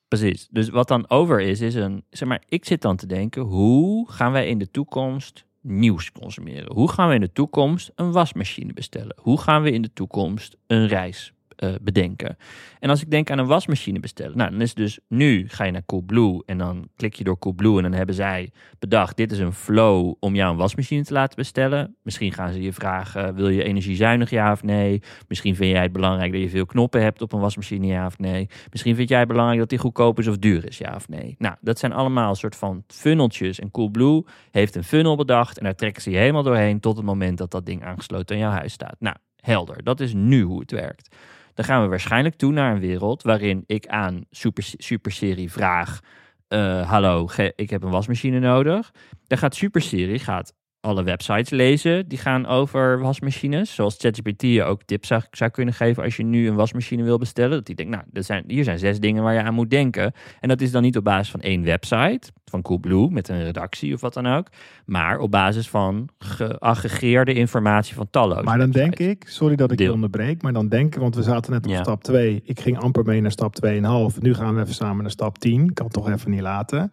Precies. 0.08 0.48
Dus 0.50 0.68
wat 0.68 0.88
dan 0.88 1.10
over 1.10 1.40
is, 1.40 1.60
is 1.60 1.74
een. 1.74 2.04
Zeg 2.10 2.28
maar, 2.28 2.42
ik 2.48 2.64
zit 2.64 2.82
dan 2.82 2.96
te 2.96 3.06
denken: 3.06 3.42
hoe 3.42 4.10
gaan 4.10 4.32
wij 4.32 4.48
in 4.48 4.58
de 4.58 4.70
toekomst 4.70 5.46
nieuws 5.60 6.12
consumeren? 6.12 6.72
Hoe 6.72 6.90
gaan 6.90 7.08
we 7.08 7.14
in 7.14 7.20
de 7.20 7.32
toekomst 7.32 7.90
een 7.94 8.12
wasmachine 8.12 8.72
bestellen? 8.72 9.16
Hoe 9.20 9.40
gaan 9.40 9.62
we 9.62 9.70
in 9.70 9.82
de 9.82 9.92
toekomst 9.92 10.56
een 10.66 10.86
reis 10.86 11.32
eh, 11.62 11.74
bedenken? 11.82 12.36
En 12.78 12.90
als 12.90 13.02
ik 13.02 13.10
denk 13.10 13.30
aan 13.30 13.38
een 13.38 13.46
wasmachine 13.46 14.00
bestellen, 14.00 14.36
nou, 14.36 14.50
dan 14.50 14.60
is 14.60 14.74
dus 14.74 14.98
nu 15.08 15.48
ga 15.48 15.64
je 15.64 15.70
naar 15.70 15.84
Coolblue 15.86 16.42
en 16.46 16.58
dan 16.58 16.88
klik 16.96 17.14
je 17.14 17.24
door 17.24 17.38
Coolblue 17.38 17.76
en 17.76 17.82
dan 17.82 17.92
hebben 17.92 18.14
zij 18.14 18.50
bedacht: 18.78 19.16
dit 19.16 19.32
is 19.32 19.38
een 19.38 19.52
flow 19.52 20.14
om 20.20 20.34
jou 20.34 20.50
een 20.50 20.56
wasmachine 20.56 21.04
te 21.04 21.12
laten 21.12 21.36
bestellen. 21.36 21.96
Misschien 22.02 22.32
gaan 22.32 22.52
ze 22.52 22.62
je 22.62 22.72
vragen: 22.72 23.34
wil 23.34 23.48
je 23.48 23.62
energiezuinig 23.62 24.30
ja 24.30 24.52
of 24.52 24.62
nee? 24.62 25.02
Misschien 25.28 25.54
vind 25.54 25.70
jij 25.70 25.82
het 25.82 25.92
belangrijk 25.92 26.32
dat 26.32 26.40
je 26.40 26.48
veel 26.48 26.66
knoppen 26.66 27.02
hebt 27.02 27.22
op 27.22 27.32
een 27.32 27.40
wasmachine 27.40 27.86
ja 27.86 28.06
of 28.06 28.18
nee? 28.18 28.48
Misschien 28.70 28.94
vind 28.94 29.08
jij 29.08 29.18
het 29.18 29.28
belangrijk 29.28 29.60
dat 29.60 29.68
die 29.68 29.78
goedkoop 29.78 30.18
is 30.18 30.26
of 30.26 30.38
duur 30.38 30.66
is, 30.66 30.78
ja 30.78 30.94
of 30.94 31.08
nee. 31.08 31.34
Nou, 31.38 31.56
dat 31.60 31.78
zijn 31.78 31.92
allemaal 31.92 32.34
soort 32.34 32.56
van 32.56 32.84
funneltjes. 32.86 33.58
En 33.58 33.70
Coolblue 33.70 34.24
heeft 34.50 34.74
een 34.74 34.84
funnel 34.84 35.16
bedacht 35.16 35.58
en 35.58 35.64
daar 35.64 35.74
trekken 35.74 36.02
ze 36.02 36.10
je 36.10 36.16
helemaal 36.16 36.42
doorheen 36.42 36.80
tot 36.80 36.96
het 36.96 37.06
moment 37.06 37.38
dat 37.38 37.50
dat 37.50 37.66
ding 37.66 37.84
aangesloten 37.84 38.36
aan 38.36 38.42
jouw 38.42 38.50
huis 38.50 38.72
staat. 38.72 38.96
Nou, 38.98 39.16
helder. 39.36 39.82
Dat 39.82 40.00
is 40.00 40.14
nu 40.14 40.42
hoe 40.42 40.60
het 40.60 40.70
werkt. 40.70 41.16
Dan 41.54 41.64
gaan 41.64 41.82
we 41.82 41.88
waarschijnlijk 41.88 42.34
toe 42.34 42.52
naar 42.52 42.74
een 42.74 42.80
wereld 42.80 43.22
waarin 43.22 43.64
ik 43.66 43.86
aan 43.86 44.24
super, 44.30 44.64
Superserie 44.76 45.50
vraag: 45.50 46.00
eh, 46.48 46.90
Hallo, 46.90 47.28
ik 47.56 47.70
heb 47.70 47.82
een 47.82 47.90
wasmachine 47.90 48.38
nodig. 48.38 48.90
Dan 49.26 49.38
gaat 49.38 49.54
Superserie 49.54 50.18
gaat 50.18 50.54
alle 50.82 51.02
websites 51.02 51.50
lezen 51.50 52.08
die 52.08 52.18
gaan 52.18 52.46
over 52.46 53.00
wasmachines. 53.00 53.74
Zoals 53.74 53.96
ChatGPT 53.98 54.42
je 54.42 54.62
ook 54.62 54.82
tips 54.82 55.08
zou, 55.08 55.22
zou 55.30 55.50
kunnen 55.50 55.74
geven 55.74 56.02
als 56.02 56.16
je 56.16 56.22
nu 56.22 56.48
een 56.48 56.54
wasmachine 56.54 57.02
wil 57.02 57.18
bestellen. 57.18 57.50
Dat 57.50 57.66
die 57.66 57.74
denkt, 57.74 57.92
nou, 57.92 58.04
er 58.12 58.24
zijn, 58.24 58.44
hier 58.46 58.64
zijn 58.64 58.78
zes 58.78 59.00
dingen 59.00 59.22
waar 59.22 59.34
je 59.34 59.42
aan 59.42 59.54
moet 59.54 59.70
denken. 59.70 60.12
En 60.40 60.48
dat 60.48 60.60
is 60.60 60.70
dan 60.70 60.82
niet 60.82 60.96
op 60.96 61.04
basis 61.04 61.30
van 61.30 61.40
één 61.40 61.62
website, 61.62 62.32
van 62.44 62.62
Coolblue, 62.62 63.10
met 63.10 63.28
een 63.28 63.42
redactie 63.42 63.94
of 63.94 64.00
wat 64.00 64.14
dan 64.14 64.26
ook. 64.26 64.46
Maar 64.84 65.18
op 65.18 65.30
basis 65.30 65.68
van 65.68 66.08
geaggregeerde 66.18 67.34
informatie 67.34 67.94
van 67.94 68.10
talloze 68.10 68.42
Maar 68.42 68.58
dan 68.58 68.70
denk 68.70 68.98
ik, 68.98 69.24
sorry 69.28 69.56
dat 69.56 69.72
ik 69.72 69.78
je 69.78 69.92
onderbreek, 69.92 70.42
maar 70.42 70.52
dan 70.52 70.68
denk 70.68 70.94
ik, 70.94 71.00
want 71.00 71.14
we 71.14 71.22
zaten 71.22 71.52
net 71.52 71.64
op 71.64 71.70
Ja. 71.70 71.82
stap 71.82 72.02
2. 72.02 72.40
Ik 72.44 72.60
ging 72.60 72.78
amper 72.78 73.04
mee 73.04 73.20
naar 73.20 73.30
stap 73.30 73.54
2,5. 73.66 74.20
Nu 74.20 74.34
gaan 74.34 74.54
we 74.54 74.60
even 74.60 74.74
samen 74.74 75.02
naar 75.02 75.10
stap 75.10 75.38
10. 75.38 75.72
Kan 75.72 75.88
toch 75.88 76.10
even 76.10 76.30
niet 76.30 76.40
laten. 76.40 76.92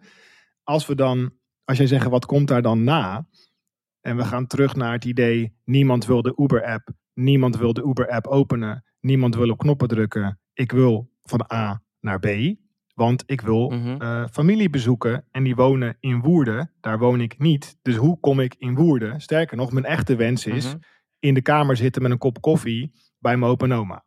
Als 0.62 0.86
we 0.86 0.94
dan, 0.94 1.30
als 1.64 1.78
jij 1.78 1.86
zegt, 1.86 2.08
wat 2.08 2.26
komt 2.26 2.48
daar 2.48 2.62
dan 2.62 2.84
na? 2.84 3.26
En 4.00 4.16
we 4.16 4.24
gaan 4.24 4.46
terug 4.46 4.74
naar 4.74 4.92
het 4.92 5.04
idee, 5.04 5.54
niemand 5.64 6.06
wil 6.06 6.22
de 6.22 6.34
Uber-app. 6.36 6.88
Niemand 7.14 7.56
wil 7.56 7.72
de 7.72 7.84
Uber-app 7.86 8.26
openen. 8.26 8.84
Niemand 9.00 9.34
wil 9.34 9.50
op 9.50 9.58
knoppen 9.58 9.88
drukken. 9.88 10.40
Ik 10.54 10.72
wil 10.72 11.10
van 11.22 11.46
A 11.52 11.82
naar 12.00 12.18
B. 12.18 12.26
Want 12.94 13.22
ik 13.26 13.40
wil 13.40 13.70
Mhm. 13.70 14.00
eh, 14.02 14.24
familie 14.32 14.70
bezoeken 14.70 15.24
en 15.30 15.42
die 15.44 15.54
wonen 15.54 15.96
in 16.00 16.20
Woerden. 16.20 16.72
Daar 16.80 16.98
woon 16.98 17.20
ik 17.20 17.38
niet. 17.38 17.76
Dus 17.82 17.96
hoe 17.96 18.20
kom 18.20 18.40
ik 18.40 18.54
in 18.58 18.74
Woerden? 18.74 19.20
Sterker 19.20 19.56
nog, 19.56 19.72
mijn 19.72 19.84
echte 19.84 20.16
wens 20.16 20.46
is 20.46 20.66
Mhm. 20.66 20.76
in 21.18 21.34
de 21.34 21.42
kamer 21.42 21.76
zitten 21.76 22.02
met 22.02 22.10
een 22.10 22.18
kop 22.18 22.40
koffie 22.40 22.92
bij 23.18 23.36
mijn 23.36 23.50
opa 23.52 23.64
en 23.64 23.72
oma. 23.72 24.04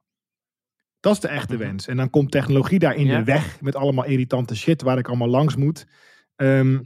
Dat 0.99 1.13
is 1.13 1.19
de 1.19 1.27
echte 1.27 1.53
Mhm. 1.55 1.63
wens. 1.63 1.87
En 1.87 1.97
dan 1.97 2.09
komt 2.09 2.31
technologie 2.31 2.79
daar 2.79 2.95
in 2.95 3.05
Ja. 3.05 3.17
de 3.17 3.23
weg 3.23 3.61
met 3.61 3.75
allemaal 3.75 4.05
irritante 4.05 4.55
shit 4.55 4.81
waar 4.81 4.97
ik 4.97 5.07
allemaal 5.07 5.27
langs 5.27 5.55
moet. 5.55 5.87
Ehm, 6.35 6.81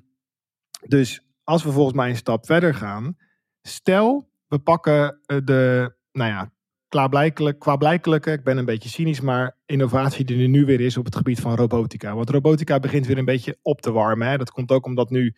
dus 0.87 1.21
als 1.47 1.63
we 1.63 1.71
volgens 1.71 1.95
mij 1.95 2.09
een 2.09 2.15
stap 2.15 2.45
verder 2.45 2.73
gaan, 2.73 3.17
stel 3.61 4.29
we 4.47 4.59
pakken 4.59 5.19
eh, 5.25 5.37
de, 5.43 5.93
nou 6.11 6.31
ja, 6.31 6.51
klaarblijkelijk, 6.87 7.59
qua 7.59 7.75
blijkelijke, 7.75 8.31
ik 8.31 8.43
ben 8.43 8.57
een 8.57 8.65
beetje 8.65 8.89
cynisch, 8.89 9.21
maar 9.21 9.57
innovatie 9.65 10.25
die 10.25 10.41
er 10.41 10.47
nu 10.47 10.65
weer 10.65 10.81
is 10.81 10.97
op 10.97 11.05
het 11.05 11.15
gebied 11.15 11.39
van 11.39 11.55
robotica. 11.55 12.15
Want 12.15 12.29
robotica 12.29 12.79
begint 12.79 13.05
weer 13.05 13.17
een 13.17 13.25
beetje 13.25 13.57
op 13.61 13.81
te 13.81 13.91
warmen. 13.91 14.27
Hè. 14.27 14.37
Dat 14.37 14.51
komt 14.51 14.71
ook 14.71 14.85
omdat 14.85 15.09
nu 15.09 15.35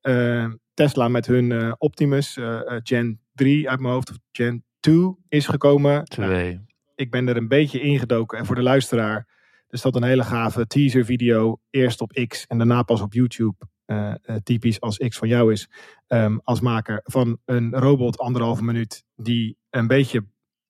eh, 0.00 0.50
Tesla 0.74 1.08
met 1.08 1.26
hun 1.26 1.52
eh, 1.52 1.72
Optimus 1.78 2.38
Gen 2.82 3.20
3 3.34 3.70
uit 3.70 3.80
mijn 3.80 3.92
hoofd, 3.92 4.10
of 4.10 4.18
Gen 4.32 4.64
2 4.80 5.14
is 5.28 5.46
gekomen. 5.46 5.92
Nou, 5.92 6.04
Twee. 6.04 6.60
ik 6.94 7.10
ben 7.10 7.28
er 7.28 7.36
een 7.36 7.48
beetje 7.48 7.80
ingedoken. 7.80 8.38
En 8.38 8.46
voor 8.46 8.54
de 8.54 8.62
luisteraar, 8.62 9.28
er 9.68 9.78
staat 9.78 9.96
een 9.96 10.02
hele 10.02 10.24
gave 10.24 10.66
teaser 10.66 11.04
video. 11.04 11.60
Eerst 11.70 12.00
op 12.00 12.26
X 12.26 12.46
en 12.46 12.58
daarna 12.58 12.82
pas 12.82 13.00
op 13.00 13.12
YouTube. 13.12 13.54
Eh, 13.92 14.14
eh, 14.34 14.36
typisch 14.42 14.80
als 14.80 14.96
X 14.98 15.18
van 15.18 15.28
jou 15.28 15.52
is. 15.52 15.68
ehm, 16.06 16.36
als 16.44 16.60
maker 16.60 17.00
van 17.04 17.38
een 17.44 17.72
robot 17.74 18.18
anderhalve 18.18 18.64
minuut. 18.64 19.04
Die 19.16 19.56
een 19.70 19.86
beetje 19.86 20.24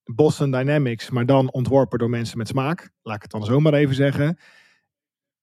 Boston 0.04 0.50
Dynamics, 0.50 1.10
maar 1.10 1.26
dan 1.26 1.52
ontworpen 1.52 1.98
door 1.98 2.10
mensen 2.10 2.38
met 2.38 2.48
smaak. 2.48 2.90
Laat 3.02 3.16
ik 3.16 3.22
het 3.22 3.30
dan 3.30 3.44
zomaar 3.44 3.72
even 3.74 3.94
zeggen. 3.94 4.38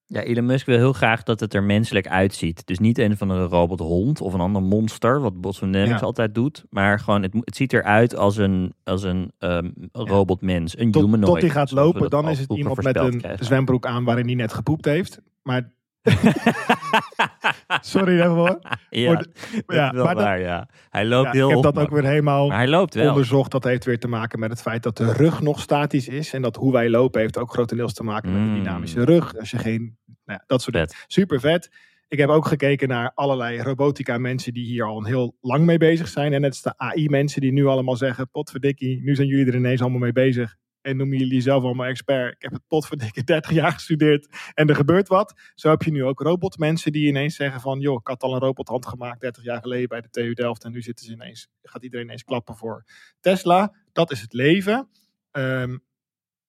Ja, 0.05 0.21
Elon 0.21 0.45
Musk 0.45 0.65
wil 0.65 0.77
heel 0.77 0.93
graag 0.93 1.23
dat 1.23 1.39
het 1.39 1.53
er 1.53 1.63
menselijk 1.63 2.07
uitziet. 2.07 2.65
Dus 2.67 2.80
niet 2.80 2.97
een 2.97 3.17
van 3.17 3.30
een 3.30 3.45
robothond 3.47 4.21
of 4.21 4.34
een 4.34 4.39
ander 4.39 4.61
monster, 4.61 5.21
wat 5.21 5.41
Boston 5.41 5.71
Dynamics 5.71 5.99
Ja. 5.99 6.05
altijd 6.05 6.36
doet. 6.36 6.63
Maar 6.69 6.99
gewoon, 6.99 7.21
het, 7.21 7.34
het 7.34 7.55
ziet 7.55 7.73
eruit 7.73 8.15
als 8.15 8.38
een, 8.38 8.73
als 8.84 9.03
een 9.03 9.32
ehm, 9.38 9.69
robotmens, 9.91 10.77
een 10.77 10.91
Tot, 10.91 11.03
humanoid. 11.03 11.32
tot 11.32 11.41
hij 11.41 11.49
gaat 11.49 11.71
lopen, 11.71 12.09
dan 12.09 12.30
is 12.30 12.39
het 12.39 12.51
iemand 12.53 12.84
met 12.84 12.95
een 12.97 13.17
krijgen. 13.17 13.45
zwembroek 13.45 13.86
aan 13.86 14.03
waarin 14.03 14.25
hij 14.25 14.36
net 14.36 14.53
gepoept 14.53 14.86
heeft. 14.86 15.21
Maar 15.43 15.71
sorry 17.82 18.18
daarvoor. 18.18 18.60
ja, 18.89 19.16
de- 19.16 19.28
dat 19.66 19.76
ja, 19.76 19.91
maar 19.91 20.16
dat- 20.16 20.39
ja. 20.39 20.70
Hij 20.89 21.06
loopt 21.06 21.26
Ja, 21.26 21.32
heel 21.32 21.47
ik 21.47 21.54
heb 21.54 21.64
dat 21.74 21.84
ook 21.84 21.89
weer 21.89 22.04
helemaal 22.06 22.47
Maar 22.47 22.58
hij 22.58 22.68
loopt 22.68 22.93
wel. 22.93 23.08
onderzocht. 23.10 23.52
Dat 23.52 23.64
heeft 23.64 23.86
weer 23.86 24.00
te 24.00 24.08
maken 24.08 24.39
met 24.39 24.50
het 24.50 24.62
feit 24.62 24.84
dat 24.84 24.97
de 24.97 25.14
rug 25.14 25.41
nog 25.41 25.60
statisch 25.60 26.08
is. 26.08 26.34
En 26.34 26.41
dat 26.41 26.56
hoe 26.56 26.72
wij 26.72 26.89
lopen 26.89 27.22
heeft 27.22 27.38
ook 27.38 27.52
grotendeels 27.52 27.93
te 27.93 28.04
maken 28.04 28.32
met 28.34 28.41
Mm. 28.41 28.54
de 28.54 28.60
dynamische 28.62 29.06
rug. 29.06 29.38
Als 29.38 29.52
je 29.52 29.58
geen, 29.58 29.82
nou 30.06 30.39
ja, 30.39 30.43
dat 30.47 30.62
soort 30.62 30.76
Vet. 30.76 31.04
Super 31.08 31.39
vet. 31.39 31.70
Ik 32.08 32.18
heb 32.20 32.30
ook 32.30 32.45
gekeken 32.47 32.88
naar 32.88 33.12
allerlei 33.16 33.62
robotica 33.62 34.18
mensen 34.18 34.54
die 34.54 34.66
hier 34.66 34.84
al 34.86 34.97
een 34.97 35.06
heel 35.06 35.36
lang 35.41 35.66
mee 35.66 35.78
bezig 35.78 36.08
zijn. 36.08 36.34
En 36.34 36.41
net 36.41 36.50
als 36.50 36.62
de 36.62 36.74
AI 36.78 37.10
mensen 37.10 37.41
die 37.41 37.52
nu 37.52 37.66
allemaal 37.66 37.95
zeggen, 37.95 38.30
potverdikkie, 38.30 39.02
nu 39.04 39.16
zijn 39.16 39.28
jullie 39.28 39.45
er 39.47 39.56
ineens 39.56 39.82
allemaal 39.82 40.00
mee 40.00 40.12
bezig. 40.12 40.56
En 40.82 40.97
noemen 40.97 41.17
jullie 41.17 41.34
jezelf 41.34 41.63
allemaal 41.63 41.86
expert. 41.86 42.36
Ik 42.36 42.41
heb 42.41 42.51
het 42.51 42.67
potverdikke 42.67 43.23
30 43.23 43.51
jaar 43.51 43.71
gestudeerd 43.71 44.27
en 44.53 44.67
er 44.67 44.75
gebeurt 44.75 45.07
wat. 45.07 45.34
Zo 45.55 45.69
heb 45.69 45.82
je 45.82 45.91
nu 45.91 46.03
ook 46.03 46.21
robotmensen 46.21 46.91
die 46.91 47.07
ineens 47.07 47.36
zeggen 47.36 47.61
van... 47.61 47.80
joh, 47.80 47.99
ik 47.99 48.07
had 48.07 48.23
al 48.23 48.34
een 48.34 48.39
robothand 48.39 48.86
gemaakt 48.86 49.21
30 49.21 49.43
jaar 49.43 49.61
geleden 49.61 49.88
bij 49.88 50.01
de 50.01 50.09
TU 50.09 50.34
Delft... 50.34 50.63
en 50.63 50.71
nu 50.71 50.82
zitten 50.82 51.05
ze 51.05 51.11
ineens, 51.11 51.47
gaat 51.61 51.84
iedereen 51.84 52.05
ineens 52.05 52.23
klappen 52.23 52.55
voor 52.55 52.86
Tesla. 53.19 53.75
Dat 53.91 54.11
is 54.11 54.21
het 54.21 54.34
leven. 54.34 54.89
Ehm, 55.32 55.77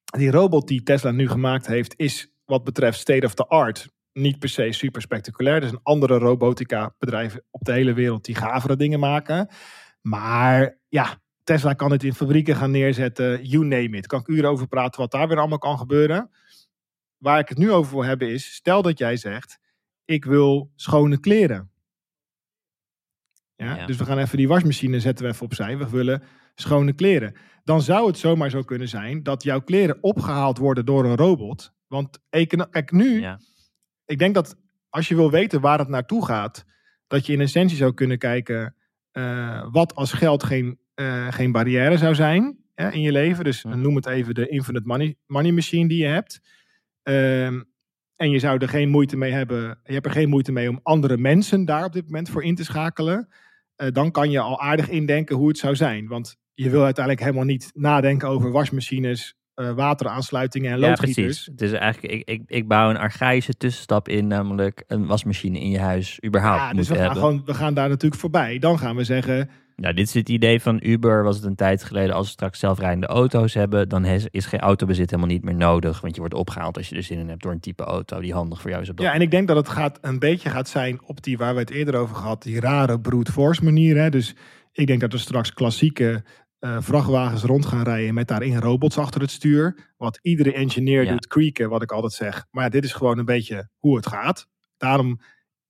die 0.04 0.30
robot 0.30 0.68
die 0.68 0.82
Tesla 0.82 1.10
nu 1.10 1.28
gemaakt 1.28 1.66
heeft... 1.66 1.94
is 1.96 2.32
wat 2.44 2.64
betreft 2.64 2.98
state 2.98 3.26
of 3.26 3.34
the 3.34 3.46
art 3.46 3.88
niet 4.12 4.38
per 4.38 4.48
se 4.48 4.72
super 4.72 5.02
spectaculair. 5.02 5.62
Er 5.62 5.68
zijn 5.68 5.80
andere 5.82 6.18
robotica 6.18 6.94
bedrijven 6.98 7.44
op 7.50 7.64
de 7.64 7.72
hele 7.72 7.92
wereld... 7.92 8.24
die 8.24 8.34
gavere 8.34 8.76
dingen 8.76 9.00
maken. 9.00 9.48
Maar 10.00 10.78
ja, 10.88 11.20
Tesla 11.45 11.72
kan 11.72 11.91
het 11.91 12.03
in 12.05 12.14
fabrieken 12.14 12.57
gaan 12.57 12.70
neerzetten, 12.70 13.45
you 13.45 13.64
name 13.64 13.97
it. 13.97 14.07
Kan 14.07 14.20
ik 14.20 14.28
uren 14.28 14.51
over 14.51 14.66
praten 14.68 15.01
wat 15.01 15.11
daar 15.11 15.28
weer 15.28 15.38
allemaal 15.38 15.59
kan 15.59 15.78
gebeuren. 15.78 16.30
waar 17.18 17.38
ik 17.38 17.49
het 17.49 17.59
nu 17.59 17.70
over 17.70 17.93
wil 17.93 18.05
hebben 18.05 18.28
is, 18.30 18.55
stel 18.55 18.82
dat 18.82 18.99
jij 18.99 19.16
zegt, 19.16 19.59
ik 20.05 20.24
wil 20.24 20.70
schone 20.76 21.20
kleren. 21.20 21.70
Ja, 23.57 23.76
Ja. 23.76 23.86
Dus 23.86 23.97
we 23.97 24.05
gaan 24.05 24.18
even 24.18 24.36
die 24.36 24.49
wasmachine 24.49 25.01
zetten 25.01 25.24
we 25.24 25.30
even 25.32 25.45
opzij. 25.45 25.78
We 25.78 25.88
willen 25.91 26.22
schone 26.55 26.93
kleren. 26.93 27.34
Dan 27.64 27.82
zou 27.82 28.07
het 28.07 28.18
zomaar 28.18 28.51
zo 28.51 28.62
kunnen 28.62 28.88
zijn 28.88 29.22
dat 29.22 29.43
jouw 29.43 29.61
kleren 29.61 30.03
opgehaald 30.03 30.59
worden 30.59 30.84
door 30.86 31.05
een 31.05 31.16
robot. 31.16 31.72
Want 31.86 32.18
kijk, 32.70 32.93
nu, 32.93 33.20
Ja. 33.20 33.41
ik 34.05 34.18
denk 34.18 34.34
dat 34.34 34.57
als 34.88 35.09
je 35.09 35.14
wil 35.14 35.30
weten 35.30 35.61
waar 35.61 35.78
het 35.78 35.88
naartoe 35.88 36.24
gaat, 36.24 36.64
dat 37.07 37.26
je 37.26 37.32
in 37.32 37.41
essentie 37.41 37.76
zou 37.76 37.95
kunnen 37.95 38.18
kijken 38.18 38.74
eh, 39.11 39.66
wat 39.72 39.95
als 39.95 40.12
geld 40.12 40.43
geen, 40.43 40.78
geen 41.30 41.53
barrière 41.53 41.97
zou 41.99 42.14
zijn 42.14 42.57
hè, 42.74 42.91
in 42.93 43.01
je 43.01 43.12
leven. 43.12 43.45
Dus 43.45 43.62
Ja. 43.62 43.74
noem 43.74 43.97
het 43.97 44.07
even 44.07 44.34
de 44.34 44.49
infinite 44.49 44.86
money, 44.86 45.16
money 45.26 45.53
machine 45.53 45.88
die 45.88 45.99
je 46.03 46.07
hebt. 46.09 46.41
Ehm, 47.03 47.61
en 48.16 48.30
je 48.30 48.38
zou 48.38 48.59
er 48.59 48.68
geen 48.68 48.88
moeite 48.88 49.16
mee 49.16 49.32
hebben. 49.32 49.78
Je 49.84 49.93
hebt 49.93 50.07
er 50.07 50.12
geen 50.12 50.28
moeite 50.28 50.53
mee 50.53 50.68
om 50.68 50.80
andere 50.82 51.16
mensen 51.16 51.64
daar 51.64 51.84
op 51.84 51.93
dit 51.93 52.05
moment 52.05 52.28
voor 52.30 52.45
in 52.45 52.55
te 52.55 52.64
schakelen. 52.64 53.28
Eh, 53.76 53.88
dan 53.93 54.11
kan 54.11 54.30
je 54.30 54.41
al 54.41 54.61
aardig 54.61 54.88
indenken 54.88 55.36
hoe 55.36 55.49
het 55.49 55.59
zou 55.59 55.76
zijn. 55.76 56.07
Want 56.07 56.36
je 56.55 56.70
wil 56.70 56.84
uiteindelijk 56.84 57.24
helemaal 57.24 57.47
niet 57.47 57.70
nadenken 57.74 58.28
over 58.28 58.51
wasmachines, 58.51 59.34
eh, 59.55 59.72
wateraansluitingen 59.72 60.72
en 60.72 60.80
Ja, 60.80 60.88
loodgieters. 60.88 61.16
precies. 61.24 61.47
Het 61.47 61.61
is 61.62 61.72
eigenlijk, 61.72 62.14
ik, 62.14 62.28
ik, 62.28 62.43
ik 62.47 62.68
bouw 62.68 62.91
een 62.91 62.97
archaïsche 62.97 63.55
tussenstap 63.57 64.09
in, 64.09 64.26
namelijk 64.26 64.84
een 64.86 65.07
wasmachine 65.07 65.59
in 65.61 65.70
je 65.70 65.78
huis 65.80 66.18
überhaupt 66.26 66.61
Ja, 66.61 66.68
dus 66.68 66.76
moeten 66.76 66.93
we 66.95 67.01
gaan, 67.01 67.11
hebben. 67.12 67.22
gewoon, 67.30 67.45
we 67.47 67.55
gaan 67.55 67.74
daar 67.74 67.88
natuurlijk 67.88 68.20
voorbij. 68.20 68.59
Dan 68.59 68.78
gaan 68.78 68.97
we 68.97 69.05
zeggen, 69.05 69.51
Nou, 69.80 69.94
dit 69.94 70.06
is 70.06 70.14
het 70.14 70.28
idee 70.28 70.62
van 70.62 70.78
Uber, 70.82 71.22
was 71.22 71.36
het 71.36 71.44
een 71.44 71.54
tijd 71.54 71.84
geleden. 71.84 72.14
Als 72.14 72.26
we 72.26 72.32
straks 72.32 72.58
zelfrijdende 72.58 73.06
auto's 73.06 73.54
hebben, 73.54 73.88
dan 73.88 74.04
is, 74.04 74.46
geen 74.46 74.60
autobezit 74.60 75.10
helemaal 75.10 75.32
niet 75.32 75.44
meer 75.44 75.54
nodig. 75.54 76.00
Want 76.00 76.14
je 76.14 76.20
wordt 76.20 76.34
opgehaald 76.34 76.76
als 76.76 76.88
je 76.88 76.96
er 76.96 77.02
zin 77.02 77.18
in 77.18 77.28
hebt 77.28 77.42
door 77.42 77.52
een 77.52 77.60
type 77.60 77.84
auto 77.84 78.20
die 78.20 78.32
handig 78.32 78.60
voor 78.60 78.70
jou 78.70 78.82
is 78.82 78.88
op 78.88 78.96
dat 78.96 79.06
Ja, 79.06 79.12
en 79.12 79.20
ik 79.20 79.30
denk 79.30 79.48
dat 79.48 79.56
het 79.56 79.68
gaat, 79.68 79.98
een 80.00 80.18
beetje 80.18 80.50
gaat 80.50 80.68
zijn 80.68 81.00
op 81.04 81.22
die 81.22 81.38
waar 81.38 81.54
we 81.54 81.60
het 81.60 81.70
eerder 81.70 81.94
over 81.94 82.16
gehad, 82.16 82.42
die 82.42 82.60
rare 82.60 83.00
brute 83.00 83.32
force 83.32 83.64
manier. 83.64 83.96
Hè? 83.96 84.10
Dus 84.10 84.34
ik 84.72 84.86
denk 84.86 85.00
dat 85.00 85.12
er 85.12 85.20
straks 85.20 85.52
klassieke 85.52 86.24
eh, 86.58 86.76
vrachtwagens 86.80 87.42
rond 87.42 87.66
gaan 87.66 87.82
rijden 87.82 88.14
met 88.14 88.28
daarin 88.28 88.58
robots 88.58 88.98
achter 88.98 89.20
het 89.20 89.30
stuur. 89.30 89.92
Wat 89.96 90.18
iedere 90.22 90.52
engineer 90.52 91.04
Ja. 91.04 91.10
doet 91.10 91.26
creaken, 91.26 91.68
wat 91.68 91.82
ik 91.82 91.92
altijd 91.92 92.12
zeg. 92.12 92.46
Maar 92.50 92.64
ja, 92.64 92.70
dit 92.70 92.84
is 92.84 92.92
gewoon 92.92 93.18
een 93.18 93.24
beetje 93.24 93.68
hoe 93.78 93.96
het 93.96 94.06
gaat. 94.06 94.46
Daarom, 94.76 95.20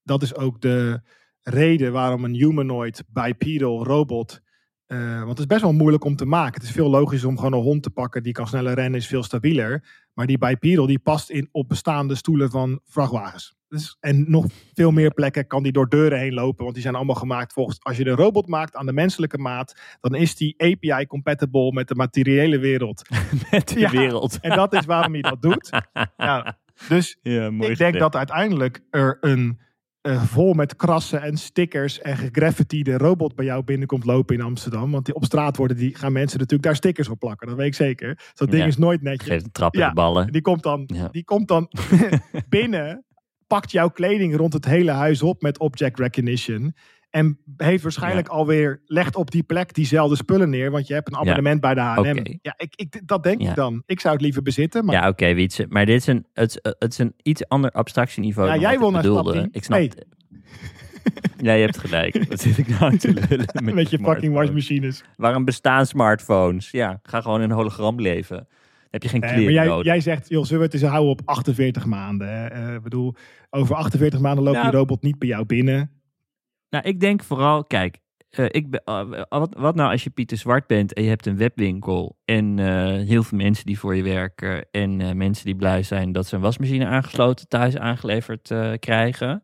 dat 0.02 0.22
is 0.22 0.34
ook 0.34 0.61
de 0.61 1.00
reden 1.43 1.93
waarom 1.93 2.24
een 2.24 2.34
humanoid 2.34 3.05
bipedal 3.09 3.84
robot. 3.84 4.41
eh, 4.86 5.16
want 5.18 5.28
het 5.30 5.38
is 5.38 5.47
best 5.47 5.61
wel 5.62 5.72
moeilijk 5.72 6.05
om 6.05 6.16
te 6.16 6.24
maken. 6.26 6.55
Het 6.55 6.62
is 6.62 6.70
veel 6.70 6.91
logischer 6.91 7.28
om 7.28 7.36
gewoon 7.36 7.53
een 7.53 7.61
hond 7.62 7.82
te 7.82 7.91
pakken 7.91 8.22
die 8.22 8.32
kan 8.32 8.47
sneller 8.49 8.74
rennen, 8.74 9.01
is 9.01 9.07
veel 9.07 9.22
stabieler. 9.22 9.84
Maar 10.14 10.26
die 10.26 10.38
bipedal 10.38 10.86
die 10.86 10.99
past 10.99 11.30
in 11.30 11.49
op 11.53 11.68
bestaande 11.68 12.14
stoelen 12.14 12.51
van 12.51 12.80
vrachtwagens. 12.84 13.59
Dus, 13.68 13.97
en 14.01 14.30
nog 14.30 14.47
veel 14.74 14.91
meer 14.91 15.11
plekken 15.14 15.47
kan 15.47 15.62
die 15.62 15.72
door 15.72 15.88
deuren 15.88 16.18
heen 16.18 16.34
lopen. 16.34 16.62
Want 16.62 16.74
die 16.74 16.82
zijn 16.82 16.95
allemaal 16.95 17.14
gemaakt 17.14 17.53
volgens... 17.53 17.78
Als 17.82 17.97
je 17.97 18.05
de 18.05 18.11
robot 18.11 18.47
maakt 18.49 18.76
aan 18.76 18.86
de 18.86 18.93
menselijke 18.93 19.38
maat... 19.38 19.80
dan 20.01 20.14
is 20.14 20.36
die 20.36 20.55
API 20.59 21.07
compatible 21.07 21.72
met 21.72 21.88
de 21.88 21.95
materiële 21.95 22.59
wereld. 22.59 23.03
met 23.51 23.68
de 23.68 23.80
Ja. 23.80 23.91
wereld. 23.91 24.38
En 24.41 24.57
dat 24.57 24.72
is 24.72 24.84
waarom 24.84 25.14
je 25.14 25.22
dat 25.22 25.43
doet. 25.43 25.70
Ja, 26.16 26.59
dus 26.88 27.18
Ja, 27.22 27.51
mooi 27.51 27.70
ik 27.70 27.78
denk 27.78 27.99
dat 27.99 28.16
uiteindelijk 28.16 28.80
er 28.91 29.18
een 29.20 29.61
eh, 30.01 30.22
vol 30.22 30.53
met 30.53 30.76
krassen 30.76 31.22
en 31.22 31.36
stickers 31.36 32.01
en 32.01 32.16
gegraffitiede 32.16 32.96
robot 32.98 33.34
bij 33.34 33.44
jou 33.44 33.64
binnenkomt 33.64 34.05
lopen 34.05 34.34
in 34.34 34.40
Amsterdam. 34.42 34.90
Want 34.90 35.05
die 35.07 35.14
op 35.14 35.24
straat 35.24 35.57
worden, 35.57 35.76
die 35.76 35.94
gaan 35.94 36.12
mensen 36.12 36.38
natuurlijk 36.38 36.64
daar 36.68 36.76
stickers 36.76 37.09
op 37.09 37.18
plakken. 37.18 37.46
Dat 37.48 37.57
weet 37.57 37.66
ik 37.66 37.74
zeker. 37.74 38.14
Dus 38.14 38.30
dat 38.34 38.51
ding 38.51 38.62
Ja. 38.62 38.68
is 38.68 38.76
nooit 38.76 39.03
netjes. 39.03 39.28
Geeft 39.28 39.44
een 39.44 39.53
trap 39.53 39.74
in 39.74 39.80
Ja. 39.80 39.88
de 39.88 39.94
ballen. 39.94 40.32
Die 40.32 40.42
komt 40.42 40.62
dan, 40.62 40.84
Ja. 40.86 41.09
die 41.09 41.24
komt 41.24 41.48
dan 41.48 41.68
binnen, 42.48 43.05
pakt 43.46 43.70
jouw 43.70 43.88
kleding 43.88 44.36
rond 44.36 44.53
het 44.53 44.64
hele 44.64 44.90
huis 44.90 45.22
op 45.22 45.42
met 45.42 45.59
object 45.59 45.98
recognition. 45.98 46.74
En 47.11 47.38
heeft 47.56 47.82
waarschijnlijk 47.82 48.28
alweer, 48.28 48.82
legt 48.86 49.16
op 49.16 49.30
die 49.30 49.42
plek 49.42 49.74
diezelfde 49.74 50.16
spullen 50.16 50.50
neer. 50.50 50.70
Want 50.70 50.86
je 50.86 50.94
hebt 50.94 51.08
een 51.08 51.16
abonnement 51.16 51.61
bij 51.61 51.74
de 51.74 51.80
H&M. 51.80 52.38
Ja, 52.42 52.54
ik, 52.56 52.72
ik, 52.76 53.00
dat 53.08 53.22
denk 53.22 53.40
Ja. 53.42 53.48
ik 53.50 53.54
dan. 53.54 53.82
Ik 53.86 54.00
zou 54.00 54.12
het 54.14 54.22
liever 54.22 54.42
bezitten. 54.42 54.84
Maar 54.84 54.94
Ja, 54.94 55.08
oké, 55.08 55.34
Wietse. 55.34 55.66
Maar 55.68 55.86
dit 55.86 55.96
is 56.00 56.06
een, 56.06 56.26
het, 56.34 56.50
is- 56.50 56.72
het 56.78 56.92
is 56.92 56.98
een 56.98 57.14
iets 57.22 57.48
ander 57.48 57.70
abstractieniveau 57.70 58.46
Ja, 58.48 58.52
dan 58.52 58.62
jij 58.62 58.78
wil 58.78 58.88
ik 58.88 59.34
naar. 59.34 59.48
Ik 59.52 59.64
snap 59.64 59.78
Hey. 59.78 59.92
Ja, 61.36 61.52
je 61.52 61.64
hebt 61.64 61.78
gelijk. 61.78 62.24
Wat 62.28 62.40
zit 62.40 62.58
ik 62.58 62.68
nou 62.80 62.96
te 62.96 63.12
lullen 63.12 63.46
met, 63.52 63.74
met 63.74 63.90
je 63.90 63.96
fucking 63.96 64.00
smartphone? 64.00 64.30
wasmachines. 64.34 65.04
Waarom 65.16 65.44
bestaan 65.44 65.86
smartphones? 65.86 66.70
Ja, 66.70 66.98
ga 67.02 67.20
gewoon 67.20 67.42
in 67.42 67.50
een 67.50 67.56
hologram 67.56 68.00
leven. 68.00 68.48
Heb 68.90 69.02
je 69.02 69.08
geen 69.08 69.20
Nee, 69.20 69.28
kleren 69.30 69.54
maar 69.54 69.62
jij, 69.62 69.72
nodig. 69.72 69.86
jij 69.86 70.00
zegt, 70.00 70.28
joh, 70.28 70.42
zullen 70.44 70.58
we 70.58 70.64
het 70.64 70.74
eens 70.74 70.82
houden 70.90 71.11
op 71.11 71.20
48 71.24 71.86
maanden? 71.86 72.28
hè? 72.28 72.46
Eh, 72.46 72.74
Ik 72.74 72.82
bedoel, 72.82 73.14
over 73.50 73.74
48 73.74 74.20
maanden 74.20 74.44
loopt 74.44 74.56
Nou. 74.56 74.70
die 74.70 74.78
robot 74.78 75.02
niet 75.02 75.18
bij 75.18 75.28
jou 75.28 75.44
binnen. 75.46 75.90
Nou, 76.71 76.85
ik 76.85 77.01
denk 77.01 77.23
vooral, 77.23 77.64
kijk, 77.64 77.99
eh, 78.31 78.45
ik 78.49 78.71
ben, 78.71 78.83
eh, 78.85 79.23
wat, 79.29 79.55
wat 79.59 79.75
nou 79.75 79.91
als 79.91 80.05
je 80.05 80.11
Pieter 80.11 80.37
Zwart 80.37 80.66
bent 80.66 80.93
en 80.93 81.03
je 81.03 81.09
hebt 81.09 81.27
een 81.27 81.37
webwinkel 81.37 82.16
en 82.25 82.59
eh, 82.59 83.07
heel 83.07 83.23
veel 83.23 83.39
mensen 83.39 83.66
die 83.66 83.79
voor 83.79 83.97
je 83.97 84.03
werken 84.03 84.71
en 84.71 85.01
eh, 85.01 85.12
mensen 85.12 85.45
die 85.45 85.57
blij 85.57 85.83
zijn 85.83 86.12
dat 86.12 86.27
ze 86.27 86.35
een 86.35 86.41
wasmachine 86.41 86.87
aangesloten 86.87 87.49
thuis 87.49 87.77
aangeleverd 87.77 88.51
eh, 88.51 88.73
krijgen. 88.79 89.43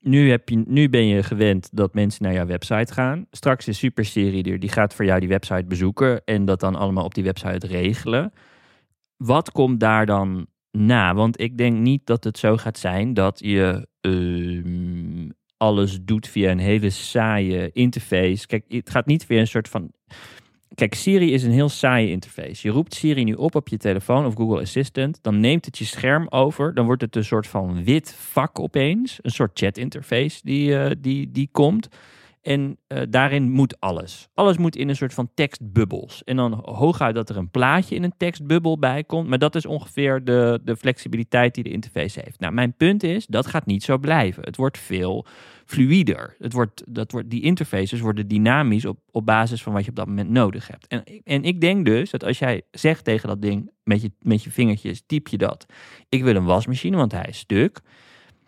Nu, 0.00 0.30
heb 0.30 0.48
je, 0.48 0.62
nu 0.66 0.88
ben 0.88 1.06
je 1.06 1.22
gewend 1.22 1.68
dat 1.72 1.94
mensen 1.94 2.24
naar 2.24 2.32
jouw 2.32 2.46
website 2.46 2.92
gaan. 2.92 3.26
Straks 3.30 3.68
is 3.68 3.78
Superserie 3.78 4.44
er, 4.44 4.58
die 4.58 4.70
gaat 4.70 4.94
voor 4.94 5.04
jou 5.04 5.20
die 5.20 5.28
website 5.28 5.64
bezoeken 5.64 6.24
en 6.24 6.44
dat 6.44 6.60
dan 6.60 6.74
allemaal 6.74 7.04
op 7.04 7.14
die 7.14 7.24
website 7.24 7.66
regelen. 7.66 8.32
Wat 9.16 9.52
komt 9.52 9.80
daar 9.80 10.06
dan 10.06 10.46
na? 10.70 11.14
Want 11.14 11.40
ik 11.40 11.58
denk 11.58 11.78
niet 11.78 12.06
dat 12.06 12.24
het 12.24 12.38
zo 12.38 12.56
gaat 12.56 12.78
zijn 12.78 13.14
dat 13.14 13.38
je 13.38 13.86
ehm, 14.00 15.19
alles 15.60 15.98
doet 16.02 16.28
via 16.28 16.50
een 16.50 16.58
hele 16.58 16.90
saaie 16.90 17.70
interface. 17.72 18.46
Kijk, 18.46 18.64
het 18.68 18.90
gaat 18.90 19.06
niet 19.06 19.24
via 19.24 19.40
een 19.40 19.46
soort 19.46 19.68
van. 19.68 19.92
Kijk, 20.74 20.94
Siri 20.94 21.32
is 21.32 21.42
een 21.42 21.52
heel 21.52 21.68
saaie 21.68 22.10
interface. 22.10 22.66
Je 22.66 22.72
roept 22.72 22.94
Siri 22.94 23.24
nu 23.24 23.32
op 23.32 23.54
op 23.54 23.68
je 23.68 23.76
telefoon 23.76 24.26
of 24.26 24.34
Google 24.34 24.60
Assistant. 24.60 25.18
Dan 25.22 25.40
neemt 25.40 25.64
het 25.64 25.78
je 25.78 25.84
scherm 25.84 26.26
over. 26.28 26.74
Dan 26.74 26.84
wordt 26.84 27.02
het 27.02 27.16
een 27.16 27.24
soort 27.24 27.46
van 27.46 27.84
wit 27.84 28.14
vak 28.14 28.58
opeens. 28.58 29.18
Een 29.22 29.30
soort 29.30 29.58
chat 29.58 29.76
interface 29.76 30.40
die, 30.42 30.76
eh, 30.78 30.90
die, 30.98 31.30
die 31.30 31.48
komt. 31.52 31.88
En 32.42 32.78
eh, 32.86 33.02
daarin 33.08 33.50
moet 33.50 33.80
alles. 33.80 34.28
Alles 34.34 34.56
moet 34.56 34.76
in 34.76 34.88
een 34.88 34.96
soort 34.96 35.14
van 35.14 35.30
tekstbubbels. 35.34 36.24
En 36.24 36.36
dan 36.36 36.52
hooguit 36.64 37.14
dat 37.14 37.28
er 37.28 37.36
een 37.36 37.50
plaatje 37.50 37.94
in 37.94 38.02
een 38.02 38.14
tekstbubbel 38.16 38.78
bij 38.78 39.04
komt. 39.04 39.28
Maar 39.28 39.38
dat 39.38 39.54
is 39.54 39.66
ongeveer 39.66 40.24
de, 40.24 40.60
de 40.64 40.76
flexibiliteit 40.76 41.54
die 41.54 41.64
de 41.64 41.70
interface 41.70 42.20
heeft. 42.24 42.40
Nou, 42.40 42.52
mijn 42.52 42.72
punt 42.72 43.02
is, 43.02 43.26
dat 43.26 43.46
gaat 43.46 43.66
niet 43.66 43.82
zo 43.82 43.98
blijven. 43.98 44.42
Het 44.42 44.56
wordt 44.56 44.78
veel 44.78 45.26
fluider. 45.64 46.36
Het 46.38 46.52
wordt, 46.52 46.82
dat 46.86 47.12
wordt, 47.12 47.30
die 47.30 47.42
interfaces 47.42 48.00
worden 48.00 48.28
dynamisch 48.28 48.84
op, 48.84 48.98
op 49.10 49.26
basis 49.26 49.62
van 49.62 49.72
wat 49.72 49.84
je 49.84 49.90
op 49.90 49.96
dat 49.96 50.06
moment 50.06 50.30
nodig 50.30 50.68
hebt. 50.68 50.86
En, 50.86 51.04
en 51.24 51.42
ik 51.42 51.60
denk 51.60 51.84
dus 51.84 52.10
dat 52.10 52.24
als 52.24 52.38
jij 52.38 52.62
zegt 52.70 53.04
tegen 53.04 53.28
dat 53.28 53.42
ding 53.42 53.70
met 53.82 54.02
je, 54.02 54.12
met 54.20 54.44
je 54.44 54.50
vingertjes, 54.50 55.02
typ 55.06 55.28
je 55.28 55.38
dat. 55.38 55.66
Ik 56.08 56.22
wil 56.22 56.36
een 56.36 56.44
wasmachine, 56.44 56.96
want 56.96 57.12
hij 57.12 57.26
is 57.28 57.38
stuk. 57.38 57.80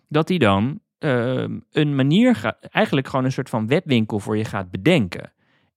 Dat 0.09 0.29
hij 0.29 0.39
dan 0.39 0.81
ehm, 1.03 1.59
een 1.71 1.95
manier, 1.95 2.57
eigenlijk 2.71 3.09
gewoon 3.09 3.25
een 3.25 3.33
soort 3.33 3.49
van 3.49 3.67
webwinkel 3.67 4.19
voor 4.19 4.37
je 4.37 4.45
gaat 4.45 4.71
bedenken. 4.71 5.33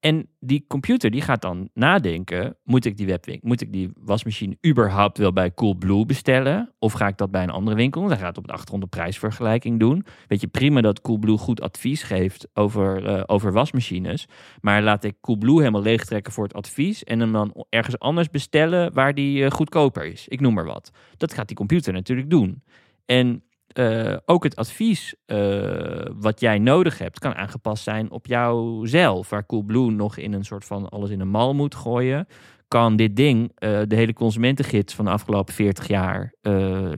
En 0.05 0.27
die 0.39 0.65
computer 0.67 1.11
die 1.11 1.21
gaat 1.21 1.41
dan 1.41 1.69
nadenken, 1.73 2.57
moet 2.63 2.85
ik 2.85 2.97
die 2.97 3.05
webwinkel, 3.05 3.47
moet 3.47 3.61
ik 3.61 3.73
die 3.73 3.91
wasmachine 3.95 4.57
überhaupt 4.67 5.17
wel 5.17 5.33
bij 5.33 5.53
Coolblue 5.53 6.05
bestellen? 6.05 6.73
Of 6.79 6.93
ga 6.93 7.07
ik 7.07 7.17
dat 7.17 7.31
bij 7.31 7.43
een 7.43 7.49
andere 7.49 7.75
winkel? 7.75 8.07
Dan 8.07 8.17
gaat 8.17 8.27
het 8.27 8.37
op 8.37 8.47
de 8.47 8.51
achtergrond 8.51 8.83
een 8.83 8.89
prijsvergelijking 8.89 9.79
doen. 9.79 10.05
Weet 10.27 10.41
je, 10.41 10.47
prima 10.47 10.81
dat 10.81 11.01
Coolblue 11.01 11.37
goed 11.37 11.61
advies 11.61 12.03
geeft 12.03 12.47
over, 12.53 13.05
eh, 13.05 13.23
over 13.25 13.51
wasmachines. 13.51 14.27
Maar 14.61 14.81
laat 14.81 15.03
ik 15.03 15.15
Coolblue 15.21 15.57
helemaal 15.57 15.81
leegtrekken 15.81 16.33
voor 16.33 16.43
het 16.43 16.53
advies 16.53 17.03
en 17.03 17.19
hem 17.19 17.31
dan 17.31 17.65
ergens 17.69 17.99
anders 17.99 18.29
bestellen 18.29 18.93
waar 18.93 19.13
die 19.13 19.45
eh, 19.45 19.51
goedkoper 19.51 20.05
is. 20.05 20.27
Ik 20.27 20.39
noem 20.39 20.53
maar 20.53 20.65
wat. 20.65 20.91
Dat 21.17 21.33
gaat 21.33 21.47
die 21.47 21.57
computer 21.57 21.93
natuurlijk 21.93 22.29
doen. 22.29 22.63
En 23.05 23.43
eh, 23.75 24.17
ook 24.25 24.43
het 24.43 24.55
advies 24.55 25.15
eh, 25.25 26.05
wat 26.19 26.39
jij 26.39 26.59
nodig 26.59 26.97
hebt, 26.97 27.19
kan 27.19 27.35
aangepast 27.35 27.83
zijn 27.83 28.11
op 28.11 28.25
jouzelf. 28.27 29.29
Waar 29.29 29.45
Coolblue 29.45 29.91
nog 29.91 30.17
in 30.17 30.33
een 30.33 30.43
soort 30.45 30.65
van 30.65 30.89
alles 30.89 31.09
in 31.09 31.19
een 31.19 31.27
mal 31.27 31.53
moet 31.53 31.75
gooien, 31.75 32.27
kan 32.67 32.95
dit 32.95 33.15
ding 33.15 33.51
eh, 33.55 33.81
de 33.87 33.95
hele 33.95 34.13
consumentengids 34.13 34.93
van 34.93 35.05
de 35.05 35.11
afgelopen 35.11 35.53
40 35.53 35.87
jaar 35.87 36.33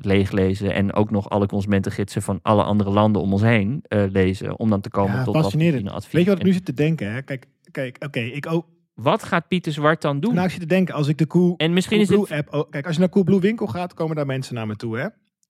leeglezen. 0.02 0.74
En 0.74 0.94
ook 0.94 1.12
nog 1.12 1.30
alle 1.30 1.48
consumentengidsen 1.48 2.22
van 2.22 2.40
alle 2.42 2.64
andere 2.64 2.90
landen 2.90 3.22
om 3.22 3.34
ons 3.34 3.42
heen 3.42 3.84
lezen. 3.88 4.60
Om 4.60 4.70
dan 4.70 4.82
te 4.82 4.90
komen 4.90 5.16
Ja, 5.16 5.24
tot 5.24 5.36
fascinerend. 5.36 5.86
een 5.86 5.92
advies. 5.92 6.12
Weet 6.14 6.24
je 6.24 6.30
wat 6.30 6.40
ik 6.40 6.46
nu 6.46 6.54
zit 6.54 6.66
te 6.66 6.74
denken? 6.74 7.12
Hè? 7.12 7.22
Kijk, 7.22 7.46
kijk 7.72 7.98
oké, 8.06 8.20
ik 8.20 8.48
ook. 8.52 8.66
wat 8.94 9.24
gaat 9.24 9.48
Pieter 9.48 9.72
Zwart 9.72 10.02
dan 10.02 10.20
doen? 10.20 10.34
Nou, 10.34 10.46
ik 10.46 10.52
zit 10.52 10.62
te 10.62 10.68
denken, 10.68 10.94
als 10.96 11.08
ik 11.08 11.18
de 11.18 11.28
Cool, 11.28 11.54
en 11.58 11.74
misschien 11.74 12.00
is 12.00 12.08
Coolblue 12.08 12.38
het... 12.38 12.46
app... 12.52 12.62
oh, 12.62 12.70
kijk, 12.72 12.86
als 12.86 12.94
je 12.94 13.00
naar 13.00 13.10
Coolblue 13.10 13.40
winkel 13.40 13.68
gaat, 13.68 13.94
komen 13.94 14.16
daar 14.16 14.26
mensen 14.26 14.56
naar 14.56 14.68
me 14.68 14.76
toe, 14.76 14.98
hè? 14.98 15.08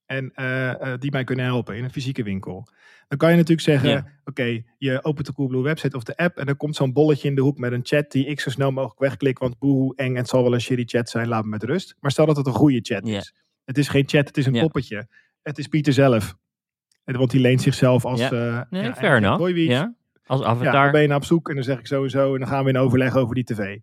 En 0.07 0.31
eh, 0.35 0.69
eh, 0.93 0.99
die 0.99 1.11
mij 1.11 1.23
kunnen 1.23 1.45
helpen 1.45 1.75
in 1.77 1.83
een 1.83 1.91
fysieke 1.91 2.23
winkel. 2.23 2.67
Dan 3.07 3.17
kan 3.17 3.29
je 3.29 3.35
natuurlijk 3.35 3.67
zeggen, 3.67 3.89
Ja. 3.89 4.05
oké, 4.25 4.61
je 4.77 5.03
opent 5.03 5.25
de 5.25 5.33
Coolblue 5.33 5.61
website 5.63 5.95
of 5.97 6.03
de 6.03 6.17
app 6.17 6.37
en 6.37 6.47
er 6.47 6.55
komt 6.55 6.75
zo'n 6.75 6.93
bolletje 6.93 7.27
in 7.27 7.35
de 7.35 7.41
hoek 7.41 7.57
met 7.57 7.71
een 7.71 7.79
chat 7.83 8.11
die 8.11 8.25
ik 8.25 8.39
zo 8.39 8.49
snel 8.49 8.71
mogelijk 8.71 8.99
wegklik, 8.99 9.37
want 9.39 9.59
boehoe, 9.59 9.95
eng, 9.95 10.09
en 10.11 10.15
het 10.15 10.27
zal 10.27 10.43
wel 10.43 10.53
een 10.53 10.61
shitty 10.61 10.83
chat 10.97 11.09
zijn, 11.09 11.27
laat 11.27 11.43
me 11.43 11.49
met 11.49 11.63
rust. 11.63 11.95
Maar 11.99 12.11
stel 12.11 12.25
dat 12.25 12.37
het 12.37 12.45
een 12.47 12.53
goede 12.53 12.79
chat 12.81 13.07
Ja. 13.07 13.17
is. 13.17 13.33
Het 13.65 13.77
is 13.77 13.87
geen 13.87 14.03
chat, 14.07 14.27
het 14.27 14.37
is 14.37 14.45
een 14.45 14.53
Ja. 14.53 14.61
poppetje. 14.61 15.07
Het 15.41 15.57
is 15.57 15.67
Pieter 15.67 15.93
zelf. 15.93 16.35
En- 17.03 17.17
Want 17.17 17.31
die 17.31 17.41
leent 17.41 17.61
zichzelf 17.61 18.05
als... 18.05 18.19
Ja. 18.19 18.31
eh, 18.31 18.61
Nee, 18.69 18.83
ja, 18.83 18.95
fair 18.95 19.17
enough. 19.17 19.57
Ja? 19.57 19.95
Als 20.25 20.39
Ja, 20.41 20.45
avatar. 20.47 20.83
dan 20.83 20.91
ben 20.91 21.01
je 21.01 21.07
naar 21.07 21.17
op 21.17 21.25
zoek 21.25 21.49
en 21.49 21.55
dan 21.55 21.63
zeg 21.63 21.79
ik 21.79 21.87
sowieso 21.87 22.33
en 22.33 22.39
dan 22.39 22.49
gaan 22.49 22.63
we 22.63 22.69
in 22.69 22.77
overleg 22.77 23.15
over 23.15 23.35
die 23.35 23.43
tv. 23.43 23.77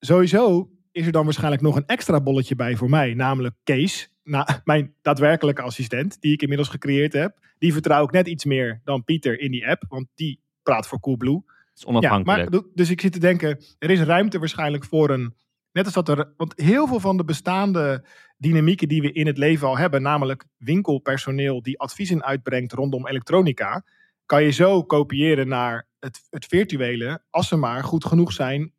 Sowieso 0.00 0.70
is 0.92 1.06
er 1.06 1.12
dan 1.12 1.24
waarschijnlijk 1.24 1.62
nog 1.62 1.76
een 1.76 1.86
extra 1.86 2.20
bolletje 2.20 2.54
bij 2.54 2.76
voor 2.76 2.90
mij, 2.90 3.14
namelijk 3.14 3.54
Kees, 3.64 4.10
na, 4.28 4.46
mijn 4.64 4.94
daadwerkelijke 5.02 5.62
assistent, 5.62 6.20
die 6.20 6.32
ik 6.32 6.42
inmiddels 6.42 6.68
gecreëerd 6.68 7.12
heb. 7.12 7.38
Die 7.58 7.72
vertrouw 7.72 8.04
ik 8.04 8.10
net 8.10 8.26
iets 8.26 8.44
meer 8.44 8.80
dan 8.84 9.04
Pieter 9.04 9.40
in 9.40 9.50
die 9.50 9.68
app, 9.68 9.84
want 9.88 10.06
die 10.14 10.40
praat 10.62 10.86
voor 10.86 11.00
Coolblue. 11.00 11.42
Is 11.74 11.82
Ja, 11.82 11.88
onafhankelijk. 11.88 12.50
maar, 12.50 12.62
dus 12.74 12.90
ik 12.90 13.00
zit 13.00 13.12
te 13.12 13.18
denken, 13.18 13.60
er 13.78 13.90
is 13.90 14.00
ruimte 14.00 14.38
waarschijnlijk 14.38 14.84
voor 14.84 15.10
een, 15.10 15.34
net 15.72 15.84
als 15.84 15.94
dat 15.94 16.08
er, 16.08 16.32
want 16.36 16.52
heel 16.56 16.86
veel 16.86 17.00
van 17.00 17.16
de 17.16 17.24
bestaande 17.24 18.04
dynamieken 18.36 18.88
die 18.88 19.02
we 19.02 19.12
in 19.12 19.26
het 19.26 19.38
leven 19.38 19.68
al 19.68 19.78
hebben, 19.78 20.02
namelijk 20.02 20.44
winkelpersoneel 20.56 21.62
die 21.62 21.78
adviezen 21.78 22.24
uitbrengt 22.24 22.72
rondom 22.72 23.06
elektronica, 23.06 23.84
kan 24.26 24.42
je 24.42 24.50
zo 24.50 24.82
kopiëren 24.82 25.48
naar 25.48 25.86
het, 26.00 26.20
het 26.30 26.46
virtuele, 26.46 27.22
als 27.30 27.48
ze 27.48 27.56
maar 27.56 27.84
goed 27.84 28.04
genoeg 28.04 28.32
zijn 28.32 28.72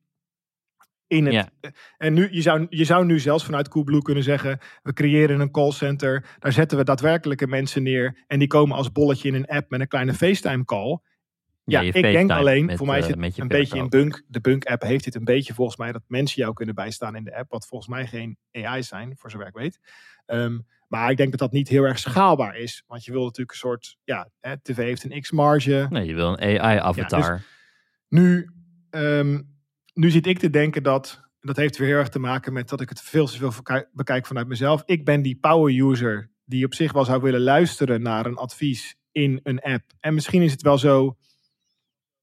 in 1.09 1.25
het. 1.25 1.33
Ja. 1.33 1.49
En 1.97 2.13
nu, 2.13 2.27
je, 2.31 2.41
zou, 2.41 2.65
je 2.69 2.85
zou 2.85 3.05
nu 3.05 3.19
zelfs 3.19 3.45
vanuit 3.45 3.67
Coolblue 3.67 4.01
kunnen 4.01 4.23
zeggen, 4.23 4.59
we 4.83 4.93
creëren 4.93 5.39
een 5.39 5.51
callcenter, 5.51 6.25
daar 6.39 6.51
zetten 6.51 6.77
we 6.77 6.83
daadwerkelijke 6.83 7.47
mensen 7.47 7.83
neer 7.83 8.23
en 8.27 8.39
die 8.39 8.47
komen 8.47 8.75
als 8.75 8.91
bolletje 8.91 9.27
in 9.27 9.35
een 9.35 9.47
app 9.47 9.69
met 9.69 9.79
een 9.79 9.87
kleine 9.87 10.13
FaceTime 10.13 10.65
call. 10.65 10.99
Ja, 11.63 11.81
ik 11.81 11.93
denk 11.93 12.31
alleen, 12.31 12.65
met, 12.65 12.77
voor 12.77 12.87
mij 12.87 12.99
eh, 12.99 13.05
zit 13.05 13.15
met 13.15 13.35
je 13.35 13.41
een 13.41 13.47
beetje 13.47 13.77
in. 13.77 13.89
Bunk. 13.89 14.23
De 14.27 14.41
Bunk-app 14.41 14.81
heeft 14.81 15.03
dit 15.03 15.15
een 15.15 15.23
beetje 15.23 15.53
volgens 15.53 15.77
mij 15.77 15.91
dat 15.91 16.01
mensen 16.07 16.41
jou 16.41 16.53
kunnen 16.53 16.75
bijstaan 16.75 17.15
in 17.15 17.23
de 17.23 17.35
app. 17.35 17.51
Wat 17.51 17.67
volgens 17.67 17.89
mij 17.89 18.07
geen 18.07 18.37
AI's 18.51 18.87
zijn, 18.87 19.13
voor 19.17 19.31
zover 19.31 19.47
ik 19.47 19.53
weet. 19.53 19.79
Ehm, 20.25 20.59
maar 20.87 21.11
ik 21.11 21.17
denk 21.17 21.29
dat 21.29 21.39
dat 21.39 21.51
niet 21.51 21.67
heel 21.67 21.83
erg 21.83 21.99
schaalbaar 21.99 22.55
is. 22.55 22.83
Want 22.87 23.05
je 23.05 23.11
wil 23.11 23.23
natuurlijk 23.23 23.51
een 23.51 23.57
soort, 23.57 23.97
ja, 24.03 24.29
hè, 24.39 24.61
tv 24.61 24.75
heeft 24.75 25.03
een 25.03 25.21
x-marge. 25.21 25.87
Nee, 25.89 26.05
je 26.05 26.15
wil 26.15 26.37
een 26.37 26.59
AI-avatar. 26.59 27.41
Nu, 28.07 28.49
ehm, 28.89 29.41
nu 29.93 30.09
zit 30.09 30.27
ik 30.27 30.39
te 30.39 30.49
denken 30.49 30.83
dat, 30.83 31.29
dat 31.39 31.55
heeft 31.57 31.77
weer 31.77 31.87
heel 31.87 31.97
erg 31.97 32.09
te 32.09 32.19
maken 32.19 32.53
met 32.53 32.69
dat 32.69 32.81
ik 32.81 32.89
het 32.89 33.01
veel 33.01 33.25
te 33.27 33.37
veel 33.37 33.53
bekijk 33.93 34.25
vanuit 34.25 34.47
mezelf. 34.47 34.83
Ik 34.85 35.05
ben 35.05 35.21
die 35.21 35.35
power 35.39 35.89
user 35.89 36.31
die 36.45 36.65
op 36.65 36.73
zich 36.73 36.91
wel 36.93 37.05
zou 37.05 37.21
willen 37.21 37.41
luisteren 37.41 38.01
naar 38.01 38.25
een 38.25 38.35
advies 38.37 38.95
in 39.11 39.39
een 39.43 39.59
app. 39.59 39.91
En 39.99 40.13
misschien 40.13 40.41
is 40.41 40.51
het 40.51 40.61
wel 40.61 40.77
zo, 40.77 41.17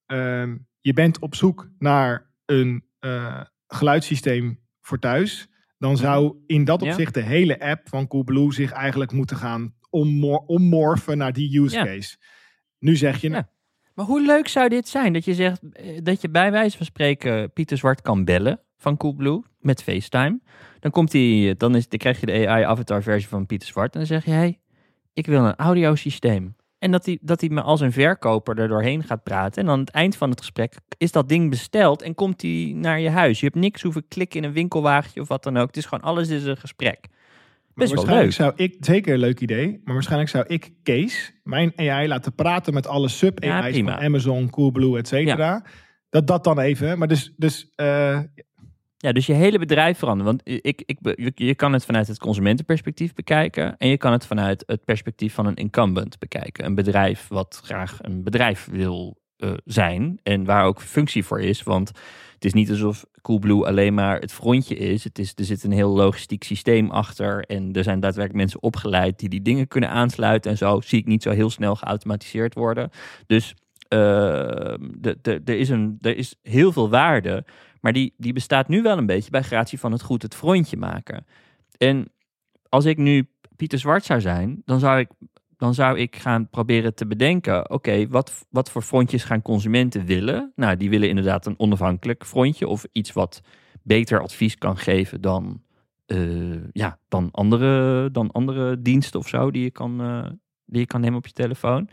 ehm, 0.07 0.57
je 0.81 0.93
bent 0.93 1.19
op 1.19 1.35
zoek 1.35 1.69
naar 1.79 2.31
een 2.45 2.85
eh, 2.99 3.41
geluidssysteem 3.67 4.61
voor 4.81 4.99
thuis. 4.99 5.49
Dan 5.79 5.97
zou 5.97 6.37
in 6.47 6.65
dat 6.65 6.81
Ja. 6.83 6.89
opzicht 6.91 7.15
de 7.15 7.21
hele 7.23 7.61
app 7.61 7.89
van 7.89 8.07
Coolblue 8.07 8.53
zich 8.53 8.73
eigenlijk 8.73 9.13
moeten 9.13 9.37
gaan 9.37 9.75
ommor- 9.91 10.45
ommorfen 10.47 11.19
naar 11.19 11.33
die 11.33 11.61
use 11.61 11.77
Ja. 11.77 11.85
case. 11.85 12.17
Nu 12.79 12.97
zeg 12.97 13.21
je, 13.21 13.29
nou, 13.29 13.43
Ja. 13.47 13.53
Maar 13.97 14.07
hoe 14.07 14.23
leuk 14.23 14.49
zou 14.49 14.69
dit 14.69 14.89
zijn? 14.89 15.13
Dat 15.13 15.25
je 15.25 15.35
zegt 15.35 15.61
eh, 15.73 15.99
dat 16.03 16.21
je 16.21 16.29
bij 16.29 16.51
wijze 16.51 16.77
van 16.77 16.87
spreken 16.87 17.53
Pieter 17.53 17.77
Zwart 17.77 18.03
kan 18.03 18.25
bellen 18.25 18.61
van 18.77 18.97
Coolblue 18.97 19.43
met 19.61 19.83
FaceTime. 19.83 20.41
Dan, 20.81 20.91
komt 20.91 21.13
hij, 21.13 21.55
dan, 21.57 21.77
is, 21.77 21.89
dan 21.89 21.99
krijg 21.99 22.21
je 22.21 22.27
de 22.27 22.49
AI-avatar 22.49 23.03
versie 23.03 23.29
van 23.29 23.47
Pieter 23.47 23.69
Zwart. 23.69 23.93
En 23.93 23.99
dan 23.99 24.09
zeg 24.09 24.25
je, 24.25 24.31
hey, 24.31 24.59
ik 25.13 25.27
wil 25.27 25.45
een 25.45 25.57
audiosysteem. 25.57 26.57
En 26.79 26.91
dat 26.91 27.07
hij, 27.07 27.19
dat 27.21 27.41
hij 27.41 27.51
me 27.51 27.63
als 27.63 27.81
een 27.81 27.93
verkoper 27.93 28.59
er 28.59 28.69
doorheen 28.69 29.03
gaat 29.03 29.23
praten. 29.23 29.63
En 29.63 29.71
aan 29.71 29.81
het 29.81 29.91
eind 29.91 30.17
van 30.17 30.31
het 30.31 30.41
gesprek 30.41 30.75
is 30.99 31.13
dat 31.13 31.29
ding 31.29 31.51
besteld 31.51 32.03
en 32.03 32.15
komt 32.15 32.43
hij 32.43 32.73
naar 32.75 33.01
je 33.01 33.11
huis. 33.11 33.41
Je 33.41 33.47
hebt 33.47 33.59
niks 33.59 33.83
hoeven 33.83 34.09
klikken 34.09 34.41
in 34.41 34.47
een 34.47 34.55
winkelwagentje 34.55 35.21
of 35.21 35.29
wat 35.29 35.43
dan 35.43 35.57
ook. 35.57 35.67
Het 35.67 35.77
is 35.77 35.85
gewoon 35.85 36.05
alles 36.05 36.29
is 36.29 36.45
een 36.45 36.57
gesprek. 36.57 37.09
Best 37.77 37.93
wel 37.93 38.05
waarschijnlijk 38.05 38.39
leuk. 38.39 38.57
zou 38.57 38.71
ik, 38.71 38.77
zeker 38.81 39.13
een 39.13 39.21
leuk 39.21 39.41
idee, 39.41 39.81
maar 39.85 39.95
waarschijnlijk 39.95 40.31
zou 40.31 40.45
ik 40.47 40.73
Kees, 40.83 41.33
mijn 41.43 41.73
AI, 41.77 42.09
laten 42.09 42.35
praten 42.35 42.75
met 42.75 42.87
alle 42.87 43.09
sub-AI's 43.09 43.79
van 43.79 43.91
Amazon, 43.91 44.51
Coolblue, 44.51 44.99
et 44.99 45.09
cetera. 45.09 45.65
Dat 46.11 46.27
dat 46.27 46.45
dan 46.45 46.59
even, 46.59 46.99
maar 46.99 47.09
dus, 47.09 47.33
dus 47.37 47.73
eh, 47.75 48.21
Ja, 48.97 49.13
dus 49.13 49.27
je 49.27 49.33
hele 49.33 49.59
bedrijf 49.59 49.99
veranderen. 49.99 50.33
Want 50.33 50.65
ik, 50.65 50.83
ik, 50.87 50.99
je 51.35 51.55
kan 51.55 51.73
het 51.73 51.85
vanuit 51.85 52.07
het 52.07 52.19
consumentenperspectief 52.19 53.15
bekijken. 53.15 53.77
En 53.77 53.89
je 53.89 53.97
kan 53.97 54.13
het 54.13 54.27
vanuit 54.27 54.63
het 54.67 54.85
perspectief 54.85 55.35
van 55.35 55.47
een 55.47 55.55
incumbent 55.55 56.19
bekijken. 56.19 56.65
Een 56.65 56.75
bedrijf 56.75 57.29
wat 57.29 57.61
graag 57.65 57.99
een 58.03 58.23
bedrijf 58.23 58.69
wil 58.71 59.19
eh, 59.37 59.53
zijn. 59.65 60.19
En 60.23 60.45
waar 60.45 60.65
ook 60.65 60.81
functie 60.81 61.25
voor 61.25 61.41
is. 61.41 61.63
Want 61.63 61.89
het 62.35 62.45
is 62.45 62.53
niet 62.53 62.71
alsof 62.71 63.05
Coolblue 63.23 63.67
alleen 63.67 63.95
maar 63.95 64.21
het 64.21 64.33
frontje 64.33 64.75
is. 64.75 65.05
Het 65.05 65.19
is 65.19 65.33
er 65.35 65.45
zit 65.45 65.65
een 65.65 65.73
heel 65.73 65.91
logistiek 65.91 66.45
systeem 66.45 66.91
achter. 66.91 67.45
En 67.45 67.73
er 67.73 67.83
zijn 67.83 68.01
daadwerkelijk 68.01 68.41
mensen 68.41 68.63
opgeleid 68.63 69.19
die 69.19 69.29
die 69.29 69.43
dingen 69.43 69.69
kunnen 69.69 69.91
aansluiten. 69.91 70.51
En 70.51 70.57
zo 70.57 70.81
zie 70.81 70.99
ik 70.99 71.07
niet 71.07 71.23
zo 71.23 71.31
heel 71.31 71.51
snel 71.51 71.77
geautomatiseerd 71.77 72.55
worden. 72.55 72.91
Dus 73.27 73.55
eh, 73.89 73.99
de, 74.99 75.41
er, 75.45 75.59
is 75.59 75.69
een, 75.69 75.99
er 76.01 76.17
is 76.17 76.35
heel 76.43 76.73
veel 76.73 76.89
waarde. 76.89 77.45
Maar 77.81 77.93
die, 77.93 78.15
die 78.17 78.33
bestaat 78.33 78.69
nu 78.69 78.83
wel 78.83 78.99
een 78.99 79.07
beetje 79.07 79.31
bij 79.31 79.43
gratie 79.43 79.79
van 79.79 79.93
het 79.93 80.03
goed 80.03 80.23
het 80.23 80.35
frontje 80.35 80.77
maken. 80.77 81.27
En 81.79 82.09
als 82.69 82.85
ik 82.85 82.97
nu 82.97 83.29
Pieter 83.57 83.79
Zwart 83.79 84.05
zou 84.05 84.21
zijn, 84.21 84.63
dan 84.65 84.79
zou 84.79 84.99
ik, 84.99 85.09
dan 85.57 85.75
zou 85.75 85.99
ik 85.99 86.17
gaan 86.17 86.49
proberen 86.49 86.95
te 86.95 87.07
bedenken: 87.07 87.71
oké, 87.71 88.09
wat, 88.09 88.47
wat 88.51 88.71
voor 88.71 88.83
frontjes 88.83 89.25
gaan 89.25 89.43
consumenten 89.43 90.05
willen? 90.05 90.53
Nou, 90.55 90.77
die 90.77 90.91
willen 90.91 91.09
inderdaad 91.09 91.47
een 91.47 91.59
onafhankelijk 91.59 92.27
frontje 92.27 92.69
of 92.69 92.87
iets 92.93 93.13
wat 93.13 93.41
beter 93.83 94.21
advies 94.21 94.59
kan 94.59 94.77
geven 94.77 95.21
dan, 95.21 95.63
eh, 96.07 96.73
ja, 96.73 96.99
dan, 97.09 97.29
andere, 97.31 98.11
dan 98.11 98.31
andere 98.31 98.83
diensten 98.83 99.21
of 99.21 99.29
zo 99.29 99.51
die 99.51 99.63
je 99.63 99.71
kan, 99.71 100.01
eh, 100.01 100.31
die 100.65 100.81
je 100.81 100.87
kan 100.87 101.01
nemen 101.01 101.19
op 101.19 101.27
je 101.27 101.33
telefoon. 101.33 101.89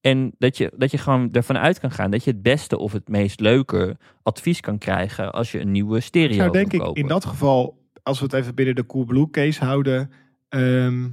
En 0.00 0.34
dat 0.38 0.56
je, 0.56 0.72
dat 0.76 0.90
je 0.90 0.98
gewoon 0.98 1.28
ervan 1.32 1.58
uit 1.58 1.80
kan 1.80 1.90
gaan 1.90 2.10
dat 2.10 2.24
je 2.24 2.30
het 2.30 2.42
beste 2.42 2.78
of 2.78 2.92
het 2.92 3.08
meest 3.08 3.40
leuke 3.40 3.96
advies 4.22 4.60
kan 4.60 4.78
krijgen 4.78 5.32
als 5.32 5.52
je 5.52 5.60
een 5.60 5.70
nieuwe 5.70 6.00
stereo 6.00 6.34
zou 6.34 6.50
wil 6.50 6.52
denk 6.52 6.72
ik 6.72 6.96
in 6.96 7.06
dat 7.06 7.24
geval, 7.24 7.78
als 8.02 8.18
we 8.18 8.24
het 8.24 8.34
even 8.34 8.54
binnen 8.54 8.74
de 8.74 8.86
Coolblue 8.86 9.30
case 9.30 9.64
houden, 9.64 10.10
ehm, 10.48 11.04
eh, 11.04 11.10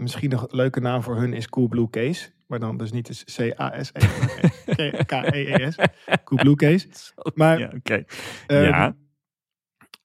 misschien 0.00 0.30
nog 0.30 0.42
een 0.42 0.56
leuke 0.56 0.80
naam 0.80 1.02
voor 1.02 1.16
hun 1.16 1.32
is 1.32 1.48
Coolblue 1.48 1.90
case, 1.90 2.30
maar 2.46 2.58
dan 2.60 2.76
dus 2.76 2.92
niet 2.92 3.06
de 3.06 3.24
C-A-S-E, 3.54 4.90
K-E-E-S, 5.04 5.76
Coolblue 6.24 6.54
case. 6.56 6.88
Maar 7.34 7.58
Ja, 7.58 7.72
oké. 7.76 8.04
Ehm, 8.46 8.62
Ja. 8.62 8.96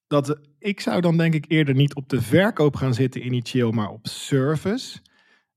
Dat, 0.07 0.39
ik 0.59 0.79
zou 0.79 1.01
dan 1.01 1.17
denk 1.17 1.33
ik 1.33 1.45
eerder 1.47 1.75
niet 1.75 1.95
op 1.95 2.09
de 2.09 2.21
verkoop 2.21 2.75
gaan 2.75 2.93
zitten 2.93 3.25
initieel, 3.25 3.71
maar 3.71 3.89
op 3.89 4.07
service. 4.07 4.99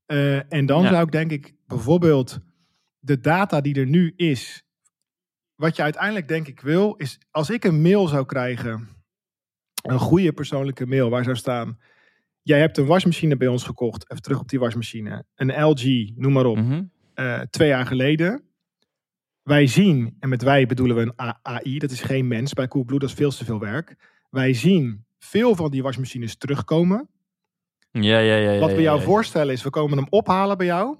Eh, 0.05 0.53
en 0.53 0.65
dan 0.65 0.81
Ja. 0.81 0.89
zou 0.89 1.03
ik 1.05 1.11
denk 1.11 1.31
ik 1.31 1.53
bijvoorbeeld 1.67 2.39
de 2.99 3.19
data 3.19 3.61
die 3.61 3.75
er 3.75 3.85
nu 3.85 4.13
is. 4.15 4.63
Wat 5.55 5.75
je 5.75 5.81
uiteindelijk 5.81 6.27
denk 6.27 6.47
ik 6.47 6.59
wil, 6.61 6.95
is 6.95 7.19
als 7.31 7.49
ik 7.49 7.63
een 7.63 7.81
mail 7.81 8.07
zou 8.07 8.25
krijgen, 8.25 8.87
een 9.83 9.99
goede 9.99 10.33
persoonlijke 10.33 10.85
mail 10.85 11.09
waar 11.09 11.23
zou 11.23 11.35
staan. 11.35 11.79
Jij 12.49 12.59
hebt 12.59 12.77
een 12.77 12.85
wasmachine 12.85 13.37
bij 13.37 13.47
ons 13.47 13.63
gekocht. 13.63 14.11
Even 14.11 14.23
terug 14.23 14.39
op 14.39 14.49
die 14.49 14.59
wasmachine. 14.59 15.23
Een 15.35 15.63
LG, 15.63 16.11
noem 16.15 16.33
maar 16.33 16.45
op 16.45 16.57
Mhm. 16.57 16.83
eh, 17.13 17.39
twee 17.49 17.67
jaar 17.67 17.85
geleden. 17.85 18.43
Wij 19.43 19.67
zien, 19.67 20.15
en 20.19 20.29
met 20.29 20.41
wij 20.43 20.65
bedoelen 20.65 20.95
we 20.95 21.01
een 21.01 21.13
AI, 21.43 21.79
dat 21.79 21.91
is 21.91 22.01
geen 22.01 22.27
mens 22.27 22.53
bij 22.53 22.67
Coolblue, 22.67 22.99
dat 22.99 23.09
is 23.09 23.15
veel 23.15 23.31
te 23.31 23.45
veel 23.45 23.59
werk. 23.59 23.95
Wij 24.29 24.53
zien 24.53 25.05
veel 25.17 25.55
van 25.55 25.71
die 25.71 25.83
wasmachines 25.83 26.35
terugkomen. 26.37 27.09
Ja, 27.91 28.19
ja, 28.19 28.35
ja. 28.35 28.51
ja, 28.51 28.59
Wat 28.59 28.73
we 28.73 28.81
jou 28.81 28.97
ja. 28.99 29.05
voorstellen 29.05 29.53
is, 29.53 29.63
we 29.63 29.69
komen 29.69 29.97
hem 29.97 30.07
ophalen 30.09 30.57
bij 30.57 30.65
jou. 30.65 30.97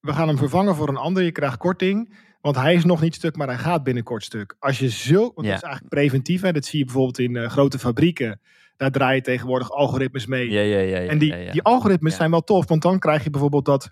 We 0.00 0.12
gaan 0.12 0.28
hem 0.28 0.36
vervangen 0.38 0.74
voor 0.74 0.88
een 0.88 0.96
ander, 0.96 1.22
je 1.22 1.32
krijgt 1.32 1.56
korting. 1.56 2.16
Want 2.40 2.56
hij 2.56 2.74
is 2.74 2.84
nog 2.84 3.00
niet 3.00 3.14
stuk, 3.14 3.36
maar 3.36 3.46
hij 3.48 3.58
gaat 3.58 3.82
binnenkort 3.82 4.24
stuk. 4.24 4.56
Als 4.58 4.78
je 4.78 4.90
zo, 4.90 5.20
want 5.20 5.34
Ja. 5.34 5.52
dat 5.52 5.54
is 5.62 5.62
eigenlijk 5.62 5.88
preventief, 5.94 6.40
hè? 6.42 6.52
dat 6.52 6.64
zie 6.64 6.78
je 6.78 6.84
bijvoorbeeld 6.84 7.18
in 7.18 7.36
eh, 7.36 7.48
grote 7.50 7.78
fabrieken. 7.78 8.40
Daar 8.76 8.90
draai 8.90 9.14
je 9.14 9.20
tegenwoordig 9.20 9.70
algoritmes 9.70 10.26
mee. 10.26 10.50
Ja, 10.50 10.60
ja, 10.60 10.78
ja, 10.78 10.98
ja, 10.98 11.08
En 11.08 11.18
die, 11.18 11.36
ja, 11.36 11.52
die 11.52 11.62
algoritmes 11.62 12.16
zijn 12.16 12.30
wel 12.30 12.44
tof, 12.44 12.68
want 12.68 12.82
dan 12.82 12.98
krijg 12.98 13.24
je 13.24 13.30
bijvoorbeeld 13.30 13.64
dat 13.64 13.90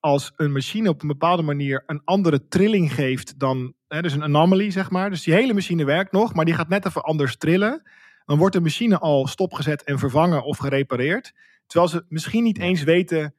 als 0.00 0.32
een 0.36 0.52
machine 0.52 0.88
op 0.88 1.02
een 1.02 1.08
bepaalde 1.08 1.42
manier 1.42 1.82
een 1.86 2.00
andere 2.04 2.48
trilling 2.48 2.94
geeft 2.94 3.38
dan, 3.38 3.74
hè, 3.88 4.02
dus 4.02 4.12
een 4.12 4.22
anomaly 4.22 4.70
zeg 4.70 4.90
maar. 4.90 5.10
Dus 5.10 5.22
die 5.22 5.34
hele 5.34 5.54
machine 5.54 5.84
werkt 5.84 6.12
nog, 6.12 6.34
maar 6.34 6.44
die 6.44 6.54
gaat 6.54 6.68
net 6.68 6.86
even 6.86 7.02
anders 7.02 7.36
trillen. 7.36 7.82
Dan 8.24 8.38
wordt 8.38 8.54
de 8.54 8.60
machine 8.60 8.98
al 8.98 9.26
stopgezet 9.26 9.82
en 9.82 9.98
vervangen 9.98 10.44
of 10.44 10.58
gerepareerd. 10.58 11.32
Terwijl 11.66 11.90
ze 11.90 12.04
misschien 12.08 12.42
niet 12.42 12.58
eens 12.58 12.82
weten 12.82 13.34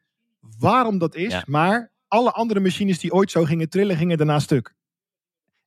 waarom 0.60 0.98
dat 0.98 1.16
is, 1.16 1.46
maar 1.46 1.92
alle 2.08 2.32
andere 2.32 2.60
machines 2.60 3.00
die 3.00 3.14
ooit 3.14 3.32
zo 3.32 3.44
gingen 3.44 3.70
trillen, 3.70 3.98
gingen 3.98 4.18
daarna 4.18 4.40
stuk. 4.40 4.76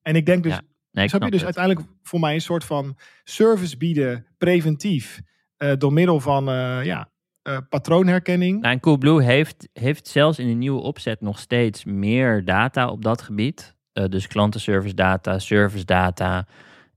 En 0.03 0.17
ik 0.17 0.27
denk 0.27 0.43
dus, 0.43 0.61
Nee, 0.97 1.05
ik 1.05 1.11
snap 1.11 1.23
je 1.23 1.31
dus 1.31 1.41
het. 1.41 1.57
uiteindelijk 1.57 1.97
voor 2.03 2.21
mij 2.21 2.35
een 2.35 2.41
soort 2.41 2.65
van 2.65 2.97
service 3.25 3.77
bieden, 3.77 4.27
preventief, 4.39 5.21
eh, 5.57 5.73
door 5.79 5.93
middel 5.93 6.21
van 6.21 6.49
eh, 6.49 6.85
ja, 6.85 7.11
eh, 7.43 7.59
patroonherkenning. 7.69 8.61
Nou, 8.61 8.75
en 8.75 8.81
Coolblue 8.81 9.23
heeft, 9.23 9.69
heeft 9.73 10.09
zelfs 10.09 10.39
in 10.39 10.47
de 10.47 10.55
nieuwe 10.55 10.81
opzet 10.81 11.21
nog 11.21 11.39
steeds 11.39 11.85
meer 11.85 12.45
data 12.45 12.89
op 12.89 13.03
dat 13.03 13.23
gebied. 13.23 13.75
Dus 13.93 14.27
klantenservice 14.27 14.95
data, 14.95 15.39
service 15.39 15.85
data. 15.85 16.47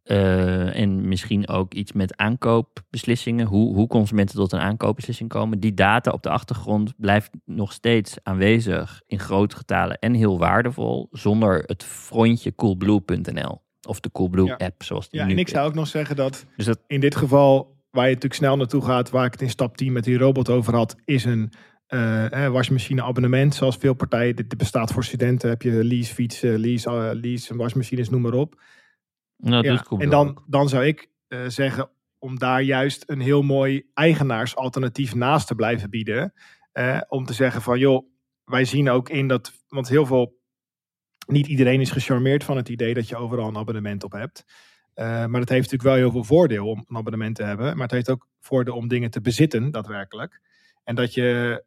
en 0.04 1.08
misschien 1.08 1.48
ook 1.48 1.74
iets 1.74 1.92
met 1.92 2.18
aankoopbeslissingen, 2.18 3.46
hoe, 3.46 3.76
hoe 3.76 3.88
consumenten 3.88 4.36
tot 4.36 4.52
een 4.52 4.60
aankoopbeslissing 4.60 5.30
komen. 5.30 5.60
Die 5.60 5.74
data 5.74 6.12
op 6.12 6.24
de 6.24 6.30
achtergrond 6.30 6.94
blijft 6.98 7.32
nog 7.46 7.74
steeds 7.74 8.18
aanwezig 8.24 9.02
in 9.08 9.20
grote 9.20 9.56
getalen 9.56 10.00
en 10.00 10.14
heel 10.14 10.38
waardevol, 10.38 11.08
zonder 11.12 11.64
het 11.66 11.84
frontje 11.84 12.56
coolblue.nl 12.56 13.68
of 13.90 14.00
de 14.00 14.12
Coolblue 14.12 14.46
Ja. 14.46 14.58
app, 14.58 14.84
zoals 14.84 15.10
die 15.10 15.20
Ja, 15.20 15.26
nu 15.26 15.32
en 15.32 15.38
ik 15.40 15.48
zou 15.48 15.68
ook 15.68 15.74
nog 15.74 15.88
zeggen 15.88 16.16
dat 16.16 16.46
Dus 16.56 16.66
dat, 16.66 16.80
in 16.88 17.00
dit 17.00 17.16
geval, 17.16 17.78
waar 17.90 18.04
je 18.04 18.14
natuurlijk 18.14 18.42
snel 18.42 18.58
naartoe 18.58 18.82
gaat, 18.82 19.10
waar 19.10 19.26
ik 19.26 19.32
het 19.32 19.42
in 19.42 19.50
stap 19.50 19.78
10 19.78 19.92
met 19.92 20.04
die 20.04 20.18
robot 20.18 20.50
over 20.50 20.76
had, 20.76 20.96
is 21.06 21.26
een 21.26 21.52
eh, 21.88 22.48
wasmachine 22.48 23.04
abonnement. 23.04 23.56
Zoals 23.56 23.78
veel 23.78 23.94
partijen, 23.94 24.36
dit, 24.36 24.58
bestaat 24.58 24.92
voor 24.92 25.04
studenten, 25.04 25.50
heb 25.50 25.62
je 25.62 25.72
lease 25.84 26.14
fietsen, 26.14 26.60
lease, 26.60 26.90
eh, 26.90 27.10
lease 27.14 27.56
wasmachines, 27.56 28.10
noem 28.10 28.22
maar 28.22 28.34
op. 28.34 28.62
nou, 29.38 29.64
Ja, 29.64 29.86
en 29.98 30.10
dan, 30.10 30.44
dan 30.48 30.70
zou 30.70 30.86
ik 30.86 31.10
eh, 31.28 31.40
zeggen 31.48 31.90
om 32.18 32.40
daar 32.40 32.62
juist 32.62 33.04
een 33.08 33.20
heel 33.20 33.42
mooi 33.42 33.90
eigenaarsalternatief 33.94 35.16
naast 35.16 35.48
te 35.48 35.56
blijven 35.56 35.90
bieden. 35.90 36.34
Om 37.08 37.26
te 37.26 37.34
zeggen 37.34 37.62
van 37.62 37.80
joh, 37.80 38.08
wij 38.44 38.66
zien 38.66 38.90
ook 38.90 39.10
in 39.10 39.28
dat, 39.28 39.54
want 39.68 39.90
heel 39.90 40.06
veel, 40.06 40.39
niet 41.32 41.48
iedereen 41.48 41.82
is 41.82 41.92
gecharmeerd 41.92 42.44
van 42.44 42.58
het 42.58 42.70
idee 42.70 42.94
dat 42.94 43.08
je 43.10 43.16
overal 43.16 43.48
een 43.48 43.58
abonnement 43.58 44.04
op 44.04 44.12
hebt. 44.12 44.46
Eh, 44.94 45.06
maar 45.06 45.40
het 45.40 45.50
heeft 45.50 45.72
natuurlijk 45.72 45.84
wel 45.84 45.94
heel 45.94 46.12
veel 46.12 46.24
voordeel 46.24 46.68
om 46.68 46.86
een 46.88 46.98
abonnement 46.98 47.36
te 47.36 47.44
hebben. 47.44 47.74
Maar 47.74 47.84
het 47.84 47.92
heeft 47.92 48.10
ook 48.10 48.28
voordeel 48.40 48.76
om 48.76 48.88
dingen 48.88 49.12
te 49.12 49.22
bezitten, 49.22 49.72
daadwerkelijk. 49.72 50.42
En 50.84 50.96
dat 50.96 51.14
je, 51.14 51.64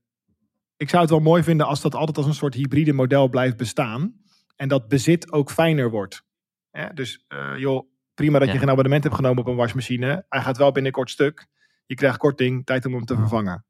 ik 0.76 0.88
zou 0.88 1.02
het 1.02 1.10
wel 1.10 1.20
mooi 1.20 1.42
vinden 1.42 1.66
als 1.66 1.80
dat 1.80 1.94
altijd 1.94 2.16
als 2.16 2.26
een 2.26 2.34
soort 2.34 2.54
hybride 2.54 2.92
model 2.92 3.28
blijft 3.28 3.56
bestaan. 3.56 4.14
En 4.56 4.68
dat 4.68 4.88
bezit 4.88 5.32
ook 5.32 5.50
fijner 5.50 5.90
wordt. 5.90 6.24
Dus 6.94 7.24
eh, 7.28 7.52
joh, 7.56 7.86
prima 8.14 8.38
dat 8.38 8.46
Ja. 8.48 8.52
je 8.54 8.60
geen 8.60 8.70
abonnement 8.70 9.02
hebt 9.02 9.14
genomen 9.16 9.38
op 9.42 9.46
een 9.46 9.56
wasmachine. 9.56 10.24
Hij 10.28 10.40
gaat 10.40 10.56
wel 10.56 10.72
binnenkort 10.72 11.10
stuk. 11.10 11.46
Je 11.86 11.94
krijgt 11.94 12.16
korting, 12.18 12.66
tijd 12.66 12.86
om 12.86 12.92
hem 12.94 13.04
te 13.04 13.16
vervangen. 13.16 13.64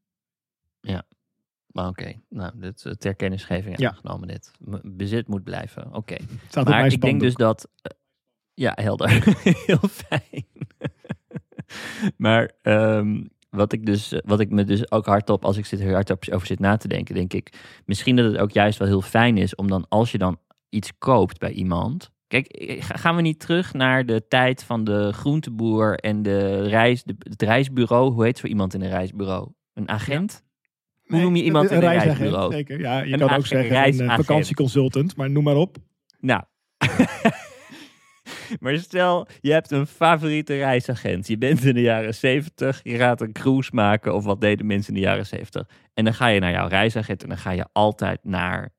Maar 1.73 1.87
oké, 1.87 2.13
nou, 2.29 2.51
dit 2.55 2.85
is 2.85 2.95
ter 2.97 3.15
kennisgeving 3.15 3.79
Ja. 3.79 3.89
aangenomen 3.89 4.27
dit. 4.27 4.51
Bezit 4.83 5.27
moet 5.27 5.43
blijven, 5.43 5.93
oké. 5.93 6.15
Maar 6.63 6.85
ik 6.91 7.01
denk 7.01 7.19
dus 7.19 7.35
dat. 7.35 7.69
eh, 7.81 7.91
ja, 8.53 8.71
helder. 8.81 9.09
Heel 9.65 9.87
fijn. 9.89 10.45
maar 12.17 12.51
ehm, 12.61 13.23
wat 13.49 13.73
ik 13.73 13.85
dus, 13.85 14.13
wat 14.25 14.39
ik 14.39 14.49
me 14.49 14.63
dus 14.63 14.91
ook 14.91 15.05
hardop, 15.05 15.45
als 15.45 15.57
ik 15.57 15.65
zit 15.65 15.79
er 15.79 15.93
hardop 15.93 16.23
over 16.31 16.47
zit 16.47 16.59
na 16.59 16.77
te 16.77 16.87
denken, 16.87 17.15
denk 17.15 17.33
ik, 17.33 17.81
misschien 17.85 18.15
dat 18.15 18.25
het 18.31 18.37
ook 18.41 18.51
juist 18.51 18.79
wel 18.79 18.87
heel 18.87 19.01
fijn 19.01 19.37
is 19.37 19.55
om 19.55 19.67
dan, 19.67 19.85
als 19.89 20.11
je 20.11 20.17
dan 20.17 20.39
iets 20.69 20.91
koopt 20.97 21.39
bij 21.39 21.51
iemand. 21.51 22.11
Kijk, 22.27 22.47
eh, 22.47 22.83
ga- 22.83 22.95
gaan 22.97 23.15
we 23.15 23.21
niet 23.21 23.39
terug 23.39 23.73
naar 23.73 24.05
de 24.05 24.27
tijd 24.27 24.63
van 24.63 24.83
de 24.83 25.13
groenteboer 25.13 25.95
en 25.97 26.21
de 26.23 26.61
reis, 26.67 27.03
de, 27.03 27.15
het 27.19 27.41
reisbureau? 27.41 28.11
Hoe 28.13 28.23
heet 28.23 28.37
zo 28.37 28.47
iemand 28.47 28.73
in 28.73 28.81
een 28.81 28.89
reisbureau? 28.89 29.51
Een 29.73 29.89
agent? 29.89 30.43
Hoe 31.03 31.19
noem 31.19 31.35
je 31.35 31.43
iemand 31.43 31.69
in 31.69 31.75
een 31.75 31.81
reisagent, 31.81 32.17
reisbureau? 32.17 32.51
Zeker. 32.51 32.79
Ja, 32.79 33.01
je 33.01 33.13
Een 33.13 33.19
kan 33.19 33.29
ook 33.29 33.45
zeggen 33.45 33.87
een 33.87 34.09
eh, 34.09 34.15
vakantieconsultant, 34.15 35.15
maar 35.15 35.29
noem 35.29 35.43
maar 35.43 35.55
op. 35.55 35.77
Nou. 36.19 36.41
maar 38.59 38.77
stel, 38.77 39.27
je 39.41 39.51
hebt 39.51 39.71
een 39.71 39.87
favoriete 39.87 40.57
reisagent. 40.57 41.27
Je 41.27 41.37
bent 41.37 41.63
in 41.63 41.73
de 41.73 41.81
jaren 41.81 42.15
70, 42.15 42.79
je 42.83 42.95
gaat 42.95 43.21
een 43.21 43.31
cruise 43.31 43.69
maken 43.73 44.15
of 44.15 44.23
wat 44.23 44.41
deden 44.41 44.65
mensen 44.65 44.93
in 44.93 45.01
de 45.01 45.05
jaren 45.05 45.25
70. 45.25 45.69
En 45.93 46.03
dan 46.03 46.13
ga 46.13 46.27
je 46.27 46.39
naar 46.39 46.51
jouw 46.51 46.67
reisagent 46.67 47.23
en 47.23 47.29
dan 47.29 47.37
ga 47.37 47.51
je 47.51 47.65
altijd 47.71 48.19
naar 48.23 48.69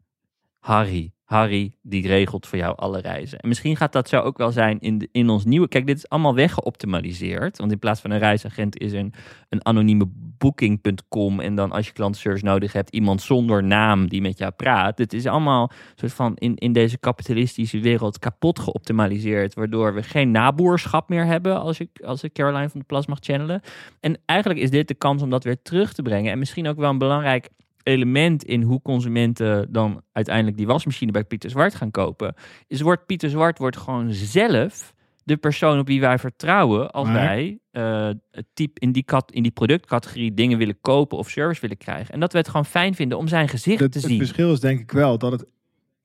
Harry. 0.59 1.13
Harry, 1.25 1.73
die 1.83 2.07
regelt 2.07 2.47
voor 2.47 2.59
jou 2.59 2.77
alle 2.77 3.01
reizen. 3.01 3.39
En 3.39 3.49
misschien 3.49 3.77
gaat 3.77 3.93
dat 3.93 4.09
zo 4.09 4.21
ook 4.21 4.39
wel 4.39 4.53
zijn 4.53 4.81
in, 4.81 4.99
de, 4.99 5.09
in 5.13 5.29
ons 5.29 5.45
nieuwe... 5.45 5.69
Kijk, 5.69 5.87
dit 5.87 5.97
is 5.97 6.09
allemaal 6.09 6.35
weggeoptimaliseerd. 6.35 7.59
Want 7.59 7.73
in 7.73 7.79
plaats 7.79 8.01
van 8.01 8.11
een 8.11 8.19
reisagent 8.19 8.79
is 8.79 8.93
een, 8.93 9.15
een 9.49 9.65
anonieme 9.65 10.05
booking.com. 10.39 11.41
En 11.41 11.55
dan 11.55 11.73
als 11.73 11.87
je 11.87 11.93
klantenservice 11.93 12.45
nodig 12.45 12.73
hebt, 12.73 12.91
iemand 12.91 13.23
zonder 13.23 13.65
naam 13.65 14.09
die 14.09 14.21
met 14.21 14.39
jou 14.39 14.53
praat. 14.53 14.99
Het 14.99 15.13
is 15.13 15.27
allemaal 15.27 15.71
soort 15.95 16.13
van 16.13 16.37
in, 16.37 16.57
in 16.57 16.73
deze 16.73 16.99
kapitalistische 16.99 17.81
wereld 17.81 18.19
kapot 18.19 18.59
geoptimaliseerd. 18.59 19.55
Waardoor 19.55 19.95
we 19.95 20.03
geen 20.03 20.31
naboerschap 20.31 21.09
meer 21.09 21.25
hebben, 21.27 21.61
als 21.61 21.81
ik, 21.81 22.01
als 22.01 22.23
ik 22.23 22.33
Caroline 22.33 22.69
van 22.69 22.81
de 22.81 22.87
Plas 22.87 23.07
mag 23.07 23.19
channelen. 23.21 23.61
En 24.01 24.19
eigenlijk 24.27 24.61
is 24.61 24.71
dit 24.71 24.89
de 24.89 24.95
kans 24.95 25.23
om 25.23 25.31
dat 25.31 25.45
weer 25.45 25.63
terug 25.63 25.93
te 25.93 26.03
brengen. 26.03 26.33
En 26.33 26.39
misschien 26.39 26.69
ook 26.69 26.77
wel 26.77 26.91
een 26.91 26.99
belangrijk 26.99 27.49
element 27.85 28.45
in 28.45 28.63
hoe 28.63 28.83
consumenten 28.83 29.73
dan 29.73 30.03
uiteindelijk 30.13 30.57
die 30.57 30.67
wasmachine 30.67 31.13
bij 31.13 31.25
Pieter 31.25 31.51
Zwart 31.51 31.75
gaan 31.75 31.91
kopen. 31.91 32.35
Is 32.67 32.81
wordt 32.81 33.07
Pieter 33.07 33.31
Zwart 33.31 33.59
wordt 33.59 33.77
gewoon 33.77 34.13
zelf 34.13 34.95
de 35.25 35.37
persoon 35.37 35.79
op 35.79 35.87
wie 35.87 36.01
wij 36.01 36.19
vertrouwen 36.19 36.91
als 36.91 37.07
Maar- 37.09 37.15
wij 37.15 37.59
eh, 37.71 38.11
het 38.31 38.47
type 38.55 38.81
in 38.81 38.93
die, 38.93 39.03
kat, 39.05 39.33
in 39.33 39.43
die 39.43 39.53
productcategorie 39.53 40.35
dingen 40.35 40.59
willen 40.59 40.81
kopen 40.81 41.19
of 41.19 41.31
service 41.31 41.61
willen 41.61 41.77
krijgen. 41.77 42.15
En 42.15 42.21
dat 42.21 42.33
we 42.33 42.39
het 42.39 42.49
gewoon 42.49 42.67
fijn 42.67 42.95
vinden 42.95 43.19
om 43.19 43.29
zijn 43.29 43.49
gezicht 43.49 43.81
Het, 43.81 43.93
te 43.93 43.99
het 43.99 44.07
zien. 44.07 44.19
verschil 44.19 44.53
is 44.53 44.61
denk 44.61 44.81
ik 44.81 44.91
wel 44.93 45.19
dat 45.19 45.33
het 45.33 45.45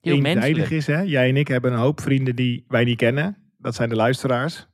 Heel 0.00 0.24
eenzijdig 0.24 0.70
is. 0.70 0.86
Hè? 0.86 1.00
Jij 1.00 1.28
en 1.28 1.36
ik 1.36 1.48
hebben 1.48 1.72
een 1.72 1.78
hoop 1.78 2.00
vrienden 2.00 2.36
die 2.36 2.64
wij 2.68 2.84
niet 2.84 2.96
kennen. 2.96 3.36
Dat 3.58 3.74
zijn 3.74 3.88
de 3.88 3.94
luisteraars. 3.94 4.68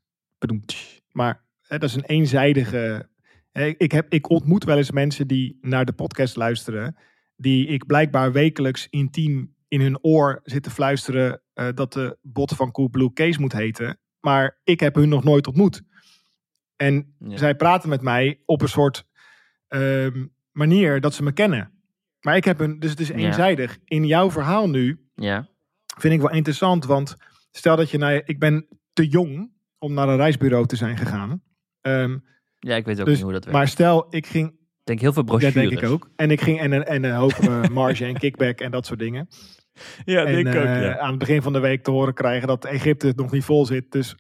Maar 1.13 1.43
hè, 1.63 1.79
dat 1.79 1.89
is 1.89 1.95
een 1.95 2.05
eenzijdige... 2.05 3.09
hè, 3.57 3.67
Ik, 3.79 3.93
heb, 3.93 4.07
ik 4.13 4.31
ontmoet 4.31 4.65
wel 4.65 4.77
eens 4.77 4.91
mensen 4.91 5.27
die 5.27 5.59
naar 5.61 5.85
de 5.85 5.93
podcast 5.93 6.37
luisteren. 6.37 6.97
Die 7.37 7.67
ik 7.67 7.87
blijkbaar 7.87 8.33
wekelijks 8.33 8.87
intiem 8.91 9.55
in 9.69 9.81
hun 9.81 9.99
oor 10.05 10.41
zitten 10.45 10.73
fluisteren... 10.73 11.41
eh, 11.53 11.69
dat 11.75 11.93
de 11.93 12.19
bot 12.23 12.53
van 12.53 12.71
Coolblue 12.71 13.13
Case 13.13 13.41
moet 13.41 13.53
heten. 13.53 13.99
Maar 14.21 14.59
ik 14.65 14.81
heb 14.81 14.95
hun 14.95 15.09
nog 15.09 15.25
nooit 15.25 15.47
ontmoet. 15.47 15.83
En 16.77 17.15
Ja. 17.19 17.37
zij 17.37 17.55
praten 17.55 17.89
met 17.89 18.01
mij 18.01 18.41
op 18.45 18.63
een 18.63 18.69
soort 18.69 19.07
ehm, 19.69 20.27
manier 20.53 21.01
dat 21.01 21.15
ze 21.15 21.23
me 21.23 21.33
kennen. 21.33 21.71
Maar 22.21 22.37
ik 22.37 22.45
heb 22.45 22.61
een, 22.61 22.79
dus 22.79 22.91
het 22.91 23.01
is 23.01 23.09
Ja. 23.09 23.15
eenzijdig. 23.15 23.79
In 23.85 24.07
jouw 24.07 24.31
verhaal 24.31 24.69
nu 24.69 25.01
Ja, 25.15 25.49
vind 25.99 26.15
ik 26.15 26.21
wel 26.21 26.31
interessant, 26.31 26.85
want 26.85 27.17
stel 27.51 27.77
dat 27.77 27.91
je 27.91 27.99
naar, 27.99 28.23
ik 28.25 28.39
ben 28.39 28.67
te 28.93 29.09
jong 29.09 29.53
om 29.79 29.93
naar 29.95 30.09
een 30.09 30.17
reisbureau 30.17 30.67
te 30.67 30.77
zijn 30.77 30.97
gegaan. 30.97 31.43
Ehm, 31.81 32.19
ja 32.67 32.77
ik 32.77 32.85
weet 32.85 33.01
ook 33.01 33.07
Dus- 33.07 33.15
niet 33.15 33.23
hoe 33.25 33.33
dat 33.33 33.45
werkt. 33.45 33.59
maar 33.59 33.69
stel, 33.69 34.07
ik 34.11 34.27
ging, 34.27 34.49
ik 34.49 34.85
denk 34.85 35.01
heel 35.01 35.13
veel 35.13 35.25
dat 35.25 35.39
brochures. 35.39 35.69
denk 35.71 35.83
ik 35.83 35.89
ook, 35.91 36.11
en 36.17 36.31
ik 36.31 36.41
ging 36.41 36.61
en, 36.61 36.73
een- 36.73 36.85
en 36.85 37.05
een 37.05 37.15
hoop 37.15 37.33
eh, 37.33 37.63
marge 37.69 38.05
en 38.05 38.19
kickback 38.19 38.61
en 38.61 38.71
dat 38.71 38.87
soort 38.87 38.99
dingen. 38.99 39.29
Ja, 40.05 40.25
en 40.25 40.35
denk 40.35 40.47
ik 40.49 40.55
ook, 40.61 40.67
eh, 40.67 40.83
ja. 40.83 40.99
aan 40.99 41.11
het 41.11 41.19
begin 41.19 41.43
van 41.43 41.53
de 41.53 41.59
week 41.59 41.83
te 41.85 41.91
horen 41.91 42.15
krijgen 42.15 42.49
dat 42.49 42.65
Egypte 42.65 43.07
het 43.07 43.17
nog 43.17 43.31
niet 43.31 43.45
vol 43.45 43.67
zit. 43.67 43.93
Dus 43.93 44.15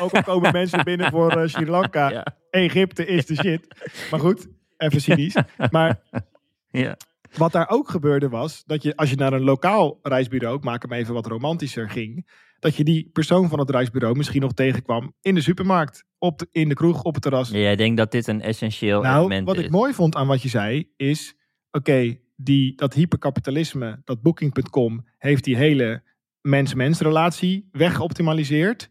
ook 0.00 0.12
al 0.12 0.22
komen 0.22 0.52
mensen 0.52 0.84
binnen 0.84 1.10
voor 1.10 1.30
eh, 1.30 1.46
Sri 1.48 1.66
Lanka. 1.66 2.10
Ja, 2.10 2.26
Egypte 2.50 3.06
is 3.06 3.26
de 3.26 3.34
shit. 3.34 3.66
Maar 4.10 4.20
goed, 4.20 4.46
even 4.76 5.00
cynisch. 5.00 5.34
Maar 5.70 6.00
ja. 6.70 6.96
Wat 7.36 7.52
daar 7.52 7.68
ook 7.68 7.88
gebeurde 7.90 8.28
was 8.28 8.64
dat 8.64 8.82
je, 8.82 8.96
als 8.96 9.10
je 9.10 9.16
naar 9.16 9.32
een 9.32 9.44
lokaal 9.44 9.98
reisbureau, 10.02 10.56
ik 10.56 10.64
maak 10.64 10.82
hem 10.82 10.92
even 10.92 11.14
wat 11.14 11.26
romantischer, 11.26 11.90
ging, 11.90 12.30
dat 12.64 12.76
je 12.76 12.84
die 12.84 13.10
persoon 13.12 13.48
van 13.48 13.58
het 13.58 13.70
reisbureau 13.70 14.16
misschien 14.16 14.40
nog 14.40 14.52
tegenkwam 14.52 15.12
in 15.20 15.34
de 15.34 15.40
supermarkt, 15.40 16.04
op 16.18 16.38
de, 16.38 16.48
in 16.50 16.68
de 16.68 16.74
kroeg, 16.74 17.02
op 17.02 17.14
het 17.14 17.22
terras. 17.22 17.50
Ja, 17.50 17.58
jij 17.58 17.76
denkt 17.76 17.96
dat 17.96 18.10
dit 18.10 18.26
een 18.26 18.40
essentieel 18.40 19.02
nou, 19.02 19.18
element 19.18 19.46
wat 19.46 19.56
is. 19.56 19.64
ik 19.64 19.70
mooi 19.70 19.92
vond 19.94 20.14
aan 20.14 20.26
wat 20.26 20.42
je 20.42 20.48
zei, 20.48 20.92
is, 20.96 21.34
oké, 21.70 22.18
die 22.36 22.74
dat 22.76 22.94
hyperkapitalisme, 22.94 24.00
dat 24.04 24.22
Booking.com, 24.22 25.06
heeft 25.18 25.44
die 25.44 25.56
hele 25.56 26.02
mens-mens 26.40 27.00
relatie 27.00 27.68
weggeoptimaliseerd. 27.72 28.90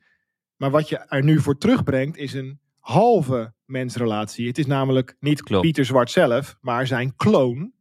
Maar 0.57 0.71
wat 0.71 0.89
je 0.89 0.97
er 0.97 1.23
nu 1.23 1.39
voor 1.39 1.57
terugbrengt, 1.57 2.17
is 2.17 2.33
een 2.33 2.59
halve 2.79 3.53
mensrelatie. 3.65 4.47
Het 4.47 4.57
is 4.57 4.65
namelijk 4.65 5.15
niet 5.19 5.43
Klopt. 5.43 5.63
Pieter 5.63 5.85
Zwart 5.85 6.11
zelf, 6.11 6.57
maar 6.61 6.87
zijn 6.87 7.15
kloon. 7.15 7.71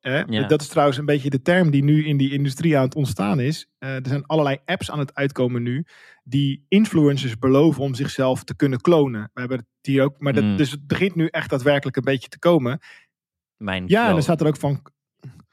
Eh, 0.00 0.22
Ja. 0.26 0.46
Dat 0.46 0.60
is 0.60 0.68
trouwens 0.68 0.98
een 0.98 1.04
beetje 1.04 1.30
de 1.30 1.42
term 1.42 1.70
die 1.70 1.84
nu 1.84 2.04
in 2.06 2.16
die 2.16 2.32
industrie 2.32 2.76
aan 2.76 2.84
het 2.84 2.94
ontstaan 2.94 3.40
is. 3.40 3.68
Eh, 3.78 3.94
er 3.94 4.06
zijn 4.08 4.26
allerlei 4.26 4.58
apps 4.64 4.90
aan 4.90 4.98
het 4.98 5.14
uitkomen 5.14 5.62
nu 5.62 5.84
die 6.24 6.64
influencers 6.68 7.38
beloven 7.38 7.82
om 7.82 7.94
zichzelf 7.94 8.44
te 8.44 8.56
kunnen 8.56 8.80
klonen. 8.80 9.30
We 9.34 9.40
hebben 9.40 9.58
het 9.58 9.66
hier 9.82 10.02
ook, 10.02 10.14
maar 10.20 10.32
dat, 10.32 10.44
Mm. 10.44 10.56
dus 10.56 10.70
het 10.70 10.86
begint 10.86 11.14
nu 11.14 11.26
echt 11.26 11.50
daadwerkelijk 11.50 11.96
een 11.96 12.04
beetje 12.04 12.28
te 12.28 12.38
komen. 12.38 12.78
Mijn 13.56 13.84
Ja, 13.86 14.06
en 14.06 14.12
dan 14.12 14.22
staat 14.22 14.40
er 14.40 14.46
ook 14.46 14.56
van, 14.56 14.82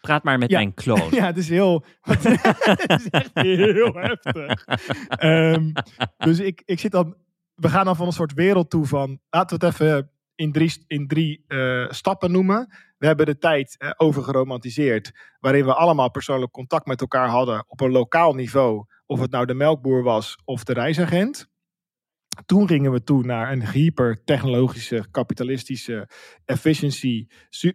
Praat 0.02 0.24
maar 0.24 0.38
met 0.38 0.50
Ja. 0.50 0.58
mijn 0.58 0.74
kloon. 0.74 1.10
ja, 1.20 1.26
het 1.26 1.38
is 1.38 1.50
heel, 1.50 1.86
het 2.02 2.26
is 2.26 3.10
echt 3.10 3.30
heel 3.34 3.94
heftig. 3.94 4.66
Ehm, 5.08 5.72
dus 6.18 6.40
ik, 6.40 6.62
ik 6.66 6.80
zit 6.80 6.92
dan, 6.92 7.16
we 7.56 7.70
gaan 7.70 7.86
dan 7.86 7.96
van 7.96 8.06
een 8.08 8.14
soort 8.14 8.34
wereld 8.34 8.70
toe 8.70 8.86
van, 8.86 9.20
laten 9.30 9.60
we 9.60 9.66
het 9.66 9.76
even 9.76 10.10
in 10.38 10.52
drie, 10.52 10.84
in 10.88 11.08
drie 11.08 11.44
eh, 11.48 11.86
stappen 11.90 12.32
noemen. 12.32 12.74
We 12.98 13.06
hebben 13.06 13.26
de 13.26 13.38
tijd 13.38 13.76
eh, 13.78 13.90
overgeromantiseerd, 13.98 15.12
waarin 15.40 15.66
we 15.66 15.74
allemaal 15.74 16.12
persoonlijk 16.12 16.52
contact 16.52 16.86
met 16.86 17.02
elkaar 17.02 17.28
hadden 17.28 17.66
op 17.68 17.82
een 17.82 17.92
lokaal 17.92 18.34
niveau. 18.34 18.86
Of 19.06 19.20
het 19.20 19.32
nou 19.32 19.46
de 19.46 19.54
melkboer 19.54 20.04
was 20.04 20.38
of 20.46 20.64
de 20.64 20.74
reisagent. 20.74 21.48
Toen 22.46 22.68
gingen 22.68 22.92
we 22.92 23.04
toe 23.04 23.24
naar 23.24 23.52
een 23.52 23.68
hyper-technologische, 23.70 25.06
kapitalistische 25.12 26.10
efficiency. 26.46 27.28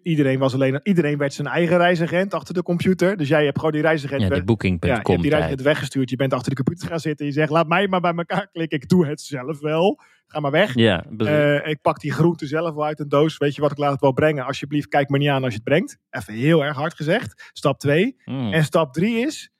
Iedereen, 0.02 0.38
was 0.38 0.54
alleen, 0.54 0.80
iedereen 0.82 1.18
werd 1.18 1.32
zijn 1.34 1.46
eigen 1.46 1.76
reisagent 1.76 2.34
achter 2.34 2.54
de 2.54 2.62
computer. 2.62 3.16
Dus 3.16 3.28
jij 3.28 3.44
hebt 3.44 3.56
gewoon 3.58 3.72
die 3.72 3.82
reisagent 3.82 4.22
Ja, 4.22 4.42
booking.com 4.44 4.88
ja, 4.90 4.94
je 4.94 5.00
hebt 5.10 5.22
die 5.22 5.30
reisagent 5.30 5.60
weggestuurd. 5.62 6.10
Je 6.10 6.16
bent 6.16 6.32
achter 6.32 6.50
de 6.50 6.56
computer 6.62 6.88
gaan 6.88 7.00
zitten. 7.00 7.26
Je 7.26 7.32
zegt, 7.32 7.50
laat 7.50 7.68
mij 7.68 7.88
maar 7.88 8.00
bij 8.00 8.14
elkaar 8.14 8.48
klikken. 8.52 8.78
Ik 8.78 8.88
doe 8.88 9.06
het 9.06 9.20
zelf 9.20 9.60
wel. 9.60 10.00
Ga 10.26 10.40
maar 10.40 10.50
weg. 10.50 10.74
Ja, 10.74 11.04
Eh, 11.18 11.70
ik 11.70 11.80
pak 11.80 12.00
die 12.00 12.12
groente 12.12 12.46
zelf 12.46 12.74
wel 12.74 12.84
uit 12.84 13.00
een 13.00 13.08
doos. 13.08 13.36
Weet 13.38 13.54
je 13.54 13.60
wat, 13.60 13.70
ik 13.70 13.78
laat 13.78 13.92
het 13.92 14.00
wel 14.00 14.12
brengen. 14.12 14.44
Alsjeblieft, 14.44 14.88
kijk 14.88 15.08
me 15.08 15.18
niet 15.18 15.28
aan 15.28 15.42
als 15.42 15.52
je 15.52 15.58
het 15.64 15.68
brengt. 15.68 15.98
Even 16.10 16.34
heel 16.34 16.64
erg 16.64 16.76
hard 16.76 16.94
gezegd. 16.94 17.50
Stap 17.52 17.78
2. 17.78 18.16
mm. 18.24 18.52
En 18.52 18.64
stap 18.64 18.92
3 18.92 19.26
is... 19.26 19.50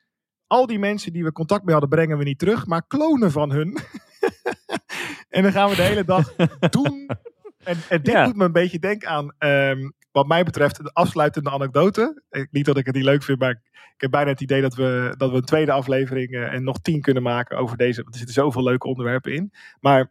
Al 0.47 0.67
die 0.67 0.79
mensen 0.79 1.13
die 1.13 1.25
we 1.25 1.33
contact 1.33 1.63
mee 1.65 1.73
hadden, 1.73 1.91
brengen 1.91 2.19
we 2.19 2.25
niet 2.25 2.39
terug. 2.39 2.67
Maar 2.67 2.87
klonen 2.87 3.31
van 3.31 3.51
hun. 3.53 3.79
en 5.33 5.43
dan 5.43 5.53
gaan 5.53 5.69
we 5.71 5.77
de 5.77 5.83
hele 5.83 6.05
dag 6.05 6.35
doen. 6.71 7.09
En, 7.65 7.77
en 7.89 8.03
dit 8.03 8.13
Ja. 8.13 8.25
doet 8.25 8.37
me 8.37 8.45
een 8.45 8.53
beetje 8.53 8.79
denken 8.79 9.09
aan... 9.09 9.35
ehm, 9.39 9.91
wat 10.13 10.27
mij 10.27 10.45
betreft 10.45 10.77
de 10.85 10.91
afsluitende 10.93 11.51
anekdote. 11.51 12.23
Ik, 12.31 12.49
niet 12.51 12.65
dat 12.65 12.77
ik 12.77 12.87
het 12.87 12.95
niet 12.95 13.05
leuk 13.05 13.23
vind, 13.23 13.39
maar 13.39 13.51
ik, 13.51 13.59
ik 13.73 14.01
heb 14.01 14.11
bijna 14.11 14.31
het 14.31 14.41
idee 14.41 14.61
dat 14.61 14.75
we, 14.75 15.15
dat 15.17 15.31
we 15.31 15.37
een 15.37 15.45
tweede 15.45 15.73
aflevering 15.73 16.31
eh, 16.33 16.53
en 16.53 16.65
nog 16.65 16.79
tien 16.81 17.01
kunnen 17.01 17.23
maken 17.23 17.59
over 17.59 17.77
deze. 17.77 18.01
Want 18.03 18.13
er 18.15 18.19
zitten 18.19 18.35
zoveel 18.43 18.63
leuke 18.63 18.87
onderwerpen 18.87 19.33
in. 19.35 19.53
Maar 19.81 20.11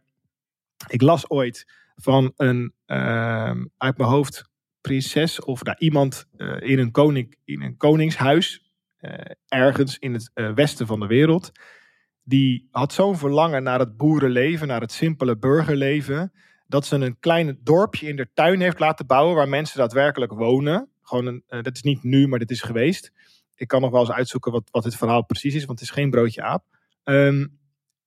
ik 0.88 1.02
las 1.02 1.30
ooit 1.30 1.72
van 1.96 2.32
een 2.36 2.72
ehm, 2.86 3.64
uit 3.76 3.96
mijn 3.98 4.10
hoofd 4.10 4.44
prinses 4.80 5.40
of 5.40 5.62
nou, 5.62 5.76
iemand 5.78 6.26
eh, 6.36 6.56
in, 6.60 6.78
een 6.78 6.90
koning, 6.90 7.36
in 7.44 7.62
een 7.62 7.76
koningshuis. 7.76 8.70
eh, 8.96 9.12
ergens 9.48 9.98
in 9.98 10.12
het 10.14 10.30
westen 10.54 10.86
van 10.86 11.00
de 11.00 11.06
wereld. 11.06 11.50
Die 12.24 12.68
had 12.70 12.92
zo'n 12.92 13.16
verlangen 13.16 13.62
naar 13.62 13.78
het 13.78 13.96
boerenleven, 13.96 14.68
naar 14.68 14.80
het 14.80 14.92
simpele 14.92 15.38
burgerleven. 15.38 16.32
Dat 16.66 16.86
ze 16.86 16.96
een 16.96 17.18
klein 17.18 17.58
dorpje 17.62 18.08
in 18.08 18.16
de 18.16 18.28
tuin 18.34 18.60
heeft 18.60 18.78
laten 18.78 19.06
bouwen 19.06 19.36
waar 19.36 19.48
mensen 19.48 19.78
daadwerkelijk 19.78 20.32
wonen. 20.32 20.88
Gewoon 21.02 21.26
een, 21.26 21.42
eh, 21.46 21.62
dat 21.62 21.74
is 21.74 21.82
niet 21.82 22.02
nu, 22.02 22.28
maar 22.28 22.38
dit 22.38 22.50
is 22.50 22.62
geweest. 22.62 23.12
Ik 23.54 23.68
kan 23.68 23.80
nog 23.80 23.90
wel 23.90 24.00
eens 24.00 24.10
uitzoeken 24.10 24.52
wat, 24.52 24.68
wat 24.70 24.82
dit 24.82 24.96
verhaal 24.96 25.24
precies 25.24 25.54
is, 25.54 25.64
want 25.64 25.80
het 25.80 25.88
is 25.88 25.94
geen 25.94 26.10
broodje 26.10 26.42
aap. 26.42 26.64
Ehm, 27.02 27.46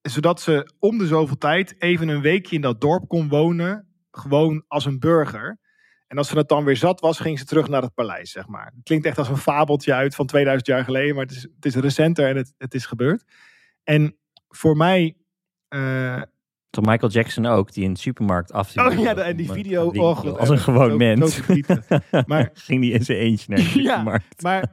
zodat 0.02 0.42
ze 0.42 0.72
om 0.80 0.98
de 0.98 1.08
zoveel 1.08 1.38
tijd 1.38 1.76
even 1.82 2.08
een 2.08 2.22
weekje 2.22 2.56
in 2.56 2.62
dat 2.62 2.82
dorp 2.82 3.08
kon 3.08 3.30
wonen. 3.30 3.88
Gewoon 4.12 4.64
als 4.68 4.86
een 4.86 5.00
burger. 5.00 5.60
En 6.08 6.18
als 6.18 6.28
ze 6.28 6.36
dat 6.36 6.50
dan 6.50 6.64
weer 6.64 6.78
zat 6.78 7.00
was, 7.00 7.20
ging 7.20 7.40
ze 7.40 7.46
terug 7.46 7.68
naar 7.68 7.82
het 7.82 7.94
paleis, 7.94 8.32
zeg 8.32 8.48
maar. 8.48 8.66
Het 8.66 8.84
klinkt 8.84 9.06
echt 9.06 9.18
als 9.18 9.30
een 9.30 9.38
fabeltje 9.38 9.94
uit 9.94 10.16
van 10.16 10.26
2000 10.26 10.68
jaar 10.68 10.84
geleden, 10.84 11.16
maar 11.16 11.26
het 11.26 11.36
is, 11.36 11.42
het 11.42 11.66
is 11.66 11.76
recenter 11.76 12.28
en 12.28 12.36
het, 12.36 12.54
het 12.58 12.74
is 12.74 12.86
gebeurd. 12.86 13.24
En 13.86 14.16
voor 14.50 14.78
mij... 14.78 15.16
eh, 15.68 16.22
Toch 16.70 16.86
Michael 16.86 17.12
Jackson 17.12 17.46
ook, 17.46 17.74
die 17.74 17.84
in 17.84 17.94
de 17.94 18.00
supermarkt 18.00 18.52
af 18.54 18.78
Oh 18.78 19.00
ja, 19.00 19.16
en 19.16 19.36
die 19.36 19.52
video, 19.52 19.86
oh, 19.90 20.18
goed, 20.18 20.38
als 20.38 20.50
een 20.50 20.56
eh, 20.56 20.62
gewoon 20.64 20.98
mens. 20.98 21.42
Maar- 22.28 22.50
ging 22.54 22.82
die 22.82 22.92
in 22.94 23.04
zijn 23.06 23.18
eentje 23.18 23.46
naar 23.50 23.58
de 23.58 23.64
Ja. 23.82 23.90
supermarkt. 23.90 24.42
Maar 24.42 24.72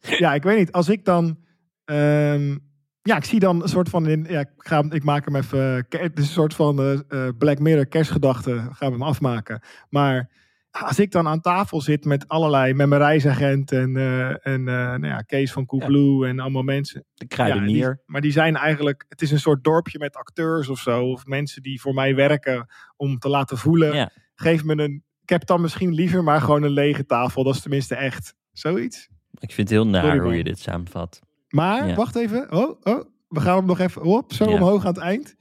ja, 0.00 0.34
ik 0.34 0.42
weet 0.42 0.58
niet. 0.58 0.72
Als 0.72 0.88
ik 0.88 1.04
dan. 1.04 1.38
ehm, 1.84 2.56
ja, 3.02 3.16
ik 3.16 3.24
zie 3.24 3.40
dan 3.40 3.62
een 3.62 3.68
soort 3.68 3.88
van. 3.88 4.06
In, 4.08 4.26
ja, 4.28 4.40
ik, 4.40 4.48
ga, 4.56 4.84
ik 4.90 5.04
maak 5.04 5.24
hem 5.24 5.36
even. 5.36 5.86
eh, 5.88 6.00
Het 6.00 6.18
is 6.18 6.24
een 6.26 6.32
soort 6.32 6.54
van 6.54 6.78
eh, 6.80 6.92
eh, 7.26 7.34
Black 7.38 7.58
Mirror 7.58 7.86
kerstgedachte. 7.86 8.52
Gaan 8.56 8.74
we 8.88 8.98
hem 8.98 9.02
afmaken. 9.02 9.60
Maar 9.90 10.30
als 10.80 10.98
ik 10.98 11.10
dan 11.10 11.28
aan 11.28 11.40
tafel 11.40 11.80
zit 11.80 12.04
met 12.04 12.28
allerlei. 12.28 12.74
Met 12.74 12.88
mijn 12.88 13.00
reisagent 13.00 13.72
en, 13.72 13.96
eh, 13.96 14.28
en 14.28 14.68
eh, 14.68 14.74
nou 14.74 15.06
ja, 15.06 15.16
Kees 15.20 15.52
van 15.52 15.66
Coolblue 15.66 16.26
en 16.28 16.38
allemaal 16.40 16.62
mensen. 16.62 17.04
De 17.14 17.24
Ja, 17.28 17.36
kruidenier. 17.36 17.88
die- 17.94 18.02
maar 18.06 18.20
die 18.20 18.32
zijn 18.32 18.56
eigenlijk. 18.56 19.04
Het 19.08 19.22
is 19.22 19.30
een 19.30 19.40
soort 19.40 19.64
dorpje 19.64 19.98
met 19.98 20.16
acteurs 20.16 20.68
of 20.68 20.78
zo. 20.78 21.04
Of 21.10 21.26
mensen 21.26 21.62
die 21.62 21.80
voor 21.80 21.94
mij 21.94 22.14
werken 22.14 22.66
om 22.96 23.18
te 23.18 23.28
laten 23.28 23.58
voelen. 23.58 23.94
Ja. 23.94 24.10
Geef 24.34 24.64
me 24.64 24.82
een. 24.82 25.04
Ik 25.22 25.28
heb 25.28 25.46
dan 25.46 25.60
misschien 25.60 25.94
liever 25.94 26.22
maar 26.24 26.40
gewoon 26.40 26.62
een 26.62 26.70
lege 26.70 27.06
tafel. 27.06 27.44
Dat 27.44 27.54
is 27.54 27.60
tenminste 27.60 27.94
echt 27.94 28.34
zoiets. 28.52 29.08
Ik 29.38 29.52
vind 29.52 29.68
het 29.68 29.78
heel 29.78 29.86
naar 29.86 30.04
Sorry, 30.04 30.18
hoe 30.18 30.36
je 30.36 30.44
dit 30.44 30.58
samenvat. 30.58 31.20
Maar, 31.48 31.88
Ja. 31.88 31.94
wacht 31.94 32.16
even. 32.16 32.52
Oh, 32.52 32.80
oh, 32.82 33.04
we 33.28 33.40
gaan 33.40 33.56
hem 33.56 33.66
nog 33.66 33.78
even 33.78 34.02
op, 34.02 34.32
zo 34.32 34.44
Ja. 34.44 34.50
omhoog 34.54 34.84
aan 34.86 34.92
het 34.94 35.02
eind. 35.02 35.34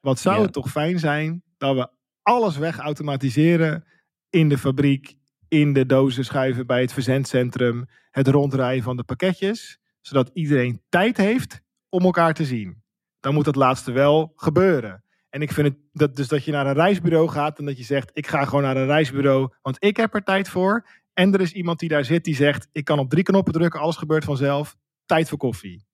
Wat 0.00 0.18
zou 0.18 0.36
Ja. 0.36 0.42
het 0.42 0.52
toch 0.52 0.70
fijn 0.70 0.98
zijn 0.98 1.42
dat 1.58 1.74
we 1.76 1.88
alles 2.22 2.56
wegautomatiseren 2.56 3.84
in 4.30 4.48
de 4.48 4.58
fabriek, 4.58 5.14
in 5.48 5.72
de 5.72 5.86
dozen 5.86 6.24
schuiven 6.24 6.66
bij 6.66 6.80
het 6.80 6.92
verzendcentrum, 6.92 7.86
het 8.10 8.28
rondrijden 8.28 8.82
van 8.82 8.96
de 8.96 9.04
pakketjes, 9.04 9.78
zodat 10.00 10.30
iedereen 10.32 10.82
tijd 10.88 11.16
heeft 11.16 11.60
om 11.88 12.04
elkaar 12.04 12.34
te 12.34 12.44
zien. 12.44 12.82
Dan 13.20 13.34
moet 13.34 13.46
het 13.46 13.56
laatste 13.56 13.92
wel 13.92 14.32
gebeuren. 14.36 15.04
En 15.30 15.42
ik 15.42 15.52
vind 15.52 15.66
het 15.66 15.76
dat, 15.92 16.16
dus 16.16 16.28
dat 16.28 16.44
je 16.44 16.52
naar 16.52 16.66
een 16.66 16.74
reisbureau 16.74 17.28
gaat 17.28 17.58
en 17.58 17.64
dat 17.64 17.78
je 17.78 17.84
zegt: 17.84 18.10
Ik 18.12 18.26
ga 18.26 18.44
gewoon 18.44 18.62
naar 18.62 18.76
een 18.76 18.86
reisbureau, 18.86 19.54
want 19.62 19.76
ik 19.84 19.96
heb 19.96 20.14
er 20.14 20.22
tijd 20.22 20.48
voor. 20.48 20.86
En 21.12 21.34
er 21.34 21.40
is 21.40 21.52
iemand 21.52 21.78
die 21.78 21.88
daar 21.88 22.04
zit 22.04 22.24
die 22.24 22.34
zegt: 22.34 22.68
Ik 22.72 22.84
kan 22.84 22.98
op 22.98 23.10
drie 23.10 23.22
knoppen 23.22 23.52
drukken, 23.52 23.80
alles 23.80 23.96
gebeurt 23.96 24.24
vanzelf. 24.24 24.76
Tijd 25.06 25.28
voor 25.28 25.38
koffie. 25.38 25.86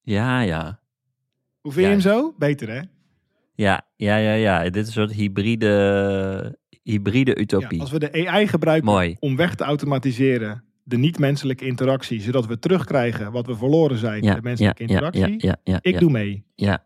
Ja, 0.00 0.40
ja. 0.40 0.80
Hoe 1.60 1.72
vind 1.72 1.84
je 1.84 1.90
hem 1.90 2.00
zo? 2.00 2.34
Beter 2.38 2.68
hè? 2.68 2.80
Ja, 3.54 3.86
ja, 3.96 4.16
ja, 4.16 4.32
ja. 4.32 4.62
Dit 4.62 4.76
is 4.76 4.86
een 4.86 4.92
soort 4.92 5.12
hybride, 5.12 6.58
hybride 6.84 7.30
Ja, 7.30 7.36
utopie. 7.36 7.80
als 7.80 7.90
we 7.90 7.98
de 7.98 8.28
AI 8.28 8.48
gebruiken 8.48 8.90
Mooi. 8.90 9.16
om 9.20 9.36
weg 9.36 9.54
te 9.54 9.64
automatiseren, 9.64 10.64
de 10.82 10.96
niet-menselijke 10.96 11.66
interactie, 11.66 12.20
zodat 12.20 12.46
we 12.46 12.58
terugkrijgen 12.58 13.32
wat 13.32 13.46
we 13.46 13.56
verloren 13.56 13.98
zijn, 13.98 14.22
Ja, 14.22 14.34
de 14.34 14.42
menselijke 14.42 14.82
ja, 14.82 14.88
interactie. 14.88 15.52
Ik 15.80 15.98
doe 15.98 16.10
mee. 16.10 16.44
Ja. 16.54 16.84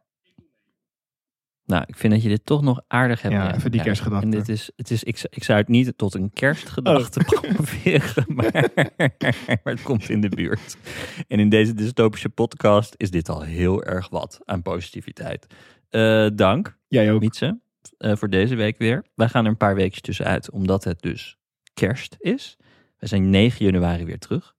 Nou, 1.64 1.84
ik 1.86 1.96
vind 1.96 2.12
dat 2.12 2.22
je 2.22 2.28
dit 2.28 2.46
toch 2.46 2.62
nog 2.62 2.80
aardig 2.86 3.22
hebt. 3.22 3.34
Ja, 3.34 3.54
even 3.54 3.70
die 3.70 3.82
kerstgedachte. 3.82 4.24
En 4.24 4.30
dit 4.30 4.48
is, 4.48 4.70
het 4.76 4.90
is, 4.90 5.02
ik, 5.04 5.26
ik 5.30 5.44
zou 5.44 5.58
het 5.58 5.68
niet 5.68 5.92
tot 5.96 6.14
een 6.14 6.30
kerstgedachte 6.32 7.20
Oh. 7.20 7.26
promoveren, 7.40 8.24
maar, 8.34 8.52
maar 9.46 9.72
het 9.72 9.82
komt 9.82 10.08
in 10.08 10.20
de 10.20 10.28
buurt. 10.28 10.76
En 11.28 11.38
in 11.38 11.48
deze 11.48 11.74
dystopische 11.74 12.28
podcast 12.28 12.94
is 12.96 13.10
dit 13.10 13.28
al 13.28 13.42
heel 13.42 13.84
erg 13.84 14.08
wat 14.08 14.40
aan 14.44 14.62
positiviteit. 14.62 15.46
Eh, 15.88 16.26
dank, 16.34 16.78
Jij 16.88 17.12
ook. 17.12 17.20
Mietse, 17.20 17.58
eh, 17.98 18.16
voor 18.16 18.31
deze 18.31 18.55
week 18.55 18.78
weer. 18.78 19.05
Wij 19.15 19.28
gaan 19.28 19.44
er 19.44 19.51
een 19.51 19.56
paar 19.56 19.74
weekjes 19.74 20.01
tussenuit, 20.01 20.51
omdat 20.51 20.85
het 20.85 21.02
dus 21.02 21.36
kerst 21.74 22.16
is. 22.19 22.56
We 22.98 23.06
zijn 23.06 23.31
9 23.31 23.65
januari 23.65 24.05
weer 24.05 24.19
terug. 24.19 24.56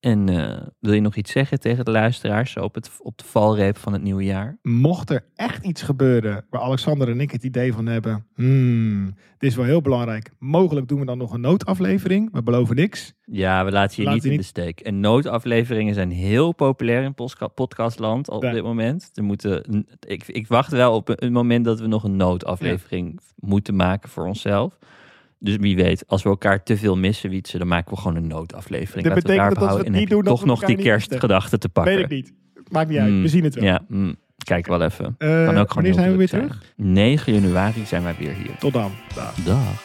En 0.00 0.28
eh, 0.28 0.66
wil 0.78 0.92
je 0.92 1.00
nog 1.00 1.16
iets 1.16 1.32
zeggen 1.32 1.60
tegen 1.60 1.84
de 1.84 1.90
luisteraars 1.90 2.56
op, 2.56 2.74
het, 2.74 2.90
op 3.02 3.18
de 3.18 3.24
valreep 3.24 3.76
van 3.76 3.92
het 3.92 4.02
nieuwe 4.02 4.24
jaar? 4.24 4.58
Mocht 4.62 5.10
er 5.10 5.24
echt 5.34 5.64
iets 5.64 5.82
gebeuren 5.82 6.44
waar 6.50 6.60
Alexander 6.60 7.08
en 7.08 7.20
ik 7.20 7.30
het 7.30 7.44
idee 7.44 7.72
van 7.72 7.86
hebben, 7.86 8.26
hmm, 8.34 9.04
dit 9.38 9.50
is 9.50 9.56
wel 9.56 9.64
heel 9.64 9.80
belangrijk. 9.80 10.30
Mogelijk 10.38 10.88
doen 10.88 11.00
we 11.00 11.06
dan 11.06 11.18
nog 11.18 11.32
een 11.32 11.40
noodaflevering. 11.40 12.28
We 12.32 12.42
beloven 12.42 12.76
niks. 12.76 13.12
Ja, 13.24 13.64
we 13.64 13.70
laten 13.70 13.96
je 13.96 14.04
Laat 14.04 14.14
niet 14.14 14.24
in 14.24 14.30
niet- 14.30 14.38
de 14.40 14.44
steek. 14.46 14.80
En 14.80 15.00
noodafleveringen 15.00 15.94
zijn 15.94 16.10
heel 16.10 16.52
populair 16.52 17.02
in 17.02 17.14
podcastland 17.54 18.30
op 18.30 18.42
Ja. 18.42 18.52
dit 18.52 18.62
moment. 18.62 19.10
Er 19.14 19.24
moeten, 19.24 19.86
ik, 20.06 20.28
ik 20.28 20.46
wacht 20.46 20.70
wel 20.72 20.94
op 20.94 21.08
een, 21.08 21.24
een 21.24 21.32
moment 21.32 21.64
dat 21.64 21.80
we 21.80 21.86
nog 21.86 22.04
een 22.04 22.16
noodaflevering 22.16 23.20
moeten 23.36 23.76
maken 23.76 24.08
voor 24.08 24.26
onszelf. 24.26 24.78
Dus 25.42 25.56
wie 25.56 25.76
weet, 25.76 26.04
als 26.06 26.22
we 26.22 26.28
elkaar 26.28 26.62
te 26.62 26.76
veel 26.76 26.96
missen, 26.96 27.30
Wietse, 27.30 27.58
dan 27.58 27.66
maken 27.66 27.94
we 27.94 28.00
gewoon 28.00 28.16
een 28.16 28.26
noodaflevering. 28.26 29.04
Dat 29.06 29.14
we 29.14 29.20
betekent 29.22 29.36
daarop 29.38 29.58
dat 29.58 29.68
als 29.68 29.78
we 29.78 29.84
het 29.84 29.94
niet 29.96 30.08
doen, 30.10 30.22
toch 30.22 30.40
we 30.40 30.46
nog 30.46 30.58
die 30.58 30.68
elkaar 30.68 30.76
niet 30.84 30.92
missen. 30.92 31.08
kerstgedachte 31.08 31.58
te 31.58 31.68
pakken. 31.68 31.94
Weet 31.94 32.04
ik 32.04 32.10
niet. 32.10 32.32
Maakt 32.70 32.88
niet 32.88 32.98
uit. 32.98 33.10
Mm, 33.10 33.22
We 33.22 33.28
zien 33.28 33.44
het 33.44 33.54
wel. 33.54 33.64
Ja, 33.64 33.84
mm, 33.88 34.14
kijk 34.44 34.66
wel 34.66 34.82
even. 34.82 35.14
Eh, 35.18 35.28
Kan 35.28 35.38
ook 35.38 35.46
gewoon 35.48 35.68
wanneer 35.74 35.92
zijn 35.94 36.10
we 36.10 36.16
weer 36.16 36.28
terug? 36.28 36.62
zijn. 36.76 36.92
9 36.92 37.32
januari 37.32 37.84
zijn 37.86 38.02
wij 38.02 38.14
weer 38.18 38.34
hier. 38.34 38.56
Tot 38.58 38.72
dan. 38.72 38.90
Dag. 39.14 39.34
Dag. 39.34 39.82